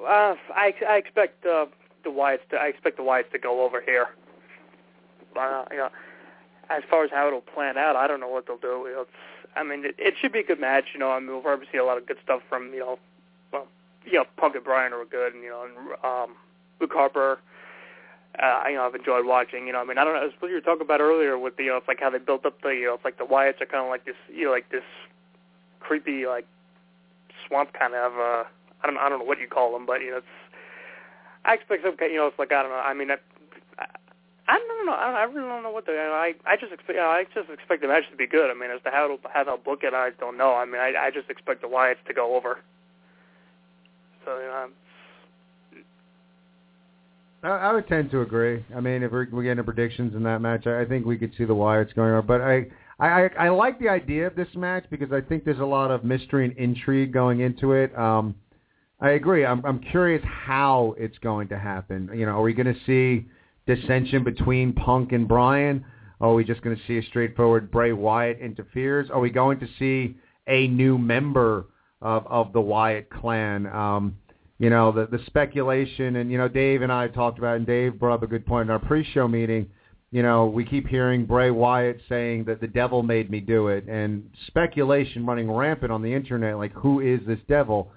Uh, 0.04 0.36
I 0.54 0.74
I 0.88 0.98
expect 0.98 1.46
uh, 1.46 1.66
the 2.04 2.10
Wyatts 2.10 2.48
to 2.50 2.58
I 2.58 2.68
expect 2.68 2.98
the 2.98 3.04
Wyatts 3.04 3.32
to 3.32 3.40
go 3.40 3.64
over 3.64 3.82
here. 3.82 4.08
Uh, 5.40 5.64
you 5.72 5.78
know, 5.78 5.90
as 6.70 6.84
far 6.90 7.04
as 7.04 7.12
how 7.12 7.28
it'll 7.28 7.42
plan 7.42 7.78
out, 7.78 7.96
I 7.96 8.08
don't 8.08 8.20
know 8.20 8.28
what 8.28 8.48
they'll 8.48 8.58
do. 8.58 8.86
It's, 8.88 9.10
I 9.56 9.64
mean, 9.64 9.86
it, 9.86 9.96
it 9.98 10.16
should 10.20 10.32
be 10.32 10.40
a 10.40 10.44
good 10.44 10.60
match. 10.60 10.86
You 10.94 11.00
know, 11.00 11.12
I 11.12 11.20
mean, 11.20 11.30
we'll 11.30 11.42
probably 11.42 11.68
see 11.72 11.78
a 11.78 11.86
lot 11.86 11.98
of 11.98 12.06
good 12.08 12.18
stuff 12.24 12.42
from 12.50 12.74
you 12.74 12.80
know, 12.80 13.00
well, 13.54 13.68
you 14.06 14.14
know, 14.14 14.26
Punk 14.38 14.56
and 14.56 14.64
Bryan 14.64 14.94
are 14.94 15.06
good, 15.06 15.34
and 15.34 15.44
you 15.44 15.50
know, 15.50 15.66
and 15.66 15.78
um, 16.04 16.36
Luke 16.80 16.92
Harper. 16.94 17.40
Uh, 18.42 18.64
you 18.70 18.76
know, 18.76 18.86
I've 18.86 18.96
enjoyed 18.96 19.26
watching. 19.26 19.68
You 19.68 19.74
know, 19.74 19.82
I 19.82 19.84
mean, 19.84 19.98
I 19.98 20.06
don't 20.06 20.14
know. 20.14 20.26
It's 20.26 20.42
what 20.42 20.48
you 20.48 20.56
were 20.56 20.62
talking 20.62 20.84
about 20.84 21.02
earlier 21.02 21.38
with 21.38 21.58
the, 21.58 21.64
you 21.64 21.70
know, 21.70 21.78
it's 21.78 21.88
like 21.88 22.00
how 22.00 22.10
they 22.10 22.18
built 22.18 22.46
up 22.46 22.62
the, 22.62 22.70
you 22.70 22.86
know, 22.86 22.94
it's 22.94 23.04
like 23.04 23.18
the 23.18 23.26
Wyatts 23.26 23.60
are 23.60 23.66
kind 23.66 23.84
of 23.84 23.90
like 23.90 24.06
this, 24.06 24.16
you 24.34 24.46
know, 24.46 24.52
like 24.52 24.70
this 24.70 24.86
creepy 25.82 26.26
like 26.26 26.48
swamp 27.46 27.74
kind 27.74 27.94
of. 27.94 28.14
uh 28.14 28.44
I 28.84 28.88
don't, 28.88 28.98
I 28.98 29.10
don't 29.10 29.20
know 29.20 29.26
what 29.26 29.40
you 29.40 29.48
call 29.48 29.74
them, 29.74 29.86
but 29.86 30.02
you 30.02 30.12
know, 30.12 30.18
it's. 30.18 30.36
I 31.44 31.56
expect 31.56 31.84
some, 31.84 31.98
kind- 31.98 32.12
you 32.12 32.18
know, 32.18 32.28
it's 32.28 32.40
like 32.40 32.52
I 32.52 32.62
don't 32.62 32.72
know. 32.72 32.78
I 32.78 32.94
mean, 32.94 33.10
I, 33.10 33.18
I, 34.48 34.60
don't 34.60 34.86
know. 34.86 34.94
I, 34.94 35.06
don't, 35.08 35.16
I 35.16 35.24
really 35.24 35.48
don't 35.48 35.64
know 35.64 35.72
what 35.72 35.86
the. 35.86 35.94
I, 35.94 36.34
I 36.46 36.56
just 36.56 36.72
expect. 36.72 36.98
You 36.98 37.04
know, 37.04 37.10
I 37.10 37.26
just 37.34 37.50
expect 37.50 37.82
the 37.82 37.88
match 37.88 38.04
to 38.12 38.18
be 38.18 38.28
good. 38.28 38.52
I 38.52 38.54
mean, 38.54 38.70
as 38.70 38.82
to 38.84 38.92
how 38.92 39.06
it'll, 39.06 39.20
how 39.34 39.44
they'll 39.44 39.58
book 39.58 39.80
it, 39.84 39.94
I 39.94 40.12
don't 40.20 40.38
know. 40.38 40.54
I 40.56 40.66
mean, 40.66 40.82
I, 40.82 40.94
I 40.98 41.12
just 41.12 41.30
expect 41.30 41.62
the 41.62 41.68
Wyatts 41.68 42.04
to 42.08 42.14
go 42.14 42.36
over. 42.36 42.60
So 44.26 44.38
you 44.38 44.48
know, 44.48 44.68
I, 47.44 47.50
I 47.50 47.74
would 47.74 47.88
tend 47.88 48.12
to 48.12 48.22
agree. 48.22 48.64
I 48.76 48.80
mean, 48.80 49.04
if 49.04 49.12
we're, 49.12 49.28
we're 49.32 49.44
getting 49.44 49.64
predictions 49.64 50.16
in 50.16 50.24
that 50.24 50.42
match, 50.42 50.68
I, 50.68 50.86
think 50.86 51.06
we 51.06 51.18
could 51.18 51.32
see 51.38 51.46
the 51.46 51.56
Wyatts 51.56 51.94
going 51.96 52.14
on. 52.14 52.26
But 52.26 52.42
I, 52.42 52.68
I, 53.00 53.30
I 53.40 53.50
like 53.50 53.80
the 53.80 53.90
idea 53.90 54.28
of 54.28 54.36
this 54.36 54.48
match 54.56 54.86
because 54.90 55.12
I 55.12 55.22
think 55.22 55.44
there's 55.44 55.60
a 55.60 55.66
lot 55.66 55.92
of 55.92 56.04
mystery 56.04 56.46
and 56.46 56.56
intrigue 56.58 57.12
going 57.12 57.40
into 57.40 57.74
it. 57.74 57.98
Um, 57.98 58.36
I 59.02 59.12
agree. 59.12 59.44
I'm, 59.46 59.66
I'm 59.66 59.80
curious 59.80 60.24
how 60.24 60.96
it's 60.98 61.18
going 61.20 61.48
to 61.48 61.58
happen. 61.58 62.10
You 62.14 62.28
know, 62.28 62.34
are 62.34 62.42
we 62.44 62.54
going 62.54 62.72
to 62.72 62.80
see 62.86 63.28
dissension 63.66 64.24
between 64.24 64.74
Punk 64.74 65.12
and 65.12 65.28
Bryan? 65.28 65.84
Are 66.20 66.36
we 66.36 66.44
just 66.44 66.62
going 66.62 66.76
to 66.76 66.82
see 66.86 67.00
a 67.00 67.10
straightforward 67.10 67.72
Bray 67.72 67.94
Wyatt 67.94 68.40
interferes? 68.40 69.10
Are 69.10 69.20
we 69.20 69.32
going 69.32 69.60
to 69.60 69.68
see 69.80 70.16
a 70.48 70.68
new 70.68 71.00
member 71.00 71.66
of 72.00 72.28
of 72.28 72.54
the 72.54 72.62
Wyatt 72.62 73.10
clan? 73.10 73.66
Um, 73.66 74.18
you 74.60 74.70
know, 74.70 74.92
the 74.92 75.08
the 75.08 75.24
speculation, 75.26 76.18
and 76.18 76.32
you 76.32 76.38
know, 76.38 76.48
Dave 76.48 76.84
and 76.84 76.92
I 76.92 77.08
talked 77.08 77.40
about, 77.40 77.54
it, 77.54 77.58
and 77.58 77.66
Dave 77.66 78.00
brought 78.00 78.14
up 78.14 78.24
a 78.24 78.28
good 78.28 78.46
point 78.46 78.68
in 78.68 78.72
our 78.72 78.80
pre-show 78.80 79.28
meeting. 79.28 79.68
You 80.12 80.22
know, 80.22 80.46
we 80.46 80.64
keep 80.64 80.88
hearing 80.88 81.26
Bray 81.26 81.50
Wyatt 81.50 82.02
saying 82.08 82.44
that 82.44 82.62
the 82.62 82.68
devil 82.68 83.02
made 83.02 83.32
me 83.32 83.40
do 83.40 83.70
it, 83.70 83.88
and 83.88 84.30
speculation 84.46 85.26
running 85.26 85.50
rampant 85.50 85.92
on 85.92 86.04
the 86.04 86.14
internet, 86.14 86.58
like 86.58 86.74
who 86.74 87.00
is 87.00 87.20
this 87.26 87.40
devil? 87.48 87.92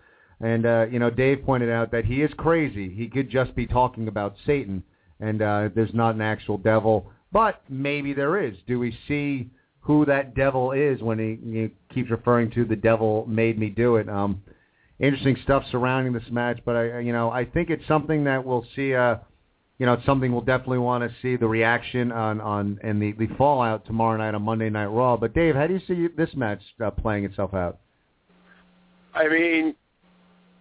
And 0.45 0.67
uh, 0.67 0.87
you 0.91 0.99
know, 0.99 1.09
Dave 1.09 1.43
pointed 1.43 1.71
out 1.71 1.91
that 1.93 2.05
he 2.05 2.21
is 2.21 2.31
crazy. 2.37 2.95
He 2.95 3.09
could 3.09 3.31
just 3.31 3.55
be 3.57 3.67
talking 3.67 4.09
about 4.09 4.37
Satan, 4.45 4.83
and 5.19 5.41
uh, 5.41 5.71
there's 5.75 5.95
not 5.95 6.15
an 6.15 6.21
actual 6.21 6.59
devil, 6.59 7.11
but 7.33 7.63
maybe 7.71 8.13
there 8.13 8.45
is. 8.45 8.55
Do 8.67 8.79
we 8.79 8.95
see 9.09 9.49
who 9.81 10.05
that 10.05 10.35
devil 10.35 10.73
is 10.73 11.01
when 11.01 11.19
he, 11.19 11.39
he 11.51 11.71
keeps 11.95 12.11
referring 12.11 12.51
to 12.51 12.67
the 12.67 12.77
devil 12.77 13.25
made 13.27 13.59
me 13.59 13.71
do 13.71 13.97
it? 13.97 14.07
Um, 14.07 14.43
interesting 15.01 15.35
stuff 15.45 15.65
surrounding 15.71 16.13
this 16.13 16.31
match, 16.31 16.59
but 16.67 16.77
I, 16.77 16.99
you 16.99 17.15
know, 17.15 17.31
I 17.31 17.47
think 17.47 17.71
it's 17.71 17.87
something 17.89 18.25
that 18.25 18.45
we'll 18.45 18.67
see. 18.77 18.95
Uh, 18.95 19.17
you 19.79 19.87
know, 19.87 19.95
it's 19.95 20.05
something 20.05 20.31
we'll 20.31 20.43
definitely 20.43 20.79
want 20.79 21.11
to 21.11 21.17
see 21.23 21.37
the 21.37 21.49
reaction 21.49 22.13
on 22.13 22.43
on 22.43 22.79
and 22.85 23.01
the 23.01 23.13
the 23.13 23.29
fallout 23.39 23.87
tomorrow 23.87 24.19
night 24.19 24.35
on 24.35 24.43
Monday 24.43 24.69
Night 24.69 24.89
Raw. 24.89 25.17
But 25.17 25.33
Dave, 25.33 25.55
how 25.55 25.67
do 25.67 25.73
you 25.73 25.81
see 25.89 26.15
this 26.15 26.35
match 26.37 26.61
uh, 26.85 26.91
playing 26.91 27.25
itself 27.25 27.55
out? 27.55 27.79
I 29.15 29.27
mean, 29.29 29.75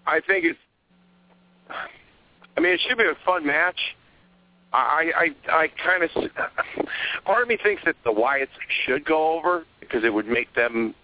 I 0.05 0.19
think 0.21 0.45
it's. 0.45 0.59
I 1.69 2.59
mean, 2.59 2.73
it 2.73 2.81
should 2.87 2.97
be 2.97 3.05
a 3.05 3.15
fun 3.25 3.45
match. 3.45 3.79
I 4.73 5.11
I 5.15 5.51
I 5.51 5.67
kind 5.83 6.03
of 6.03 6.09
part 7.25 7.43
of 7.43 7.47
me 7.47 7.57
thinks 7.61 7.83
that 7.85 7.95
the 8.03 8.11
Wyatts 8.11 8.47
should 8.85 9.05
go 9.05 9.37
over 9.37 9.65
because 9.79 10.03
it 10.03 10.13
would 10.13 10.27
make 10.27 10.53
them 10.55 10.95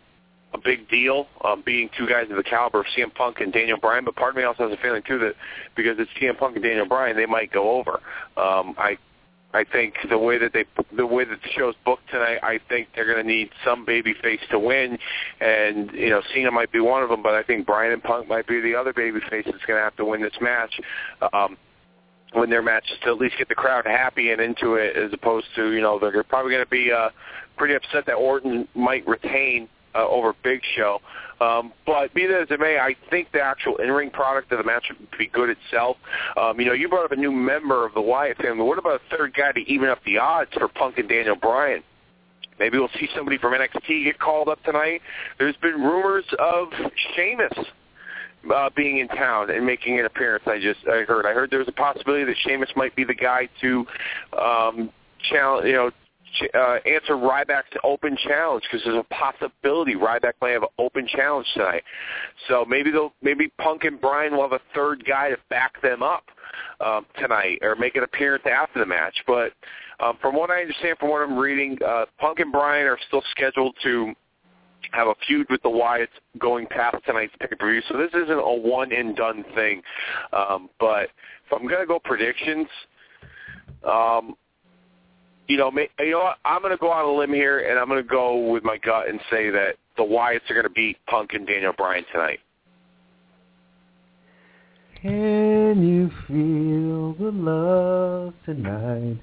a 0.54 0.58
big 0.58 0.90
deal, 0.90 1.28
um, 1.44 1.62
being 1.64 1.90
two 1.98 2.08
guys 2.08 2.26
of 2.32 2.38
the 2.38 2.44
caliber 2.44 2.80
of 2.80 2.88
CM 2.98 3.14
Punk 3.14 3.40
and 3.40 3.54
Daniel 3.54 3.78
Bryan. 3.78 4.04
But 4.04 4.16
part 4.16 4.32
of 4.32 4.38
me 4.38 4.44
also 4.44 4.68
has 4.68 4.78
a 4.78 4.82
feeling 4.82 5.04
too 5.08 5.20
that 5.20 5.36
because 5.76 5.98
it's 6.00 6.10
CM 6.20 6.38
Punk 6.38 6.56
and 6.56 6.64
Daniel 6.64 6.88
Bryan, 6.88 7.16
they 7.16 7.28
might 7.28 7.52
go 7.52 7.72
over. 7.72 8.02
Um, 8.36 8.76
I 8.78 8.98
I 9.52 9.64
think 9.64 9.96
the 10.10 10.18
way 10.18 10.38
that 10.38 10.54
they 10.54 10.66
the 10.96 11.08
way 11.08 11.26
that 11.26 11.42
the 11.42 11.50
show's 11.58 11.74
booked 11.84 12.10
tonight, 12.12 12.40
I 12.44 12.60
think 12.70 12.90
they're 12.94 13.12
going 13.12 13.18
to 13.18 13.28
need 13.28 13.50
some 13.66 13.84
baby 13.84 14.14
face 14.22 14.42
to 14.52 14.60
win, 14.60 15.00
and 15.42 15.92
you 15.92 16.12
know 16.12 16.22
Cena 16.34 16.52
might 16.52 16.72
be 16.72 16.80
one 16.80 17.02
of 17.02 17.10
them, 17.10 17.24
but 17.24 17.34
I 17.34 17.42
think 17.42 17.66
Bryan 17.66 17.94
and 17.94 18.04
Punk 18.04 18.28
might 18.28 18.48
be 18.48 18.62
the 18.62 18.76
other 18.76 18.94
baby 18.94 19.20
face 19.30 19.46
that's 19.46 19.66
going 19.66 19.80
to 19.80 19.84
have 19.84 19.96
to 19.96 20.06
win 20.06 20.22
this 20.22 20.38
match. 20.40 20.80
Um, 21.34 21.58
win 22.36 22.52
their 22.52 22.62
matches 22.62 22.96
to 23.04 23.10
at 23.10 23.18
least 23.18 23.40
get 23.40 23.50
the 23.50 23.56
crowd 23.56 23.86
happy 23.86 24.32
and 24.32 24.40
into 24.40 24.76
it, 24.76 24.96
as 24.96 25.12
opposed 25.14 25.48
to 25.56 25.72
you 25.72 25.82
know 25.82 25.98
they're 25.98 26.24
probably 26.24 26.52
going 26.52 26.64
to 26.64 26.70
be 26.70 26.92
uh, 26.92 27.10
pretty 27.58 27.74
upset 27.74 28.06
that 28.06 28.14
Orton 28.14 28.68
might 28.76 29.08
retain 29.08 29.68
uh, 29.96 30.08
over 30.08 30.36
Big 30.44 30.62
Show. 30.76 31.00
Um, 31.42 31.72
but 31.86 32.14
be 32.14 32.28
that 32.28 32.42
as 32.42 32.48
it 32.50 32.60
may, 32.60 32.78
I 32.78 32.96
think 33.10 33.32
the 33.32 33.42
actual 33.42 33.78
in-ring 33.78 34.10
product 34.10 34.52
of 34.52 34.58
the 34.58 34.64
match 34.64 34.86
would 34.90 35.18
be 35.18 35.28
good 35.28 35.50
itself. 35.50 35.98
Um, 36.36 36.60
you 36.60 36.66
know, 36.66 36.74
you 36.74 36.90
brought 36.90 37.06
up 37.06 37.12
a 37.12 37.16
new 37.16 37.32
member 37.32 37.86
of 37.86 37.94
the 37.94 38.02
Wyatt 38.02 38.38
family. 38.38 38.64
What 38.64 38.78
about 38.78 39.02
a 39.02 39.18
third 39.18 39.34
guy 39.34 39.52
to 39.54 39.62
even 39.62 39.90
up 39.90 40.00
the 40.06 40.18
odds 40.18 40.52
for 40.54 40.68
Punk 40.68 40.98
and 40.98 41.08
Daniel 41.08 41.36
Bryan? 41.36 41.84
Maybe 42.60 42.78
we'll 42.78 42.90
see 43.00 43.08
somebody 43.16 43.38
from 43.38 43.54
NXT 43.54 44.04
get 44.04 44.20
called 44.20 44.50
up 44.50 44.62
tonight. 44.64 45.02
There's 45.38 45.56
been 45.58 45.82
rumors 45.82 46.26
of 46.38 46.68
Sheamus 47.16 47.54
uh, 48.54 48.70
being 48.76 48.98
in 48.98 49.08
town 49.08 49.50
and 49.50 49.66
making 49.66 50.00
an 50.00 50.06
appearance. 50.06 50.44
I 50.46 50.60
just 50.60 50.82
I 50.88 51.04
heard. 51.04 51.26
I 51.26 51.34
heard 51.34 51.52
there 51.52 51.60
was 51.60 51.70
a 51.70 51.74
possibility 51.74 52.26
that 52.26 52.36
Sheamus 52.46 52.70
might 52.76 52.96
be 52.96 53.06
the 53.06 53.14
guy 53.14 53.48
to 53.62 53.86
um, 54.38 54.90
challenge. 55.30 55.68
You 55.68 55.74
know, 55.74 55.92
uh, 56.54 56.78
answer 56.86 57.14
Ryback's 57.14 57.76
open 57.84 58.18
challenge 58.28 58.64
because 58.64 58.86
there's 58.86 58.98
a 58.98 59.14
possibility 59.14 59.96
Ryback 59.96 60.34
may 60.42 60.52
have 60.52 60.64
an 60.64 60.70
open 60.78 61.08
challenge 61.08 61.48
tonight. 61.54 61.84
So 62.48 62.66
maybe 62.66 62.92
they'll 62.92 63.14
maybe 63.22 63.52
Punk 63.60 63.84
and 63.84 64.00
Bryan 64.00 64.34
will 64.36 64.44
have 64.44 64.54
a 64.54 64.62
third 64.74 65.04
guy 65.06 65.30
to 65.30 65.38
back 65.50 65.82
them 65.82 66.04
up 66.04 66.24
um, 66.80 67.06
tonight 67.20 67.60
or 67.62 67.76
make 67.76 67.96
an 67.96 68.04
appearance 68.04 68.44
after 68.46 68.80
the 68.80 68.86
match. 68.86 69.16
But 69.28 69.54
um, 70.00 70.18
from 70.22 70.36
what 70.36 70.50
I 70.50 70.62
understand, 70.62 70.98
from 70.98 71.10
what 71.10 71.22
I'm 71.22 71.38
reading, 71.38 71.78
uh, 71.86 72.06
Punk 72.20 72.40
and 72.40 72.52
Bryan 72.52 72.88
are 72.88 73.00
still 73.08 73.24
scheduled 73.32 73.76
to 73.84 74.14
have 74.92 75.08
a 75.08 75.16
feud 75.28 75.48
with 75.50 75.62
the 75.62 75.70
Wyatts 75.70 76.08
going 76.40 76.66
past 76.68 76.98
tonight's 77.06 77.34
pay-per-view. 77.40 77.82
So 77.90 77.98
this 77.98 78.10
isn't 78.14 78.32
a 78.32 78.54
one 78.54 78.92
and 78.92 79.16
done 79.16 79.44
thing. 79.56 79.82
Um, 80.34 80.70
but 80.80 81.10
if 81.46 81.54
I'm 81.54 81.68
going 81.68 81.82
to 81.82 81.86
go 81.86 82.00
predictions, 82.00 82.68
um, 83.88 84.36
you 85.50 85.58
know, 85.58 85.72
you 86.00 86.12
know 86.12 86.20
what? 86.20 86.38
I'm 86.46 86.62
going 86.62 86.72
to 86.72 86.78
go 86.78 86.92
on 86.92 87.04
a 87.04 87.12
limb 87.12 87.34
here, 87.34 87.68
and 87.68 87.80
I'm 87.80 87.90
going 87.90 88.02
to 88.02 88.08
go 88.08 88.52
with 88.52 88.64
my 88.64 88.78
gut 88.78 89.10
and 89.10 89.20
say 89.32 89.50
that 89.50 89.78
the 89.98 90.04
Wyatts 90.04 90.50
are 90.50 90.54
going 90.54 90.64
to 90.64 90.70
beat 90.70 90.98
Punk 91.08 91.32
and 91.34 91.46
Daniel 91.46 91.74
Bryan 91.76 92.06
tonight. 92.14 92.40
Can 95.02 95.88
you 95.88 96.12
feel 96.28 97.14
the 97.16 97.32
love 97.36 98.34
tonight? 98.46 99.20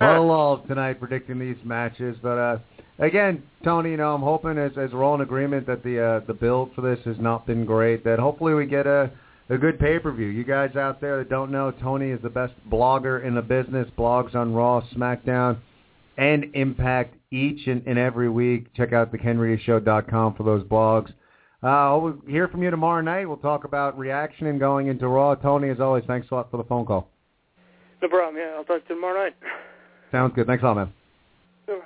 A 0.00 0.18
lot 0.18 0.58
love 0.58 0.66
tonight 0.66 0.98
predicting 0.98 1.38
these 1.38 1.56
matches, 1.64 2.16
but 2.22 2.36
uh, 2.36 2.58
again, 2.98 3.42
Tony, 3.62 3.92
you 3.92 3.96
know, 3.96 4.12
I'm 4.14 4.20
hoping 4.20 4.58
as 4.58 4.72
as 4.76 4.92
we're 4.92 5.04
all 5.04 5.14
in 5.14 5.20
agreement 5.20 5.64
that 5.68 5.84
the 5.84 6.04
uh, 6.04 6.20
the 6.26 6.34
build 6.34 6.74
for 6.74 6.80
this 6.80 6.98
has 7.04 7.16
not 7.20 7.46
been 7.46 7.64
great. 7.64 8.02
That 8.02 8.18
hopefully 8.18 8.54
we 8.54 8.66
get 8.66 8.88
a 8.88 9.12
a 9.52 9.58
good 9.58 9.78
pay-per-view. 9.78 10.26
You 10.26 10.44
guys 10.44 10.76
out 10.76 11.00
there 11.00 11.18
that 11.18 11.28
don't 11.28 11.50
know, 11.50 11.70
Tony 11.70 12.10
is 12.10 12.20
the 12.22 12.30
best 12.30 12.54
blogger 12.70 13.22
in 13.24 13.34
the 13.34 13.42
business, 13.42 13.86
blogs 13.98 14.34
on 14.34 14.54
Raw, 14.54 14.80
SmackDown, 14.94 15.58
and 16.16 16.46
Impact 16.54 17.14
each 17.30 17.66
and, 17.66 17.82
and 17.86 17.98
every 17.98 18.30
week. 18.30 18.74
Check 18.74 18.94
out 18.94 19.12
thekenreedyshow.com 19.12 20.34
for 20.34 20.42
those 20.42 20.62
blogs. 20.64 21.12
Uh, 21.62 21.98
we'll 22.00 22.18
hear 22.26 22.48
from 22.48 22.62
you 22.62 22.70
tomorrow 22.70 23.02
night. 23.02 23.26
We'll 23.26 23.36
talk 23.36 23.64
about 23.64 23.98
reaction 23.98 24.46
and 24.46 24.58
going 24.58 24.88
into 24.88 25.06
Raw. 25.06 25.34
Tony, 25.34 25.68
as 25.68 25.80
always, 25.80 26.04
thanks 26.06 26.28
a 26.30 26.34
lot 26.34 26.50
for 26.50 26.56
the 26.56 26.64
phone 26.64 26.86
call. 26.86 27.08
No 28.00 28.08
problem. 28.08 28.36
Yeah, 28.36 28.54
I'll 28.56 28.64
talk 28.64 28.82
to 28.86 28.88
you 28.88 28.94
tomorrow 28.96 29.24
night. 29.24 29.36
Sounds 30.10 30.32
good. 30.34 30.46
Thanks 30.46 30.62
a 30.62 30.66
lot, 30.66 30.76
man. 30.76 30.92
Sure. 31.66 31.82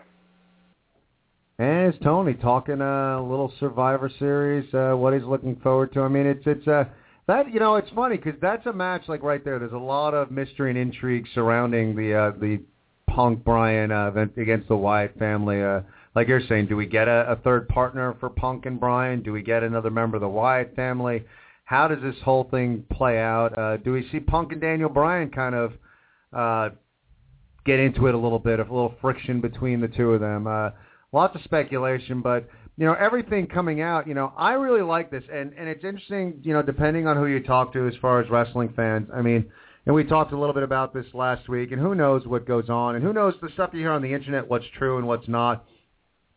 And 1.59 1.93
it's 1.93 2.02
Tony 2.02 2.34
talking 2.34 2.80
a 2.80 3.22
little 3.22 3.52
Survivor 3.59 4.10
Series, 4.18 4.72
uh, 4.72 4.94
what 4.94 5.14
he's 5.14 5.24
looking 5.24 5.56
forward 5.56 5.93
to. 5.94 6.02
I 6.02 6.09
mean, 6.09 6.26
it's 6.26 6.43
it's 6.47 6.66
uh, 6.66 6.84
that 7.27 7.53
you 7.53 7.61
know, 7.61 7.77
it's 7.77 7.90
funny 7.90 8.16
because 8.16 8.40
that's 8.40 8.66
a 8.66 8.73
match 8.73 9.03
like 9.09 9.23
right 9.23 9.44
there. 9.44 9.59
There's 9.59 9.73
a 9.73 9.78
lot 9.78 10.15
of 10.15 10.31
mystery 10.31 10.70
and 10.70 10.78
intrigue 10.78 11.27
surrounding 11.35 11.97
the 11.97 12.15
uh, 12.15 12.31
the 12.39 12.61
Punk 13.09 13.44
Bryan 13.44 13.90
uh, 13.93 14.12
against 14.36 14.69
the 14.69 14.77
Wyatt 14.77 15.19
family. 15.19 15.62
Uh, 15.62 15.81
like 16.15 16.28
you're 16.28 16.47
saying, 16.48 16.66
do 16.66 16.77
we 16.77 16.86
get 16.86 17.09
a, 17.09 17.32
a 17.32 17.36
third 17.36 17.69
partner 17.69 18.15
for 18.20 18.31
Punk 18.31 18.66
and 18.66 18.78
Bryan? 18.81 19.23
Do 19.23 19.32
we 19.32 19.43
get 19.43 19.62
another 19.62 19.90
member 19.90 20.16
of 20.16 20.20
the 20.20 20.28
Wyatt 20.28 20.74
family? 20.77 21.24
How 21.65 21.89
does 21.89 22.01
this 22.03 22.15
whole 22.24 22.44
thing 22.44 22.85
play 22.93 23.19
out? 23.19 23.59
Uh, 23.59 23.77
do 23.78 23.93
we 23.93 24.09
see 24.11 24.20
Punk 24.20 24.53
and 24.53 24.61
Daniel 24.61 24.89
Bryan 24.89 25.31
kind 25.31 25.55
of 25.55 25.73
uh, 26.32 26.74
get 27.65 27.81
into 27.81 28.07
it 28.07 28.15
a 28.15 28.19
little 28.19 28.39
bit, 28.39 28.61
a 28.61 28.62
little 28.62 28.94
friction 29.01 29.40
between 29.40 29.81
the 29.81 29.89
two 29.89 30.12
of 30.12 30.20
them? 30.20 30.47
Uh, 30.47 30.70
lots 31.12 31.35
of 31.35 31.43
speculation, 31.43 32.23
but 32.23 32.48
you 32.77 32.85
know, 32.86 32.94
everything 32.94 33.47
coming 33.47 33.81
out, 33.81 34.07
you 34.07 34.15
know, 34.15 34.32
I 34.36 34.53
really 34.53 34.82
like 34.82 35.11
this. 35.11 35.24
And, 35.32 35.53
and 35.59 35.69
it's 35.69 35.85
interesting, 35.85 36.40
you 36.43 36.53
know, 36.53 36.62
depending 36.62 37.07
on 37.07 37.16
who 37.16 37.27
you 37.27 37.43
talk 37.43 37.73
to 37.73 37.89
as 37.89 37.94
far 38.01 38.20
as 38.20 38.31
wrestling 38.31 38.73
fans. 38.77 39.09
I 39.15 39.23
mean, 39.23 39.51
and 39.86 39.94
we 39.94 40.05
talked 40.05 40.32
a 40.32 40.39
little 40.39 40.55
bit 40.55 40.65
about 40.65 40.93
this 40.93 41.07
last 41.15 41.48
week, 41.48 41.73
and 41.73 41.81
who 41.81 41.94
knows 41.94 42.27
what 42.27 42.47
goes 42.47 42.69
on, 42.69 42.97
and 42.97 43.05
who 43.05 43.12
knows 43.12 43.35
the 43.40 43.48
stuff 43.55 43.70
you 43.73 43.81
hear 43.81 43.93
on 43.93 44.03
the 44.03 44.12
internet, 44.12 44.48
what's 44.48 44.66
true 44.77 44.98
and 44.98 45.07
what's 45.07 45.28
not. 45.28 45.65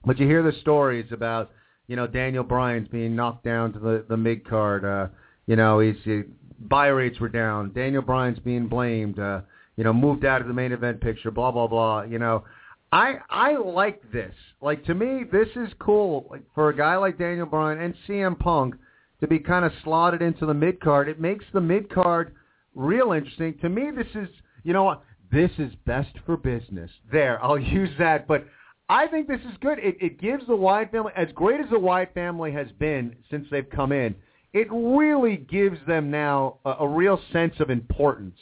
But 0.06 0.20
you 0.20 0.28
hear 0.28 0.44
the 0.44 0.58
stories 0.62 1.08
about, 1.12 1.52
you 1.88 1.96
know, 1.96 2.08
Daniel 2.08 2.44
Bryan's 2.44 2.88
being 2.88 3.16
knocked 3.16 3.44
down 3.44 3.74
to 3.74 3.80
the, 3.80 4.06
the 4.08 4.18
mid 4.18 4.48
card. 4.48 4.86
Uh, 4.86 5.08
you 5.48 5.56
know, 5.56 5.80
he's, 5.80 5.96
he, 6.04 6.22
buy 6.60 6.88
rates 6.88 7.20
were 7.20 7.28
down. 7.28 7.74
Daniel 7.74 8.04
Bryan's 8.04 8.40
being 8.40 8.68
blamed. 8.68 9.20
Uh, 9.20 9.42
you 9.80 9.86
know, 9.86 9.94
moved 9.94 10.26
out 10.26 10.42
of 10.42 10.48
the 10.48 10.54
main 10.54 10.74
event 10.74 11.00
picture. 11.00 11.32
Blah 11.32 11.52
blah 11.52 11.68
blah. 11.68 12.02
You 12.02 12.20
know, 12.20 12.44
I 12.92 13.16
I 13.30 13.56
like 13.56 14.02
this. 14.12 14.36
Like 14.62 14.84
to 14.86 14.94
me, 14.94 15.24
this 15.32 15.48
is 15.56 15.70
cool. 15.80 16.28
Like 16.30 16.44
for 16.54 16.70
a 16.70 16.76
guy 16.76 16.98
like 16.98 17.18
Daniel 17.18 17.46
Bryan 17.46 17.80
and 17.80 17.94
CM 18.08 18.38
Punk 18.38 18.76
to 19.22 19.28
be 19.28 19.40
kind 19.40 19.66
of 19.66 19.72
slotted 19.84 20.22
into 20.22 20.46
the 20.46 20.54
mid 20.54 20.80
card, 20.82 21.08
it 21.08 21.20
makes 21.20 21.46
the 21.54 21.62
mid 21.62 21.90
card 21.90 22.34
real 22.76 23.14
interesting. 23.14 23.58
To 23.62 23.70
me, 23.70 23.92
this 23.96 24.08
is 24.16 24.28
you 24.64 24.74
know 24.74 24.84
what 24.84 25.04
this 25.32 25.52
is 25.58 25.74
best 25.86 26.12
for 26.26 26.38
business. 26.38 26.92
There, 27.12 27.44
I'll 27.44 27.60
use 27.60 27.92
that. 28.00 28.28
But 28.28 28.46
I 28.90 29.08
think 29.08 29.28
this 29.28 29.42
is 29.42 29.56
good. 29.62 29.80
It, 29.80 29.98
it 30.02 30.20
gives 30.20 30.46
the 30.48 30.56
Wyatt 30.56 30.92
family, 30.92 31.14
as 31.16 31.28
great 31.36 31.60
as 31.62 31.70
the 31.70 31.80
Wyatt 31.80 32.14
family 32.14 32.52
has 32.52 32.68
been 32.80 33.16
since 33.30 33.48
they've 33.52 33.70
come 33.70 33.92
in, 33.92 34.16
it 34.52 34.68
really 34.72 35.38
gives 35.38 35.78
them 35.88 36.10
now 36.10 36.58
a, 36.66 36.72
a 36.80 36.88
real 36.88 37.22
sense 37.32 37.54
of 37.60 37.70
importance. 37.70 38.38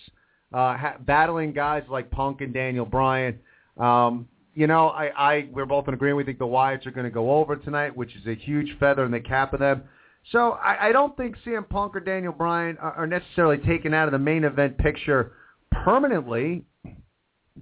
Uh, 0.54 0.78
ha- 0.78 0.96
battling 1.02 1.52
guys 1.52 1.84
like 1.90 2.10
Punk 2.10 2.40
and 2.40 2.54
Daniel 2.54 2.86
Bryan. 2.86 3.38
Um, 3.76 4.30
you 4.58 4.66
know, 4.66 4.88
I, 4.88 5.12
I 5.16 5.50
we're 5.54 5.68
both 5.68 5.88
in 5.88 5.94
agreement. 5.94 6.18
We 6.18 6.24
think 6.24 6.40
the 6.40 6.46
Wyatts 6.46 6.88
are 6.88 6.92
going 6.92 7.06
to 7.06 7.12
go 7.12 7.30
over 7.32 7.56
tonight, 7.58 7.96
which 7.96 8.16
is 8.16 8.26
a 8.26 8.34
huge 8.34 8.76
feather 8.80 9.06
in 9.06 9.12
the 9.12 9.20
cap 9.20 9.54
of 9.54 9.60
them. 9.60 9.84
So 10.32 10.54
I, 10.54 10.88
I 10.88 10.92
don't 10.92 11.16
think 11.16 11.36
CM 11.46 11.70
Punk 11.70 11.96
or 11.96 12.00
Daniel 12.00 12.34
Bryan 12.34 12.76
are, 12.80 12.94
are 12.94 13.06
necessarily 13.06 13.60
taken 13.60 13.94
out 13.94 14.08
of 14.08 14.14
the 14.14 14.20
main 14.20 14.44
event 14.44 14.76
picture 14.80 15.34
permanently. 15.72 16.66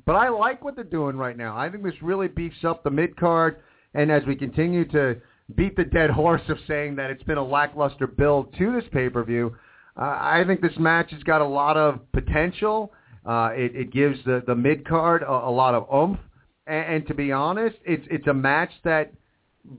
But 0.05 0.13
I 0.13 0.29
like 0.29 0.63
what 0.63 0.75
they're 0.75 0.85
doing 0.85 1.17
right 1.17 1.35
now. 1.35 1.57
I 1.57 1.69
think 1.69 1.83
this 1.83 2.01
really 2.01 2.29
beefs 2.29 2.63
up 2.63 2.81
the 2.85 2.91
mid 2.91 3.17
card. 3.17 3.57
And 3.93 4.09
as 4.09 4.23
we 4.25 4.37
continue 4.37 4.87
to 4.91 5.17
beat 5.53 5.75
the 5.75 5.83
dead 5.83 6.09
horse 6.09 6.43
of 6.47 6.57
saying 6.65 6.95
that 6.95 7.11
it's 7.11 7.23
been 7.23 7.37
a 7.37 7.45
lackluster 7.45 8.07
build 8.07 8.55
to 8.57 8.71
this 8.71 8.85
pay 8.93 9.09
per 9.09 9.25
view, 9.25 9.53
uh, 9.97 10.17
I 10.17 10.45
think 10.47 10.61
this 10.61 10.77
match 10.79 11.11
has 11.11 11.23
got 11.23 11.41
a 11.41 11.45
lot 11.45 11.75
of 11.75 12.09
potential. 12.13 12.93
Uh, 13.25 13.49
it, 13.53 13.75
it 13.75 13.91
gives 13.91 14.17
the 14.23 14.43
the 14.47 14.55
mid 14.55 14.87
card 14.87 15.23
a, 15.23 15.29
a 15.29 15.51
lot 15.51 15.75
of 15.75 15.87
oomph. 15.93 16.19
And, 16.67 16.95
and 16.95 17.07
to 17.07 17.13
be 17.13 17.31
honest, 17.31 17.75
it's 17.85 18.05
it's 18.09 18.27
a 18.27 18.33
match 18.33 18.71
that 18.83 19.13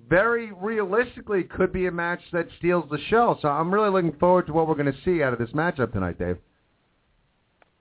very 0.09 0.53
realistically 0.53 1.45
could 1.45 1.73
be 1.73 1.87
a 1.87 1.91
match 1.91 2.21
that 2.33 2.49
steals 2.59 2.85
the 2.91 2.99
show. 3.09 3.39
So 3.41 3.49
I'm 3.49 3.73
really 3.73 3.91
looking 3.91 4.19
forward 4.19 4.47
to 4.47 4.53
what 4.53 4.67
we're 4.67 4.75
going 4.75 4.93
to 4.93 4.99
see 5.05 5.23
out 5.23 5.33
of 5.33 5.39
this 5.39 5.51
matchup 5.51 5.93
tonight, 5.93 6.19
Dave. 6.19 6.39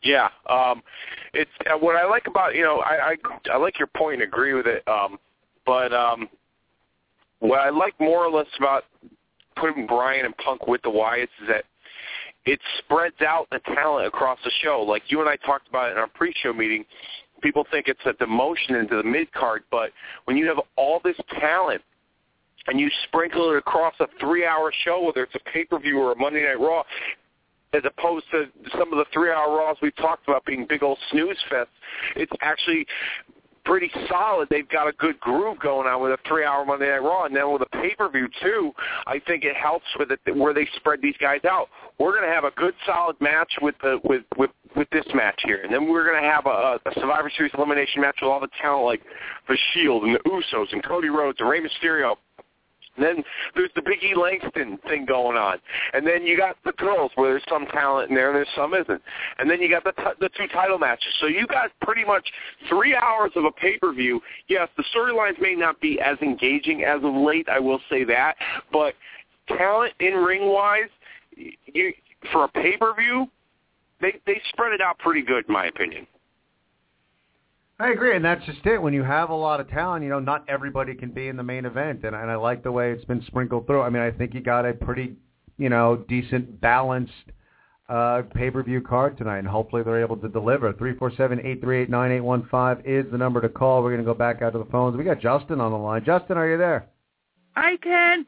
Yeah, 0.03 0.29
um, 0.49 0.83
it's 1.33 1.49
uh, 1.65 1.77
what 1.77 1.95
I 1.95 2.07
like 2.07 2.27
about 2.27 2.55
you 2.55 2.61
know 2.61 2.79
I, 2.79 3.11
I 3.11 3.15
I 3.53 3.57
like 3.57 3.79
your 3.79 3.87
point 3.87 4.21
and 4.21 4.23
agree 4.23 4.53
with 4.53 4.67
it. 4.67 4.87
Um, 4.87 5.17
but 5.65 5.93
um, 5.93 6.29
what 7.39 7.59
I 7.59 7.69
like 7.69 7.99
more 7.99 8.25
or 8.25 8.31
less 8.31 8.47
about 8.57 8.85
putting 9.55 9.87
Bryan 9.87 10.25
and 10.25 10.37
Punk 10.37 10.67
with 10.67 10.81
the 10.83 10.89
Wyatts 10.89 11.23
is 11.41 11.47
that 11.47 11.63
it 12.45 12.59
spreads 12.77 13.19
out 13.21 13.47
the 13.51 13.59
talent 13.73 14.05
across 14.05 14.37
the 14.43 14.51
show. 14.61 14.81
Like 14.87 15.03
you 15.07 15.19
and 15.21 15.29
I 15.29 15.37
talked 15.37 15.67
about 15.67 15.91
in 15.91 15.97
our 15.97 16.07
pre-show 16.07 16.53
meeting. 16.53 16.85
People 17.45 17.67
think 17.69 17.87
it's 17.87 17.99
a 18.07 18.13
demotion 18.13 18.71
into 18.79 18.97
the 18.97 19.03
mid 19.03 19.31
card, 19.31 19.61
but 19.69 19.91
when 20.23 20.35
you 20.35 20.47
have 20.47 20.57
all 20.77 20.99
this 21.03 21.15
talent 21.39 21.79
and 22.65 22.79
you 22.79 22.89
sprinkle 23.03 23.51
it 23.51 23.57
across 23.57 23.93
a 23.99 24.07
three-hour 24.19 24.73
show, 24.83 25.03
whether 25.03 25.21
it's 25.21 25.35
a 25.35 25.49
pay-per-view 25.51 25.95
or 25.95 26.13
a 26.13 26.15
Monday 26.15 26.41
Night 26.41 26.59
Raw, 26.59 26.81
as 27.73 27.83
opposed 27.85 28.25
to 28.31 28.45
some 28.71 28.91
of 28.91 28.97
the 28.97 29.05
three-hour 29.13 29.55
Raws 29.55 29.77
we've 29.79 29.95
talked 29.97 30.27
about 30.27 30.43
being 30.45 30.65
big 30.67 30.81
old 30.81 30.97
snooze 31.11 31.37
fest, 31.47 31.69
it's 32.15 32.31
actually 32.41 32.87
pretty 33.65 33.91
solid. 34.07 34.47
They've 34.49 34.67
got 34.69 34.87
a 34.87 34.93
good 34.93 35.19
groove 35.19 35.59
going 35.59 35.87
on 35.87 36.01
with 36.01 36.11
a 36.11 36.17
three-hour 36.27 36.65
Monday 36.65 36.89
Night 36.89 37.03
Raw, 37.03 37.25
and 37.25 37.35
then 37.35 37.51
with 37.51 37.61
a 37.61 37.77
pay-per-view 37.77 38.27
too. 38.41 38.71
I 39.07 39.19
think 39.19 39.43
it 39.43 39.55
helps 39.55 39.85
with 39.99 40.11
it 40.11 40.19
where 40.35 40.53
they 40.53 40.67
spread 40.75 41.01
these 41.01 41.17
guys 41.19 41.41
out. 41.49 41.67
We're 41.99 42.11
going 42.11 42.27
to 42.27 42.33
have 42.33 42.43
a 42.43 42.51
good, 42.51 42.73
solid 42.85 43.19
match 43.19 43.51
with 43.61 43.75
the 43.81 43.99
with 44.03 44.23
with 44.37 44.51
with 44.75 44.89
this 44.91 45.05
match 45.13 45.41
here, 45.45 45.61
and 45.63 45.73
then 45.73 45.89
we're 45.89 46.05
going 46.05 46.21
to 46.21 46.29
have 46.29 46.45
a, 46.45 46.79
a 46.85 46.93
Survivor 46.95 47.31
Series 47.35 47.53
elimination 47.57 48.01
match 48.01 48.17
with 48.21 48.29
all 48.29 48.39
the 48.39 48.49
talent 48.61 48.85
like 48.85 49.01
the 49.47 49.57
Shield 49.73 50.03
and 50.03 50.15
the 50.15 50.19
Usos 50.19 50.71
and 50.71 50.83
Cody 50.83 51.09
Rhodes 51.09 51.39
and 51.39 51.49
Rey 51.49 51.61
Mysterio. 51.61 52.15
Then 52.97 53.23
there's 53.55 53.69
the 53.75 53.81
Big 53.81 54.03
E 54.03 54.15
Langston 54.15 54.77
thing 54.87 55.05
going 55.05 55.37
on, 55.37 55.57
and 55.93 56.05
then 56.05 56.25
you 56.25 56.37
got 56.37 56.57
the 56.63 56.71
girls 56.73 57.11
where 57.15 57.31
there's 57.31 57.43
some 57.49 57.65
talent 57.67 58.09
in 58.09 58.15
there 58.15 58.29
and 58.29 58.35
there's 58.35 58.47
some 58.55 58.73
isn't, 58.73 59.01
and 59.39 59.49
then 59.49 59.61
you 59.61 59.69
got 59.69 59.83
the 59.83 59.91
t- 59.91 60.17
the 60.19 60.29
two 60.37 60.47
title 60.47 60.77
matches. 60.77 61.13
So 61.19 61.27
you 61.27 61.45
got 61.47 61.71
pretty 61.81 62.05
much 62.05 62.27
three 62.69 62.95
hours 62.95 63.31
of 63.35 63.45
a 63.45 63.51
pay 63.51 63.77
per 63.77 63.93
view. 63.93 64.21
Yes, 64.47 64.69
the 64.77 64.83
storylines 64.95 65.39
may 65.41 65.55
not 65.55 65.79
be 65.81 65.99
as 65.99 66.17
engaging 66.21 66.83
as 66.83 67.03
of 67.03 67.13
late, 67.13 67.47
I 67.49 67.59
will 67.59 67.79
say 67.89 68.03
that, 68.05 68.35
but 68.71 68.93
talent 69.47 69.93
in 69.99 70.13
ring 70.13 70.47
wise, 70.51 70.89
you 71.35 71.93
for 72.31 72.45
a 72.45 72.47
pay 72.47 72.77
per 72.77 72.93
view, 72.95 73.27
they 74.01 74.19
they 74.25 74.41
spread 74.49 74.73
it 74.73 74.81
out 74.81 74.97
pretty 74.99 75.21
good, 75.21 75.45
in 75.47 75.53
my 75.53 75.65
opinion. 75.65 76.07
I 77.77 77.89
agree, 77.89 78.15
and 78.15 78.23
that's 78.23 78.45
just 78.45 78.65
it. 78.65 78.81
When 78.81 78.93
you 78.93 79.03
have 79.03 79.29
a 79.29 79.35
lot 79.35 79.59
of 79.59 79.69
talent, 79.69 80.03
you 80.03 80.09
know, 80.09 80.19
not 80.19 80.45
everybody 80.47 80.95
can 80.95 81.11
be 81.11 81.27
in 81.27 81.35
the 81.35 81.43
main 81.43 81.65
event, 81.65 82.05
and, 82.05 82.15
and 82.15 82.31
I 82.31 82.35
like 82.35 82.63
the 82.63 82.71
way 82.71 82.91
it's 82.91 83.03
been 83.03 83.21
sprinkled 83.27 83.67
through. 83.67 83.81
I 83.81 83.89
mean, 83.89 84.01
I 84.01 84.11
think 84.11 84.33
you 84.33 84.39
got 84.39 84.65
a 84.65 84.73
pretty, 84.73 85.17
you 85.57 85.67
know, 85.67 85.97
decent, 86.07 86.61
balanced 86.61 87.11
uh, 87.89 88.21
pay-per-view 88.33 88.81
card 88.81 89.17
tonight, 89.17 89.39
and 89.39 89.47
hopefully 89.47 89.83
they're 89.83 90.01
able 90.01 90.15
to 90.17 90.29
deliver. 90.29 90.71
Three 90.71 90.95
four 90.95 91.11
seven 91.17 91.41
eight 91.45 91.59
three 91.59 91.81
eight 91.81 91.89
nine 91.89 92.13
eight 92.13 92.21
one 92.21 92.47
five 92.49 92.79
is 92.85 93.05
the 93.11 93.17
number 93.17 93.41
to 93.41 93.49
call. 93.49 93.83
We're 93.83 93.91
going 93.91 94.05
to 94.05 94.05
go 94.05 94.17
back 94.17 94.41
out 94.41 94.53
to 94.53 94.59
the 94.59 94.65
phones. 94.71 94.95
We 94.95 95.03
got 95.03 95.19
Justin 95.19 95.59
on 95.59 95.71
the 95.71 95.77
line. 95.77 96.03
Justin, 96.05 96.37
are 96.37 96.49
you 96.49 96.57
there? 96.57 96.87
I 97.57 97.77
can. 97.83 98.25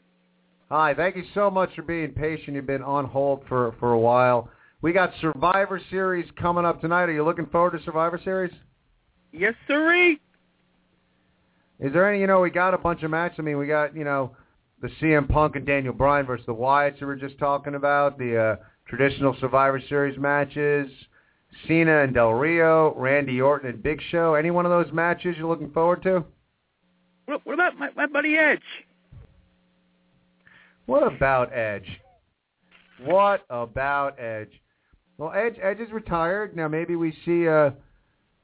Hi, 0.70 0.94
thank 0.94 1.16
you 1.16 1.24
so 1.34 1.50
much 1.50 1.74
for 1.74 1.84
being 1.84 2.12
patient. 2.12 2.56
You've 2.56 2.68
been 2.68 2.84
on 2.84 3.06
hold 3.06 3.44
for 3.48 3.74
for 3.80 3.94
a 3.94 4.00
while. 4.00 4.50
We 4.82 4.92
got 4.92 5.14
Survivor 5.22 5.82
Series 5.90 6.30
coming 6.38 6.66
up 6.66 6.82
tonight. 6.82 7.04
Are 7.04 7.14
you 7.14 7.24
looking 7.24 7.48
forward 7.48 7.72
to 7.78 7.84
Survivor 7.84 8.20
Series? 8.22 8.52
Yes, 9.32 9.54
sirree. 9.68 10.20
Is 11.80 11.94
there 11.94 12.10
any, 12.10 12.20
you 12.20 12.28
know, 12.28 12.40
we 12.40 12.50
got 12.50 12.74
a 12.74 12.78
bunch 12.78 13.04
of 13.04 13.12
matches. 13.12 13.38
I 13.40 13.44
mean, 13.44 13.58
we 13.58 13.68
got, 13.68 13.96
you 13.96 14.04
know, 14.04 14.36
the 14.82 14.90
CM 15.02 15.30
Punk 15.30 15.56
and 15.56 15.66
Daniel 15.66 15.94
Bryan 15.94 16.26
versus 16.26 16.46
the 16.46 16.54
Wyatts 16.54 17.00
we 17.00 17.08
were 17.08 17.16
just 17.16 17.38
talking 17.38 17.76
about, 17.76 18.18
the 18.18 18.38
uh, 18.38 18.56
traditional 18.88 19.36
Survivor 19.40 19.82
Series 19.88 20.18
matches, 20.18 20.90
Cena 21.68 22.04
and 22.04 22.14
Del 22.14 22.32
Rio, 22.32 22.94
Randy 22.96 23.42
Orton 23.42 23.70
and 23.70 23.82
Big 23.82 24.02
Show. 24.12 24.36
Any 24.36 24.52
one 24.52 24.66
of 24.66 24.72
those 24.72 24.92
matches 24.94 25.36
you're 25.38 25.48
looking 25.48 25.72
forward 25.72 26.04
to? 26.04 26.24
What, 27.26 27.46
what 27.46 27.54
about 27.54 27.78
my, 27.78 27.90
my 27.96 28.06
buddy 28.06 28.36
Edge? 28.38 28.62
What 30.86 31.04
about 31.04 31.54
Edge? 31.54 31.88
What 33.04 33.46
about 33.50 34.20
Edge? 34.20 34.52
Well, 35.18 35.34
Edge 35.36 35.56
Edge 35.62 35.80
is 35.80 35.92
retired. 35.92 36.56
Now 36.56 36.68
maybe 36.68 36.96
we 36.96 37.16
see 37.26 37.48
uh 37.48 37.72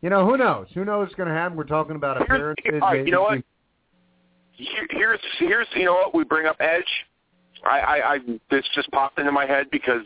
you 0.03 0.09
know, 0.09 0.27
who 0.27 0.35
knows? 0.35 0.67
Who 0.73 0.83
knows 0.83 1.05
what's 1.05 1.15
going 1.15 1.29
to 1.29 1.33
happen? 1.33 1.57
We're 1.57 1.63
talking 1.63 1.95
about 1.95 2.21
appearances. 2.21 2.65
All 2.81 2.89
right, 2.89 3.05
you 3.05 3.11
know 3.11 3.21
what? 3.21 3.41
Here's 4.51 5.19
here's 5.39 5.67
you 5.75 5.85
know 5.85 5.93
what 5.93 6.13
we 6.13 6.25
bring 6.25 6.45
up 6.45 6.57
Edge. 6.59 6.83
I, 7.63 7.79
I, 7.79 8.13
I 8.15 8.19
this 8.51 8.65
just 8.75 8.91
popped 8.91 9.17
into 9.17 9.31
my 9.31 9.45
head 9.45 9.67
because 9.71 10.01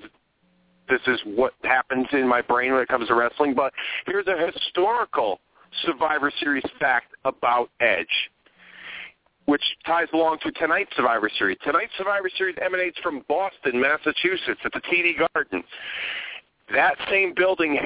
this 0.88 1.02
is 1.08 1.20
what 1.26 1.54
happens 1.64 2.06
in 2.14 2.28
my 2.28 2.42
brain 2.44 2.74
when 2.74 2.82
it 2.82 2.88
comes 2.88 3.08
to 3.08 3.16
wrestling. 3.16 3.56
But 3.56 3.74
here's 4.06 4.28
a 4.28 4.52
historical 4.54 5.40
Survivor 5.84 6.32
Series 6.40 6.64
fact 6.80 7.08
about 7.26 7.72
Edge, 7.80 8.06
which 9.46 9.64
ties 9.86 10.08
along 10.14 10.38
to 10.44 10.52
tonight's 10.52 10.96
Survivor 10.96 11.30
Series. 11.40 11.58
Tonight's 11.66 11.92
Survivor 11.98 12.30
Series 12.38 12.56
emanates 12.64 13.00
from 13.00 13.26
Boston, 13.28 13.82
Massachusetts, 13.82 14.62
at 14.64 14.72
the 14.74 14.82
TD 14.82 15.28
Garden. 15.34 15.64
That 16.72 16.96
same 17.10 17.34
building 17.36 17.80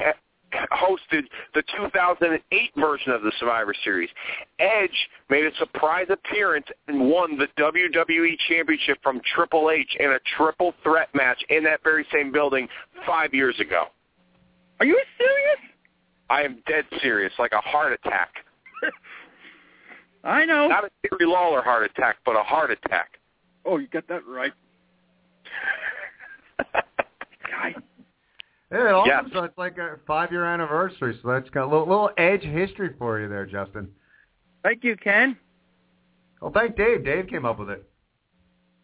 hosted 0.72 1.24
the 1.54 1.62
2008 1.76 2.70
version 2.76 3.12
of 3.12 3.22
the 3.22 3.32
Survivor 3.38 3.74
Series. 3.84 4.10
Edge 4.58 5.08
made 5.30 5.44
a 5.44 5.54
surprise 5.56 6.06
appearance 6.10 6.66
and 6.88 7.08
won 7.10 7.38
the 7.38 7.48
WWE 7.58 8.36
Championship 8.48 8.98
from 9.02 9.20
Triple 9.34 9.70
H 9.70 9.96
in 9.98 10.10
a 10.10 10.18
triple 10.36 10.74
threat 10.82 11.08
match 11.14 11.42
in 11.48 11.64
that 11.64 11.82
very 11.82 12.06
same 12.12 12.32
building 12.32 12.68
five 13.06 13.34
years 13.34 13.58
ago. 13.60 13.84
Are 14.80 14.86
you 14.86 15.00
serious? 15.18 15.72
I 16.28 16.42
am 16.42 16.62
dead 16.66 16.84
serious, 17.02 17.32
like 17.38 17.52
a 17.52 17.60
heart 17.60 17.92
attack. 17.92 18.30
I 20.24 20.44
know. 20.44 20.68
Not 20.68 20.84
a 20.84 20.90
Jerry 21.08 21.26
Lawler 21.30 21.62
heart 21.62 21.84
attack, 21.84 22.16
but 22.24 22.36
a 22.36 22.42
heart 22.42 22.70
attack. 22.70 23.18
Oh, 23.64 23.78
you 23.78 23.86
got 23.88 24.08
that 24.08 24.26
right. 24.26 24.52
Guy. 27.50 27.74
Yeah, 28.72 28.88
it 28.88 28.92
also, 28.92 29.10
Yes. 29.10 29.24
so 29.32 29.44
it's 29.44 29.58
like 29.58 29.76
a 29.78 29.98
five-year 30.06 30.44
anniversary, 30.44 31.18
so 31.22 31.28
that's 31.28 31.50
got 31.50 31.64
a 31.64 31.70
little, 31.70 31.86
little 31.86 32.10
Edge 32.16 32.42
history 32.42 32.94
for 32.98 33.20
you 33.20 33.28
there, 33.28 33.44
Justin. 33.46 33.88
Thank 34.62 34.82
you, 34.82 34.96
Ken. 34.96 35.36
Well, 36.40 36.52
thank 36.52 36.76
Dave. 36.76 37.04
Dave 37.04 37.26
came 37.28 37.44
up 37.44 37.58
with 37.58 37.70
it. 37.70 37.88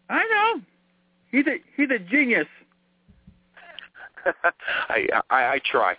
I 0.09 0.23
know. 0.27 0.61
He's 1.31 1.45
a 1.47 1.57
he's 1.75 1.89
a 1.91 1.99
genius. 1.99 2.47
I, 4.89 5.07
I 5.29 5.43
I 5.53 5.61
try. 5.69 5.95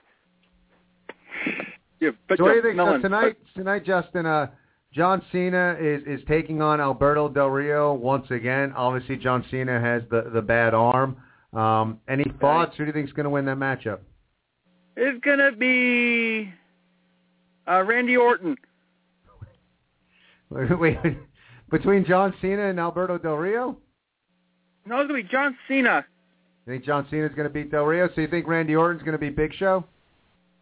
You 2.00 2.12
bet 2.28 2.38
So 2.38 2.44
what 2.44 2.50
do 2.50 2.56
you 2.56 2.62
your 2.62 2.62
think? 2.62 2.78
So 2.78 2.84
melon. 2.84 3.02
tonight, 3.02 3.36
tonight, 3.54 3.84
Justin, 3.84 4.26
uh, 4.26 4.48
John 4.92 5.22
Cena 5.30 5.76
is 5.80 6.02
is 6.06 6.20
taking 6.26 6.60
on 6.62 6.80
Alberto 6.80 7.28
Del 7.28 7.48
Rio 7.48 7.92
once 7.94 8.30
again. 8.30 8.72
Obviously, 8.76 9.16
John 9.16 9.44
Cena 9.50 9.80
has 9.80 10.02
the 10.10 10.30
the 10.32 10.42
bad 10.42 10.74
arm. 10.74 11.16
Um, 11.52 12.00
any 12.08 12.24
thoughts? 12.40 12.76
Who 12.76 12.84
do 12.84 12.88
you 12.88 12.92
think 12.92 13.08
is 13.08 13.12
going 13.12 13.24
to 13.24 13.30
win 13.30 13.44
that 13.46 13.56
matchup? 13.56 13.98
It's 14.96 15.24
gonna 15.24 15.52
be 15.52 16.52
uh, 17.66 17.82
Randy 17.82 18.16
Orton. 18.16 18.56
Wait, 20.50 20.98
between 21.70 22.04
John 22.04 22.34
Cena 22.42 22.68
and 22.68 22.78
Alberto 22.78 23.16
Del 23.16 23.36
Rio? 23.36 23.78
No, 24.84 25.00
it's 25.00 25.08
gonna 25.08 25.22
be 25.22 25.28
John 25.28 25.56
Cena. 25.68 26.04
You 26.66 26.74
think 26.74 26.84
John 26.84 27.06
Cena's 27.10 27.32
going 27.34 27.48
to 27.48 27.52
beat 27.52 27.70
Del 27.70 27.84
Rio? 27.84 28.08
So 28.14 28.20
you 28.20 28.28
think 28.28 28.46
Randy 28.46 28.76
Orton's 28.76 29.02
going 29.02 29.12
to 29.12 29.18
beat 29.18 29.36
Big 29.36 29.54
Show? 29.54 29.84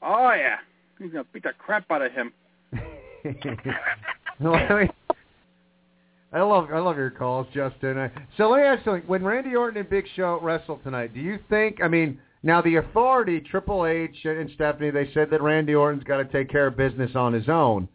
Oh 0.03 0.33
yeah, 0.33 0.57
he's 0.99 1.11
gonna 1.11 1.25
beat 1.33 1.43
the 1.43 1.53
crap 1.59 1.91
out 1.91 2.03
of 2.03 2.13
him. 2.13 2.33
I 6.33 6.43
love 6.43 6.69
I 6.73 6.79
love 6.79 6.97
your 6.97 7.11
calls, 7.11 7.47
Justin. 7.55 7.99
I, 7.99 8.11
so 8.37 8.51
let 8.51 8.59
me 8.59 8.65
ask 8.65 8.81
you 8.81 8.93
something. 8.93 9.09
When 9.09 9.25
Randy 9.25 9.55
Orton 9.57 9.81
and 9.81 9.89
Big 9.89 10.05
Show 10.15 10.39
wrestle 10.43 10.79
tonight, 10.85 11.15
do 11.15 11.21
you 11.21 11.39
think? 11.49 11.79
I 11.83 11.89
mean, 11.89 12.21
now 12.43 12.61
the 12.61 12.77
authority, 12.77 13.41
Triple 13.41 13.87
H 13.87 14.17
and 14.25 14.51
Stephanie, 14.55 14.91
they 14.91 15.11
said 15.15 15.31
that 15.31 15.43
Randy 15.43 15.75
Orton's 15.75 16.05
got 16.05 16.19
to 16.19 16.27
take 16.27 16.51
care 16.51 16.67
of 16.67 16.77
business 16.77 17.13
on 17.15 17.33
his 17.33 17.49
own. 17.49 17.89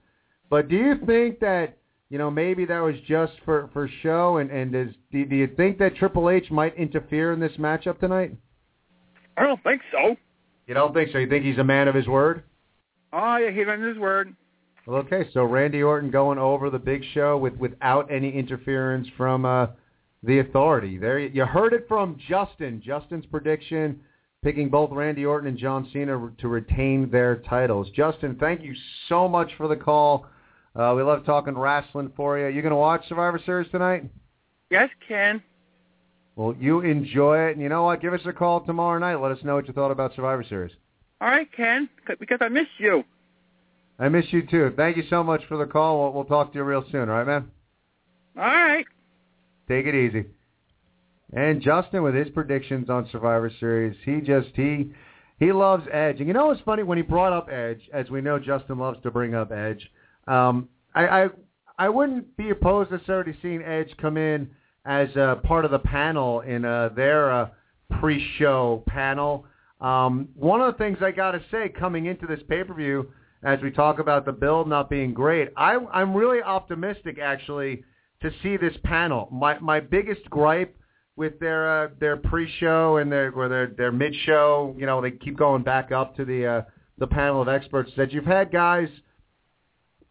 But 0.49 0.67
do 0.67 0.75
you 0.75 0.95
think 1.05 1.39
that 1.41 1.77
you 2.09 2.17
know 2.17 2.31
maybe 2.31 2.65
that 2.65 2.79
was 2.79 2.95
just 3.07 3.33
for 3.45 3.69
for 3.71 3.87
show? 4.01 4.37
And 4.37 4.49
and 4.49 4.73
is 4.75 4.95
do, 5.11 5.25
do 5.25 5.35
you 5.35 5.47
think 5.55 5.77
that 5.77 5.95
Triple 5.95 6.31
H 6.31 6.49
might 6.49 6.75
interfere 6.75 7.33
in 7.33 7.39
this 7.39 7.53
matchup 7.59 7.99
tonight? 7.99 8.35
I 9.37 9.43
don't 9.43 9.61
think 9.63 9.81
so. 9.91 10.15
You 10.65 10.73
don't 10.73 10.93
think 10.93 11.11
so? 11.11 11.19
You 11.19 11.29
think 11.29 11.45
he's 11.45 11.57
a 11.59 11.63
man 11.63 11.87
of 11.87 11.93
his 11.93 12.07
word? 12.07 12.43
Oh 13.11 13.37
yeah, 13.37 13.51
he 13.51 13.63
runs 13.63 13.85
his 13.85 13.97
word. 13.97 14.35
Well, 14.85 14.97
okay, 14.97 15.29
so 15.33 15.43
Randy 15.45 15.81
Orton 15.81 16.11
going 16.11 16.37
over 16.37 16.69
the 16.69 16.79
Big 16.79 17.03
Show 17.13 17.37
with 17.37 17.55
without 17.55 18.11
any 18.11 18.29
interference 18.29 19.07
from 19.15 19.45
uh, 19.45 19.67
the 20.23 20.39
Authority. 20.39 20.97
There, 20.97 21.19
you, 21.19 21.29
you 21.33 21.45
heard 21.45 21.73
it 21.73 21.85
from 21.87 22.17
Justin. 22.27 22.81
Justin's 22.85 23.25
prediction, 23.25 24.01
picking 24.43 24.69
both 24.69 24.91
Randy 24.91 25.25
Orton 25.25 25.47
and 25.47 25.57
John 25.57 25.89
Cena 25.93 26.29
to 26.37 26.47
retain 26.49 27.09
their 27.09 27.37
titles. 27.37 27.87
Justin, 27.95 28.35
thank 28.37 28.61
you 28.61 28.73
so 29.07 29.29
much 29.29 29.51
for 29.57 29.69
the 29.69 29.75
call. 29.75 30.25
Uh, 30.75 30.93
we 30.97 31.03
love 31.03 31.25
talking 31.25 31.57
wrestling 31.57 32.11
for 32.17 32.37
you. 32.37 32.47
You 32.47 32.61
going 32.61 32.71
to 32.71 32.75
watch 32.75 33.07
Survivor 33.07 33.39
Series 33.45 33.71
tonight? 33.71 34.03
Yes, 34.69 34.89
Ken. 35.07 35.41
Well, 36.35 36.55
you 36.59 36.81
enjoy 36.81 37.47
it, 37.47 37.51
and 37.53 37.61
you 37.61 37.69
know 37.69 37.83
what? 37.83 38.01
Give 38.01 38.13
us 38.13 38.21
a 38.25 38.33
call 38.33 38.61
tomorrow 38.61 38.99
night. 38.99 39.15
Let 39.15 39.31
us 39.31 39.37
know 39.43 39.55
what 39.55 39.67
you 39.67 39.73
thought 39.73 39.91
about 39.91 40.15
Survivor 40.15 40.43
Series. 40.43 40.73
All 41.21 41.29
right, 41.29 41.47
Ken, 41.55 41.87
because 42.19 42.39
I 42.41 42.49
miss 42.49 42.67
you. 42.79 43.05
I 43.99 44.09
miss 44.09 44.25
you 44.31 44.45
too. 44.45 44.73
Thank 44.75 44.97
you 44.97 45.03
so 45.09 45.23
much 45.23 45.41
for 45.47 45.57
the 45.57 45.65
call. 45.65 46.01
We'll, 46.01 46.13
we'll 46.13 46.25
talk 46.25 46.51
to 46.51 46.59
you 46.59 46.63
real 46.63 46.83
soon. 46.91 47.09
All 47.09 47.15
right, 47.15 47.27
man. 47.27 47.51
All 48.37 48.43
right. 48.43 48.85
Take 49.67 49.85
it 49.85 49.95
easy. 49.95 50.25
And 51.33 51.61
Justin 51.61 52.03
with 52.03 52.15
his 52.15 52.29
predictions 52.29 52.89
on 52.89 53.07
Survivor 53.11 53.51
Series, 53.59 53.95
he 54.03 54.21
just 54.21 54.49
he 54.55 54.91
he 55.39 55.51
loves 55.51 55.85
Edge. 55.91 56.19
And 56.19 56.27
you 56.27 56.33
know 56.33 56.47
what's 56.47 56.61
funny? 56.61 56.83
When 56.83 56.97
he 56.97 57.01
brought 57.01 57.33
up 57.33 57.49
Edge, 57.49 57.81
as 57.93 58.09
we 58.09 58.21
know, 58.21 58.39
Justin 58.39 58.77
loves 58.77 59.01
to 59.03 59.11
bring 59.11 59.33
up 59.33 59.51
Edge. 59.51 59.89
Um, 60.27 60.69
I, 60.93 61.07
I 61.07 61.29
I 61.77 61.89
wouldn't 61.89 62.37
be 62.37 62.51
opposed 62.51 62.91
necessarily 62.91 63.35
seeing 63.41 63.63
Edge 63.63 63.89
come 63.99 64.17
in 64.17 64.49
as 64.85 65.15
uh, 65.15 65.35
part 65.43 65.65
of 65.65 65.71
the 65.71 65.79
panel 65.79 66.41
in 66.41 66.65
uh, 66.65 66.89
their 66.95 67.31
uh, 67.31 67.49
pre-show 67.99 68.83
panel. 68.87 69.45
Um, 69.81 70.29
one 70.35 70.61
of 70.61 70.71
the 70.71 70.77
things 70.77 70.99
I 71.01 71.11
got 71.11 71.31
to 71.31 71.41
say 71.51 71.69
coming 71.69 72.05
into 72.05 72.27
this 72.27 72.39
pay-per-view, 72.47 73.11
as 73.43 73.59
we 73.61 73.71
talk 73.71 73.99
about 73.99 74.25
the 74.25 74.31
build 74.31 74.67
not 74.67 74.89
being 74.89 75.13
great, 75.13 75.49
I, 75.57 75.77
I'm 75.91 76.15
really 76.15 76.41
optimistic 76.41 77.19
actually 77.19 77.83
to 78.21 78.31
see 78.41 78.57
this 78.57 78.75
panel. 78.83 79.27
My 79.31 79.59
my 79.59 79.79
biggest 79.79 80.29
gripe 80.29 80.75
with 81.15 81.39
their 81.39 81.83
uh, 81.83 81.89
their 81.99 82.17
pre-show 82.17 82.97
and 82.97 83.11
their 83.11 83.31
or 83.31 83.49
their 83.49 83.67
their 83.67 83.91
mid-show, 83.91 84.75
you 84.77 84.85
know, 84.85 85.01
they 85.01 85.11
keep 85.11 85.37
going 85.37 85.63
back 85.63 85.91
up 85.91 86.15
to 86.17 86.25
the 86.25 86.45
uh, 86.45 86.61
the 86.97 87.07
panel 87.07 87.41
of 87.41 87.47
experts 87.47 87.91
that 87.97 88.11
you've 88.11 88.25
had 88.25 88.51
guys 88.51 88.87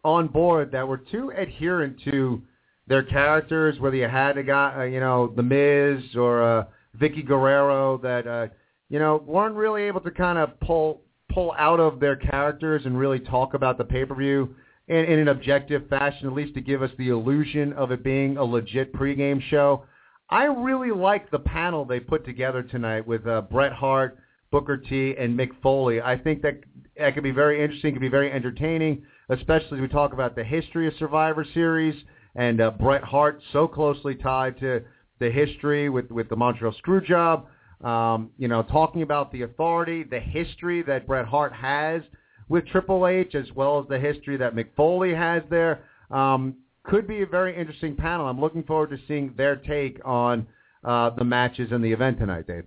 on 0.03 0.27
board 0.27 0.71
that 0.71 0.87
were 0.87 0.97
too 0.97 1.31
adherent 1.35 1.99
to 2.03 2.41
their 2.87 3.03
characters, 3.03 3.79
whether 3.79 3.95
you 3.95 4.07
had 4.07 4.37
a 4.37 4.43
guy, 4.43 4.75
uh, 4.77 4.83
you 4.83 4.99
know, 4.99 5.33
The 5.35 5.43
Miz 5.43 6.15
or 6.15 6.43
uh, 6.43 6.65
Vickie 6.99 7.25
Guerrero 7.25 7.97
that, 7.99 8.27
uh, 8.27 8.47
you 8.89 8.99
know, 8.99 9.23
weren't 9.25 9.55
really 9.55 9.83
able 9.83 10.01
to 10.01 10.11
kind 10.11 10.37
of 10.37 10.59
pull 10.59 11.01
pull 11.33 11.53
out 11.57 11.79
of 11.79 11.99
their 11.99 12.15
characters 12.15 12.83
and 12.85 12.97
really 12.97 13.19
talk 13.19 13.53
about 13.53 13.77
the 13.77 13.83
pay-per-view 13.83 14.55
in, 14.87 14.97
in 14.97 15.19
an 15.19 15.27
objective 15.29 15.87
fashion, 15.89 16.27
at 16.27 16.33
least 16.33 16.53
to 16.55 16.61
give 16.61 16.81
us 16.81 16.91
the 16.97 17.09
illusion 17.09 17.73
of 17.73 17.91
it 17.91 18.03
being 18.03 18.37
a 18.37 18.43
legit 18.43 18.93
pregame 18.93 19.41
show. 19.41 19.83
I 20.29 20.45
really 20.45 20.91
like 20.91 21.29
the 21.29 21.39
panel 21.39 21.85
they 21.85 21.99
put 21.99 22.25
together 22.25 22.63
tonight 22.63 23.05
with 23.05 23.27
uh, 23.27 23.41
Bret 23.41 23.73
Hart, 23.73 24.17
Booker 24.51 24.77
T, 24.77 25.15
and 25.17 25.37
Mick 25.37 25.49
Foley. 25.61 26.01
I 26.01 26.17
think 26.17 26.41
that 26.41 26.61
that 26.97 27.13
could 27.13 27.23
be 27.23 27.31
very 27.31 27.63
interesting, 27.63 27.93
could 27.93 28.01
be 28.01 28.07
very 28.07 28.31
entertaining, 28.31 29.03
especially 29.29 29.77
as 29.77 29.81
we 29.81 29.87
talk 29.87 30.13
about 30.13 30.35
the 30.35 30.43
history 30.43 30.87
of 30.87 30.93
Survivor 30.99 31.45
Series 31.53 31.95
and 32.35 32.61
uh, 32.61 32.71
Bret 32.71 33.03
Hart 33.03 33.41
so 33.51 33.67
closely 33.67 34.15
tied 34.15 34.59
to 34.59 34.81
the 35.19 35.29
history 35.29 35.89
with 35.89 36.09
with 36.11 36.29
the 36.29 36.35
Montreal 36.35 36.73
Screwjob. 36.85 37.43
Um, 37.83 38.31
you 38.37 38.47
know, 38.47 38.63
talking 38.63 39.01
about 39.01 39.31
the 39.31 39.41
authority, 39.41 40.03
the 40.03 40.19
history 40.19 40.81
that 40.83 41.05
Bret 41.05 41.25
Hart 41.25 41.53
has 41.53 42.01
with 42.49 42.65
Triple 42.67 43.07
H, 43.07 43.35
as 43.35 43.51
well 43.55 43.79
as 43.79 43.87
the 43.87 43.99
history 43.99 44.37
that 44.37 44.55
Mick 44.55 44.67
Foley 44.75 45.13
has 45.13 45.43
there. 45.49 45.83
Um, 46.11 46.55
could 46.83 47.07
be 47.07 47.21
a 47.21 47.25
very 47.25 47.57
interesting 47.57 47.95
panel. 47.95 48.27
I'm 48.27 48.39
looking 48.39 48.63
forward 48.63 48.89
to 48.91 48.97
seeing 49.07 49.33
their 49.37 49.55
take 49.55 49.99
on 50.05 50.45
uh, 50.83 51.11
the 51.11 51.23
matches 51.23 51.71
and 51.71 51.83
the 51.83 51.91
event 51.91 52.19
tonight, 52.19 52.45
Dave. 52.47 52.65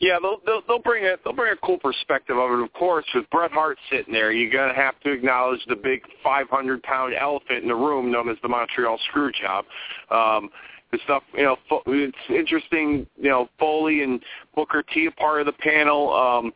Yeah, 0.00 0.18
they'll, 0.20 0.38
they'll 0.44 0.62
they'll 0.66 0.78
bring 0.78 1.04
a 1.04 1.16
they'll 1.24 1.34
bring 1.34 1.52
a 1.52 1.66
cool 1.66 1.78
perspective 1.78 2.36
of 2.36 2.50
it. 2.50 2.62
Of 2.62 2.72
course, 2.72 3.04
with 3.14 3.28
Bret 3.30 3.52
Hart 3.52 3.78
sitting 3.90 4.12
there, 4.12 4.32
you're 4.32 4.52
gonna 4.52 4.74
have 4.74 4.98
to 5.00 5.10
acknowledge 5.10 5.60
the 5.68 5.76
big 5.76 6.02
500 6.22 6.82
pound 6.82 7.14
elephant 7.14 7.62
in 7.62 7.68
the 7.68 7.74
room, 7.74 8.10
known 8.10 8.28
as 8.28 8.36
the 8.42 8.48
Montreal 8.48 8.98
Screwjob. 9.12 9.64
Um, 10.10 10.50
the 10.94 11.04
stuff, 11.04 11.22
you 11.36 11.44
know 11.44 11.56
it's 11.86 12.16
interesting. 12.28 13.06
You 13.16 13.30
know, 13.30 13.48
Foley 13.58 14.02
and 14.02 14.20
Booker 14.54 14.82
T 14.92 15.06
a 15.06 15.10
part 15.10 15.40
of 15.40 15.46
the 15.46 15.52
panel. 15.52 16.12
Um, 16.12 16.52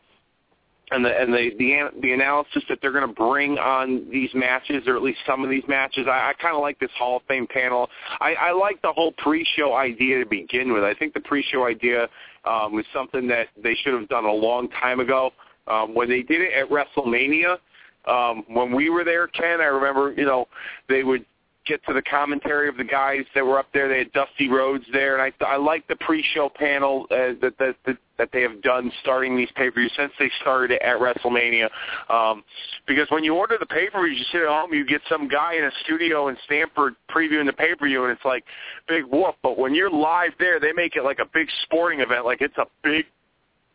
and 0.90 1.04
the 1.04 1.20
and 1.20 1.32
the 1.32 1.50
the, 1.58 2.00
the 2.00 2.12
analysis 2.12 2.62
that 2.68 2.78
they're 2.80 2.92
going 2.92 3.06
to 3.06 3.14
bring 3.14 3.58
on 3.58 4.08
these 4.10 4.30
matches, 4.34 4.84
or 4.86 4.96
at 4.96 5.02
least 5.02 5.18
some 5.26 5.44
of 5.44 5.50
these 5.50 5.64
matches, 5.68 6.06
I, 6.06 6.30
I 6.30 6.32
kind 6.40 6.56
of 6.56 6.62
like 6.62 6.78
this 6.78 6.90
Hall 6.98 7.18
of 7.18 7.22
Fame 7.28 7.46
panel. 7.46 7.88
I, 8.20 8.34
I 8.34 8.52
like 8.52 8.80
the 8.82 8.92
whole 8.92 9.12
pre-show 9.18 9.74
idea 9.74 10.18
to 10.20 10.26
begin 10.26 10.72
with. 10.72 10.84
I 10.84 10.94
think 10.94 11.14
the 11.14 11.20
pre-show 11.20 11.66
idea 11.66 12.08
um, 12.44 12.72
was 12.72 12.84
something 12.92 13.26
that 13.28 13.48
they 13.62 13.74
should 13.82 13.92
have 13.92 14.08
done 14.08 14.24
a 14.24 14.32
long 14.32 14.68
time 14.80 15.00
ago 15.00 15.30
um, 15.66 15.94
when 15.94 16.08
they 16.08 16.22
did 16.22 16.40
it 16.40 16.52
at 16.54 16.68
WrestleMania. 16.70 17.58
Um, 18.06 18.44
when 18.48 18.74
we 18.74 18.88
were 18.88 19.04
there, 19.04 19.26
Ken, 19.26 19.60
I 19.60 19.66
remember 19.66 20.14
you 20.16 20.24
know 20.24 20.46
they 20.88 21.04
would 21.04 21.24
get 21.68 21.84
to 21.84 21.92
the 21.92 22.02
commentary 22.02 22.68
of 22.68 22.76
the 22.76 22.84
guys 22.84 23.24
that 23.34 23.44
were 23.44 23.58
up 23.58 23.66
there. 23.72 23.88
They 23.88 23.98
had 23.98 24.12
Dusty 24.12 24.48
Rhodes 24.48 24.84
there, 24.92 25.18
and 25.18 25.32
I 25.40 25.44
I 25.44 25.56
like 25.56 25.86
the 25.86 25.96
pre-show 25.96 26.50
panel 26.54 27.06
uh, 27.10 27.38
that 27.40 27.54
that 27.58 27.76
that 27.86 27.98
that 28.16 28.30
they 28.32 28.42
have 28.42 28.60
done 28.62 28.90
starting 29.02 29.36
these 29.36 29.50
pay-per-views 29.54 29.92
since 29.96 30.12
they 30.18 30.30
started 30.40 30.80
at 30.82 30.98
WrestleMania. 30.98 31.68
Um, 32.10 32.42
because 32.86 33.06
when 33.10 33.22
you 33.22 33.36
order 33.36 33.56
the 33.60 33.66
pay-per-views, 33.66 34.18
you 34.18 34.24
sit 34.32 34.42
at 34.42 34.48
home, 34.48 34.74
you 34.74 34.84
get 34.84 35.02
some 35.08 35.28
guy 35.28 35.54
in 35.54 35.64
a 35.64 35.70
studio 35.84 36.28
in 36.28 36.36
Stamford 36.44 36.94
previewing 37.10 37.46
the 37.46 37.52
pay-per-view, 37.52 38.02
and 38.02 38.12
it's 38.12 38.24
like 38.24 38.44
big 38.88 39.04
whoop. 39.04 39.36
But 39.42 39.58
when 39.58 39.74
you're 39.74 39.90
live 39.90 40.32
there, 40.40 40.58
they 40.58 40.72
make 40.72 40.96
it 40.96 41.04
like 41.04 41.20
a 41.20 41.26
big 41.32 41.48
sporting 41.64 42.00
event, 42.00 42.24
like 42.24 42.40
it's 42.40 42.58
a 42.58 42.66
big 42.82 43.04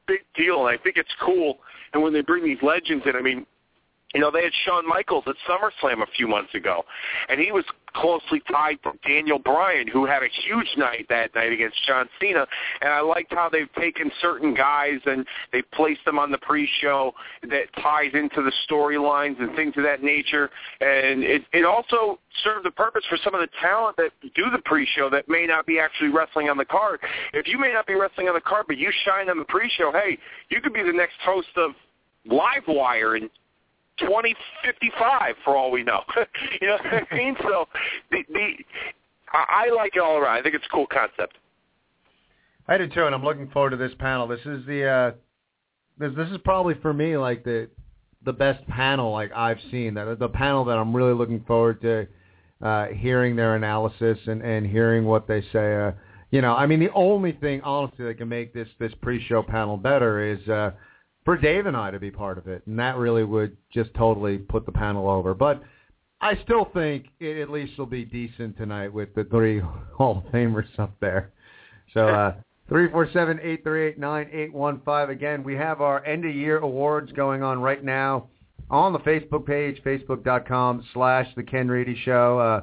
big 0.07 0.19
deal, 0.35 0.67
and 0.67 0.77
I 0.77 0.81
think 0.81 0.97
it's 0.97 1.13
cool. 1.21 1.59
And 1.93 2.01
when 2.03 2.11
they 2.11 2.21
bring 2.21 2.43
these 2.43 2.61
legends 2.61 3.05
in, 3.05 3.15
I 3.15 3.21
mean, 3.21 3.45
you 4.13 4.21
know, 4.21 4.31
they 4.31 4.43
had 4.43 4.53
Shawn 4.65 4.87
Michaels 4.87 5.23
at 5.27 5.35
SummerSlam 5.47 6.01
a 6.01 6.07
few 6.15 6.27
months 6.27 6.53
ago, 6.53 6.83
and 7.29 7.39
he 7.39 7.51
was 7.51 7.65
closely 7.93 8.41
tied 8.51 8.77
to 8.83 8.91
Daniel 9.07 9.39
Bryan, 9.39 9.87
who 9.87 10.05
had 10.05 10.23
a 10.23 10.27
huge 10.45 10.67
night 10.77 11.05
that 11.09 11.33
night 11.35 11.51
against 11.51 11.77
John 11.85 12.09
Cena. 12.19 12.45
And 12.81 12.91
I 12.91 13.01
liked 13.01 13.33
how 13.33 13.49
they've 13.49 13.71
taken 13.73 14.11
certain 14.21 14.53
guys 14.53 14.99
and 15.05 15.25
they've 15.51 15.69
placed 15.71 16.03
them 16.05 16.19
on 16.19 16.31
the 16.31 16.37
pre-show 16.39 17.13
that 17.43 17.65
ties 17.81 18.11
into 18.13 18.41
the 18.41 18.51
storylines 18.69 19.39
and 19.39 19.55
things 19.55 19.73
of 19.77 19.83
that 19.83 20.03
nature. 20.03 20.49
And 20.81 21.23
it, 21.23 21.43
it 21.53 21.65
also 21.65 22.19
served 22.43 22.65
the 22.65 22.71
purpose 22.71 23.03
for 23.09 23.17
some 23.23 23.35
of 23.35 23.41
the 23.41 23.49
talent 23.61 23.97
that 23.97 24.11
do 24.35 24.45
the 24.51 24.61
pre-show 24.65 25.09
that 25.11 25.29
may 25.29 25.45
not 25.45 25.65
be 25.65 25.79
actually 25.79 26.09
wrestling 26.09 26.49
on 26.49 26.57
the 26.57 26.65
card. 26.65 26.99
If 27.33 27.47
you 27.47 27.59
may 27.59 27.71
not 27.71 27.85
be 27.85 27.93
wrestling 27.93 28.27
on 28.27 28.33
the 28.33 28.41
card, 28.41 28.65
but 28.67 28.77
you 28.77 28.91
shine 29.05 29.29
on 29.29 29.37
the 29.37 29.45
pre-show, 29.45 29.91
hey, 29.91 30.17
you 30.49 30.61
could 30.61 30.73
be 30.73 30.83
the 30.83 30.93
next 30.93 31.15
host 31.23 31.47
of 31.57 31.71
Live 32.25 32.63
Wire 32.67 33.15
and 33.15 33.29
2055 33.99 35.35
for 35.43 35.55
all 35.55 35.71
we 35.71 35.83
know. 35.83 36.01
you 36.61 36.67
know 36.67 36.77
what 36.83 37.07
I 37.11 37.15
mean? 37.15 37.35
So 37.41 37.67
the 38.11 38.23
the 38.31 38.53
I, 39.33 39.69
like 39.75 39.95
it 39.95 39.99
all 39.99 40.17
around. 40.17 40.37
I 40.37 40.41
think 40.41 40.55
it's 40.55 40.65
a 40.65 40.73
cool 40.73 40.85
concept. 40.87 41.37
I 42.67 42.77
do 42.77 42.87
too, 42.87 43.05
and 43.05 43.15
I'm 43.15 43.23
looking 43.23 43.49
forward 43.49 43.71
to 43.71 43.77
this 43.77 43.91
panel. 43.99 44.27
This 44.27 44.41
is 44.45 44.65
the 44.65 44.85
uh, 44.85 45.11
this 45.97 46.11
this 46.15 46.29
is 46.29 46.37
probably 46.43 46.75
for 46.81 46.93
me 46.93 47.17
like 47.17 47.43
the 47.43 47.69
the 48.25 48.33
best 48.33 48.65
panel 48.67 49.11
like 49.11 49.31
I've 49.33 49.59
seen. 49.71 49.95
That 49.95 50.19
the 50.19 50.29
panel 50.29 50.65
that 50.65 50.77
I'm 50.77 50.95
really 50.95 51.13
looking 51.13 51.43
forward 51.45 51.81
to 51.81 52.07
uh, 52.61 52.87
hearing 52.87 53.35
their 53.35 53.55
analysis 53.55 54.17
and 54.27 54.41
and 54.41 54.65
hearing 54.65 55.05
what 55.05 55.27
they 55.27 55.41
say. 55.51 55.75
Uh, 55.75 55.91
you 56.31 56.41
know, 56.41 56.55
I 56.55 56.65
mean, 56.65 56.79
the 56.79 56.91
only 56.93 57.33
thing 57.33 57.61
honestly 57.61 58.05
that 58.05 58.17
can 58.17 58.29
make 58.29 58.53
this 58.53 58.67
this 58.79 58.93
pre-show 59.01 59.43
panel 59.43 59.77
better 59.77 60.33
is 60.33 60.47
uh, 60.47 60.71
for 61.25 61.37
Dave 61.37 61.65
and 61.65 61.77
I 61.77 61.91
to 61.91 61.99
be 61.99 62.11
part 62.11 62.37
of 62.37 62.47
it, 62.47 62.63
and 62.67 62.77
that 62.79 62.97
really 62.97 63.23
would 63.23 63.55
just 63.71 63.93
totally 63.93 64.37
put 64.37 64.65
the 64.65 64.71
panel 64.71 65.09
over. 65.09 65.33
But 65.33 65.61
I 66.21 66.37
still 66.43 66.69
think 66.73 67.07
it 67.19 67.41
at 67.41 67.49
least 67.49 67.77
will 67.77 67.85
be 67.85 68.05
decent 68.05 68.57
tonight 68.57 68.91
with 68.91 69.13
the 69.15 69.25
three 69.25 69.59
Hall 69.97 70.23
of 70.25 70.31
Famers 70.31 70.67
up 70.79 70.93
there. 70.99 71.31
So 71.93 72.07
uh, 72.07 72.35
three 72.69 72.89
four 72.89 73.09
seven 73.11 73.39
eight 73.41 73.63
three 73.63 73.87
eight 73.87 73.99
nine 73.99 74.29
eight 74.31 74.53
one 74.53 74.81
five. 74.85 75.09
Again, 75.09 75.43
we 75.43 75.55
have 75.55 75.81
our 75.81 76.03
end 76.05 76.25
of 76.25 76.35
year 76.35 76.59
awards 76.59 77.11
going 77.11 77.43
on 77.43 77.61
right 77.61 77.83
now 77.83 78.27
on 78.69 78.93
the 78.93 78.99
Facebook 78.99 79.45
page, 79.45 79.81
facebook.com 79.83 80.85
slash 80.93 81.27
the 81.35 81.43
Ken 81.43 81.67
Reedy 81.67 81.99
Show. 82.03 82.39
Uh, 82.39 82.61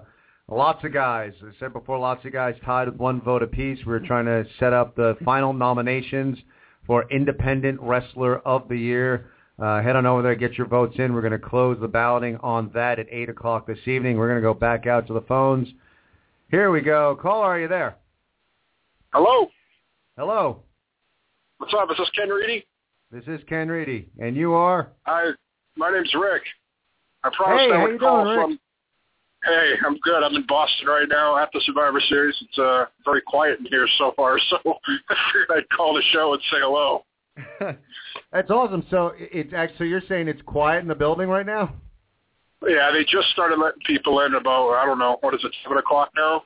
lots 0.54 0.84
of 0.84 0.92
guys. 0.92 1.32
As 1.42 1.54
I 1.56 1.60
said 1.60 1.72
before, 1.72 1.98
lots 1.98 2.24
of 2.24 2.32
guys 2.32 2.54
tied 2.64 2.88
with 2.88 2.96
one 2.96 3.20
vote 3.20 3.42
apiece. 3.42 3.78
We're 3.86 4.00
trying 4.00 4.24
to 4.26 4.44
set 4.58 4.72
up 4.72 4.96
the 4.96 5.16
final 5.24 5.52
nominations 5.52 6.38
for 6.90 7.08
Independent 7.08 7.80
Wrestler 7.80 8.40
of 8.40 8.68
the 8.68 8.76
Year. 8.76 9.30
Uh, 9.62 9.80
head 9.80 9.94
on 9.94 10.06
over 10.06 10.22
there, 10.22 10.34
get 10.34 10.58
your 10.58 10.66
votes 10.66 10.96
in. 10.98 11.14
We're 11.14 11.20
going 11.20 11.30
to 11.30 11.38
close 11.38 11.78
the 11.80 11.86
balloting 11.86 12.36
on 12.38 12.68
that 12.74 12.98
at 12.98 13.06
8 13.08 13.28
o'clock 13.28 13.64
this 13.64 13.78
evening. 13.86 14.16
We're 14.16 14.26
going 14.26 14.40
to 14.40 14.42
go 14.42 14.54
back 14.54 14.88
out 14.88 15.06
to 15.06 15.12
the 15.12 15.20
phones. 15.20 15.68
Here 16.50 16.72
we 16.72 16.80
go. 16.80 17.16
Caller, 17.22 17.44
are 17.44 17.60
you 17.60 17.68
there? 17.68 17.94
Hello. 19.12 19.46
Hello. 20.18 20.64
What's 21.58 21.72
up? 21.74 21.88
This 21.90 21.94
is 22.00 22.06
this 22.06 22.10
Ken 22.16 22.28
Reedy? 22.28 22.66
This 23.12 23.22
is 23.28 23.40
Ken 23.48 23.68
Reedy. 23.68 24.08
And 24.18 24.34
you 24.34 24.54
are? 24.54 24.88
I 25.06 25.30
My 25.76 25.92
name's 25.92 26.12
Rick. 26.20 26.42
I 27.22 27.30
promised 27.32 27.66
Hey, 27.66 27.72
I 27.72 27.82
would 27.84 27.92
you 27.92 27.98
call 28.00 28.24
doing, 28.24 28.36
Rick? 28.36 28.46
from. 28.46 28.58
Hey, 29.44 29.72
I'm 29.86 29.96
good. 29.98 30.22
I'm 30.22 30.34
in 30.34 30.44
Boston 30.46 30.86
right 30.86 31.08
now 31.08 31.38
at 31.38 31.48
the 31.52 31.60
Survivor 31.64 32.00
Series. 32.08 32.34
It's 32.42 32.58
uh, 32.58 32.84
very 33.04 33.22
quiet 33.22 33.58
in 33.58 33.66
here 33.66 33.88
so 33.96 34.12
far, 34.14 34.38
so 34.50 34.56
I 34.66 35.14
figured 35.32 35.48
I'd 35.50 35.68
call 35.74 35.94
the 35.94 36.02
show 36.12 36.34
and 36.34 36.42
say 36.50 36.58
hello. 36.60 37.04
That's 38.32 38.50
awesome. 38.50 38.84
So 38.90 39.12
it's 39.16 39.54
actually 39.54 39.88
you're 39.88 40.02
saying 40.08 40.28
it's 40.28 40.42
quiet 40.42 40.80
in 40.80 40.88
the 40.88 40.94
building 40.94 41.28
right 41.28 41.46
now? 41.46 41.74
Yeah, 42.66 42.90
they 42.92 43.04
just 43.04 43.28
started 43.32 43.58
letting 43.58 43.80
people 43.86 44.20
in 44.20 44.34
about 44.34 44.74
I 44.74 44.84
don't 44.84 44.98
know 44.98 45.16
what 45.22 45.32
is 45.32 45.40
it 45.42 45.54
seven 45.62 45.78
o'clock 45.78 46.10
now. 46.14 46.42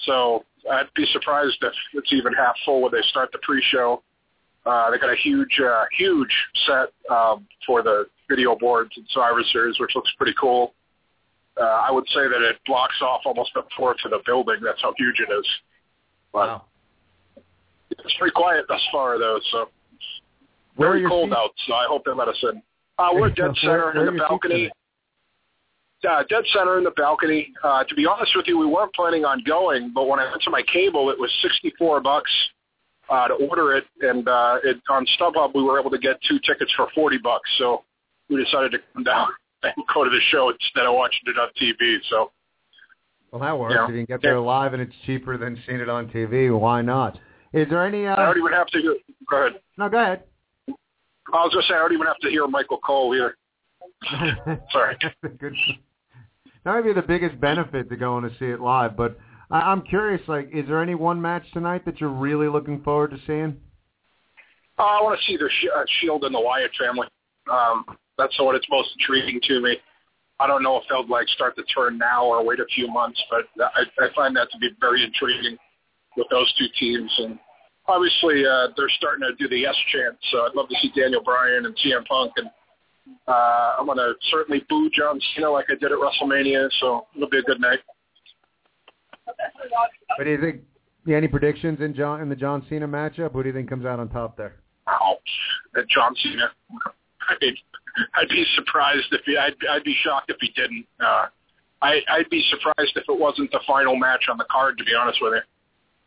So 0.00 0.44
I'd 0.70 0.92
be 0.94 1.06
surprised 1.12 1.56
if 1.62 1.72
it's 1.94 2.12
even 2.12 2.34
half 2.34 2.54
full 2.64 2.82
when 2.82 2.92
they 2.92 3.02
start 3.08 3.30
the 3.32 3.38
pre-show. 3.42 4.02
Uh, 4.66 4.90
they 4.90 4.98
got 4.98 5.10
a 5.10 5.16
huge, 5.16 5.58
uh, 5.64 5.84
huge 5.96 6.32
set 6.66 6.88
um, 7.10 7.46
for 7.66 7.82
the 7.82 8.04
video 8.28 8.54
boards 8.54 8.90
and 8.96 9.06
Survivor 9.10 9.42
Series, 9.52 9.80
which 9.80 9.92
looks 9.94 10.10
pretty 10.18 10.34
cool. 10.38 10.74
Uh, 11.58 11.64
I 11.64 11.90
would 11.90 12.06
say 12.08 12.28
that 12.28 12.42
it 12.42 12.56
blocks 12.66 12.94
off 13.02 13.22
almost 13.24 13.50
a 13.56 13.62
fourth 13.76 13.98
of 14.04 14.10
the 14.12 14.20
building. 14.24 14.56
That's 14.62 14.80
how 14.82 14.94
huge 14.96 15.20
it 15.20 15.32
is. 15.32 15.46
But 16.32 16.48
Wow. 16.48 16.64
it's 17.90 18.14
pretty 18.18 18.32
quiet 18.32 18.66
thus 18.68 18.80
far, 18.92 19.18
though. 19.18 19.38
So 19.50 19.68
Where 20.76 20.90
very 20.92 21.08
cold 21.08 21.30
seats? 21.30 21.36
out, 21.38 21.50
so 21.66 21.74
I 21.74 21.86
hope 21.86 22.04
they 22.04 22.12
let 22.12 22.28
us 22.28 22.42
in. 22.42 22.62
Uh, 22.98 23.10
we're 23.14 23.30
dead 23.34 23.54
center 23.60 23.90
in 24.08 24.16
the 24.16 24.22
balcony. 24.22 24.70
Uh, 26.08 26.22
dead 26.30 26.44
center 26.54 26.78
in 26.78 26.84
the 26.84 26.92
balcony. 26.92 27.52
Uh, 27.62 27.84
to 27.84 27.94
be 27.94 28.06
honest 28.06 28.32
with 28.34 28.46
you, 28.48 28.56
we 28.56 28.64
weren't 28.66 28.94
planning 28.94 29.24
on 29.26 29.42
going, 29.46 29.92
but 29.94 30.08
when 30.08 30.18
I 30.18 30.30
went 30.30 30.40
to 30.42 30.50
my 30.50 30.62
cable, 30.62 31.10
it 31.10 31.18
was 31.18 31.30
sixty-four 31.42 32.00
bucks 32.00 32.30
uh, 33.10 33.28
to 33.28 33.34
order 33.34 33.74
it, 33.76 33.84
and 34.00 34.26
uh, 34.26 34.58
it, 34.64 34.80
on 34.88 35.04
StubHub 35.18 35.54
we 35.54 35.62
were 35.62 35.78
able 35.78 35.90
to 35.90 35.98
get 35.98 36.16
two 36.26 36.38
tickets 36.46 36.72
for 36.74 36.88
forty 36.94 37.18
bucks. 37.18 37.50
So 37.58 37.84
we 38.30 38.42
decided 38.42 38.72
to 38.72 38.78
come 38.94 39.04
down 39.04 39.28
and 39.62 39.74
go 39.94 40.04
to 40.04 40.10
the 40.10 40.20
show 40.30 40.50
instead 40.50 40.86
of 40.86 40.94
watching 40.94 41.20
it 41.26 41.38
on 41.38 41.48
TV. 41.60 41.98
So 42.08 42.30
Well, 43.30 43.42
that 43.42 43.58
works. 43.58 43.74
Yeah. 43.76 43.84
If 43.84 43.90
you 43.90 43.96
can 43.96 44.04
get 44.06 44.22
there 44.22 44.40
live 44.40 44.72
and 44.72 44.82
it's 44.82 44.94
cheaper 45.06 45.36
than 45.36 45.58
seeing 45.66 45.80
it 45.80 45.88
on 45.88 46.08
TV, 46.08 46.56
why 46.58 46.82
not? 46.82 47.18
Is 47.52 47.68
there 47.68 47.84
any? 47.86 48.06
Uh, 48.06 48.14
I 48.16 48.26
don't 48.26 48.38
even 48.38 48.52
have 48.52 48.68
to. 48.68 48.80
Hear, 48.80 48.96
go 49.28 49.46
ahead. 49.46 49.60
no, 49.76 49.88
go 49.88 49.98
ahead. 49.98 50.22
I 51.32 51.44
was 51.44 51.52
going 51.52 51.62
to 51.62 51.68
say 51.68 51.74
I 51.74 51.78
don't 51.78 51.92
even 51.92 52.06
have 52.06 52.18
to 52.18 52.30
hear 52.30 52.46
Michael 52.46 52.78
Cole 52.78 53.14
either. 53.14 53.36
Sorry. 54.72 54.96
Good. 55.38 55.54
That 56.64 56.74
might 56.74 56.84
be 56.84 56.92
the 56.92 57.02
biggest 57.02 57.40
benefit 57.40 57.88
to 57.88 57.96
going 57.96 58.24
to 58.24 58.30
see 58.38 58.46
it 58.46 58.60
live. 58.60 58.96
But 58.96 59.18
I, 59.50 59.60
I'm 59.60 59.82
curious, 59.82 60.20
like, 60.28 60.50
is 60.52 60.66
there 60.66 60.82
any 60.82 60.94
one 60.94 61.20
match 61.20 61.44
tonight 61.52 61.84
that 61.84 62.00
you're 62.00 62.10
really 62.10 62.48
looking 62.48 62.82
forward 62.82 63.10
to 63.10 63.18
seeing? 63.26 63.56
Uh, 64.78 64.82
I 64.82 65.02
want 65.02 65.18
to 65.18 65.24
see 65.26 65.36
the 65.36 65.48
Sh- 65.48 65.68
uh, 65.74 65.84
Shield 66.00 66.24
and 66.24 66.34
the 66.34 66.40
Wyatt 66.40 66.70
family. 66.78 67.08
Um, 67.50 67.84
that's 68.20 68.38
what 68.38 68.54
it's 68.54 68.66
most 68.70 68.90
intriguing 68.98 69.40
to 69.48 69.60
me. 69.60 69.76
I 70.38 70.46
don't 70.46 70.62
know 70.62 70.76
if 70.76 70.84
they'll 70.88 71.06
like 71.08 71.28
start 71.28 71.54
the 71.56 71.64
turn 71.64 71.98
now 71.98 72.24
or 72.24 72.44
wait 72.44 72.60
a 72.60 72.66
few 72.74 72.88
months, 72.88 73.20
but 73.30 73.44
I, 73.74 73.82
I 74.04 74.08
find 74.14 74.34
that 74.36 74.50
to 74.52 74.58
be 74.58 74.70
very 74.80 75.04
intriguing 75.04 75.58
with 76.16 76.26
those 76.30 76.52
two 76.58 76.66
teams. 76.78 77.12
And 77.18 77.38
obviously, 77.86 78.44
uh, 78.46 78.68
they're 78.76 78.88
starting 78.96 79.26
to 79.28 79.34
do 79.36 79.48
the 79.48 79.58
yes 79.58 79.76
chant, 79.92 80.16
so 80.30 80.46
I'd 80.46 80.54
love 80.54 80.68
to 80.68 80.76
see 80.80 80.90
Daniel 80.98 81.22
Bryan 81.22 81.66
and 81.66 81.76
CM 81.76 82.06
Punk. 82.06 82.32
And 82.36 82.48
uh, 83.28 83.76
I'm 83.78 83.86
going 83.86 83.98
to 83.98 84.14
certainly 84.30 84.64
boo 84.68 84.90
John 84.96 85.20
Cena 85.34 85.50
like 85.50 85.66
I 85.68 85.74
did 85.74 85.92
at 85.92 85.98
WrestleMania, 85.98 86.68
so 86.80 87.06
it'll 87.14 87.28
be 87.28 87.38
a 87.38 87.42
good 87.42 87.60
night. 87.60 87.80
But 90.16 90.24
do 90.24 90.30
you 90.30 90.40
think? 90.40 90.62
Yeah, 91.06 91.16
any 91.16 91.28
predictions 91.28 91.80
in 91.80 91.94
John 91.94 92.20
in 92.20 92.28
the 92.28 92.36
John 92.36 92.64
Cena 92.68 92.86
matchup? 92.86 93.32
Who 93.32 93.42
do 93.42 93.48
you 93.48 93.54
think 93.54 93.68
comes 93.68 93.86
out 93.86 94.00
on 94.00 94.08
top 94.08 94.36
there? 94.36 94.56
Wow, 94.86 95.18
John 95.88 96.14
Cena. 96.22 96.50
I 97.28 97.34
mean, 97.40 97.56
I'd 98.14 98.28
be 98.28 98.44
surprised 98.54 99.08
if 99.12 99.22
he. 99.24 99.36
I'd, 99.36 99.54
I'd 99.70 99.84
be 99.84 99.96
shocked 100.02 100.30
if 100.30 100.36
he 100.40 100.48
didn't. 100.54 100.86
Uh, 100.98 101.26
I, 101.82 102.00
I'd 102.08 102.30
be 102.30 102.44
surprised 102.50 102.92
if 102.96 103.04
it 103.08 103.18
wasn't 103.18 103.50
the 103.50 103.60
final 103.66 103.96
match 103.96 104.26
on 104.30 104.36
the 104.38 104.46
card. 104.50 104.78
To 104.78 104.84
be 104.84 104.94
honest 104.94 105.18
with 105.20 105.34
you, 105.34 105.40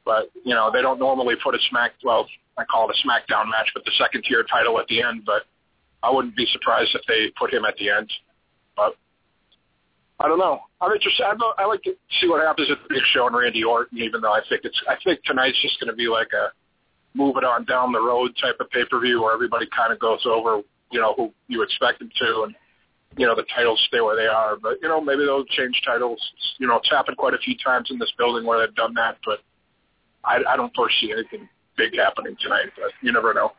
but 0.05 0.29
you 0.43 0.53
know 0.53 0.69
they 0.71 0.81
don't 0.81 0.99
normally 0.99 1.35
put 1.43 1.55
a 1.55 1.59
smack. 1.69 1.93
Well, 2.03 2.27
I 2.57 2.65
call 2.65 2.89
it 2.89 2.95
a 2.95 3.07
SmackDown 3.07 3.49
match, 3.49 3.71
but 3.73 3.83
the 3.85 3.91
second 3.97 4.23
tier 4.23 4.43
title 4.43 4.79
at 4.79 4.87
the 4.87 5.01
end. 5.01 5.23
But 5.25 5.43
I 6.01 6.11
wouldn't 6.11 6.35
be 6.35 6.45
surprised 6.51 6.91
if 6.93 7.01
they 7.07 7.31
put 7.39 7.53
him 7.53 7.65
at 7.65 7.75
the 7.77 7.89
end. 7.89 8.11
But 8.75 8.95
I 10.19 10.27
don't 10.27 10.39
know. 10.39 10.59
I'm 10.81 10.91
interested. 10.91 11.23
I, 11.23 11.33
I 11.57 11.65
like 11.65 11.81
to 11.83 11.95
see 12.21 12.27
what 12.27 12.45
happens 12.45 12.69
at 12.71 12.77
the 12.83 12.93
Big 12.93 13.03
Show 13.13 13.27
and 13.27 13.35
Randy 13.35 13.63
Orton. 13.63 13.97
Even 13.99 14.21
though 14.21 14.33
I 14.33 14.41
think 14.47 14.61
it's, 14.63 14.79
I 14.87 14.95
think 15.03 15.23
tonight's 15.23 15.61
just 15.61 15.79
going 15.79 15.89
to 15.89 15.95
be 15.95 16.07
like 16.07 16.29
a 16.33 16.51
move 17.15 17.37
it 17.37 17.43
on 17.43 17.65
down 17.65 17.91
the 17.91 18.01
road 18.01 18.31
type 18.41 18.55
of 18.59 18.69
pay 18.71 18.85
per 18.89 18.99
view 18.99 19.21
where 19.21 19.33
everybody 19.33 19.67
kind 19.75 19.93
of 19.93 19.99
goes 19.99 20.25
over, 20.25 20.61
you 20.93 21.01
know, 21.01 21.13
who 21.17 21.33
you 21.47 21.63
expect 21.63 21.99
them 21.99 22.09
to, 22.19 22.43
and 22.43 22.55
you 23.17 23.25
know 23.25 23.35
the 23.35 23.45
titles 23.55 23.83
stay 23.87 24.01
where 24.01 24.15
they 24.15 24.27
are. 24.27 24.55
But 24.55 24.77
you 24.81 24.87
know 24.87 25.01
maybe 25.01 25.25
they'll 25.25 25.45
change 25.45 25.81
titles. 25.85 26.21
You 26.59 26.67
know 26.67 26.77
it's 26.77 26.89
happened 26.89 27.17
quite 27.17 27.33
a 27.33 27.39
few 27.39 27.55
times 27.63 27.89
in 27.91 27.99
this 27.99 28.11
building 28.17 28.45
where 28.45 28.65
they've 28.65 28.75
done 28.75 28.93
that, 28.95 29.17
but 29.25 29.39
I, 30.23 30.39
I 30.47 30.55
don't 30.55 30.73
foresee 30.73 31.11
anything 31.11 31.49
big 31.75 31.97
happening 31.97 32.37
tonight. 32.39 32.69
But 32.75 32.91
you 33.01 33.11
never 33.11 33.33
know. 33.33 33.51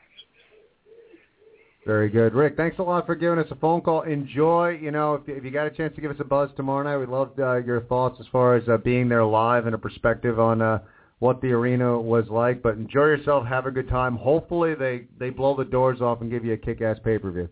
Very 1.87 2.09
good, 2.09 2.33
Rick. 2.33 2.57
Thanks 2.57 2.79
a 2.79 2.83
lot 2.83 3.05
for 3.05 3.15
giving 3.15 3.39
us 3.39 3.47
a 3.51 3.57
phone 3.57 3.83
call. 3.83 4.03
Enjoy. 4.03 4.71
You 4.81 4.91
know, 4.91 5.17
if, 5.17 5.29
if 5.29 5.45
you 5.45 5.51
got 5.51 5.67
a 5.67 5.71
chance 5.71 5.95
to 5.95 6.01
give 6.01 6.11
us 6.11 6.17
a 6.19 6.25
buzz 6.25 6.49
tomorrow 6.57 6.83
night, 6.83 6.97
we'd 6.97 7.11
love 7.11 7.33
uh, 7.39 7.57
your 7.57 7.83
thoughts 7.83 8.17
as 8.21 8.27
far 8.33 8.57
as 8.57 8.67
uh, 8.71 8.79
being 8.79 9.07
there 9.09 9.25
live 9.25 9.67
and 9.67 9.75
a 9.75 9.79
perspective 9.79 10.41
on 10.41 10.63
uh, 10.63 10.79
what 11.25 11.41
the 11.41 11.51
arena 11.53 11.99
was 11.99 12.27
like. 12.29 12.63
But 12.63 12.75
enjoy 12.75 13.07
yourself. 13.07 13.47
Have 13.47 13.65
a 13.65 13.71
good 13.71 13.89
time. 13.89 14.15
Hopefully, 14.17 14.75
they 14.75 15.07
they 15.19 15.31
blow 15.31 15.57
the 15.57 15.65
doors 15.65 16.03
off 16.03 16.21
and 16.21 16.31
give 16.31 16.45
you 16.45 16.53
a 16.53 16.57
kick-ass 16.57 16.99
pay-per-view. 17.03 17.49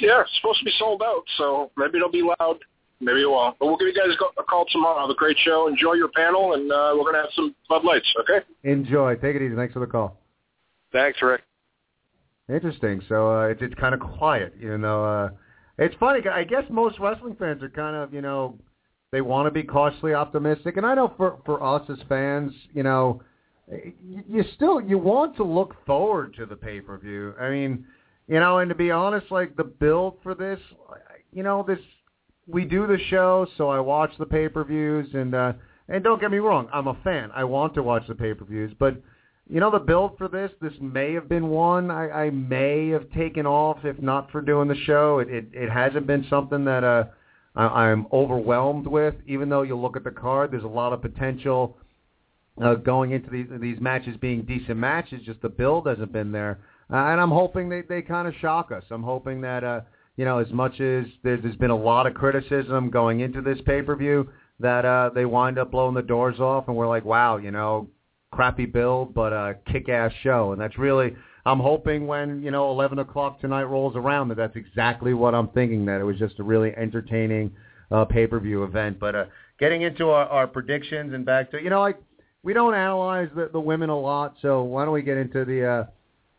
Yeah, 0.00 0.20
it's 0.20 0.30
supposed 0.36 0.58
to 0.58 0.66
be 0.66 0.72
sold 0.78 1.02
out, 1.02 1.22
so 1.38 1.70
maybe 1.78 1.96
it'll 1.96 2.10
be 2.10 2.22
loud. 2.22 2.58
Maybe 3.00 3.22
it 3.22 3.30
won't. 3.30 3.58
But 3.58 3.66
we'll 3.66 3.78
give 3.78 3.88
you 3.88 3.94
guys 3.94 4.14
a 4.38 4.42
call 4.42 4.66
tomorrow. 4.70 5.00
Have 5.00 5.08
a 5.08 5.14
great 5.14 5.38
show. 5.38 5.68
Enjoy 5.68 5.94
your 5.94 6.10
panel, 6.14 6.52
and 6.52 6.70
uh, 6.70 6.92
we're 6.94 7.04
going 7.04 7.14
to 7.14 7.22
have 7.22 7.30
some 7.34 7.54
Bud 7.68 7.82
Lights, 7.82 8.06
okay? 8.20 8.44
Enjoy. 8.64 9.14
Take 9.16 9.36
it 9.36 9.42
easy. 9.42 9.56
Thanks 9.56 9.72
for 9.72 9.80
the 9.80 9.86
call. 9.86 10.20
Thanks, 10.92 11.18
Rick. 11.22 11.40
Interesting. 12.50 13.00
So 13.08 13.38
uh, 13.38 13.46
it's 13.46 13.62
it's 13.62 13.74
kind 13.76 13.94
of 13.94 14.00
quiet, 14.00 14.54
you 14.60 14.76
know. 14.76 15.04
Uh, 15.04 15.30
it's 15.78 15.94
funny. 15.98 16.20
I 16.28 16.44
guess 16.44 16.64
most 16.68 16.98
wrestling 16.98 17.36
fans 17.38 17.62
are 17.62 17.70
kind 17.70 17.96
of, 17.96 18.12
you 18.12 18.20
know, 18.20 18.58
they 19.12 19.20
want 19.20 19.46
to 19.46 19.50
be 19.50 19.62
cautiously 19.62 20.14
optimistic, 20.14 20.76
and 20.76 20.86
I 20.86 20.94
know 20.94 21.12
for 21.16 21.38
for 21.44 21.62
us 21.62 21.82
as 21.90 21.98
fans, 22.08 22.52
you 22.72 22.82
know, 22.82 23.22
you, 24.28 24.44
still 24.54 24.80
you 24.80 24.98
want 24.98 25.36
to 25.36 25.44
look 25.44 25.74
forward 25.84 26.34
to 26.36 26.46
the 26.46 26.56
pay 26.56 26.80
per 26.80 26.96
view. 26.96 27.34
I 27.40 27.50
mean, 27.50 27.84
you 28.28 28.38
know, 28.38 28.58
and 28.58 28.68
to 28.68 28.74
be 28.74 28.90
honest, 28.90 29.30
like 29.30 29.56
the 29.56 29.64
build 29.64 30.18
for 30.22 30.34
this, 30.34 30.60
you 31.32 31.42
know, 31.42 31.64
this 31.66 31.80
we 32.46 32.64
do 32.64 32.86
the 32.86 32.98
show, 33.08 33.46
so 33.56 33.68
I 33.68 33.80
watch 33.80 34.10
the 34.18 34.26
pay 34.26 34.48
per 34.48 34.64
views, 34.64 35.08
and 35.12 35.34
uh, 35.34 35.52
and 35.88 36.04
don't 36.04 36.20
get 36.20 36.30
me 36.30 36.38
wrong, 36.38 36.68
I'm 36.72 36.86
a 36.86 36.96
fan. 37.02 37.30
I 37.34 37.44
want 37.44 37.74
to 37.74 37.82
watch 37.82 38.06
the 38.06 38.14
pay 38.14 38.34
per 38.34 38.44
views, 38.44 38.72
but 38.78 39.02
you 39.48 39.58
know, 39.58 39.72
the 39.72 39.80
build 39.80 40.16
for 40.16 40.28
this, 40.28 40.52
this 40.62 40.74
may 40.80 41.12
have 41.14 41.28
been 41.28 41.48
one 41.48 41.90
I, 41.90 42.26
I 42.26 42.30
may 42.30 42.90
have 42.90 43.10
taken 43.10 43.46
off 43.46 43.78
if 43.82 44.00
not 44.00 44.30
for 44.30 44.40
doing 44.40 44.68
the 44.68 44.76
show. 44.76 45.18
It 45.18 45.28
it, 45.28 45.46
it 45.52 45.68
hasn't 45.68 46.06
been 46.06 46.24
something 46.30 46.64
that 46.66 46.84
uh, 46.84 47.04
I, 47.54 47.64
I'm 47.64 48.06
overwhelmed 48.12 48.86
with. 48.86 49.14
Even 49.26 49.48
though 49.48 49.62
you 49.62 49.76
look 49.76 49.96
at 49.96 50.04
the 50.04 50.10
card, 50.10 50.50
there's 50.52 50.64
a 50.64 50.68
lot 50.68 50.92
of 50.92 51.02
potential 51.02 51.76
uh, 52.62 52.74
going 52.74 53.12
into 53.12 53.30
these 53.30 53.46
these 53.60 53.80
matches 53.80 54.16
being 54.20 54.42
decent 54.42 54.78
matches. 54.78 55.22
Just 55.24 55.42
the 55.42 55.48
build 55.48 55.86
hasn't 55.86 56.12
been 56.12 56.32
there, 56.32 56.58
uh, 56.92 56.96
and 56.96 57.20
I'm 57.20 57.30
hoping 57.30 57.68
they 57.68 57.82
they 57.82 58.02
kind 58.02 58.28
of 58.28 58.34
shock 58.40 58.72
us. 58.72 58.84
I'm 58.90 59.02
hoping 59.02 59.40
that 59.42 59.64
uh, 59.64 59.80
you 60.20 60.26
know, 60.26 60.38
as 60.38 60.50
much 60.50 60.74
as 60.74 61.06
there's, 61.22 61.42
there's 61.42 61.56
been 61.56 61.70
a 61.70 61.76
lot 61.76 62.06
of 62.06 62.12
criticism 62.12 62.90
going 62.90 63.20
into 63.20 63.40
this 63.40 63.58
pay 63.64 63.80
per 63.80 63.96
view, 63.96 64.28
that 64.58 64.84
uh, 64.84 65.10
they 65.14 65.24
wind 65.24 65.58
up 65.58 65.70
blowing 65.70 65.94
the 65.94 66.02
doors 66.02 66.38
off, 66.40 66.68
and 66.68 66.76
we're 66.76 66.86
like, 66.86 67.06
wow, 67.06 67.38
you 67.38 67.50
know, 67.50 67.88
crappy 68.30 68.66
build, 68.66 69.14
but 69.14 69.32
a 69.32 69.56
kick-ass 69.72 70.12
show. 70.22 70.52
And 70.52 70.60
that's 70.60 70.76
really, 70.78 71.16
I'm 71.46 71.60
hoping 71.60 72.06
when, 72.06 72.42
you 72.42 72.50
know, 72.50 72.70
11 72.70 72.98
o'clock 72.98 73.40
tonight 73.40 73.64
rolls 73.64 73.96
around 73.96 74.28
that 74.28 74.36
that's 74.36 74.56
exactly 74.56 75.14
what 75.14 75.34
I'm 75.34 75.48
thinking, 75.48 75.84
that 75.86 76.00
it 76.00 76.04
was 76.04 76.18
just 76.18 76.38
a 76.38 76.42
really 76.42 76.74
entertaining 76.76 77.52
uh, 77.90 78.04
pay-per-view 78.04 78.62
event. 78.64 78.98
But 78.98 79.14
uh, 79.14 79.24
getting 79.58 79.82
into 79.82 80.10
our, 80.10 80.26
our 80.26 80.46
predictions 80.46 81.14
and 81.14 81.24
back 81.24 81.50
to, 81.52 81.62
you 81.62 81.70
know, 81.70 81.80
like, 81.80 82.00
we 82.42 82.52
don't 82.52 82.74
analyze 82.74 83.28
the, 83.34 83.50
the 83.52 83.60
women 83.60 83.90
a 83.90 83.98
lot, 83.98 84.36
so 84.40 84.62
why 84.62 84.84
don't 84.84 84.94
we 84.94 85.02
get 85.02 85.18
into 85.18 85.44
the 85.44 85.66
uh, 85.66 85.84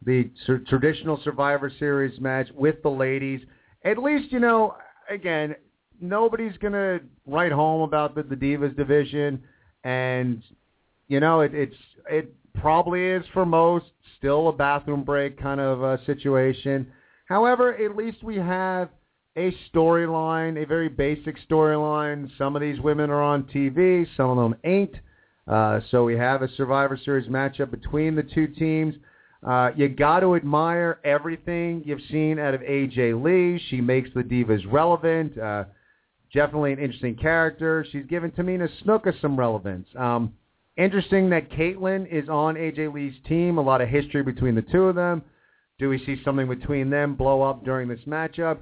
the 0.04 0.32
traditional 0.68 1.22
Survivor 1.24 1.72
Series 1.78 2.20
match 2.20 2.48
with 2.56 2.82
the 2.82 2.90
ladies? 2.90 3.42
At 3.86 4.00
least, 4.00 4.32
you 4.32 4.40
know, 4.40 4.76
again, 5.10 5.56
nobody's 6.00 6.58
to 6.74 7.02
write 7.28 7.52
home 7.52 7.82
about 7.82 8.16
the, 8.16 8.24
the 8.24 8.36
Divas 8.36 8.76
division, 8.76 9.44
and 9.84 10.42
you 11.08 11.20
know, 11.20 11.42
it, 11.42 11.54
it's 11.54 11.76
it 12.10 12.34
probably 12.56 13.06
is 13.06 13.24
for 13.34 13.46
most 13.46 13.86
still 14.18 14.50
a 14.50 14.54
bathroom 14.54 15.04
break 15.04 15.42
kind 15.42 15.60
of 15.60 15.84
uh, 15.84 15.98
situation. 16.06 16.88
However, 17.26 17.74
at 17.76 17.96
least 17.96 18.24
we 18.24 18.36
have 18.38 18.90
a 19.38 19.56
storyline, 19.74 20.62
a 20.62 20.66
very 20.66 20.90
basic 20.90 21.38
storyline. 21.50 22.30
Some 22.38 22.56
of 22.56 22.62
these 22.62 22.80
women 22.82 23.10
are 23.10 23.22
on 23.22 23.44
TV, 23.44 24.06
some 24.18 24.30
of 24.30 24.38
them 24.38 24.56
ain't. 24.64 24.96
Uh, 25.48 25.80
so 25.90 26.04
we 26.04 26.16
have 26.18 26.42
a 26.42 26.50
Survivor 26.56 27.00
Series 27.04 27.28
matchup 27.28 27.72
between 27.72 28.16
the 28.16 28.24
two 28.24 28.48
teams. 28.48 28.96
Uh, 29.46 29.72
you 29.76 29.90
got 29.90 30.20
to 30.20 30.36
admire 30.36 31.00
everything 31.04 31.82
you've 31.86 32.02
seen 32.12 32.38
out 32.38 32.54
of 32.54 32.62
AJ 32.62 33.24
Lee. 33.24 33.60
She 33.70 33.82
makes 33.82 34.10
the 34.14 34.22
Divas 34.22 34.62
relevant. 34.72 35.38
Uh, 35.38 35.64
definitely 36.34 36.74
an 36.74 36.80
interesting 36.80 37.16
character. 37.16 37.86
She's 37.92 38.06
given 38.06 38.32
Tamina 38.32 38.70
Snuka 38.84 39.20
some 39.20 39.38
relevance. 39.38 39.88
Um, 39.98 40.34
interesting 40.82 41.30
that 41.30 41.52
Kaitlyn 41.52 42.08
is 42.12 42.30
on 42.30 42.56
AJ 42.56 42.94
Lee's 42.94 43.16
team. 43.28 43.58
A 43.58 43.62
lot 43.62 43.82
of 43.82 43.90
history 43.90 44.24
between 44.24 44.56
the 44.56 44.62
two 44.62 44.84
of 44.84 44.96
them. 44.96 45.24
Do 45.80 45.90
we 45.90 46.04
see 46.06 46.22
something 46.24 46.48
between 46.48 46.90
them 46.90 47.16
blow 47.16 47.42
up 47.42 47.64
during 47.66 47.88
this 47.88 48.02
matchup? 48.08 48.60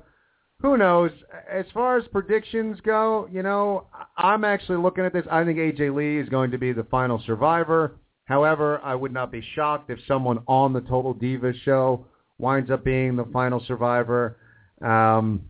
Who 0.62 0.78
knows? 0.78 1.12
As 1.50 1.66
far 1.74 1.98
as 1.98 2.06
predictions 2.10 2.80
go, 2.82 3.28
you 3.32 3.44
know, 3.44 3.88
I'm 4.18 4.44
actually 4.44 4.78
looking 4.78 5.06
at 5.06 5.14
this. 5.14 5.26
I 5.32 5.44
think 5.46 5.58
AJ 5.58 5.96
Lee 5.96 6.18
is 6.18 6.30
going 6.30 6.52
to 6.52 6.58
be 6.58 6.74
the 6.74 6.84
final 6.86 7.22
survivor. 7.26 7.96
However, 8.26 8.80
I 8.84 8.94
would 8.96 9.14
not 9.14 9.32
be 9.32 9.44
shocked 9.56 9.90
if 9.90 10.00
someone 10.08 10.40
on 10.48 10.74
the 10.74 10.82
Total 10.82 11.16
Divas 11.16 11.60
show 11.64 12.06
winds 12.38 12.70
up 12.70 12.84
being 12.84 13.16
the 13.16 13.26
final 13.26 13.64
survivor. 13.68 14.38
Um, 14.82 15.49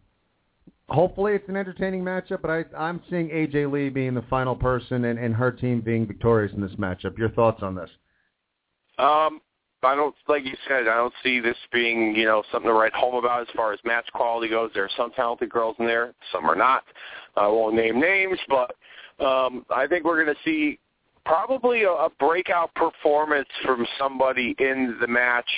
hopefully 0.90 1.34
it's 1.34 1.48
an 1.50 1.56
entertaining 1.56 2.04
matchup, 2.04 2.42
but 2.42 2.52
I, 2.52 2.66
I'm 2.78 3.02
seeing 3.10 3.30
AJ 3.30 3.72
Lee 3.72 3.90
being 3.90 4.14
the 4.14 4.24
final 4.24 4.56
person 4.56 5.06
and, 5.06 5.20
and 5.20 5.34
her 5.36 5.52
team 5.52 5.82
being 5.82 6.08
victorious 6.08 6.54
in 6.54 6.62
this 6.62 6.74
matchup. 6.74 7.18
Your 7.18 7.30
thoughts 7.30 7.62
on 7.62 7.76
this? 7.76 7.90
Um, 8.98 9.42
I 9.82 9.96
don't, 9.96 10.16
like 10.28 10.44
you 10.44 10.56
said, 10.68 10.88
I 10.88 10.98
don't 10.98 11.14
see 11.24 11.40
this 11.40 11.56
being, 11.72 12.14
you 12.16 12.26
know, 12.26 12.44
something 12.52 12.70
to 12.70 12.74
write 12.74 12.94
home 12.94 13.16
about 13.16 13.42
as 13.42 13.48
far 13.56 13.72
as 13.72 13.80
match 13.86 14.08
quality 14.14 14.50
goes. 14.50 14.72
There 14.74 14.84
are 14.84 14.90
some 14.98 15.12
talented 15.12 15.50
girls 15.50 15.76
in 15.80 15.86
there, 15.86 16.14
some 16.34 16.46
are 16.46 16.56
not. 16.56 16.84
I 17.38 17.48
won't 17.48 17.76
name 17.76 18.00
names, 18.00 18.40
but 18.50 18.76
um, 19.24 19.66
I 19.74 19.88
think 19.88 20.04
we're 20.04 20.22
going 20.22 20.36
to 20.36 20.42
see 20.44 20.80
probably 21.26 21.84
a, 21.84 21.92
a 21.92 22.10
breakout 22.20 22.74
performance 22.76 23.48
from 23.64 23.86
somebody 23.98 24.56
in 24.60 24.98
the 25.00 25.08
match 25.08 25.50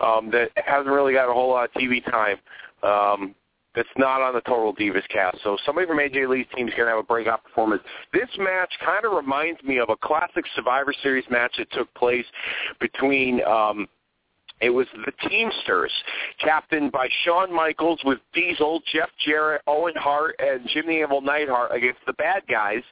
um, 0.00 0.30
that 0.32 0.50
hasn't 0.56 0.88
really 0.88 1.14
got 1.14 1.30
a 1.30 1.32
whole 1.32 1.50
lot 1.50 1.64
of 1.64 1.72
TV 1.80 2.04
time. 2.10 2.36
Um, 2.82 3.34
that's 3.74 3.88
not 3.96 4.20
on 4.20 4.34
the 4.34 4.40
Total 4.42 4.74
Divas 4.74 5.06
cast. 5.08 5.38
So 5.42 5.56
somebody 5.64 5.86
from 5.86 5.98
AJ 5.98 6.28
Lee's 6.28 6.46
team 6.54 6.68
is 6.68 6.74
going 6.74 6.86
to 6.86 6.90
have 6.90 6.98
a 6.98 7.02
breakout 7.02 7.44
performance. 7.44 7.82
This 8.12 8.28
match 8.38 8.72
kind 8.84 9.04
of 9.04 9.12
reminds 9.12 9.62
me 9.62 9.78
of 9.78 9.88
a 9.88 9.96
classic 9.96 10.44
Survivor 10.54 10.92
Series 11.02 11.24
match 11.30 11.54
that 11.58 11.70
took 11.72 11.92
place 11.94 12.26
between 12.80 13.42
um, 13.44 13.88
it 14.62 14.70
was 14.70 14.86
the 15.04 15.12
Teamsters, 15.28 15.92
captained 16.38 16.92
by 16.92 17.08
Shawn 17.24 17.52
Michaels 17.52 18.00
with 18.04 18.20
Diesel, 18.32 18.80
Jeff 18.92 19.10
Jarrett, 19.26 19.62
Owen 19.66 19.94
Hart, 19.96 20.36
and 20.38 20.66
Jimmy 20.72 21.02
Anvil 21.02 21.20
Neidhart 21.20 21.74
against 21.74 21.98
the 22.06 22.12
bad 22.14 22.42
guys, 22.48 22.82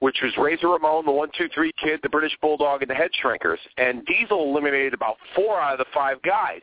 which 0.00 0.18
was 0.22 0.32
Razor 0.36 0.68
Ramon, 0.68 1.06
the 1.06 1.10
One 1.10 1.30
Two 1.36 1.48
Three 1.54 1.72
Kid, 1.82 2.00
the 2.02 2.10
British 2.10 2.36
Bulldog, 2.42 2.82
and 2.82 2.90
the 2.90 2.94
Head 2.94 3.10
Shrinkers. 3.22 3.58
And 3.78 4.04
Diesel 4.04 4.50
eliminated 4.50 4.92
about 4.92 5.16
four 5.34 5.58
out 5.60 5.72
of 5.72 5.78
the 5.78 5.90
five 5.94 6.20
guys. 6.22 6.60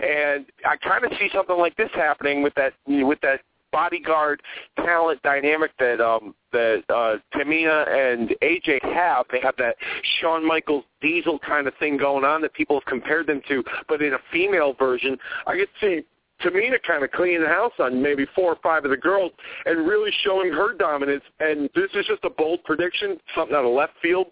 And 0.00 0.46
I 0.68 0.76
kind 0.76 1.04
of 1.04 1.12
see 1.18 1.30
something 1.32 1.56
like 1.56 1.76
this 1.76 1.90
happening 1.94 2.42
with 2.42 2.54
that 2.56 2.72
with 2.86 3.20
that 3.22 3.40
bodyguard 3.76 4.42
talent 4.76 5.20
dynamic 5.22 5.70
that 5.78 6.00
um 6.00 6.34
that 6.50 6.82
uh 6.88 7.16
Tamina 7.36 7.86
and 7.88 8.34
AJ 8.40 8.82
have. 8.94 9.26
They 9.30 9.40
have 9.40 9.54
that 9.58 9.76
Shawn 10.18 10.46
Michaels 10.46 10.84
Diesel 11.02 11.38
kind 11.40 11.66
of 11.66 11.74
thing 11.78 11.98
going 11.98 12.24
on 12.24 12.40
that 12.40 12.54
people 12.54 12.76
have 12.76 12.86
compared 12.86 13.26
them 13.26 13.42
to, 13.48 13.62
but 13.86 14.00
in 14.00 14.14
a 14.14 14.18
female 14.32 14.72
version. 14.72 15.18
I 15.46 15.56
could 15.56 15.68
see 15.78 16.04
Tamina 16.42 16.82
kind 16.86 17.04
of 17.04 17.10
cleaning 17.12 17.42
the 17.42 17.48
house 17.48 17.72
on 17.78 18.02
maybe 18.02 18.26
four 18.34 18.52
or 18.52 18.58
five 18.62 18.86
of 18.86 18.90
the 18.90 18.96
girls 18.96 19.32
and 19.66 19.86
really 19.86 20.10
showing 20.24 20.52
her 20.52 20.74
dominance. 20.74 21.24
And 21.40 21.68
this 21.74 21.90
is 21.94 22.06
just 22.06 22.24
a 22.24 22.30
bold 22.30 22.64
prediction, 22.64 23.18
something 23.34 23.54
out 23.54 23.66
of 23.66 23.72
left 23.72 23.94
field. 24.00 24.28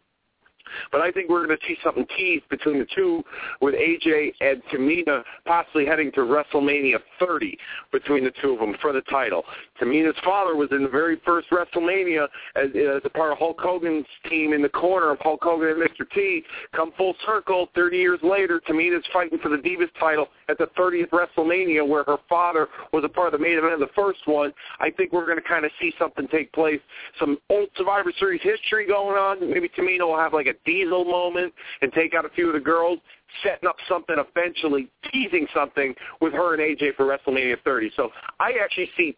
But 0.93 1.01
I 1.01 1.11
think 1.11 1.31
we're 1.31 1.47
going 1.47 1.59
to 1.59 1.67
see 1.67 1.77
something 1.83 2.07
teased 2.17 2.49
between 2.49 2.79
the 2.79 2.87
two 2.95 3.23
with 3.61 3.75
AJ 3.75 4.33
and 4.41 4.63
Tamina 4.73 5.23
possibly 5.47 5.87
heading 5.87 6.13
to 6.13 6.21
WrestleMania 6.21 6.99
30 7.19 7.59
between 7.93 8.25
the 8.25 8.33
two 8.43 8.53
of 8.53 8.61
them 8.61 8.75
for 8.81 8.93
the 8.93 9.03
title. 9.03 9.45
Tamina's 9.81 10.19
father 10.25 10.57
was 10.57 10.69
in 10.73 10.83
the 10.83 10.89
very 10.89 11.21
first 11.25 11.49
WrestleMania 11.51 12.27
as, 12.57 12.69
uh, 12.75 12.97
as 12.97 13.03
a 13.05 13.11
part 13.11 13.33
of 13.33 13.39
Hulk 13.39 13.61
Hogan's 13.61 14.07
team 14.29 14.53
in 14.53 14.63
the 14.63 14.69
corner 14.69 15.11
of 15.11 15.19
Hulk 15.21 15.41
Hogan 15.43 15.69
and 15.69 15.83
Mr. 15.83 16.09
T. 16.15 16.43
Come 16.75 16.93
full 16.97 17.15
circle, 17.27 17.69
30 17.75 17.97
years 17.97 18.21
later, 18.23 18.61
Tamina's 18.69 19.05
fighting 19.13 19.39
for 19.39 19.49
the 19.49 19.57
Divas 19.57 19.89
title 19.99 20.29
at 20.49 20.59
the 20.59 20.67
30th 20.79 21.11
WrestleMania 21.11 21.87
where 21.87 22.05
her 22.05 22.19
father 22.29 22.69
was 22.93 23.05
a 23.05 23.09
part 23.09 23.33
of 23.33 23.41
the 23.41 23.45
main 23.45 23.59
event 23.59 23.75
of 23.75 23.81
the 23.81 23.91
first 23.95 24.21
one. 24.27 24.53
I 24.81 24.91
think 24.91 25.13
we're 25.13 25.27
going 25.27 25.41
to 25.41 25.49
kind 25.49 25.65
of 25.65 25.71
see 25.81 25.93
something 25.99 26.29
take 26.29 26.53
place. 26.53 26.81
Some 27.19 27.39
old 27.51 27.69
Survivor 27.77 28.13
Series 28.19 28.43
history 28.43 28.87
going 28.87 29.17
on. 29.17 29.51
Maybe 29.51 29.69
Tamina 29.69 30.01
will 30.01 30.19
have 30.19 30.33
like 30.33 30.47
a 30.47 30.54
Diesel 30.65 31.05
moment 31.05 31.53
and 31.83 31.93
take 31.93 32.15
out 32.15 32.25
a 32.25 32.29
few 32.31 32.49
of 32.49 32.55
the 32.55 32.61
girls, 32.61 32.99
setting 33.43 33.69
up 33.69 33.77
something 33.89 34.17
eventually, 34.19 34.91
teasing 35.13 35.47
something 35.55 35.95
with 36.21 36.33
her 36.33 36.55
and 36.55 36.63
AJ 36.63 36.97
for 36.97 37.07
WrestleMania 37.07 37.57
30. 37.65 37.91
So 37.97 38.11
I 38.41 38.55
actually 38.63 38.91
see 38.97 39.17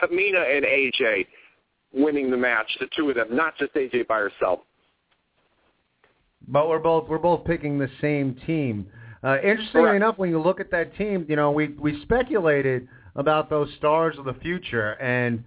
Tamina 0.00 0.56
and 0.56 0.64
AJ 0.64 1.26
winning 1.92 2.30
the 2.30 2.36
match, 2.36 2.66
the 2.80 2.86
two 2.96 3.08
of 3.10 3.16
them, 3.16 3.34
not 3.34 3.56
just 3.58 3.74
AJ 3.74 4.06
by 4.06 4.18
herself. 4.18 4.60
But 6.46 6.68
we're 6.68 6.78
both 6.78 7.08
we're 7.08 7.18
both 7.18 7.44
picking 7.44 7.78
the 7.78 7.90
same 8.00 8.34
team. 8.46 8.86
Uh, 9.22 9.36
interestingly 9.38 9.82
Correct. 9.82 9.96
enough, 9.96 10.18
when 10.18 10.30
you 10.30 10.40
look 10.40 10.60
at 10.60 10.70
that 10.70 10.96
team, 10.96 11.26
you 11.28 11.36
know 11.36 11.50
we 11.50 11.68
we 11.68 12.00
speculated 12.02 12.88
about 13.16 13.50
those 13.50 13.68
stars 13.76 14.16
of 14.18 14.24
the 14.24 14.34
future, 14.34 14.92
and 14.92 15.44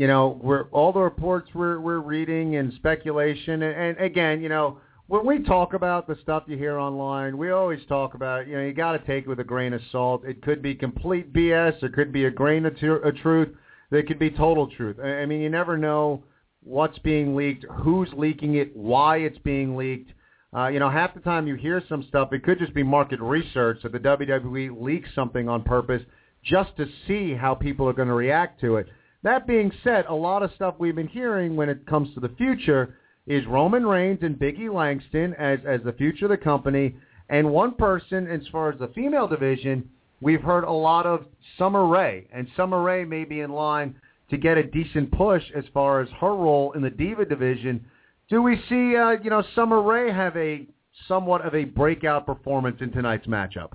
you 0.00 0.06
know 0.06 0.40
we're 0.42 0.62
all 0.70 0.94
the 0.94 1.00
reports 1.00 1.50
we're 1.52 1.78
we're 1.78 1.98
reading 1.98 2.56
and 2.56 2.72
speculation, 2.72 3.62
and, 3.62 3.98
and 3.98 3.98
again, 3.98 4.40
you 4.40 4.48
know 4.48 4.78
when 5.08 5.26
we 5.26 5.42
talk 5.42 5.74
about 5.74 6.08
the 6.08 6.16
stuff 6.22 6.44
you 6.46 6.56
hear 6.56 6.78
online, 6.78 7.36
we 7.36 7.50
always 7.50 7.80
talk 7.86 8.14
about 8.14 8.48
you 8.48 8.56
know 8.56 8.62
you 8.62 8.72
got 8.72 8.92
to 8.92 8.98
take 9.00 9.24
it 9.24 9.28
with 9.28 9.40
a 9.40 9.44
grain 9.44 9.74
of 9.74 9.82
salt. 9.92 10.24
It 10.24 10.40
could 10.40 10.62
be 10.62 10.74
complete 10.74 11.34
BS, 11.34 11.82
it 11.82 11.92
could 11.92 12.14
be 12.14 12.24
a 12.24 12.30
grain 12.30 12.64
of, 12.64 12.78
tru- 12.78 13.02
of 13.02 13.14
truth, 13.16 13.50
there 13.90 14.02
could 14.02 14.18
be 14.18 14.30
total 14.30 14.68
truth. 14.68 14.96
I, 15.04 15.06
I 15.06 15.26
mean, 15.26 15.42
you 15.42 15.50
never 15.50 15.76
know 15.76 16.24
what's 16.62 16.98
being 17.00 17.36
leaked, 17.36 17.66
who's 17.82 18.08
leaking 18.16 18.54
it, 18.54 18.74
why 18.74 19.18
it's 19.18 19.38
being 19.40 19.76
leaked. 19.76 20.12
Uh, 20.56 20.68
you 20.68 20.78
know, 20.78 20.88
half 20.88 21.12
the 21.12 21.20
time 21.20 21.46
you 21.46 21.56
hear 21.56 21.82
some 21.90 22.06
stuff, 22.08 22.32
it 22.32 22.42
could 22.42 22.58
just 22.58 22.72
be 22.72 22.82
market 22.82 23.20
research 23.20 23.80
that 23.82 23.92
the 23.92 23.98
WWE 23.98 24.80
leaks 24.80 25.10
something 25.14 25.46
on 25.46 25.62
purpose 25.62 26.00
just 26.42 26.74
to 26.78 26.86
see 27.06 27.34
how 27.34 27.54
people 27.54 27.86
are 27.86 27.92
going 27.92 28.08
to 28.08 28.14
react 28.14 28.62
to 28.62 28.76
it. 28.76 28.86
That 29.22 29.46
being 29.46 29.70
said, 29.84 30.06
a 30.08 30.14
lot 30.14 30.42
of 30.42 30.52
stuff 30.54 30.76
we've 30.78 30.94
been 30.94 31.08
hearing 31.08 31.56
when 31.56 31.68
it 31.68 31.86
comes 31.86 32.12
to 32.14 32.20
the 32.20 32.30
future 32.30 32.96
is 33.26 33.44
Roman 33.46 33.86
Reigns 33.86 34.20
and 34.22 34.36
Biggie 34.36 34.72
Langston 34.72 35.34
as, 35.34 35.58
as 35.66 35.80
the 35.84 35.92
future 35.92 36.24
of 36.24 36.30
the 36.30 36.36
company. 36.36 36.96
And 37.28 37.50
one 37.50 37.74
person, 37.74 38.26
as 38.26 38.40
far 38.50 38.70
as 38.72 38.78
the 38.78 38.88
female 38.88 39.28
division, 39.28 39.88
we've 40.20 40.42
heard 40.42 40.64
a 40.64 40.72
lot 40.72 41.06
of 41.06 41.26
Summer 41.58 41.86
Rae. 41.86 42.26
And 42.32 42.48
Summer 42.56 42.82
Rae 42.82 43.04
may 43.04 43.24
be 43.24 43.40
in 43.40 43.50
line 43.50 43.94
to 44.30 44.36
get 44.36 44.56
a 44.56 44.62
decent 44.62 45.12
push 45.12 45.44
as 45.54 45.64
far 45.74 46.00
as 46.00 46.08
her 46.20 46.34
role 46.34 46.72
in 46.72 46.82
the 46.82 46.90
Diva 46.90 47.24
division. 47.24 47.84
Do 48.28 48.42
we 48.42 48.56
see, 48.68 48.96
uh, 48.96 49.16
you 49.22 49.28
know, 49.28 49.44
Summer 49.54 49.82
Rae 49.82 50.10
have 50.10 50.36
a 50.36 50.66
somewhat 51.08 51.44
of 51.44 51.54
a 51.54 51.64
breakout 51.64 52.26
performance 52.26 52.78
in 52.80 52.90
tonight's 52.90 53.26
matchup? 53.26 53.72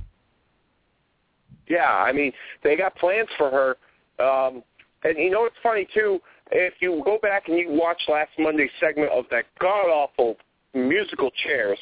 Yeah, 1.67 1.91
I 1.91 2.11
mean, 2.11 2.31
they 2.63 2.75
got 2.75 2.95
plans 2.95 3.29
for 3.37 3.51
her. 3.51 4.23
Um, 4.23 4.63
and 5.05 5.17
you 5.17 5.29
know 5.29 5.41
what's 5.41 5.55
funny, 5.61 5.87
too? 5.93 6.19
If 6.51 6.75
you 6.79 7.01
go 7.05 7.17
back 7.21 7.47
and 7.47 7.57
you 7.57 7.67
watch 7.69 8.01
last 8.07 8.31
Monday's 8.37 8.69
segment 8.79 9.11
of 9.11 9.25
that 9.31 9.45
god-awful 9.59 10.35
musical 10.73 11.31
chairs 11.43 11.79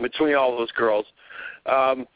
between 0.00 0.34
all 0.34 0.56
those 0.56 0.70
girls, 0.72 1.06
um, 1.66 2.06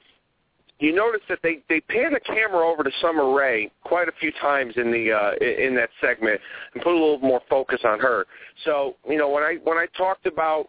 you 0.79 0.95
notice 0.95 1.23
that 1.29 1.39
they 1.43 1.63
they 1.69 1.81
pan 1.81 2.13
the 2.13 2.21
camera 2.21 2.67
over 2.69 2.85
to 2.85 2.91
Summer 3.01 3.35
Rae 3.35 3.71
quite 3.85 4.09
a 4.09 4.13
few 4.21 4.31
times 4.41 4.75
in 4.77 4.91
the 4.91 5.11
uh, 5.11 5.33
in 5.43 5.75
that 5.77 5.89
segment 6.01 6.41
and 6.75 6.83
put 6.83 6.93
a 6.93 6.99
little 6.99 7.19
more 7.19 7.41
focus 7.49 7.81
on 7.85 7.99
her. 7.99 8.27
So 8.65 8.97
you 9.09 9.17
know 9.17 9.31
when 9.31 9.43
I 9.43 9.57
when 9.65 9.79
I 9.79 9.87
talked 9.97 10.27
about 10.27 10.69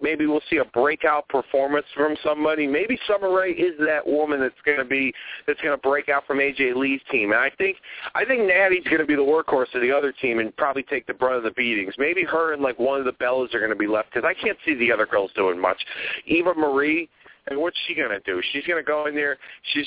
maybe 0.00 0.26
we'll 0.26 0.42
see 0.50 0.58
a 0.58 0.64
breakout 0.64 1.28
performance 1.28 1.86
from 1.94 2.16
somebody. 2.24 2.66
Maybe 2.66 2.98
Summer 3.06 3.34
Rae 3.34 3.52
is 3.52 3.74
that 3.86 4.06
woman 4.06 4.40
that's 4.40 4.54
going 4.64 4.78
to 4.78 4.84
be 4.84 5.12
that's 5.46 5.60
going 5.60 5.76
to 5.76 5.80
break 5.80 6.08
out 6.08 6.26
from 6.26 6.38
AJ 6.38 6.76
Lee's 6.76 7.00
team. 7.10 7.32
And 7.32 7.40
I 7.40 7.50
think 7.58 7.76
I 8.14 8.24
think 8.24 8.46
Natty's 8.46 8.84
going 8.84 8.98
to 8.98 9.06
be 9.06 9.16
the 9.16 9.22
workhorse 9.22 9.74
of 9.74 9.82
the 9.82 9.92
other 9.92 10.12
team 10.12 10.38
and 10.38 10.56
probably 10.56 10.82
take 10.84 11.06
the 11.06 11.14
brunt 11.14 11.36
of 11.36 11.42
the 11.42 11.52
beatings. 11.52 11.94
Maybe 11.98 12.24
her 12.24 12.52
and 12.52 12.62
like 12.62 12.78
one 12.78 12.98
of 12.98 13.04
the 13.04 13.12
Bellas 13.12 13.54
are 13.54 13.58
going 13.58 13.70
to 13.70 13.76
be 13.76 13.86
left 13.86 14.12
because 14.12 14.26
I 14.26 14.34
can't 14.40 14.58
see 14.64 14.74
the 14.74 14.92
other 14.92 15.06
girls 15.06 15.30
doing 15.34 15.60
much. 15.60 15.80
Eva 16.26 16.54
Marie, 16.54 17.08
and 17.48 17.60
what's 17.60 17.76
she 17.86 17.94
going 17.94 18.10
to 18.10 18.20
do? 18.20 18.42
She's 18.52 18.64
going 18.66 18.82
to 18.82 18.86
go 18.86 19.06
in 19.06 19.14
there. 19.14 19.38
She's 19.72 19.86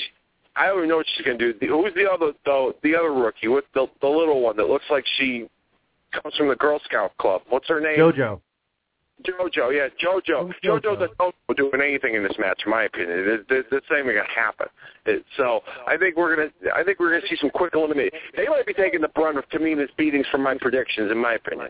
I 0.56 0.66
don't 0.66 0.78
even 0.78 0.88
know 0.88 0.96
what 0.98 1.06
she's 1.16 1.24
going 1.24 1.38
to 1.38 1.52
do. 1.52 1.58
The, 1.58 1.66
who's 1.66 1.92
the 1.94 2.08
other 2.10 2.32
the 2.44 2.74
the 2.82 2.94
other 2.96 3.12
rookie? 3.12 3.48
What 3.48 3.64
the 3.74 3.86
the 4.00 4.08
little 4.08 4.40
one 4.40 4.56
that 4.56 4.68
looks 4.68 4.84
like 4.90 5.04
she 5.18 5.48
comes 6.12 6.34
from 6.36 6.48
the 6.48 6.56
Girl 6.56 6.80
Scout 6.84 7.16
club? 7.18 7.42
What's 7.48 7.68
her 7.68 7.80
name? 7.80 7.98
JoJo. 7.98 8.40
JoJo, 9.22 9.72
yeah, 9.72 9.88
JoJo. 10.02 10.30
Oh, 10.36 10.52
JoJo. 10.62 10.82
JoJo's 10.82 11.10
not 11.18 11.56
doing 11.56 11.80
anything 11.80 12.14
in 12.14 12.22
this 12.22 12.36
match, 12.38 12.62
in 12.64 12.70
my 12.70 12.84
opinion. 12.84 13.18
It, 13.18 13.46
it, 13.48 13.66
it's 13.70 13.86
not 13.90 14.04
gonna 14.04 14.22
happen. 14.34 14.66
It, 15.06 15.24
so 15.36 15.60
I 15.86 15.96
think 15.96 16.16
we're 16.16 16.34
gonna, 16.34 16.50
I 16.74 16.82
think 16.82 16.98
we're 16.98 17.10
gonna 17.10 17.26
see 17.28 17.36
some 17.40 17.50
quick 17.50 17.74
elimination. 17.74 18.18
They 18.36 18.46
might 18.48 18.66
be 18.66 18.74
taking 18.74 19.00
the 19.00 19.08
brunt 19.08 19.38
of 19.38 19.48
Tamina's 19.50 19.90
beatings 19.96 20.26
from 20.30 20.42
my 20.42 20.56
predictions, 20.60 21.10
in 21.10 21.18
my 21.18 21.34
opinion. 21.34 21.68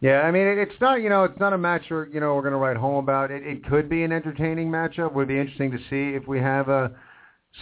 Yeah, 0.00 0.22
I 0.22 0.30
mean, 0.32 0.46
it, 0.46 0.58
it's 0.58 0.80
not, 0.80 1.00
you 1.00 1.08
know, 1.08 1.24
it's 1.24 1.38
not 1.38 1.52
a 1.52 1.58
match 1.58 1.82
where, 1.88 2.06
you 2.08 2.18
know, 2.18 2.34
we're 2.34 2.42
going 2.42 2.52
to 2.52 2.58
write 2.58 2.76
home 2.76 2.96
about. 2.96 3.30
It, 3.30 3.46
it 3.46 3.64
could 3.66 3.88
be 3.88 4.02
an 4.02 4.10
entertaining 4.10 4.68
matchup. 4.68 5.12
Would 5.12 5.28
be 5.28 5.38
interesting 5.38 5.70
to 5.70 5.78
see 5.88 6.16
if 6.16 6.26
we 6.26 6.40
have 6.40 6.68
a 6.68 6.90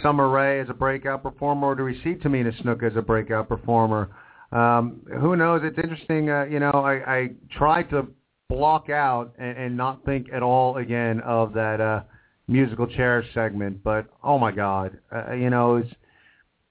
Summer 0.01 0.29
Rae 0.29 0.59
as 0.59 0.69
a 0.69 0.73
breakout 0.73 1.21
performer 1.21 1.67
or 1.67 1.75
do 1.75 1.83
we 1.83 2.01
see 2.01 2.15
Tamina 2.15 2.51
Snuka 2.63 2.89
as 2.89 2.95
a 2.95 3.01
breakout 3.01 3.49
performer. 3.49 4.09
Um, 4.51 5.01
who 5.19 5.35
knows? 5.35 5.61
It's 5.63 5.77
interesting. 5.77 6.29
Uh, 6.29 6.43
you 6.45 6.59
know, 6.59 6.71
I, 6.71 7.15
I 7.15 7.29
tried 7.57 7.89
to 7.91 8.07
block 8.49 8.89
out 8.89 9.33
and, 9.37 9.57
and 9.57 9.77
not 9.77 10.03
think 10.03 10.27
at 10.33 10.43
all 10.43 10.77
again 10.77 11.21
of 11.21 11.53
that 11.53 11.79
uh, 11.79 12.01
musical 12.47 12.85
chairs 12.85 13.25
segment, 13.33 13.81
but 13.83 14.07
oh 14.23 14.37
my 14.37 14.51
God, 14.51 14.97
uh, 15.15 15.33
you 15.33 15.49
know, 15.49 15.77
it 15.77 15.83
was, 15.83 15.91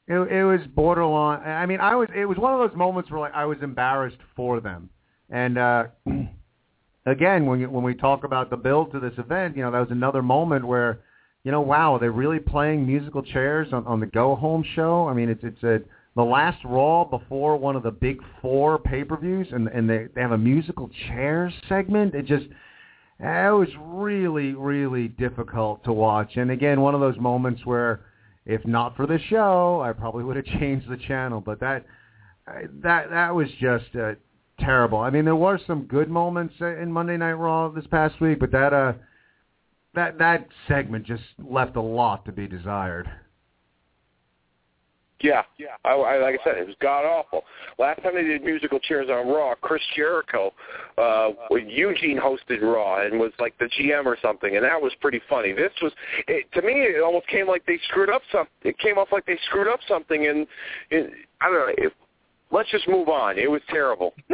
it, 0.09 0.39
it 0.39 0.45
was 0.45 0.61
borderline. 0.75 1.41
I 1.41 1.65
mean, 1.67 1.81
I 1.81 1.95
was. 1.95 2.09
It 2.15 2.27
was 2.27 2.37
one 2.37 2.53
of 2.53 2.59
those 2.59 2.77
moments 2.77 3.11
where 3.11 3.21
like 3.21 3.35
I 3.35 3.47
was 3.47 3.59
embarrassed 3.63 4.19
for 4.37 4.61
them 4.61 4.91
and 5.31 5.59
uh, 5.59 5.85
again, 7.07 7.47
when 7.47 7.61
you, 7.61 7.71
when 7.71 7.85
we 7.85 7.95
talk 7.95 8.25
about 8.25 8.51
the 8.51 8.57
build 8.57 8.93
to 8.93 9.01
this 9.01 9.15
event, 9.19 9.57
you 9.57 9.63
know, 9.63 9.71
that 9.71 9.79
was 9.79 9.91
another 9.91 10.23
moment 10.23 10.67
where, 10.67 11.01
you 11.45 11.53
know, 11.53 11.61
wow, 11.61 11.99
they're 11.99 12.13
really 12.13 12.41
playing 12.41 12.87
musical 12.87 13.23
chairs 13.23 13.69
on, 13.73 13.87
on 13.87 14.01
the 14.01 14.07
Go 14.07 14.37
Home 14.37 14.65
show. 14.75 15.09
I 15.09 15.15
mean, 15.15 15.29
it's 15.29 15.43
it's 15.43 15.63
a 15.63 15.81
the 16.17 16.23
last 16.23 16.59
Raw 16.65 17.05
before 17.05 17.57
one 17.57 17.77
of 17.77 17.83
the 17.83 17.91
big 17.91 18.21
four 18.43 18.79
pay-per-views, 18.79 19.49
and 19.53 19.69
and 19.69 19.89
they 19.89 20.07
they 20.15 20.21
have 20.21 20.33
a 20.33 20.39
musical 20.39 20.91
chairs 21.09 21.53
segment. 21.69 22.15
It 22.15 22.27
just 22.27 22.47
it 23.19 23.55
was 23.55 23.69
really 23.81 24.53
really 24.53 25.09
difficult 25.09 25.85
to 25.85 25.93
watch. 25.93 26.37
And 26.37 26.51
again, 26.51 26.81
one 26.81 26.95
of 26.95 27.01
those 27.01 27.19
moments 27.19 27.65
where, 27.65 28.01
if 28.45 28.65
not 28.67 28.97
for 28.97 29.07
the 29.07 29.19
show, 29.29 29.81
I 29.81 29.93
probably 29.93 30.25
would 30.25 30.37
have 30.37 30.45
changed 30.61 30.89
the 30.89 30.97
channel. 30.97 31.41
But 31.41 31.61
that 31.61 31.85
that 32.83 33.11
that 33.11 33.35
was 33.35 33.49
just. 33.61 33.95
Uh, 33.95 34.15
terrible. 34.59 34.99
I 34.99 35.09
mean, 35.09 35.25
there 35.25 35.37
were 35.37 35.59
some 35.67 35.85
good 35.85 36.11
moments 36.11 36.55
in 36.61 36.93
Monday 36.93 37.17
Night 37.17 37.33
Raw 37.33 37.71
this 37.71 37.87
past 37.87 38.21
week, 38.21 38.39
but 38.39 38.53
that 38.53 38.73
uh, 38.73 38.93
that 39.95 40.19
that 40.19 40.49
segment 40.69 41.07
just 41.07 41.23
left 41.39 41.77
a 41.77 41.81
lot 41.81 42.25
to 42.27 42.33
be 42.33 42.47
desired. 42.47 43.11
Yeah, 45.23 45.43
yeah. 45.59 45.77
I, 45.85 45.91
I, 45.91 46.19
like 46.19 46.41
I 46.41 46.45
said, 46.45 46.59
it 46.59 46.67
was 46.67 46.77
god 46.81 47.05
awful. 47.05 47.45
Last 47.79 48.03
time 48.03 48.15
they 48.15 48.23
did 48.23 48.43
musical 48.43 48.79
chairs 48.79 49.09
on 49.11 49.29
Raw, 49.29 49.55
Chris 49.61 49.83
Jericho, 49.95 50.53
uh, 50.97 51.31
Eugene 51.51 52.19
hosted 52.19 52.63
Raw 52.63 53.05
and 53.05 53.21
was 53.21 53.33
like 53.39 53.57
the 53.59 53.69
GM 53.79 54.07
or 54.07 54.17
something, 54.23 54.57
and 54.57 54.65
that 54.65 54.81
was 54.81 54.93
pretty 55.01 55.21
funny. 55.29 55.53
This 55.53 55.73
was, 55.83 55.93
it, 56.27 56.51
to 56.53 56.63
me, 56.63 56.73
it 56.73 57.03
almost 57.03 57.27
came 57.29 57.47
like 57.47 57.67
they 57.67 57.79
screwed 57.89 58.09
up 58.09 58.23
something. 58.33 58.53
It 58.63 58.79
came 58.79 58.97
off 58.97 59.09
like 59.13 59.27
they 59.27 59.39
screwed 59.47 59.69
up 59.69 59.81
something, 59.87 60.27
and 60.27 60.47
it, 60.91 61.13
I 61.41 61.47
don't 61.47 61.55
know. 61.55 61.75
It, 61.77 61.93
let's 62.51 62.71
just 62.71 62.89
move 62.89 63.09
on. 63.09 63.39
It 63.39 63.51
was 63.51 63.61
terrible. 63.69 64.15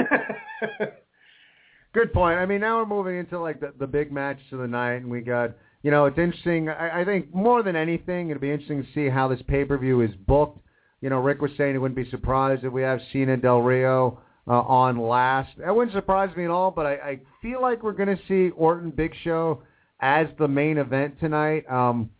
Good 1.93 2.13
point. 2.13 2.39
I 2.39 2.47
mean, 2.47 2.61
now 2.61 2.79
we're 2.79 2.87
moving 2.87 3.17
into 3.19 3.39
like 3.39 3.61
the, 3.61 3.73
the 3.79 3.87
big 3.87 4.13
match 4.13 4.39
of 4.53 4.59
the 4.59 4.69
night, 4.69 4.97
and 4.97 5.11
we 5.11 5.21
got 5.21 5.53
you 5.83 5.91
know 5.91 6.07
it's 6.07 6.19
interesting. 6.19 6.69
I, 6.69 7.01
I 7.01 7.05
think 7.05 7.35
more 7.35 7.63
than 7.63 7.75
anything, 7.75 8.31
it'll 8.31 8.41
be 8.41 8.51
interesting 8.51 8.83
to 8.85 8.89
see 8.93 9.09
how 9.09 9.29
this 9.29 9.41
pay 9.49 9.65
per 9.65 9.79
view 9.79 10.03
is 10.03 10.11
booked. 10.27 10.61
You 11.01 11.11
know, 11.11 11.19
Rick 11.19 11.43
was 11.43 11.51
saying 11.57 11.73
he 11.73 11.79
wouldn't 11.79 11.97
be 11.97 12.11
surprised 12.11 12.65
if 12.65 12.73
we 12.73 12.83
have 12.83 13.01
Cena 13.13 13.37
Del 13.37 13.61
Rio 13.61 14.21
uh, 14.49 14.61
on 14.61 14.99
last. 14.99 15.51
That 15.59 15.75
wouldn't 15.75 15.95
surprise 15.95 16.35
me 16.37 16.45
at 16.45 16.51
all. 16.51 16.71
But 16.71 16.87
I, 16.87 16.93
I 16.95 17.21
feel 17.43 17.61
like 17.61 17.83
we're 17.83 17.93
going 17.93 18.17
to 18.17 18.23
see 18.27 18.51
Orton 18.51 18.91
Big 18.91 19.13
Show 19.23 19.63
as 20.01 20.27
the 20.39 20.49
main 20.49 20.79
event 20.79 21.19
tonight. 21.21 21.69
Um, 21.71 22.11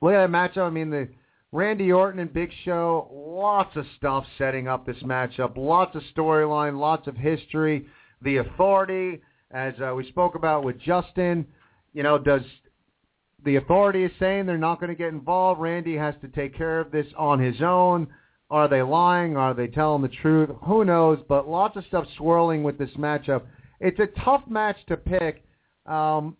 look 0.00 0.14
at 0.14 0.26
that 0.26 0.30
matchup. 0.30 0.66
I 0.66 0.70
mean, 0.70 0.90
the 0.90 1.08
Randy 1.52 1.90
Orton 1.92 2.20
and 2.20 2.32
Big 2.32 2.50
Show, 2.64 3.08
lots 3.12 3.74
of 3.76 3.84
stuff 3.96 4.24
setting 4.36 4.68
up 4.68 4.84
this 4.84 5.02
matchup, 5.02 5.56
lots 5.56 5.96
of 5.96 6.02
storyline, 6.14 6.78
lots 6.78 7.06
of 7.06 7.16
history. 7.16 7.86
The 8.22 8.38
Authority, 8.38 9.20
as 9.50 9.74
uh, 9.82 9.94
we 9.94 10.06
spoke 10.08 10.34
about 10.34 10.64
with 10.64 10.78
Justin, 10.80 11.46
you 11.94 12.02
know, 12.02 12.18
does 12.18 12.42
the 13.44 13.56
Authority 13.56 14.04
is 14.04 14.12
saying 14.18 14.46
they're 14.46 14.58
not 14.58 14.80
going 14.80 14.90
to 14.90 14.96
get 14.96 15.08
involved. 15.08 15.60
Randy 15.60 15.96
has 15.96 16.14
to 16.22 16.28
take 16.28 16.56
care 16.56 16.80
of 16.80 16.90
this 16.90 17.06
on 17.16 17.38
his 17.38 17.60
own. 17.62 18.08
Are 18.50 18.68
they 18.68 18.82
lying? 18.82 19.36
Are 19.36 19.54
they 19.54 19.66
telling 19.66 20.02
the 20.02 20.08
truth? 20.08 20.50
Who 20.64 20.84
knows? 20.84 21.18
But 21.28 21.48
lots 21.48 21.76
of 21.76 21.84
stuff 21.86 22.06
swirling 22.16 22.62
with 22.62 22.78
this 22.78 22.90
matchup. 22.98 23.42
It's 23.80 24.00
a 24.00 24.06
tough 24.24 24.42
match 24.48 24.76
to 24.88 24.96
pick. 24.96 25.44
Um, 25.86 26.36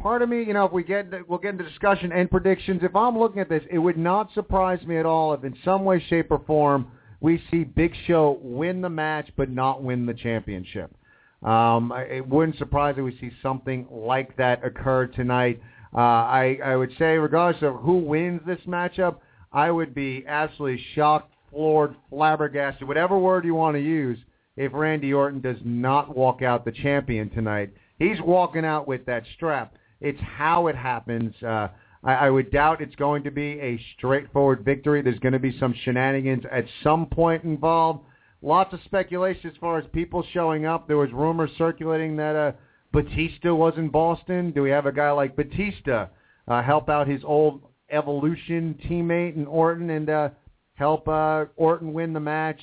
part 0.00 0.22
of 0.22 0.28
me, 0.28 0.44
you 0.44 0.54
know, 0.54 0.64
if 0.64 0.72
we 0.72 0.84
get 0.84 1.06
we'll 1.28 1.38
get 1.38 1.50
into 1.50 1.64
discussion 1.64 2.12
and 2.12 2.30
predictions. 2.30 2.80
If 2.82 2.94
I'm 2.94 3.18
looking 3.18 3.40
at 3.40 3.48
this, 3.48 3.62
it 3.70 3.78
would 3.78 3.98
not 3.98 4.32
surprise 4.32 4.84
me 4.86 4.96
at 4.96 5.06
all 5.06 5.34
if 5.34 5.44
in 5.44 5.56
some 5.64 5.84
way, 5.84 6.02
shape, 6.08 6.30
or 6.30 6.40
form 6.46 6.86
we 7.24 7.42
see 7.50 7.64
Big 7.64 7.94
Show 8.06 8.38
win 8.42 8.82
the 8.82 8.90
match 8.90 9.30
but 9.34 9.48
not 9.48 9.82
win 9.82 10.04
the 10.04 10.12
championship. 10.12 10.94
Um, 11.42 11.90
it 11.96 12.26
wouldn't 12.28 12.58
surprise 12.58 12.96
me 12.96 13.02
we 13.02 13.16
see 13.18 13.30
something 13.42 13.86
like 13.90 14.36
that 14.36 14.62
occur 14.64 15.06
tonight. 15.06 15.60
Uh, 15.94 15.98
I, 15.98 16.58
I 16.64 16.76
would 16.76 16.90
say, 16.98 17.16
regardless 17.16 17.62
of 17.62 17.76
who 17.76 17.98
wins 17.98 18.40
this 18.46 18.60
matchup, 18.66 19.18
I 19.52 19.70
would 19.70 19.94
be 19.94 20.24
absolutely 20.26 20.82
shocked, 20.94 21.32
floored, 21.50 21.94
flabbergasted, 22.10 22.86
whatever 22.88 23.18
word 23.18 23.44
you 23.44 23.54
want 23.54 23.76
to 23.76 23.80
use, 23.80 24.18
if 24.56 24.72
Randy 24.74 25.12
Orton 25.12 25.40
does 25.40 25.58
not 25.64 26.16
walk 26.16 26.42
out 26.42 26.64
the 26.64 26.72
champion 26.72 27.30
tonight. 27.30 27.72
He's 27.98 28.20
walking 28.20 28.64
out 28.64 28.88
with 28.88 29.06
that 29.06 29.22
strap. 29.36 29.74
It's 30.00 30.20
how 30.20 30.66
it 30.66 30.76
happens. 30.76 31.32
Uh, 31.42 31.68
I, 32.02 32.14
I 32.14 32.30
would 32.30 32.50
doubt 32.50 32.80
it's 32.80 32.94
going 32.96 33.22
to 33.24 33.30
be 33.30 33.60
a 33.60 33.80
straightforward 33.96 34.64
victory. 34.64 35.00
There's 35.00 35.18
going 35.20 35.32
to 35.32 35.38
be 35.38 35.56
some 35.58 35.74
shenanigans 35.84 36.44
at 36.50 36.64
some 36.82 37.06
point 37.06 37.44
involved. 37.44 38.00
Lots 38.42 38.74
of 38.74 38.80
speculation 38.84 39.50
as 39.50 39.56
far 39.60 39.78
as 39.78 39.84
people 39.92 40.24
showing 40.32 40.66
up. 40.66 40.86
There 40.86 40.98
was 40.98 41.12
rumors 41.12 41.50
circulating 41.56 42.16
that 42.16 42.36
uh, 42.36 42.52
Batista 42.94 43.54
was 43.54 43.74
in 43.76 43.88
Boston. 43.88 44.52
Do 44.52 44.62
we 44.62 44.70
have 44.70 44.86
a 44.86 44.92
guy 44.92 45.10
like 45.10 45.36
Batista 45.36 46.06
uh, 46.48 46.62
help 46.62 46.88
out 46.88 47.06
his 47.06 47.22
old 47.24 47.62
Evolution 47.90 48.78
teammate 48.88 49.36
in 49.36 49.46
Orton 49.46 49.90
and 49.90 50.08
uh, 50.08 50.28
help 50.74 51.06
uh, 51.06 51.44
Orton 51.56 51.92
win 51.92 52.12
the 52.12 52.20
match? 52.20 52.60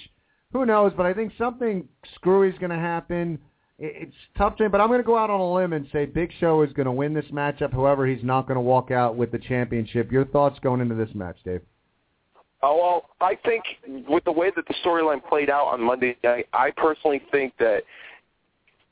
Who 0.54 0.66
knows? 0.66 0.92
But 0.98 1.06
I 1.06 1.14
think 1.14 1.34
something 1.38 1.88
screwy 2.16 2.50
is 2.50 2.58
going 2.58 2.72
to 2.72 2.78
happen 2.78 3.40
it's 3.84 4.16
tough 4.38 4.58
to, 4.58 4.70
but 4.70 4.80
I'm 4.80 4.90
going 4.90 5.00
to 5.00 5.06
go 5.06 5.18
out 5.18 5.32
on 5.32 5.40
a 5.40 5.54
limb 5.54 5.74
and 5.74 5.88
say 5.92 6.06
Big 6.06 6.32
Show 6.40 6.62
is 6.62 6.72
going 6.74 6.86
to 6.86 6.92
win 6.92 7.16
this 7.16 7.26
matchup. 7.32 7.72
However, 7.74 8.06
he's 8.06 8.24
not 8.24 8.44
going 8.48 8.56
to 8.56 8.62
walk 8.62 8.92
out 8.92 9.16
with 9.16 9.32
the 9.32 9.40
championship. 9.40 10.12
Your 10.12 10.26
thoughts 10.26 10.60
going 10.62 10.82
into 10.82 10.94
this 10.94 11.10
match, 11.16 11.38
Dave? 11.44 11.62
Oh 12.62 12.78
well, 12.78 13.10
I 13.28 13.36
think 13.44 13.64
with 14.08 14.24
the 14.24 14.32
way 14.32 14.52
that 14.56 14.68
the 14.68 14.76
storyline 14.86 15.28
played 15.28 15.50
out 15.50 15.66
on 15.66 15.82
Monday 15.82 16.16
night, 16.24 16.46
I 16.54 16.70
personally 16.78 17.24
think 17.32 17.54
that 17.58 17.82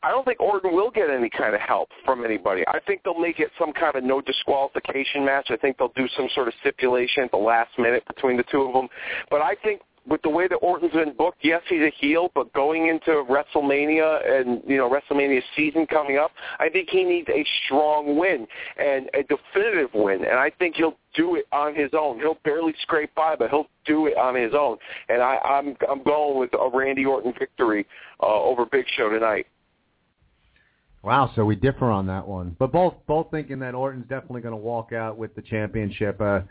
I 0.02 0.12
don't 0.12 0.24
think 0.24 0.40
Orton 0.40 0.74
will 0.74 0.92
get 0.92 1.10
any 1.10 1.30
kind 1.30 1.54
of 1.54 1.62
help 1.62 1.90
from 2.06 2.24
anybody. 2.24 2.64
I 2.68 2.80
think 2.80 3.02
they'll 3.04 3.20
make 3.20 3.40
it 3.40 3.52
some 3.60 3.74
kind 3.74 3.96
of 3.96 4.04
no 4.04 4.22
disqualification 4.22 5.26
match. 5.26 5.48
I 5.50 5.58
think 5.58 5.78
they'll 5.78 5.92
do 5.96 6.08
some 6.16 6.30
sort 6.34 6.48
of 6.48 6.54
stipulation 6.62 7.24
at 7.24 7.32
the 7.32 7.38
last 7.38 7.78
minute 7.78 8.04
between 8.08 8.38
the 8.38 8.46
two 8.50 8.62
of 8.62 8.74
them. 8.74 8.88
But 9.30 9.42
I 9.42 9.56
think 9.62 9.82
with 10.08 10.22
the 10.22 10.30
way 10.30 10.48
that 10.48 10.56
Orton's 10.56 10.94
been 10.94 11.14
booked, 11.18 11.40
yes, 11.42 11.62
he's 11.70 11.82
a 11.82 11.92
heel, 12.00 12.32
but 12.34 12.52
going 12.54 12.88
into 12.88 13.24
WrestleMania 13.30 14.40
and 14.40 14.62
you 14.66 14.78
know 14.78 14.90
WrestleMania 14.90 15.42
season 15.56 15.86
coming 15.86 16.18
up, 16.18 16.32
I 16.60 16.70
think 16.70 16.90
he 16.90 17.04
needs 17.04 17.28
a 17.30 17.46
strong 17.66 18.18
win 18.18 18.48
and 18.78 19.10
a 19.14 19.24
definitive 19.24 19.90
win, 19.94 20.26
and 20.26 20.40
I 20.40 20.52
think 20.58 20.76
he'll 20.76 20.98
do 21.14 21.36
it 21.36 21.46
on 21.52 21.76
his 21.76 21.92
own. 21.94 22.20
He'll 22.20 22.38
barely 22.44 22.74
scrape 22.82 23.14
by, 23.16 23.36
but 23.36 23.50
he'll 23.50 23.68
do 23.86 24.08
it 24.08 24.18
on 24.18 24.36
his 24.36 24.54
own. 24.54 24.78
And 25.10 25.22
I, 25.22 25.38
I'm 25.44 25.76
I'm 25.90 26.04
going 26.04 26.40
with 26.40 26.52
a 26.54 26.70
Randy 26.76 27.06
Orton 27.06 27.34
victory 27.38 27.86
uh, 28.24 28.42
over 28.42 28.66
Big 28.66 28.86
Show 28.96 29.10
tonight. 29.10 29.46
Wow, 31.02 31.32
so 31.34 31.46
we 31.46 31.56
differ 31.56 31.90
on 31.90 32.08
that 32.08 32.28
one, 32.28 32.56
but 32.60 32.74
both 32.74 32.96
both 33.08 33.32
thinking 33.32 33.60
that 33.60 33.74
Orton's 33.74 34.06
definitely 34.10 34.42
going 34.42 34.54
to 34.54 34.58
walk 34.58 34.92
out 34.92 35.18
with 35.18 35.34
the 35.34 35.42
championship. 35.42 36.20
Uh, 36.20 36.42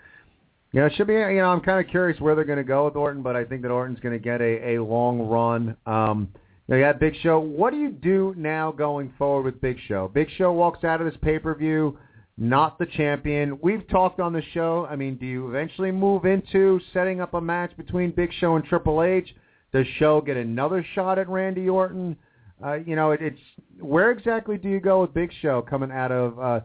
you 0.72 0.80
know, 0.80 0.86
it 0.86 0.94
should 0.96 1.06
be. 1.06 1.14
You 1.14 1.36
know, 1.36 1.50
I'm 1.50 1.60
kind 1.60 1.84
of 1.84 1.90
curious 1.90 2.18
where 2.20 2.34
they're 2.34 2.44
going 2.44 2.58
to 2.58 2.64
go 2.64 2.86
with 2.86 2.96
Orton, 2.96 3.22
but 3.22 3.36
I 3.36 3.44
think 3.44 3.62
that 3.62 3.70
Orton's 3.70 4.00
going 4.00 4.14
to 4.14 4.22
get 4.22 4.40
a, 4.40 4.76
a 4.76 4.82
long 4.82 5.20
run. 5.20 5.76
Um, 5.84 6.28
you, 6.66 6.76
know, 6.76 6.80
got 6.80 6.98
Big 6.98 7.14
Show. 7.22 7.38
What 7.38 7.72
do 7.72 7.78
you 7.78 7.90
do 7.90 8.34
now 8.38 8.72
going 8.72 9.12
forward 9.18 9.44
with 9.44 9.60
Big 9.60 9.78
Show? 9.86 10.10
Big 10.14 10.28
Show 10.38 10.52
walks 10.52 10.82
out 10.82 11.00
of 11.00 11.10
this 11.10 11.18
pay 11.20 11.38
per 11.38 11.54
view, 11.54 11.98
not 12.38 12.78
the 12.78 12.86
champion. 12.86 13.58
We've 13.62 13.86
talked 13.88 14.18
on 14.18 14.32
the 14.32 14.42
show. 14.54 14.86
I 14.90 14.96
mean, 14.96 15.16
do 15.16 15.26
you 15.26 15.48
eventually 15.48 15.90
move 15.90 16.24
into 16.24 16.80
setting 16.94 17.20
up 17.20 17.34
a 17.34 17.40
match 17.40 17.76
between 17.76 18.12
Big 18.12 18.32
Show 18.34 18.56
and 18.56 18.64
Triple 18.64 19.02
H? 19.02 19.34
Does 19.74 19.86
Show 19.98 20.22
get 20.22 20.38
another 20.38 20.86
shot 20.94 21.18
at 21.18 21.28
Randy 21.28 21.68
Orton? 21.68 22.16
Uh, 22.64 22.74
you 22.74 22.96
know, 22.96 23.12
it, 23.12 23.20
it's 23.22 23.40
where 23.80 24.10
exactly 24.10 24.58
do 24.58 24.68
you 24.68 24.80
go 24.80 25.02
with 25.02 25.14
Big 25.14 25.32
Show 25.40 25.62
coming 25.62 25.90
out 25.90 26.10
of? 26.10 26.38
Uh, 26.38 26.60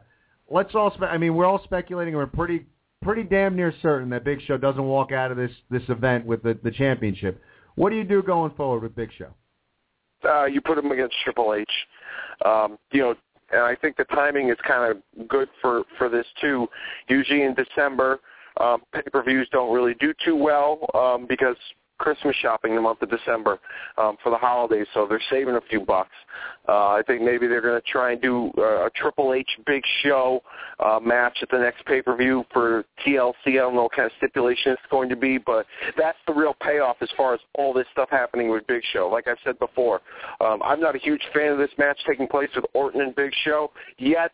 let's 0.49 0.73
all. 0.73 0.91
Spe- 0.93 1.03
I 1.03 1.17
mean, 1.17 1.35
we're 1.35 1.45
all 1.45 1.63
speculating. 1.63 2.15
We're 2.15 2.25
pretty 2.25 2.65
pretty 3.03 3.23
damn 3.23 3.55
near 3.55 3.73
certain 3.81 4.09
that 4.09 4.23
Big 4.23 4.41
Show 4.41 4.57
doesn't 4.57 4.83
walk 4.83 5.11
out 5.11 5.31
of 5.31 5.37
this 5.37 5.51
this 5.69 5.83
event 5.89 6.25
with 6.25 6.41
the, 6.43 6.57
the 6.63 6.71
championship. 6.71 7.41
What 7.75 7.89
do 7.89 7.95
you 7.95 8.03
do 8.03 8.23
going 8.23 8.51
forward 8.51 8.83
with 8.83 8.95
Big 8.95 9.09
Show? 9.17 9.33
Uh, 10.27 10.45
you 10.45 10.61
put 10.61 10.77
him 10.77 10.91
against 10.91 11.15
Triple 11.23 11.53
H. 11.53 11.69
Um, 12.45 12.77
you 12.91 13.01
know, 13.01 13.15
and 13.51 13.61
I 13.61 13.75
think 13.75 13.97
the 13.97 14.05
timing 14.05 14.49
is 14.49 14.57
kind 14.67 14.91
of 14.91 15.27
good 15.27 15.49
for 15.61 15.83
for 15.97 16.09
this 16.09 16.25
too. 16.41 16.67
Usually 17.07 17.43
in 17.43 17.53
December, 17.53 18.19
um, 18.59 18.81
pay-per-views 18.93 19.47
don't 19.51 19.73
really 19.73 19.95
do 19.95 20.13
too 20.25 20.35
well 20.35 20.87
um, 20.93 21.25
because 21.27 21.57
Christmas 21.97 22.35
shopping 22.41 22.75
the 22.75 22.81
month 22.81 23.01
of 23.01 23.09
December 23.09 23.59
um, 23.97 24.17
for 24.23 24.29
the 24.29 24.37
holidays, 24.37 24.87
so 24.93 25.05
they're 25.07 25.21
saving 25.29 25.55
a 25.55 25.61
few 25.69 25.79
bucks. 25.81 26.11
Uh, 26.67 26.89
I 26.89 27.01
think 27.05 27.21
maybe 27.21 27.47
they're 27.47 27.61
going 27.61 27.79
to 27.79 27.87
try 27.87 28.13
and 28.13 28.21
do 28.21 28.51
uh, 28.57 28.85
a 28.85 28.89
Triple 28.95 29.33
H 29.33 29.49
Big 29.65 29.83
Show 30.03 30.41
uh, 30.79 30.99
match 30.99 31.37
at 31.41 31.49
the 31.49 31.57
next 31.57 31.85
pay-per-view 31.85 32.45
for 32.51 32.85
TLC. 33.05 33.33
I 33.47 33.51
don't 33.53 33.75
know 33.75 33.83
what 33.83 33.93
kind 33.93 34.05
of 34.05 34.11
stipulation 34.17 34.73
it's 34.73 34.81
going 34.89 35.09
to 35.09 35.15
be, 35.15 35.37
but 35.37 35.65
that's 35.97 36.17
the 36.27 36.33
real 36.33 36.55
payoff 36.61 36.97
as 37.01 37.09
far 37.15 37.33
as 37.33 37.39
all 37.55 37.73
this 37.73 37.85
stuff 37.91 38.09
happening 38.11 38.49
with 38.49 38.65
Big 38.67 38.81
Show. 38.93 39.09
Like 39.11 39.27
I've 39.27 39.37
said 39.43 39.59
before, 39.59 40.01
um, 40.41 40.61
I'm 40.63 40.79
not 40.79 40.95
a 40.95 40.99
huge 40.99 41.21
fan 41.33 41.51
of 41.51 41.57
this 41.57 41.71
match 41.77 41.99
taking 42.07 42.27
place 42.27 42.49
with 42.55 42.65
Orton 42.73 43.01
and 43.01 43.15
Big 43.15 43.31
Show, 43.43 43.71
yet 43.97 44.31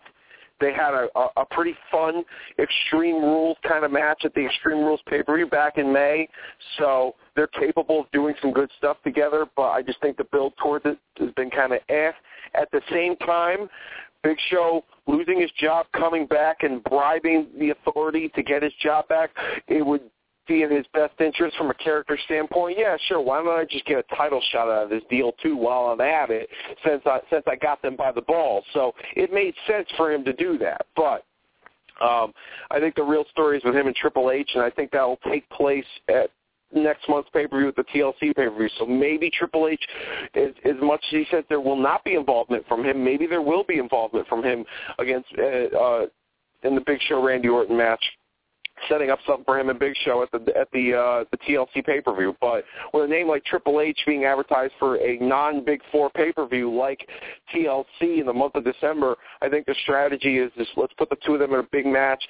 they 0.59 0.73
had 0.73 0.93
a, 0.93 1.07
a, 1.37 1.45
pretty 1.51 1.75
fun 1.91 2.23
Extreme 2.57 3.15
Rules 3.15 3.57
kind 3.67 3.85
of 3.85 3.91
match 3.91 4.21
at 4.25 4.33
the 4.33 4.45
Extreme 4.45 4.79
Rules 4.79 4.99
pay-per-view 5.07 5.47
back 5.47 5.77
in 5.77 5.91
May. 5.91 6.27
So 6.77 7.15
they're 7.35 7.47
capable 7.47 8.01
of 8.01 8.11
doing 8.11 8.35
some 8.41 8.51
good 8.51 8.69
stuff 8.77 8.97
together, 9.03 9.45
but 9.55 9.69
I 9.69 9.81
just 9.81 10.01
think 10.01 10.17
the 10.17 10.25
build 10.25 10.53
towards 10.61 10.85
it 10.85 10.97
has 11.17 11.31
been 11.31 11.49
kind 11.49 11.73
of 11.73 11.79
eh. 11.89 12.11
At 12.55 12.69
the 12.71 12.81
same 12.91 13.15
time, 13.17 13.69
Big 14.23 14.37
Show 14.49 14.83
losing 15.07 15.39
his 15.39 15.51
job, 15.59 15.85
coming 15.95 16.25
back 16.25 16.63
and 16.63 16.83
bribing 16.83 17.47
the 17.57 17.71
authority 17.71 18.29
to 18.35 18.43
get 18.43 18.63
his 18.63 18.73
job 18.81 19.07
back, 19.07 19.29
it 19.67 19.85
would 19.85 20.01
be 20.49 20.63
in 20.63 20.71
his 20.71 20.85
best 20.93 21.13
interest 21.21 21.55
from 21.55 21.69
a 21.69 21.73
character 21.75 22.17
standpoint, 22.25 22.77
yeah, 22.77 22.97
sure. 23.07 23.21
Why 23.21 23.41
don't 23.41 23.47
I 23.57 23.63
just 23.63 23.85
get 23.85 23.99
a 23.99 24.15
title 24.15 24.41
shot 24.51 24.67
out 24.67 24.83
of 24.83 24.89
this 24.89 25.03
deal 25.09 25.31
too 25.41 25.55
while 25.55 25.85
I'm 25.85 26.01
at 26.01 26.29
it? 26.31 26.49
Since 26.85 27.03
I 27.05 27.19
since 27.31 27.43
I 27.47 27.55
got 27.55 27.81
them 27.81 27.95
by 27.95 28.11
the 28.11 28.21
ball, 28.21 28.63
so 28.73 28.93
it 29.15 29.31
made 29.31 29.53
sense 29.67 29.87
for 29.95 30.11
him 30.11 30.25
to 30.25 30.33
do 30.33 30.57
that. 30.57 30.85
But 30.95 31.23
um, 32.01 32.33
I 32.71 32.79
think 32.79 32.95
the 32.95 33.03
real 33.03 33.25
story 33.31 33.57
is 33.57 33.63
with 33.63 33.75
him 33.75 33.87
and 33.87 33.95
Triple 33.95 34.31
H, 34.31 34.49
and 34.55 34.63
I 34.63 34.69
think 34.71 34.91
that 34.91 35.03
will 35.07 35.19
take 35.29 35.47
place 35.49 35.85
at 36.09 36.31
next 36.73 37.07
month's 37.09 37.29
pay-per-view 37.31 37.65
with 37.65 37.75
the 37.75 37.83
TLC 37.83 38.35
pay-per-view. 38.35 38.69
So 38.77 38.85
maybe 38.85 39.29
Triple 39.29 39.67
H, 39.67 39.81
as, 40.35 40.49
as 40.65 40.75
much 40.81 41.03
as 41.11 41.11
he 41.11 41.25
said 41.31 41.43
there 41.49 41.61
will 41.61 41.79
not 41.79 42.03
be 42.03 42.15
involvement 42.15 42.67
from 42.67 42.83
him, 42.85 43.03
maybe 43.03 43.27
there 43.27 43.41
will 43.41 43.63
be 43.63 43.79
involvement 43.79 44.27
from 44.27 44.43
him 44.43 44.65
against 44.97 45.27
uh, 45.37 45.77
uh, 45.77 46.05
in 46.63 46.75
the 46.75 46.81
Big 46.85 46.99
Show 47.07 47.23
Randy 47.23 47.49
Orton 47.49 47.77
match 47.77 48.03
setting 48.87 49.09
up 49.09 49.19
something 49.25 49.45
for 49.45 49.59
him 49.59 49.69
and 49.69 49.79
Big 49.79 49.93
Show 50.05 50.23
at 50.23 50.31
the 50.31 50.55
at 50.57 50.69
the 50.71 50.93
uh, 50.93 51.25
the 51.31 51.37
TLC 51.37 51.85
pay 51.85 52.01
per 52.01 52.15
view. 52.15 52.35
But 52.39 52.63
with 52.93 53.05
a 53.05 53.07
name 53.07 53.27
like 53.27 53.43
Triple 53.45 53.81
H 53.81 53.99
being 54.05 54.25
advertised 54.25 54.73
for 54.79 54.97
a 54.97 55.17
non 55.19 55.63
Big 55.63 55.81
Four 55.91 56.09
pay 56.09 56.31
per 56.31 56.47
view 56.47 56.73
like 56.73 57.07
TLC 57.53 58.19
in 58.19 58.25
the 58.25 58.33
month 58.33 58.55
of 58.55 58.63
December, 58.63 59.15
I 59.41 59.49
think 59.49 59.65
the 59.65 59.75
strategy 59.83 60.37
is 60.37 60.51
just 60.57 60.71
let's 60.77 60.93
put 60.93 61.09
the 61.09 61.17
two 61.25 61.33
of 61.33 61.39
them 61.39 61.53
in 61.53 61.59
a 61.59 61.67
big 61.71 61.85
match 61.85 62.23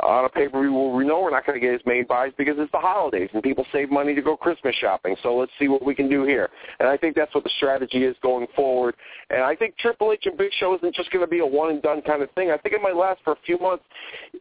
on 0.00 0.24
a 0.24 0.28
pay 0.28 0.48
per 0.48 0.60
view 0.60 0.72
where 0.72 0.94
we 0.94 1.06
know 1.06 1.20
we're 1.20 1.30
not 1.30 1.46
going 1.46 1.60
to 1.60 1.64
get 1.66 1.74
as 1.74 1.80
many 1.86 2.02
buys 2.02 2.32
because 2.38 2.54
it's 2.58 2.72
the 2.72 2.78
holidays 2.78 3.30
and 3.32 3.42
people 3.42 3.64
save 3.72 3.90
money 3.90 4.14
to 4.14 4.22
go 4.22 4.36
Christmas 4.36 4.74
shopping. 4.76 5.16
So 5.22 5.36
let's 5.36 5.52
see 5.58 5.68
what 5.68 5.84
we 5.84 5.94
can 5.94 6.08
do 6.08 6.24
here. 6.24 6.50
And 6.78 6.88
I 6.88 6.96
think 6.96 7.16
that's 7.16 7.34
what 7.34 7.44
the 7.44 7.50
strategy 7.56 8.04
is 8.04 8.16
going 8.22 8.46
forward. 8.54 8.94
And 9.30 9.42
I 9.42 9.54
think 9.54 9.76
Triple 9.78 10.12
H 10.12 10.24
and 10.26 10.36
Big 10.36 10.50
Show 10.58 10.76
isn't 10.76 10.94
just 10.94 11.10
going 11.10 11.24
to 11.24 11.30
be 11.30 11.40
a 11.40 11.46
one 11.46 11.70
and 11.70 11.82
done 11.82 12.02
kind 12.02 12.22
of 12.22 12.30
thing. 12.32 12.50
I 12.50 12.58
think 12.58 12.74
it 12.74 12.82
might 12.82 12.96
last 12.96 13.20
for 13.24 13.32
a 13.32 13.38
few 13.44 13.58
months 13.58 13.84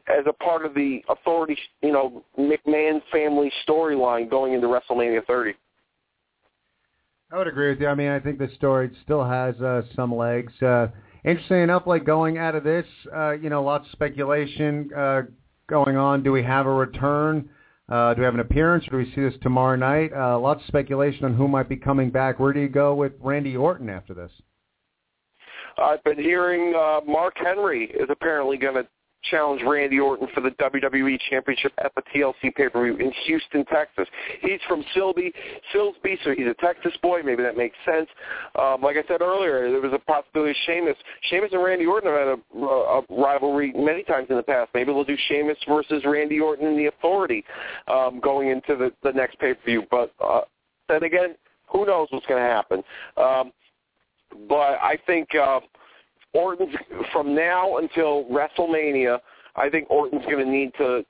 as 0.07 0.25
a 0.27 0.33
part 0.33 0.65
of 0.65 0.73
the 0.73 1.01
authority 1.09 1.54
you 1.81 1.91
know, 1.91 2.23
McMahon 2.37 3.01
family 3.11 3.51
storyline 3.67 4.29
going 4.29 4.53
into 4.53 4.67
WrestleMania 4.67 5.25
30. 5.25 5.53
I 7.31 7.37
would 7.37 7.47
agree 7.47 7.69
with 7.69 7.81
you. 7.81 7.87
I 7.87 7.95
mean, 7.95 8.09
I 8.09 8.19
think 8.19 8.37
the 8.37 8.49
story 8.55 8.91
still 9.03 9.23
has 9.23 9.55
uh, 9.59 9.81
some 9.95 10.15
legs. 10.15 10.53
Uh, 10.61 10.87
interesting 11.23 11.63
enough, 11.63 11.83
like 11.85 12.05
going 12.05 12.37
out 12.37 12.55
of 12.55 12.63
this, 12.63 12.85
uh, 13.15 13.31
you 13.31 13.49
know, 13.49 13.63
lots 13.63 13.85
of 13.87 13.91
speculation 13.91 14.89
uh, 14.95 15.21
going 15.67 15.97
on. 15.97 16.23
Do 16.23 16.31
we 16.31 16.43
have 16.43 16.65
a 16.65 16.73
return? 16.73 17.49
Uh, 17.87 18.13
do 18.13 18.21
we 18.21 18.25
have 18.25 18.33
an 18.33 18.39
appearance, 18.39 18.85
or 18.87 18.91
do 18.91 18.97
we 18.97 19.13
see 19.13 19.21
this 19.21 19.39
tomorrow 19.41 19.75
night? 19.75 20.11
Uh, 20.13 20.39
lots 20.39 20.61
of 20.61 20.67
speculation 20.67 21.25
on 21.25 21.35
who 21.35 21.47
might 21.47 21.69
be 21.69 21.75
coming 21.75 22.09
back. 22.09 22.39
Where 22.39 22.53
do 22.53 22.59
you 22.59 22.69
go 22.69 22.95
with 22.95 23.13
Randy 23.19 23.55
Orton 23.55 23.89
after 23.89 24.13
this? 24.13 24.31
I've 25.77 26.03
been 26.03 26.17
hearing 26.17 26.73
uh, 26.73 27.01
Mark 27.05 27.33
Henry 27.37 27.85
is 27.85 28.07
apparently 28.09 28.57
going 28.57 28.75
to 28.75 28.87
challenge 29.29 29.61
Randy 29.65 29.99
Orton 29.99 30.27
for 30.33 30.41
the 30.41 30.51
WWE 30.51 31.17
Championship 31.29 31.73
at 31.83 31.93
the 31.95 32.01
TLC 32.13 32.53
pay-per-view 32.55 32.97
in 32.97 33.11
Houston, 33.25 33.65
Texas. 33.65 34.07
He's 34.41 34.59
from 34.67 34.83
Silby, 34.95 35.31
Silsbee, 35.73 36.17
so 36.23 36.33
he's 36.35 36.47
a 36.47 36.55
Texas 36.61 36.93
boy. 37.01 37.21
Maybe 37.23 37.43
that 37.43 37.57
makes 37.57 37.75
sense. 37.85 38.07
Um, 38.59 38.81
like 38.81 38.97
I 38.97 39.07
said 39.07 39.21
earlier, 39.21 39.71
there 39.71 39.81
was 39.81 39.93
a 39.93 39.99
possibility 39.99 40.51
of 40.51 40.57
Sheamus. 40.65 40.97
Sheamus 41.29 41.49
and 41.51 41.63
Randy 41.63 41.85
Orton 41.85 42.11
have 42.11 42.19
had 42.19 42.27
a, 42.27 42.65
a 42.65 43.01
rivalry 43.09 43.73
many 43.75 44.03
times 44.03 44.27
in 44.29 44.37
the 44.37 44.43
past. 44.43 44.71
Maybe 44.73 44.91
they'll 44.91 45.03
do 45.03 45.17
Sheamus 45.27 45.57
versus 45.67 46.03
Randy 46.05 46.39
Orton 46.39 46.67
and 46.67 46.77
the 46.77 46.87
Authority 46.87 47.43
um, 47.87 48.19
going 48.21 48.49
into 48.49 48.75
the, 48.75 48.91
the 49.03 49.11
next 49.11 49.39
pay-per-view. 49.39 49.83
But 49.91 50.13
uh, 50.23 50.41
then 50.87 51.03
again, 51.03 51.35
who 51.67 51.85
knows 51.85 52.07
what's 52.11 52.25
going 52.25 52.41
to 52.41 52.49
happen? 52.49 52.83
Um, 53.17 53.51
but 54.47 54.79
I 54.81 54.97
think. 55.05 55.29
Uh, 55.35 55.59
Orton's 56.35 56.75
from 57.11 57.33
now 57.33 57.77
until 57.77 58.25
WrestleMania. 58.25 59.19
I 59.55 59.69
think 59.69 59.89
Orton's 59.89 60.25
going 60.25 60.45
to 60.45 60.51
need 60.51 60.71
to 60.77 61.05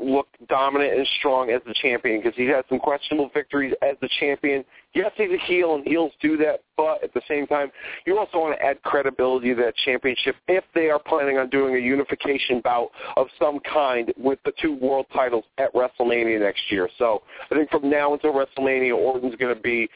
look 0.00 0.28
dominant 0.48 0.96
and 0.96 1.06
strong 1.18 1.50
as 1.50 1.60
the 1.66 1.74
champion 1.82 2.20
because 2.20 2.36
he 2.36 2.46
had 2.46 2.64
some 2.68 2.78
questionable 2.78 3.30
victories 3.34 3.74
as 3.82 3.96
the 4.00 4.08
champion. 4.20 4.64
Yes, 4.94 5.10
he's 5.16 5.30
a 5.30 5.46
heel, 5.46 5.74
and 5.74 5.86
heels 5.86 6.12
do 6.20 6.36
that, 6.38 6.60
but 6.76 7.02
at 7.02 7.12
the 7.14 7.22
same 7.28 7.46
time, 7.46 7.70
you 8.06 8.18
also 8.18 8.38
want 8.38 8.58
to 8.58 8.64
add 8.64 8.80
credibility 8.82 9.54
to 9.54 9.62
that 9.62 9.74
championship 9.84 10.36
if 10.48 10.64
they 10.74 10.88
are 10.90 11.00
planning 11.00 11.38
on 11.38 11.48
doing 11.50 11.74
a 11.74 11.78
unification 11.78 12.60
bout 12.60 12.90
of 13.16 13.26
some 13.40 13.58
kind 13.60 14.12
with 14.16 14.38
the 14.44 14.52
two 14.60 14.76
world 14.76 15.06
titles 15.12 15.44
at 15.58 15.72
WrestleMania 15.74 16.40
next 16.40 16.62
year. 16.70 16.88
So 16.98 17.22
I 17.50 17.54
think 17.54 17.70
from 17.70 17.90
now 17.90 18.14
until 18.14 18.32
WrestleMania, 18.32 18.94
Orton's 18.94 19.36
going 19.36 19.54
to 19.54 19.60
be 19.60 19.88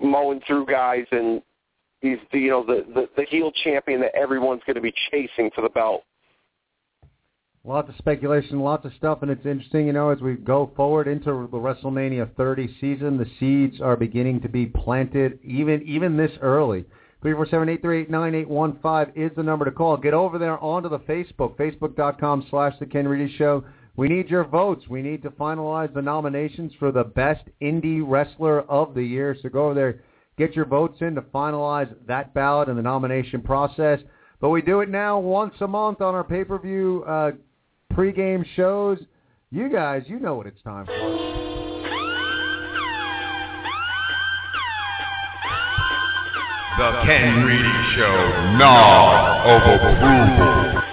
mowing 0.00 0.40
through 0.46 0.66
guys 0.66 1.06
and 1.10 1.42
he's 2.02 2.18
the, 2.32 2.38
you 2.38 2.50
know 2.50 2.64
the, 2.64 2.84
the 2.94 3.08
the 3.16 3.24
heel 3.30 3.50
champion 3.64 4.00
that 4.00 4.14
everyone's 4.14 4.62
going 4.66 4.76
to 4.76 4.82
be 4.82 4.92
chasing 5.10 5.50
for 5.54 5.62
the 5.62 5.70
belt. 5.70 6.02
Lots 7.64 7.88
of 7.88 7.94
speculation, 7.96 8.58
lots 8.58 8.84
of 8.84 8.92
stuff, 8.94 9.22
and 9.22 9.30
it's 9.30 9.46
interesting, 9.46 9.86
you 9.86 9.92
know, 9.92 10.10
as 10.10 10.20
we 10.20 10.34
go 10.34 10.72
forward 10.74 11.06
into 11.06 11.48
the 11.48 11.56
WrestleMania 11.56 12.34
30 12.34 12.76
season, 12.80 13.16
the 13.16 13.26
seeds 13.38 13.80
are 13.80 13.96
beginning 13.96 14.40
to 14.40 14.48
be 14.48 14.66
planted 14.66 15.38
even 15.44 15.80
even 15.82 16.16
this 16.16 16.32
early. 16.42 16.84
Three 17.22 17.34
four 17.34 17.46
seven 17.46 17.68
eight 17.68 17.80
three 17.80 18.04
nine 18.08 18.34
eight 18.34 18.48
one 18.48 18.80
five 18.82 19.12
is 19.14 19.30
the 19.36 19.44
number 19.44 19.64
to 19.64 19.70
call. 19.70 19.96
Get 19.96 20.12
over 20.12 20.38
there 20.38 20.58
onto 20.58 20.88
the 20.88 20.98
Facebook, 20.98 21.56
facebook.com 21.56 22.46
slash 22.50 22.74
The 22.80 22.86
Ken 22.86 23.06
Reedy 23.06 23.32
Show. 23.36 23.64
We 23.94 24.08
need 24.08 24.28
your 24.28 24.42
votes. 24.42 24.88
We 24.88 25.02
need 25.02 25.22
to 25.22 25.30
finalize 25.30 25.94
the 25.94 26.02
nominations 26.02 26.72
for 26.80 26.90
the 26.90 27.04
best 27.04 27.44
indie 27.60 28.02
wrestler 28.04 28.62
of 28.62 28.94
the 28.94 29.04
year. 29.04 29.36
So 29.40 29.50
go 29.50 29.66
over 29.66 29.74
there, 29.74 30.00
Get 30.38 30.56
your 30.56 30.64
votes 30.64 30.98
in 31.00 31.14
to 31.14 31.22
finalize 31.22 31.94
that 32.06 32.32
ballot 32.34 32.68
and 32.68 32.78
the 32.78 32.82
nomination 32.82 33.42
process. 33.42 34.00
But 34.40 34.50
we 34.50 34.62
do 34.62 34.80
it 34.80 34.88
now 34.88 35.18
once 35.18 35.54
a 35.60 35.68
month 35.68 36.00
on 36.00 36.14
our 36.14 36.24
pay-per-view 36.24 37.04
uh, 37.06 37.30
pregame 37.92 38.44
shows. 38.56 38.98
You 39.50 39.68
guys, 39.70 40.04
you 40.06 40.18
know 40.18 40.34
what 40.34 40.46
it's 40.46 40.62
time 40.62 40.86
for. 40.86 40.92
The 46.78 47.02
Ken 47.04 47.44
Reedy 47.44 47.94
Show, 47.94 48.56
Nod 48.56 49.46
of 49.46 49.62
Approval. 49.62 50.91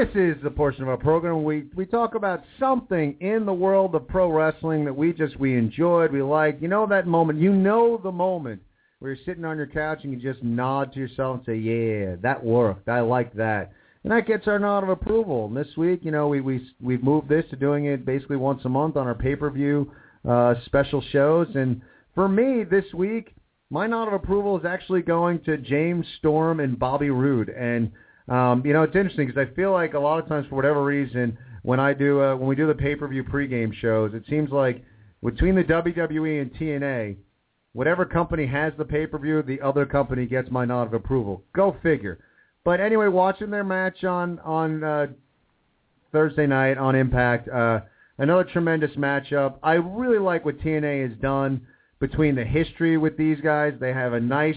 This 0.00 0.08
is 0.14 0.42
the 0.42 0.50
portion 0.50 0.82
of 0.82 0.88
our 0.88 0.96
program 0.96 1.42
where 1.42 1.58
we 1.60 1.64
we 1.74 1.84
talk 1.84 2.14
about 2.14 2.42
something 2.58 3.14
in 3.20 3.44
the 3.44 3.52
world 3.52 3.94
of 3.94 4.08
pro 4.08 4.32
wrestling 4.32 4.82
that 4.86 4.96
we 4.96 5.12
just 5.12 5.38
we 5.38 5.58
enjoyed, 5.58 6.10
we 6.10 6.22
like. 6.22 6.56
You 6.62 6.68
know 6.68 6.86
that 6.86 7.06
moment, 7.06 7.38
you 7.38 7.52
know 7.52 8.00
the 8.02 8.10
moment 8.10 8.62
where 8.98 9.12
you're 9.12 9.24
sitting 9.26 9.44
on 9.44 9.58
your 9.58 9.66
couch 9.66 9.98
and 10.02 10.10
you 10.10 10.18
just 10.18 10.42
nod 10.42 10.94
to 10.94 10.98
yourself 10.98 11.36
and 11.36 11.44
say, 11.44 11.56
"Yeah, 11.56 12.16
that 12.22 12.42
worked. 12.42 12.88
I 12.88 13.00
like 13.00 13.34
that." 13.34 13.72
And 14.02 14.10
that 14.10 14.26
gets 14.26 14.48
our 14.48 14.58
nod 14.58 14.84
of 14.84 14.88
approval. 14.88 15.44
And 15.44 15.54
this 15.54 15.76
week, 15.76 16.00
you 16.02 16.12
know, 16.12 16.28
we 16.28 16.40
we 16.40 16.66
we've 16.80 17.04
moved 17.04 17.28
this 17.28 17.44
to 17.50 17.56
doing 17.56 17.84
it 17.84 18.06
basically 18.06 18.38
once 18.38 18.62
a 18.64 18.70
month 18.70 18.96
on 18.96 19.06
our 19.06 19.14
pay-per-view 19.14 19.92
uh, 20.26 20.54
special 20.64 21.02
shows. 21.12 21.48
And 21.54 21.82
for 22.14 22.26
me, 22.26 22.64
this 22.64 22.86
week, 22.94 23.34
my 23.68 23.86
nod 23.86 24.08
of 24.08 24.14
approval 24.14 24.58
is 24.58 24.64
actually 24.64 25.02
going 25.02 25.40
to 25.40 25.58
James 25.58 26.06
Storm 26.20 26.60
and 26.60 26.78
Bobby 26.78 27.10
Roode. 27.10 27.50
And 27.50 27.92
um, 28.30 28.62
you 28.64 28.72
know, 28.72 28.84
it's 28.84 28.94
interesting 28.94 29.26
because 29.26 29.46
I 29.50 29.54
feel 29.54 29.72
like 29.72 29.94
a 29.94 29.98
lot 29.98 30.22
of 30.22 30.28
times, 30.28 30.46
for 30.48 30.54
whatever 30.54 30.84
reason, 30.84 31.36
when 31.62 31.80
I 31.80 31.92
do 31.92 32.22
uh, 32.22 32.36
when 32.36 32.48
we 32.48 32.54
do 32.54 32.66
the 32.66 32.74
pay-per-view 32.74 33.24
pregame 33.24 33.74
shows, 33.74 34.14
it 34.14 34.22
seems 34.30 34.50
like 34.50 34.84
between 35.22 35.56
the 35.56 35.64
WWE 35.64 36.40
and 36.40 36.54
TNA, 36.54 37.16
whatever 37.72 38.06
company 38.06 38.46
has 38.46 38.72
the 38.78 38.84
pay-per-view, 38.84 39.42
the 39.42 39.60
other 39.60 39.84
company 39.84 40.26
gets 40.26 40.50
my 40.50 40.64
nod 40.64 40.86
of 40.86 40.94
approval. 40.94 41.42
Go 41.52 41.76
figure. 41.82 42.20
But 42.64 42.80
anyway, 42.80 43.08
watching 43.08 43.50
their 43.50 43.64
match 43.64 44.04
on 44.04 44.38
on 44.40 44.84
uh, 44.84 45.06
Thursday 46.12 46.46
night 46.46 46.78
on 46.78 46.94
Impact, 46.94 47.48
uh, 47.48 47.80
another 48.18 48.44
tremendous 48.44 48.92
matchup. 48.92 49.56
I 49.62 49.74
really 49.74 50.18
like 50.20 50.44
what 50.44 50.60
TNA 50.60 51.08
has 51.08 51.18
done 51.18 51.66
between 51.98 52.36
the 52.36 52.44
history 52.44 52.96
with 52.96 53.16
these 53.16 53.40
guys. 53.40 53.74
They 53.80 53.92
have 53.92 54.12
a 54.12 54.20
nice 54.20 54.56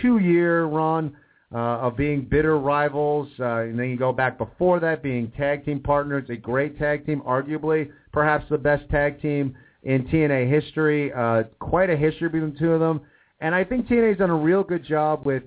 two-year 0.00 0.64
run 0.64 1.16
uh, 1.52 1.58
of 1.58 1.96
being 1.96 2.22
bitter 2.22 2.58
rivals. 2.58 3.28
Uh, 3.38 3.62
and 3.62 3.78
then 3.78 3.90
you 3.90 3.96
go 3.96 4.12
back 4.12 4.38
before 4.38 4.80
that, 4.80 5.02
being 5.02 5.30
tag 5.32 5.64
team 5.64 5.80
partners, 5.80 6.28
a 6.30 6.36
great 6.36 6.78
tag 6.78 7.04
team, 7.06 7.22
arguably 7.26 7.90
perhaps 8.12 8.44
the 8.50 8.58
best 8.58 8.88
tag 8.90 9.20
team 9.20 9.56
in 9.82 10.06
TNA 10.08 10.48
history. 10.48 11.12
Uh, 11.12 11.44
quite 11.58 11.90
a 11.90 11.96
history 11.96 12.28
between 12.28 12.52
the 12.52 12.58
two 12.58 12.72
of 12.72 12.80
them. 12.80 13.00
And 13.40 13.54
I 13.54 13.64
think 13.64 13.88
TNA's 13.88 14.18
done 14.18 14.30
a 14.30 14.36
real 14.36 14.62
good 14.62 14.84
job 14.84 15.24
with 15.24 15.42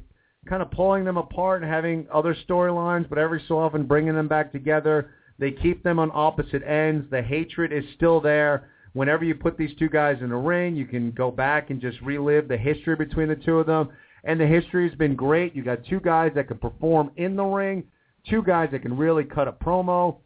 kind 0.47 0.61
of 0.61 0.71
pulling 0.71 1.05
them 1.05 1.17
apart 1.17 1.61
and 1.61 1.71
having 1.71 2.07
other 2.13 2.35
storylines, 2.47 3.07
but 3.07 3.17
every 3.17 3.41
so 3.47 3.57
often 3.57 3.85
bringing 3.85 4.15
them 4.15 4.27
back 4.27 4.51
together. 4.51 5.11
They 5.39 5.51
keep 5.51 5.84
them 5.84 5.99
on 5.99 6.11
opposite 6.13 6.63
ends. 6.63 7.09
The 7.09 7.21
hatred 7.21 7.71
is 7.71 7.84
still 7.95 8.19
there. 8.19 8.69
Whenever 8.93 9.23
you 9.23 9.35
put 9.35 9.57
these 9.57 9.75
two 9.80 9.89
guys 9.89 10.17
in 10.21 10.31
a 10.31 10.38
ring, 10.38 10.75
you 10.75 10.85
can 10.85 11.11
go 11.11 11.31
back 11.31 11.69
and 11.69 11.81
just 11.81 11.99
relive 12.01 12.47
the 12.47 12.57
history 12.57 12.95
between 12.95 13.27
the 13.27 13.35
two 13.35 13.57
of 13.57 13.65
them. 13.65 13.89
And 14.23 14.39
the 14.39 14.47
history 14.47 14.87
has 14.87 14.97
been 14.97 15.15
great. 15.15 15.55
You 15.55 15.63
got 15.63 15.85
two 15.85 15.99
guys 15.99 16.31
that 16.35 16.47
can 16.47 16.57
perform 16.57 17.11
in 17.17 17.35
the 17.35 17.43
ring, 17.43 17.83
two 18.29 18.41
guys 18.41 18.69
that 18.71 18.81
can 18.81 18.95
really 18.95 19.23
cut 19.23 19.47
a 19.47 19.51
promo. 19.51 20.17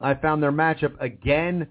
I 0.00 0.14
found 0.14 0.42
their 0.42 0.52
matchup 0.52 1.00
again 1.00 1.68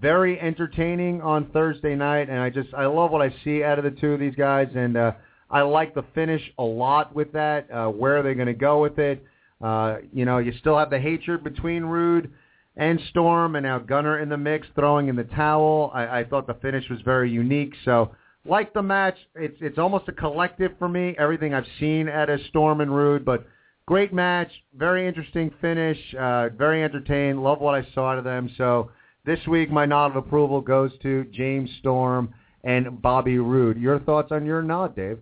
very 0.00 0.40
entertaining 0.40 1.20
on 1.20 1.50
Thursday 1.50 1.94
night, 1.94 2.28
and 2.28 2.38
I 2.38 2.50
just 2.50 2.72
I 2.74 2.86
love 2.86 3.10
what 3.10 3.22
I 3.22 3.34
see 3.44 3.62
out 3.62 3.78
of 3.78 3.84
the 3.84 3.90
two 3.90 4.12
of 4.12 4.20
these 4.20 4.34
guys, 4.34 4.68
and 4.74 4.96
uh, 4.96 5.12
I 5.50 5.62
like 5.62 5.94
the 5.94 6.04
finish 6.14 6.42
a 6.58 6.64
lot 6.64 7.14
with 7.14 7.32
that. 7.32 7.70
Uh, 7.70 7.88
where 7.88 8.18
are 8.18 8.22
they 8.22 8.34
going 8.34 8.46
to 8.46 8.54
go 8.54 8.80
with 8.80 8.98
it? 8.98 9.24
Uh, 9.62 9.98
you 10.12 10.24
know, 10.24 10.38
you 10.38 10.52
still 10.58 10.78
have 10.78 10.90
the 10.90 10.98
hatred 10.98 11.44
between 11.44 11.84
Roode 11.84 12.30
and 12.76 13.00
Storm, 13.10 13.56
and 13.56 13.64
now 13.64 13.78
Gunner 13.78 14.18
in 14.18 14.28
the 14.28 14.36
mix, 14.36 14.66
throwing 14.74 15.08
in 15.08 15.16
the 15.16 15.24
towel. 15.24 15.90
I, 15.94 16.20
I 16.20 16.24
thought 16.24 16.46
the 16.46 16.54
finish 16.54 16.88
was 16.90 17.00
very 17.02 17.30
unique. 17.30 17.72
So, 17.84 18.14
like 18.46 18.72
the 18.72 18.82
match, 18.82 19.16
it's 19.34 19.56
it's 19.60 19.78
almost 19.78 20.08
a 20.08 20.12
collective 20.12 20.72
for 20.78 20.88
me. 20.88 21.14
Everything 21.18 21.54
I've 21.54 21.66
seen 21.80 22.08
at 22.08 22.28
a 22.28 22.38
Storm 22.48 22.80
and 22.80 22.94
Roode, 22.94 23.24
but 23.24 23.46
great 23.86 24.12
match, 24.12 24.50
very 24.76 25.06
interesting 25.06 25.50
finish, 25.60 25.98
uh, 26.18 26.50
very 26.50 26.82
entertained. 26.82 27.42
Love 27.42 27.60
what 27.60 27.74
I 27.74 27.86
saw 27.94 28.10
out 28.10 28.18
of 28.18 28.24
them. 28.24 28.50
So 28.56 28.90
this 29.24 29.40
week, 29.46 29.70
my 29.70 29.86
nod 29.86 30.10
of 30.10 30.16
approval 30.16 30.60
goes 30.60 30.92
to 31.02 31.24
James 31.32 31.70
Storm 31.80 32.34
and 32.64 33.00
Bobby 33.00 33.38
Roode. 33.38 33.78
Your 33.78 33.98
thoughts 34.00 34.32
on 34.32 34.44
your 34.44 34.62
nod, 34.62 34.96
Dave? 34.96 35.18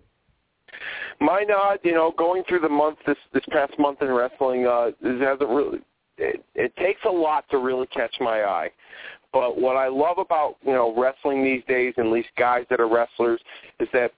My 1.19 1.43
nod, 1.47 1.79
you 1.83 1.93
know, 1.93 2.13
going 2.17 2.43
through 2.47 2.61
the 2.61 2.69
month 2.69 2.97
this 3.05 3.17
this 3.33 3.43
past 3.51 3.73
month 3.79 4.01
in 4.01 4.09
wrestling, 4.09 4.65
uh, 4.67 4.91
it 5.01 5.21
hasn't 5.21 5.49
really. 5.49 5.79
It, 6.15 6.45
it 6.53 6.75
takes 6.75 7.01
a 7.05 7.11
lot 7.11 7.43
to 7.49 7.57
really 7.57 7.87
catch 7.87 8.13
my 8.19 8.43
eye. 8.43 8.69
But 9.33 9.59
what 9.59 9.75
I 9.75 9.87
love 9.87 10.19
about 10.19 10.57
you 10.63 10.71
know 10.71 10.93
wrestling 10.95 11.43
these 11.43 11.63
days, 11.67 11.93
and 11.97 12.07
at 12.07 12.13
least 12.13 12.29
guys 12.37 12.65
that 12.69 12.79
are 12.79 12.87
wrestlers, 12.87 13.41
is 13.79 13.89
that 13.91 14.13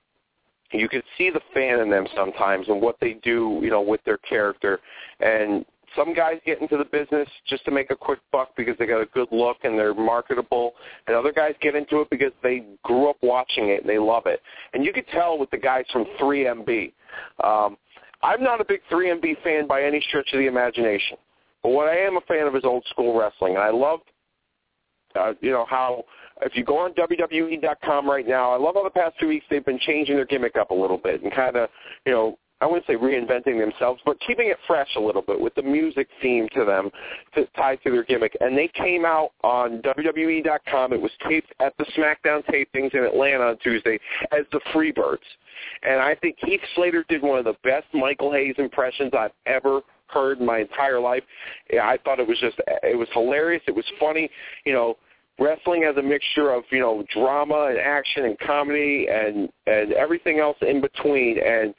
you 0.71 0.89
can 0.89 1.01
see 1.17 1.29
the 1.29 1.41
fan 1.53 1.79
in 1.79 1.89
them 1.89 2.05
sometimes 2.15 2.67
and 2.67 2.81
what 2.81 2.97
they 2.99 3.13
do, 3.23 3.59
you 3.63 3.69
know, 3.69 3.81
with 3.81 4.03
their 4.03 4.17
character. 4.17 4.79
And 5.19 5.65
some 5.95 6.13
guys 6.13 6.39
get 6.45 6.61
into 6.61 6.77
the 6.77 6.85
business 6.85 7.27
just 7.47 7.63
to 7.65 7.71
make 7.71 7.91
a 7.91 7.95
quick 7.95 8.19
buck 8.31 8.49
because 8.57 8.75
they 8.77 8.85
got 8.85 9.01
a 9.01 9.05
good 9.07 9.27
look 9.31 9.57
and 9.63 9.77
they're 9.77 9.93
marketable, 9.93 10.73
and 11.07 11.15
other 11.15 11.31
guys 11.31 11.53
get 11.61 11.75
into 11.75 12.01
it 12.01 12.09
because 12.09 12.31
they 12.43 12.63
grew 12.83 13.09
up 13.09 13.17
watching 13.21 13.69
it 13.69 13.81
and 13.81 13.89
they 13.89 13.99
love 13.99 14.23
it. 14.25 14.41
And 14.73 14.83
you 14.83 14.91
could 14.91 15.07
tell 15.07 15.37
with 15.37 15.49
the 15.51 15.57
guys 15.57 15.85
from 15.91 16.05
3MB. 16.19 16.91
Um, 17.43 17.77
I'm 18.23 18.43
not 18.43 18.59
a 18.59 18.65
big 18.65 18.81
3MB 18.91 19.43
fan 19.43 19.67
by 19.67 19.83
any 19.83 20.03
stretch 20.07 20.29
of 20.33 20.39
the 20.39 20.47
imagination, 20.47 21.17
but 21.63 21.69
what 21.69 21.87
I 21.87 21.95
am 21.97 22.17
a 22.17 22.21
fan 22.21 22.47
of 22.47 22.55
is 22.55 22.63
old 22.63 22.85
school 22.89 23.17
wrestling, 23.17 23.55
and 23.55 23.63
I 23.63 23.69
love, 23.69 23.99
uh, 25.15 25.33
you 25.41 25.51
know, 25.51 25.65
how 25.69 26.03
if 26.41 26.55
you 26.55 26.63
go 26.63 26.77
on 26.77 26.93
WWE.com 26.93 28.09
right 28.09 28.27
now, 28.27 28.51
I 28.51 28.57
love 28.57 28.75
how 28.75 28.83
the 28.83 28.89
past 28.89 29.15
two 29.19 29.27
weeks 29.27 29.45
they've 29.49 29.65
been 29.65 29.79
changing 29.79 30.15
their 30.15 30.25
gimmick 30.25 30.57
up 30.57 30.71
a 30.71 30.73
little 30.73 30.97
bit 30.97 31.23
and 31.23 31.33
kind 31.33 31.55
of, 31.55 31.69
you 32.05 32.11
know, 32.11 32.37
I 32.61 32.65
wouldn't 32.65 32.87
say 32.87 32.95
reinventing 32.95 33.59
themselves, 33.59 34.01
but 34.05 34.17
keeping 34.25 34.47
it 34.47 34.57
fresh 34.65 34.87
a 34.95 34.99
little 34.99 35.21
bit 35.21 35.39
with 35.39 35.53
the 35.55 35.61
music 35.61 36.07
theme 36.21 36.47
to 36.55 36.63
them 36.63 36.89
to, 37.35 37.45
tied 37.57 37.83
to 37.83 37.91
their 37.91 38.03
gimmick. 38.03 38.35
And 38.39 38.57
they 38.57 38.69
came 38.69 39.05
out 39.05 39.31
on 39.43 39.81
WWE.com. 39.81 40.93
It 40.93 41.01
was 41.01 41.11
taped 41.27 41.53
at 41.59 41.73
the 41.77 41.85
SmackDown 41.97 42.45
tapings 42.45 42.93
in 42.93 43.03
Atlanta 43.03 43.43
on 43.43 43.57
Tuesday 43.57 43.99
as 44.31 44.45
the 44.53 44.61
Freebirds. 44.73 45.17
And 45.83 45.99
I 45.99 46.15
think 46.15 46.37
Heath 46.39 46.61
Slater 46.75 47.05
did 47.09 47.21
one 47.21 47.37
of 47.37 47.45
the 47.45 47.55
best 47.63 47.87
Michael 47.93 48.31
Hayes 48.31 48.55
impressions 48.57 49.11
I've 49.17 49.31
ever 49.45 49.81
heard 50.07 50.39
in 50.39 50.45
my 50.45 50.59
entire 50.59 50.99
life. 50.99 51.23
I 51.71 51.99
thought 52.05 52.19
it 52.19 52.27
was 52.27 52.39
just, 52.39 52.55
it 52.83 52.97
was 52.97 53.09
hilarious. 53.11 53.63
It 53.67 53.75
was 53.75 53.85
funny. 53.99 54.29
You 54.65 54.73
know, 54.73 54.97
wrestling 55.39 55.83
has 55.83 55.97
a 55.97 56.01
mixture 56.01 56.51
of 56.51 56.63
you 56.71 56.79
know 56.79 57.03
drama 57.13 57.67
and 57.69 57.79
action 57.79 58.25
and 58.25 58.37
comedy 58.39 59.07
and 59.09 59.49
and 59.67 59.93
everything 59.93 60.39
else 60.39 60.57
in 60.61 60.81
between 60.81 61.39
and 61.39 61.73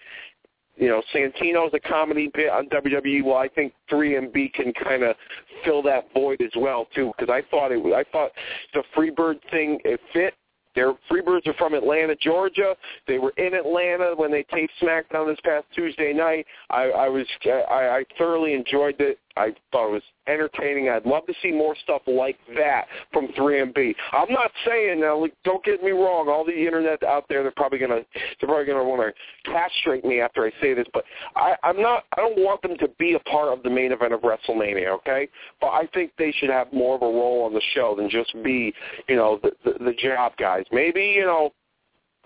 you 0.76 0.88
know, 0.88 1.02
Santino's 1.14 1.72
a 1.72 1.80
comedy 1.80 2.30
bit 2.34 2.50
on 2.50 2.68
WWE. 2.68 3.24
Well, 3.24 3.36
I 3.36 3.48
think 3.48 3.72
3MB 3.90 4.52
can 4.52 4.72
kind 4.74 5.02
of 5.02 5.16
fill 5.64 5.82
that 5.82 6.08
void 6.12 6.42
as 6.42 6.50
well 6.56 6.86
too. 6.94 7.12
Because 7.16 7.32
I 7.32 7.42
thought 7.50 7.72
it, 7.72 7.82
I 7.94 8.04
thought 8.12 8.30
the 8.74 8.82
Freebird 8.94 9.40
thing 9.50 9.80
it 9.84 10.00
fit. 10.12 10.34
Their 10.74 10.92
Freebirds 11.10 11.46
are 11.46 11.54
from 11.54 11.72
Atlanta, 11.72 12.14
Georgia. 12.16 12.76
They 13.08 13.18
were 13.18 13.32
in 13.38 13.54
Atlanta 13.54 14.12
when 14.14 14.30
they 14.30 14.42
taped 14.52 14.74
SmackDown 14.82 15.26
this 15.26 15.38
past 15.42 15.64
Tuesday 15.74 16.12
night. 16.12 16.44
I, 16.68 16.90
I 16.90 17.08
was, 17.08 17.26
I, 17.46 17.48
I 17.70 18.04
thoroughly 18.18 18.52
enjoyed 18.52 18.96
it. 18.98 19.18
I 19.38 19.54
thought 19.72 19.88
it 19.88 19.92
was 19.92 20.02
entertaining. 20.28 20.88
I'd 20.88 21.06
love 21.06 21.26
to 21.26 21.34
see 21.42 21.52
more 21.52 21.74
stuff 21.82 22.02
like 22.06 22.38
that 22.56 22.86
from 23.12 23.28
3MB. 23.28 23.94
I'm 24.12 24.32
not 24.32 24.50
saying 24.66 25.00
now. 25.00 25.18
Like, 25.18 25.34
don't 25.44 25.64
get 25.64 25.82
me 25.82 25.90
wrong. 25.90 26.28
All 26.28 26.44
the 26.44 26.56
internet 26.56 27.02
out 27.02 27.24
there, 27.28 27.42
they're 27.42 27.52
probably 27.52 27.78
gonna, 27.78 28.00
they're 28.40 28.48
probably 28.48 28.66
gonna 28.66 28.84
want 28.84 29.02
to 29.02 29.50
castrate 29.50 30.04
me 30.04 30.20
after 30.20 30.44
I 30.44 30.50
say 30.60 30.74
this. 30.74 30.86
But 30.92 31.04
I, 31.34 31.54
I'm 31.62 31.80
not. 31.80 32.04
I 32.16 32.20
don't 32.20 32.38
want 32.38 32.62
them 32.62 32.76
to 32.78 32.88
be 32.98 33.14
a 33.14 33.20
part 33.20 33.48
of 33.48 33.62
the 33.62 33.70
main 33.70 33.92
event 33.92 34.12
of 34.12 34.20
WrestleMania. 34.20 34.88
Okay, 34.98 35.28
but 35.60 35.68
I 35.68 35.86
think 35.94 36.12
they 36.18 36.32
should 36.38 36.50
have 36.50 36.72
more 36.72 36.96
of 36.96 37.02
a 37.02 37.06
role 37.06 37.44
on 37.44 37.54
the 37.54 37.62
show 37.74 37.94
than 37.96 38.08
just 38.10 38.32
be, 38.42 38.72
you 39.08 39.16
know, 39.16 39.40
the 39.42 39.52
the, 39.64 39.84
the 39.84 39.92
job 39.92 40.32
guys. 40.38 40.64
Maybe 40.72 41.14
you 41.16 41.24
know 41.24 41.52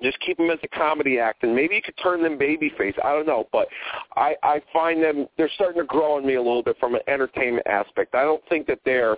just 0.02 0.18
keep 0.20 0.36
them 0.36 0.50
as 0.50 0.58
a 0.62 0.68
comedy 0.68 1.18
act, 1.18 1.42
and 1.42 1.54
maybe 1.54 1.76
you 1.76 1.82
could 1.82 1.98
turn 2.02 2.22
them 2.22 2.38
babyface. 2.38 2.94
I 3.04 3.12
don't 3.12 3.26
know, 3.26 3.48
but 3.52 3.68
I 4.16 4.34
I 4.42 4.62
find 4.72 5.02
them 5.02 5.26
they're 5.36 5.50
starting 5.54 5.80
to 5.80 5.86
grow 5.86 6.16
on 6.16 6.26
me 6.26 6.34
a 6.34 6.42
little 6.42 6.62
bit 6.62 6.76
from 6.78 6.94
an 6.94 7.02
entertainment 7.08 7.66
aspect. 7.66 8.14
I 8.14 8.22
don't 8.22 8.42
think 8.48 8.66
that 8.66 8.80
they're 8.84 9.16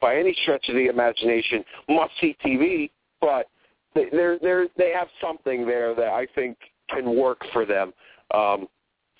by 0.00 0.16
any 0.16 0.36
stretch 0.42 0.68
of 0.68 0.74
the 0.74 0.86
imagination 0.86 1.64
must 1.88 2.12
see 2.20 2.36
TV, 2.44 2.90
but 3.20 3.46
they, 3.94 4.06
they're 4.10 4.38
they're 4.38 4.66
they 4.76 4.92
have 4.92 5.08
something 5.20 5.66
there 5.66 5.94
that 5.94 6.08
I 6.08 6.26
think 6.34 6.56
can 6.88 7.16
work 7.16 7.40
for 7.52 7.64
them. 7.64 7.92
Um, 8.34 8.68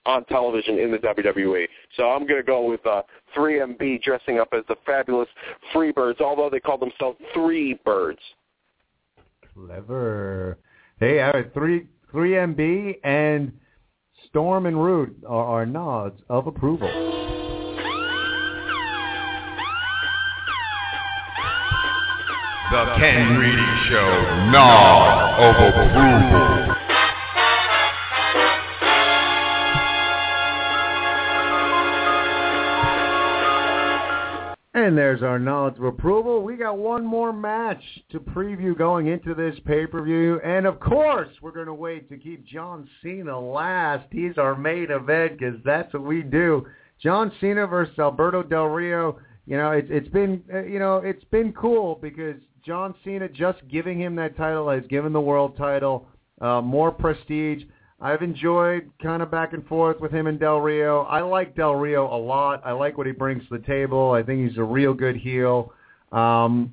on 0.05 0.24
television 0.24 0.79
in 0.79 0.91
the 0.91 0.99
WWE. 0.99 1.65
So 1.97 2.11
I'm 2.11 2.27
going 2.27 2.41
to 2.41 2.47
go 2.47 2.69
with 2.69 2.85
uh, 2.87 3.03
3MB 3.37 4.03
dressing 4.03 4.41
up 4.41 4.49
as 4.53 4.65
the 4.69 4.77
fabulous 4.85 5.29
Freebirds, 5.73 6.20
although 6.20 6.51
they 6.51 6.61
call 6.61 6.79
themselves 6.79 7.19
Three 7.35 7.79
Birds. 7.85 8.19
Clever. 9.55 10.59
Hey, 11.03 11.20
I 11.20 11.37
have 11.37 11.53
three 11.53 11.89
three 12.12 12.35
MB 12.35 12.99
and 13.03 13.51
Storm 14.29 14.66
and 14.66 14.81
Roode 14.81 15.24
are, 15.27 15.62
are 15.62 15.66
nods 15.66 16.20
of 16.29 16.47
approval. 16.47 16.87
The 22.70 22.95
Ken 23.01 23.37
Reedy 23.37 23.66
Show 23.91 24.11
nod 24.53 25.41
of 25.41 25.57
approval. 25.74 26.82
And 34.83 34.99
there's 34.99 35.23
our 35.23 35.39
nods 35.39 35.79
of 35.79 35.85
approval. 35.85 36.43
We 36.43 36.57
got 36.57 36.77
one 36.77 37.05
more 37.05 37.33
match 37.33 37.81
to 38.11 38.19
preview 38.19 38.77
going 38.77 39.07
into 39.07 39.33
this 39.33 39.55
pay-per-view. 39.65 40.41
And 40.45 40.67
of 40.67 40.81
course, 40.81 41.29
we're 41.41 41.53
going 41.53 41.67
to 41.67 41.73
wait 41.73 42.09
to 42.09 42.17
keep 42.17 42.45
John 42.45 42.89
Cena 43.01 43.39
last. 43.39 44.09
He's 44.11 44.39
our 44.39 44.57
main 44.57 44.91
event 44.91 45.39
because 45.39 45.55
that's 45.65 45.93
what 45.95 46.03
we 46.03 46.23
do. 46.23 46.67
John 47.01 47.31
Cena 47.41 47.65
versus 47.69 47.97
Alberto 47.97 48.43
Del 48.43 48.65
Rio. 48.65 49.21
You 49.47 49.57
know, 49.57 49.71
it's 49.71 49.87
it's 49.89 50.09
been 50.09 50.43
uh, 50.53 50.65
you 50.65 50.81
know 50.81 50.97
it's 50.97 51.25
been 51.31 51.53
cool 51.53 52.01
because 52.03 52.41
John 52.67 52.93
Cena 53.05 53.29
just 53.29 53.61
giving 53.71 54.01
him 54.01 54.17
that 54.17 54.37
title 54.37 54.69
has 54.69 54.83
given 54.89 55.13
the 55.13 55.21
world 55.21 55.57
title 55.57 56.09
uh, 56.41 56.61
more 56.61 56.91
prestige. 56.91 57.63
I've 58.03 58.20
enjoyed 58.20 58.91
kind 59.01 59.23
of 59.23 59.31
back 59.31 59.53
and 59.53 59.65
forth 59.69 60.01
with 60.01 60.11
him 60.11 60.27
and 60.27 60.39
Del 60.39 60.59
Rio. 60.59 61.03
I 61.03 61.20
like 61.20 61.55
Del 61.55 61.77
Rio 61.77 62.12
a 62.12 62.19
lot. 62.19 62.61
I 62.65 62.73
like 62.73 62.99
what 62.99 63.07
he 63.07 63.12
brings 63.12 63.45
to 63.45 63.59
the 63.59 63.65
table. 63.65 64.11
I 64.11 64.24
think 64.24 64.49
he's 64.49 64.59
a 64.59 64.65
real 64.65 64.93
good 64.93 65.16
heel. 65.16 65.73
Um, 66.11 66.73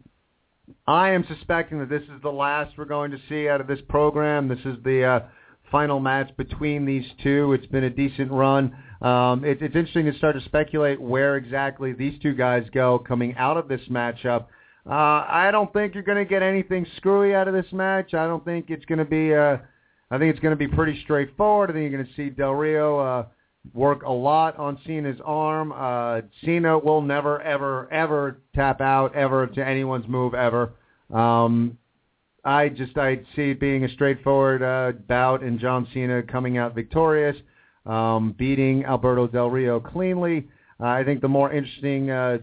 I 0.88 1.11
am 1.11 1.23
suspecting 1.27 1.77
that 1.80 1.89
this 1.89 2.01
is 2.01 2.22
the 2.23 2.31
last 2.31 2.76
we're 2.80 2.85
going 2.85 3.11
to 3.11 3.19
see 3.30 3.47
out 3.47 3.61
of 3.61 3.68
this 3.68 3.80
program. 3.88 4.47
This 4.47 4.60
is 4.65 4.76
the 4.84 5.03
uh, 5.03 5.19
final 5.72 5.99
match 5.99 6.35
between 6.35 6.84
these 6.84 7.06
two. 7.22 7.53
It's 7.53 7.68
been 7.68 7.84
a 7.84 7.91
decent 7.91 8.31
run. 8.31 8.76
Um, 9.03 9.45
it, 9.45 9.61
it's 9.61 9.76
interesting 9.76 10.06
to 10.11 10.18
start 10.18 10.35
to 10.35 10.43
speculate 10.45 10.99
where 10.99 11.38
exactly 11.38 11.93
these 11.93 12.19
two 12.23 12.34
guys 12.34 12.64
go 12.73 12.97
coming 12.97 13.35
out 13.35 13.56
of 13.56 13.68
this 13.68 13.81
matchup. 13.88 14.45
Uh, 14.89 15.26
I 15.30 15.49
don't 15.51 15.72
think 15.73 15.93
you're 15.93 16.01
going 16.01 16.18
to 16.18 16.26
get 16.26 16.41
anything 16.41 16.88
screwy 16.97 17.35
out 17.35 17.47
of 17.47 17.53
this 17.53 17.72
match. 17.72 18.15
I 18.15 18.26
don't 18.26 18.43
think 18.43 18.72
it's 18.72 18.85
going 18.85 18.97
to 18.97 19.06
be 19.06 19.31
a 19.34 19.61
I 20.11 20.18
think 20.18 20.31
it's 20.31 20.40
going 20.40 20.57
to 20.57 20.57
be 20.57 20.68
pretty 20.68 21.02
straightforward. 21.03 21.69
I 21.69 21.73
think 21.73 21.91
you're 21.91 22.02
going 22.02 22.07
to 22.07 22.15
see 22.15 22.30
Del 22.30 22.53
Rio 22.53 22.99
uh, 22.99 23.26
work 23.73 24.03
a 24.03 24.11
lot 24.11 24.57
on 24.57 24.80
Cena's 24.86 25.19
arm. 25.23 25.72
Uh, 25.72 26.22
Cena 26.44 26.80
will 26.80 27.02
never, 27.02 27.41
ever, 27.41 27.91
ever 27.91 28.40
tap 28.56 28.81
out 28.81 29.15
ever 29.15 29.48
to 29.48 29.65
anyone's 29.65 30.07
move 30.07 30.34
ever. 30.34 30.72
Um, 31.14 31.77
I 32.44 32.69
just 32.69 32.98
I 32.98 33.18
see 33.36 33.52
it 33.52 33.60
being 33.60 33.84
a 33.84 33.90
straightforward 33.90 34.64
uh, 34.64 34.98
bout 35.07 35.44
and 35.44 35.60
John 35.60 35.88
Cena 35.94 36.23
coming 36.23 36.57
out 36.57 36.73
victorious, 36.73 37.36
um, 37.86 38.34
beating 38.38 38.86
Alberto 38.86 39.27
Del 39.27 39.49
Rio 39.49 39.80
cleanly. 39.80 40.48
Uh, 40.80 40.86
I 40.86 41.03
think 41.03 41.22
the 41.22 41.27
more 41.27 41.52
interesting 41.52 42.10
uh, 42.10 42.38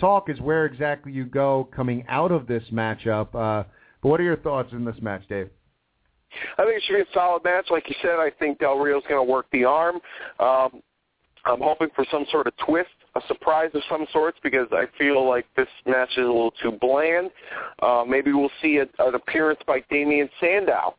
talk 0.00 0.28
is 0.28 0.40
where 0.40 0.66
exactly 0.66 1.12
you 1.12 1.24
go 1.24 1.68
coming 1.74 2.04
out 2.08 2.32
of 2.32 2.46
this 2.46 2.64
matchup. 2.72 3.28
Uh, 3.34 3.64
but 4.02 4.08
what 4.08 4.20
are 4.20 4.24
your 4.24 4.36
thoughts 4.36 4.72
in 4.72 4.84
this 4.84 4.96
match, 5.00 5.22
Dave? 5.28 5.50
I 6.58 6.64
think 6.64 6.76
it 6.76 6.82
should 6.86 6.96
be 6.96 7.00
a 7.00 7.14
solid 7.14 7.44
match. 7.44 7.66
Like 7.70 7.88
you 7.88 7.94
said, 8.02 8.16
I 8.18 8.30
think 8.38 8.58
Del 8.58 8.78
Rio's 8.78 9.02
going 9.08 9.24
to 9.24 9.30
work 9.30 9.46
the 9.52 9.64
arm. 9.64 9.96
Um, 10.38 10.82
I'm 11.44 11.60
hoping 11.60 11.88
for 11.94 12.04
some 12.10 12.26
sort 12.30 12.46
of 12.46 12.52
twist, 12.66 12.90
a 13.14 13.20
surprise 13.26 13.70
of 13.74 13.82
some 13.88 14.06
sorts, 14.12 14.38
because 14.42 14.66
I 14.72 14.84
feel 14.98 15.26
like 15.26 15.46
this 15.56 15.68
match 15.86 16.10
is 16.12 16.18
a 16.18 16.20
little 16.20 16.52
too 16.62 16.72
bland. 16.80 17.30
Uh, 17.80 18.04
maybe 18.06 18.32
we'll 18.32 18.50
see 18.60 18.78
a, 18.78 18.82
an 19.02 19.14
appearance 19.14 19.60
by 19.66 19.82
Damien 19.90 20.28
Sandow. 20.40 20.94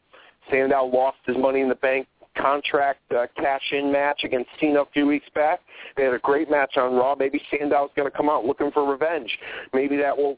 Sandow 0.49 0.85
lost 0.85 1.17
his 1.25 1.37
Money 1.37 1.61
in 1.61 1.69
the 1.69 1.75
Bank 1.75 2.07
contract 2.37 2.99
uh, 3.11 3.27
cash-in 3.35 3.91
match 3.91 4.21
against 4.23 4.49
Cena 4.59 4.81
a 4.81 4.85
few 4.93 5.05
weeks 5.05 5.27
back. 5.35 5.59
They 5.97 6.03
had 6.03 6.13
a 6.13 6.19
great 6.19 6.49
match 6.49 6.77
on 6.77 6.95
Raw. 6.95 7.15
Maybe 7.15 7.41
Sandow's 7.51 7.89
going 7.95 8.09
to 8.09 8.15
come 8.15 8.29
out 8.29 8.45
looking 8.45 8.71
for 8.71 8.89
revenge. 8.89 9.37
Maybe 9.73 9.97
that 9.97 10.15
will 10.17 10.37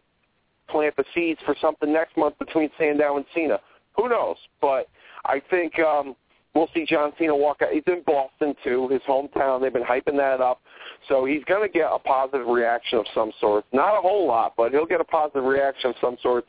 plant 0.68 0.95
the 0.95 1.03
seeds 1.13 1.39
for 1.45 1.55
something 1.61 1.91
next 1.91 2.18
month 2.18 2.38
between 2.39 2.69
Sandow 2.77 3.18
and 3.18 3.26
Cena. 3.35 3.59
Who 3.95 4.09
knows? 4.09 4.38
But 4.61 4.88
I 5.26 5.41
think 5.49 5.77
um, 5.80 6.15
we'll 6.55 6.69
see 6.73 6.85
John 6.88 7.11
Cena 7.18 7.35
walk 7.35 7.61
out. 7.61 7.72
He's 7.72 7.84
in 7.88 8.03
Boston 8.05 8.55
too, 8.63 8.88
his 8.89 9.01
hometown. 9.07 9.61
They've 9.61 9.73
been 9.73 9.84
hyping 9.84 10.18
that 10.18 10.41
up, 10.41 10.61
so 11.07 11.26
he's 11.26 11.43
going 11.45 11.68
to 11.68 11.72
get 11.72 11.89
a 11.91 11.99
positive 11.99 12.47
reaction 12.47 12.99
of 12.99 13.05
some 13.13 13.31
sort. 13.39 13.65
Not 13.73 13.97
a 13.97 14.01
whole 14.01 14.27
lot, 14.27 14.53
but 14.57 14.72
he'll 14.72 14.85
get 14.85 15.01
a 15.01 15.05
positive 15.05 15.43
reaction 15.43 15.91
of 15.91 15.95
some 16.01 16.18
sort. 16.22 16.45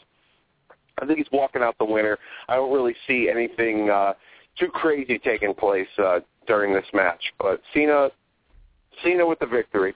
I 1.00 1.06
think 1.06 1.18
he's 1.18 1.30
walking 1.32 1.62
out 1.62 1.76
the 1.78 1.84
winner. 1.84 2.18
I 2.48 2.56
don't 2.56 2.72
really 2.72 2.94
see 3.06 3.28
anything 3.30 3.90
uh, 3.90 4.12
too 4.58 4.68
crazy 4.68 5.18
taking 5.18 5.54
place 5.54 5.88
uh, 5.98 6.20
during 6.46 6.72
this 6.72 6.84
match, 6.92 7.22
but 7.38 7.60
Cena, 7.72 8.10
Cena 9.02 9.26
with 9.26 9.38
the 9.38 9.46
victory. 9.46 9.94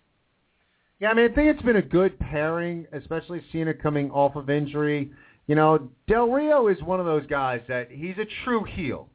Yeah, 0.99 1.11
I 1.11 1.15
mean, 1.15 1.31
I 1.31 1.35
think 1.35 1.51
it's 1.51 1.63
been 1.63 1.77
a 1.77 1.83
good 1.83 2.19
pairing, 2.19 2.87
especially 2.93 3.43
Cena 3.53 3.75
coming 3.75 4.11
off 4.11 4.35
of 4.35 4.49
injury. 4.49 5.11
You 5.47 5.55
know, 5.55 5.89
Del 6.09 6.29
Rio 6.29 6.69
is 6.69 6.81
one 6.83 6.99
of 7.01 7.07
those 7.07 7.27
guys 7.27 7.61
that 7.69 7.91
he's 7.91 8.17
a 8.19 8.27
true 8.45 8.65
heel. 8.65 9.09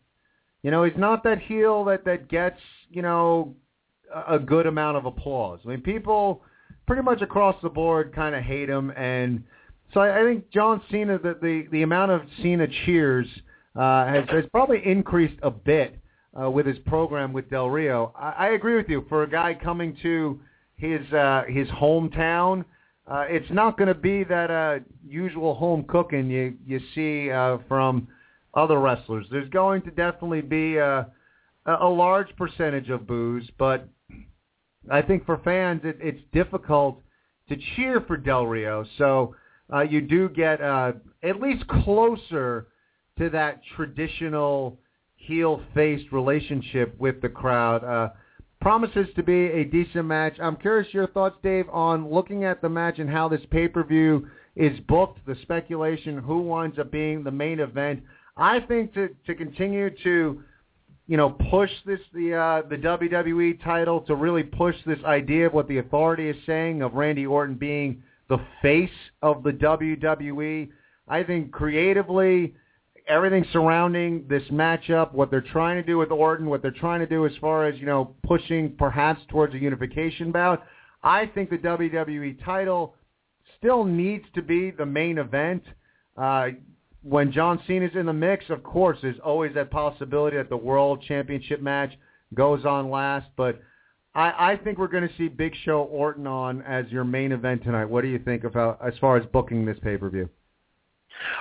You 0.64 0.72
know, 0.72 0.84
he's 0.84 0.98
not 0.98 1.24
that 1.24 1.40
heel 1.40 1.84
that 1.86 2.06
that 2.06 2.30
gets 2.30 2.60
you 2.90 3.02
know 3.02 3.56
a 4.28 4.40
good 4.40 4.66
amount 4.66 4.98
of 4.98 5.06
applause. 5.06 5.60
I 5.66 5.70
mean, 5.70 5.82
people 5.82 6.44
pretty 6.88 7.02
much 7.02 7.22
across 7.22 7.56
the 7.62 7.70
board 7.70 8.14
kind 8.14 8.36
of 8.36 8.44
hate 8.44 8.70
him, 8.70 8.91
and 8.91 9.44
so 9.94 9.99
I, 9.99 10.22
I 10.22 10.24
think 10.24 10.49
John 10.52 10.82
Cena, 10.90 11.18
the, 11.20 11.38
the 11.41 11.68
the 11.72 11.82
amount 11.82 12.12
of 12.12 12.22
Cena 12.41 12.68
cheers 12.86 13.28
uh, 13.76 14.06
has 14.08 14.30
has 14.30 14.45
probably 14.52 14.82
increased 14.86 15.40
a 15.41 15.52
bit 15.52 15.99
uh, 16.40 16.49
with 16.49 16.66
his 16.66 16.78
program 16.80 17.34
with 17.34 17.49
Del 17.49 17.70
Rio. 17.70 18.14
I, 18.16 18.30
I 18.30 18.48
agree 18.49 18.76
with 18.76 18.90
you. 18.90 19.06
For 19.10 19.24
a 19.24 19.30
guy 19.30 19.58
coming 19.62 19.98
to 20.02 20.40
his 20.76 21.02
uh, 21.12 21.44
his 21.48 21.68
hometown, 21.70 22.66
uh, 23.12 23.26
it's 23.28 23.52
not 23.52 23.78
going 23.78 23.90
to 23.90 23.94
be 23.94 24.24
that 24.24 24.50
uh, 24.50 24.80
usual 25.06 25.54
home 25.56 25.84
cooking 25.84 26.30
you 26.30 26.56
you 26.66 26.80
see 26.96 27.30
uh, 27.30 27.58
from 27.68 28.08
other 28.54 28.80
wrestlers. 28.80 29.26
There's 29.30 29.50
going 29.50 29.82
to 29.82 29.92
definitely 29.92 30.42
be 30.42 30.78
a, 30.78 31.08
a 31.66 31.88
large 31.88 32.34
percentage 32.38 32.90
of 32.90 33.06
booze, 33.06 33.50
but 33.58 33.88
I 34.90 35.02
think 35.02 35.26
for 35.26 35.40
fans 35.44 35.82
it, 35.84 35.98
it's 36.00 36.22
difficult 36.32 37.02
to 37.50 37.58
cheer 37.76 38.00
for 38.02 38.16
Del 38.16 38.46
Rio. 38.46 38.86
So 38.98 39.36
uh, 39.74 39.82
you 39.82 40.02
do 40.02 40.30
get 40.30 40.62
uh, 40.62 40.94
at 41.22 41.42
least 41.42 41.68
closer 41.68 42.68
to 43.18 43.30
that 43.30 43.62
traditional 43.76 44.80
heel-faced 45.16 46.12
relationship 46.14 46.98
with 46.98 47.22
the 47.22 47.30
crowd. 47.30 47.84
Uh, 47.84 48.10
promises 48.62 49.08
to 49.16 49.24
be 49.24 49.48
a 49.48 49.66
decent 49.66 50.06
match. 50.06 50.36
I'm 50.40 50.56
curious 50.56 50.94
your 50.94 51.08
thoughts, 51.08 51.36
Dave, 51.44 51.68
on 51.70 52.10
looking 52.12 52.46
at 52.46 52.62
the 52.62 52.70
match 52.70 53.00
and 53.00 53.10
how 53.10 53.28
this 53.28 53.42
pay-per-view 53.50 54.28
is 54.56 54.80
booked, 54.88 55.26
the 55.26 55.36
speculation, 55.42 56.20
who 56.20 56.42
winds 56.42 56.78
up 56.80 56.92
being 56.92 57.24
the 57.24 57.32
main 57.32 57.60
event. 57.60 58.04
I 58.38 58.60
think 58.62 58.94
to 58.94 59.10
to 59.26 59.36
continue 59.36 59.90
to 60.04 60.44
you 61.08 61.18
know 61.18 61.32
push 61.50 61.72
this 61.86 62.00
the 62.14 62.34
uh, 62.34 62.62
the 62.70 62.78
WWE 62.78 63.64
title 63.64 64.02
to 64.02 64.16
really 64.16 64.44
push 64.44 64.76
this 64.86 65.00
idea 65.06 65.48
of 65.48 65.54
what 65.54 65.68
the 65.68 65.80
authority 65.80 66.30
is 66.30 66.38
saying 66.46 66.82
of 66.82 66.94
Randy 66.94 67.26
Orton 67.26 67.56
being 67.56 68.04
the 68.30 68.40
face 68.62 68.90
of 69.22 69.44
the 69.44 69.52
WWE. 69.52 70.70
I 71.08 71.24
think 71.24 71.52
creatively 71.52 72.54
everything 73.07 73.45
surrounding 73.52 74.26
this 74.30 74.44
matchup, 74.52 75.14
what 75.14 75.32
they're 75.32 75.41
trying 75.41 75.78
to 75.78 75.84
do 75.84 75.98
with 75.98 76.11
Orton, 76.11 76.48
what 76.48 76.61
they're 76.61 76.72
trying 76.72 76.99
to 76.99 77.07
do 77.07 77.26
as 77.26 77.32
far 77.40 77.65
as, 77.65 77.80
you 77.80 77.86
know, 77.86 78.15
pushing 78.23 78.76
perhaps 78.78 79.22
towards 79.30 79.53
a 79.53 79.57
unification 79.57 80.32
bout, 80.32 80.64
I 81.03 81.26
think 81.28 81.49
the 81.49 81.57
WWE 81.57 82.44
title 82.44 82.95
still 83.57 83.84
needs 83.84 84.26
to 84.36 84.41
be 84.41 84.72
the 84.72 84.86
main 84.86 85.18
event. 85.18 85.64
Uh, 86.18 86.49
when 87.03 87.32
John 87.32 87.61
Cena's 87.68 87.95
in 87.95 88.06
the 88.06 88.14
mix, 88.14 88.45
of 88.49 88.64
course, 88.64 88.98
there's 89.02 89.19
always 89.23 89.53
that 89.56 89.72
possibility 89.72 90.38
that 90.38 90.49
the 90.49 90.57
World 90.57 91.03
Championship 91.07 91.61
match 91.61 91.94
goes 92.34 92.65
on 92.65 92.90
last. 92.91 93.28
But 93.36 93.60
I, 94.14 94.52
I 94.52 94.60
think 94.64 94.78
we're 94.78 94.88
going 94.88 95.07
to 95.07 95.15
see 95.18 95.28
Big 95.28 95.53
Show 95.64 95.84
Orton 95.84 96.28
on 96.28 96.61
as 96.61 96.86
your 96.90 97.03
main 97.03 97.32
event 97.32 97.64
tonight. 97.64 97.86
What 97.86 98.02
do 98.02 98.07
you 98.10 98.19
think 98.19 98.44
about 98.44 98.80
as 98.86 98.94
far 98.99 99.18
as 99.18 99.26
booking 99.28 99.65
this 99.65 99.78
pay 99.82 99.98
per 99.98 100.10
view? 100.10 100.30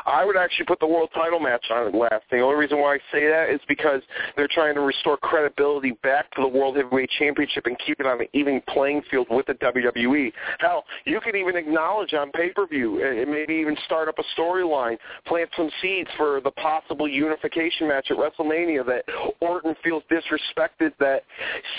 I 0.07 0.25
would 0.25 0.37
actually 0.37 0.67
put 0.67 0.81
the 0.81 0.87
world 0.87 1.11
title 1.15 1.41
match 1.41 1.65
on 1.71 1.89
it 1.89 1.95
last. 1.95 2.25
The 2.31 2.41
only 2.41 2.57
reason 2.57 2.79
why 2.79 2.95
I 2.95 2.99
say 3.13 3.29
that 3.29 3.51
is 3.51 3.61
because 3.69 4.03
they're 4.37 4.49
trying 4.51 4.75
to 4.75 4.81
restore 4.81 5.17
credibility 5.17 5.93
back 6.03 6.31
to 6.35 6.43
the 6.43 6.49
World 6.49 6.77
Heavyweight 6.77 7.11
Championship 7.19 7.67
and 7.67 7.77
keep 7.85 8.01
it 8.01 8.07
on 8.07 8.21
an 8.21 8.27
even 8.33 8.63
playing 8.69 9.03
field 9.11 9.27
with 9.31 9.47
the 9.47 9.55
WWE. 9.55 10.33
Hell, 10.59 10.85
you 11.05 11.21
could 11.21 11.37
even 11.37 11.57
acknowledge 11.57 12.15
on 12.15 12.31
pay-per-view 12.33 13.05
and 13.05 13.31
maybe 13.31 13.55
even 13.55 13.77
start 13.85 14.09
up 14.09 14.19
a 14.19 14.41
storyline, 14.41 14.97
plant 15.27 15.51
some 15.57 15.71
seeds 15.81 16.11
for 16.17 16.41
the 16.43 16.51
possible 16.53 17.09
unification 17.09 17.89
match 17.89 18.11
at 18.11 18.17
WrestleMania 18.17 18.85
that 18.87 19.05
Orton 19.41 19.75
feels 19.83 20.03
disrespected 20.11 20.93
that 20.99 21.25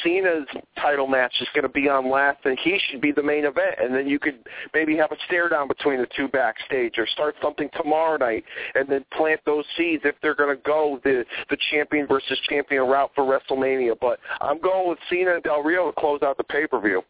Cena's 0.04 0.48
title 0.78 1.08
match 1.08 1.34
is 1.42 1.48
going 1.54 1.64
to 1.64 1.70
be 1.70 1.90
on 1.90 2.10
last 2.10 2.40
and 2.46 2.58
he 2.64 2.80
should 2.90 3.02
be 3.02 3.12
the 3.12 3.24
main 3.24 3.46
event. 3.46 3.76
And 3.80 3.94
then 3.94 4.08
you 4.08 4.20
could 4.20 4.40
maybe 4.74 4.96
have 4.98 5.12
a 5.12 5.18
stare 5.28 5.50
down 5.50 5.68
between 5.68 6.00
the 6.00 6.08
two 6.16 6.28
backstage 6.28 6.98
or 6.98 7.08
start 7.08 7.36
something 7.42 7.70
tomorrow 7.82 8.18
night 8.18 8.44
and 8.76 8.88
then 8.88 9.06
plant 9.16 9.40
those 9.46 9.66
seeds 9.78 10.04
if 10.06 10.16
they're 10.22 10.36
going 10.36 10.56
to 10.56 10.62
go 10.64 11.00
the 11.04 11.24
the 11.50 11.58
champion 11.72 12.08
versus 12.08 12.40
champion 12.50 12.84
route 12.84 13.12
for 13.16 13.24
WrestleMania. 13.24 13.96
But 14.00 14.20
I'm 14.40 14.60
going 14.60 14.90
with 14.90 15.00
Cena 15.10 15.36
and 15.36 15.44
Del 15.44 15.64
Rio 15.64 15.92
to 15.92 16.00
close 16.00 16.22
out 16.22 16.38
the 16.38 16.44
pay 16.44 16.68
per 16.68 16.80
view. 16.80 17.02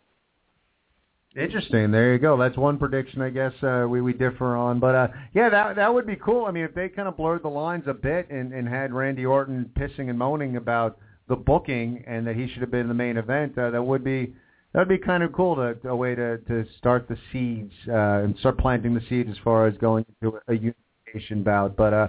Interesting. 1.36 1.92
There 1.92 2.12
you 2.12 2.20
go. 2.20 2.38
That's 2.38 2.58
one 2.58 2.78
prediction 2.78 3.22
I 3.22 3.30
guess 3.30 3.54
uh, 3.64 3.86
we 3.90 4.02
we 4.02 4.12
differ 4.12 4.56
on. 4.58 4.80
But 4.80 4.96
uh, 4.96 5.08
yeah, 5.34 5.50
that 5.50 5.78
that 5.78 5.94
would 5.94 6.06
be 6.06 6.18
cool. 6.18 6.46
I 6.46 6.52
mean, 6.52 6.66
if 6.66 6.74
they 6.74 6.90
kind 6.90 7.08
of 7.08 7.16
blurred 7.16 7.44
the 7.44 7.50
lines 7.50 7.86
a 7.88 7.94
bit 7.94 8.30
and, 8.30 8.52
and 8.52 8.68
had 8.68 8.92
Randy 8.92 9.26
Orton 9.26 9.70
pissing 9.78 10.10
and 10.10 10.20
moaning 10.20 10.58
about 10.58 10.98
the 11.30 11.36
booking 11.38 12.04
and 12.06 12.28
that 12.28 12.36
he 12.36 12.50
should 12.50 12.60
have 12.62 12.72
been 12.72 12.82
in 12.82 12.88
the 12.90 12.94
main 12.94 13.16
event, 13.16 13.58
uh, 13.58 13.70
that 13.70 13.82
would 13.82 14.04
be 14.04 14.34
that 14.74 14.80
would 14.80 14.90
be 14.90 14.98
kind 14.98 15.24
of 15.24 15.34
cool 15.34 15.56
to 15.56 15.90
a 15.90 15.96
way 15.96 16.16
to 16.16 16.38
to 16.38 16.66
start 16.78 17.08
the 17.08 17.18
seeds 17.32 17.74
uh, 17.88 18.24
and 18.24 18.38
start 18.40 18.58
planting 18.58 18.94
the 18.94 19.02
seeds 19.10 19.30
as 19.30 19.38
far 19.44 19.68
as 19.68 19.76
going 19.78 20.06
into 20.22 20.38
a 20.48 20.54
unification 20.54 21.44
bout. 21.44 21.76
But 21.76 21.94
uh, 21.94 22.08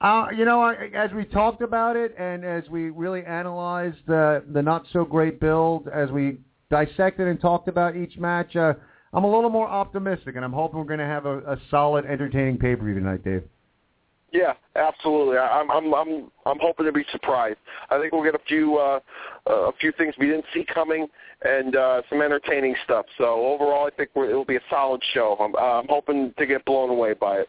uh, 0.00 0.26
you 0.36 0.44
know, 0.44 0.68
as 0.94 1.10
we 1.12 1.24
talked 1.24 1.62
about 1.62 1.96
it 1.96 2.14
and 2.18 2.44
as 2.44 2.68
we 2.68 2.90
really 2.90 3.24
analyzed 3.24 3.98
the 4.06 4.42
the 4.52 4.62
not 4.62 4.84
so 4.92 5.04
great 5.04 5.40
build, 5.40 5.88
as 5.88 6.10
we 6.10 6.38
dissected 6.70 7.28
and 7.28 7.40
talked 7.40 7.68
about 7.68 7.96
each 7.96 8.18
match, 8.18 8.56
uh, 8.56 8.74
I'm 9.12 9.24
a 9.24 9.30
little 9.32 9.50
more 9.50 9.68
optimistic, 9.68 10.36
and 10.36 10.44
I'm 10.44 10.52
hoping 10.52 10.78
we're 10.78 10.84
going 10.84 10.98
to 10.98 11.06
have 11.06 11.24
a, 11.24 11.38
a 11.38 11.56
solid, 11.70 12.04
entertaining 12.04 12.58
pay 12.58 12.76
per 12.76 12.84
view 12.84 12.94
tonight, 12.94 13.24
Dave. 13.24 13.44
Yeah, 14.36 14.52
absolutely. 14.74 15.38
I'm 15.38 15.70
I'm 15.70 15.94
I'm 15.94 16.30
I'm 16.44 16.58
hoping 16.60 16.84
to 16.84 16.92
be 16.92 17.06
surprised. 17.10 17.56
I 17.88 17.98
think 17.98 18.12
we'll 18.12 18.22
get 18.22 18.34
a 18.34 18.44
few 18.46 18.76
uh, 18.76 19.00
a 19.46 19.72
few 19.80 19.92
things 19.92 20.14
we 20.18 20.26
didn't 20.26 20.44
see 20.52 20.66
coming 20.72 21.06
and 21.42 21.74
uh, 21.74 22.02
some 22.10 22.20
entertaining 22.20 22.74
stuff. 22.84 23.06
So 23.16 23.24
overall, 23.24 23.86
I 23.86 23.90
think 23.96 24.10
it'll 24.14 24.44
be 24.44 24.56
a 24.56 24.66
solid 24.68 25.02
show. 25.14 25.38
I'm 25.40 25.54
uh, 25.54 25.80
I'm 25.80 25.88
hoping 25.88 26.34
to 26.36 26.44
get 26.44 26.66
blown 26.66 26.90
away 26.90 27.14
by 27.14 27.38
it. 27.38 27.48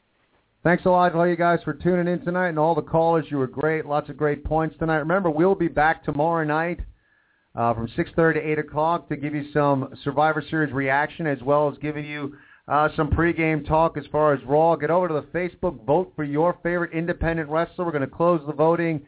Thanks 0.64 0.86
a 0.86 0.90
lot, 0.90 1.10
to 1.10 1.18
all 1.18 1.28
you 1.28 1.36
guys, 1.36 1.60
for 1.64 1.74
tuning 1.74 2.08
in 2.08 2.24
tonight, 2.24 2.50
and 2.50 2.60
all 2.60 2.74
the 2.74 2.82
callers. 2.82 3.26
You 3.30 3.38
were 3.38 3.48
great. 3.48 3.86
Lots 3.86 4.10
of 4.10 4.16
great 4.16 4.46
points 4.46 4.76
tonight. 4.80 4.98
Remember, 4.98 5.30
we'll 5.30 5.56
be 5.56 5.68
back 5.68 6.06
tomorrow 6.06 6.46
night 6.46 6.80
uh, 7.56 7.74
from 7.74 7.90
6:30 7.90 8.36
to 8.36 8.52
8 8.52 8.60
o'clock 8.60 9.10
to 9.10 9.18
give 9.18 9.36
you 9.36 9.52
some 9.52 9.94
Survivor 10.06 10.42
Series 10.50 10.72
reaction, 10.72 11.28
as 11.28 11.42
well 11.42 11.70
as 11.70 11.78
giving 11.80 12.06
you 12.06 12.38
uh, 12.68 12.90
some 12.96 13.10
pregame 13.10 13.66
talk 13.66 13.98
as 13.98 14.06
far 14.12 14.34
as 14.34 14.44
Raw. 14.44 14.76
Get 14.76 14.90
over 14.90 15.08
to 15.08 15.14
the 15.14 15.22
Facebook, 15.38 15.86
vote 15.86 16.12
for 16.16 16.24
your 16.24 16.58
favorite 16.64 16.92
independent 16.94 17.50
wrestler. 17.50 17.86
We're 17.86 17.92
going 17.92 18.02
to 18.02 18.08
close 18.08 18.42
the 18.46 18.54
voting 18.54 19.06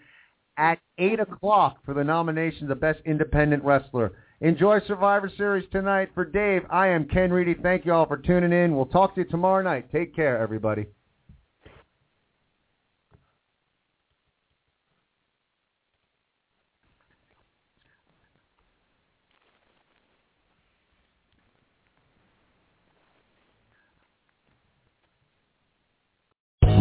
at 0.57 0.79
8 0.97 1.19
o'clock 1.19 1.77
for 1.85 1.93
the 1.93 2.03
nomination 2.03 2.63
of 2.63 2.69
the 2.69 2.75
Best 2.75 2.99
Independent 3.05 3.63
Wrestler. 3.63 4.13
Enjoy 4.41 4.79
Survivor 4.87 5.29
Series 5.35 5.67
tonight. 5.71 6.09
For 6.13 6.23
Dave, 6.23 6.61
I 6.69 6.87
am 6.87 7.05
Ken 7.05 7.31
Reedy. 7.31 7.55
Thank 7.61 7.85
you 7.85 7.93
all 7.93 8.05
for 8.05 8.17
tuning 8.17 8.53
in. 8.53 8.75
We'll 8.75 8.85
talk 8.85 9.15
to 9.15 9.21
you 9.21 9.27
tomorrow 9.27 9.61
night. 9.61 9.91
Take 9.91 10.15
care, 10.15 10.37
everybody. 10.37 10.85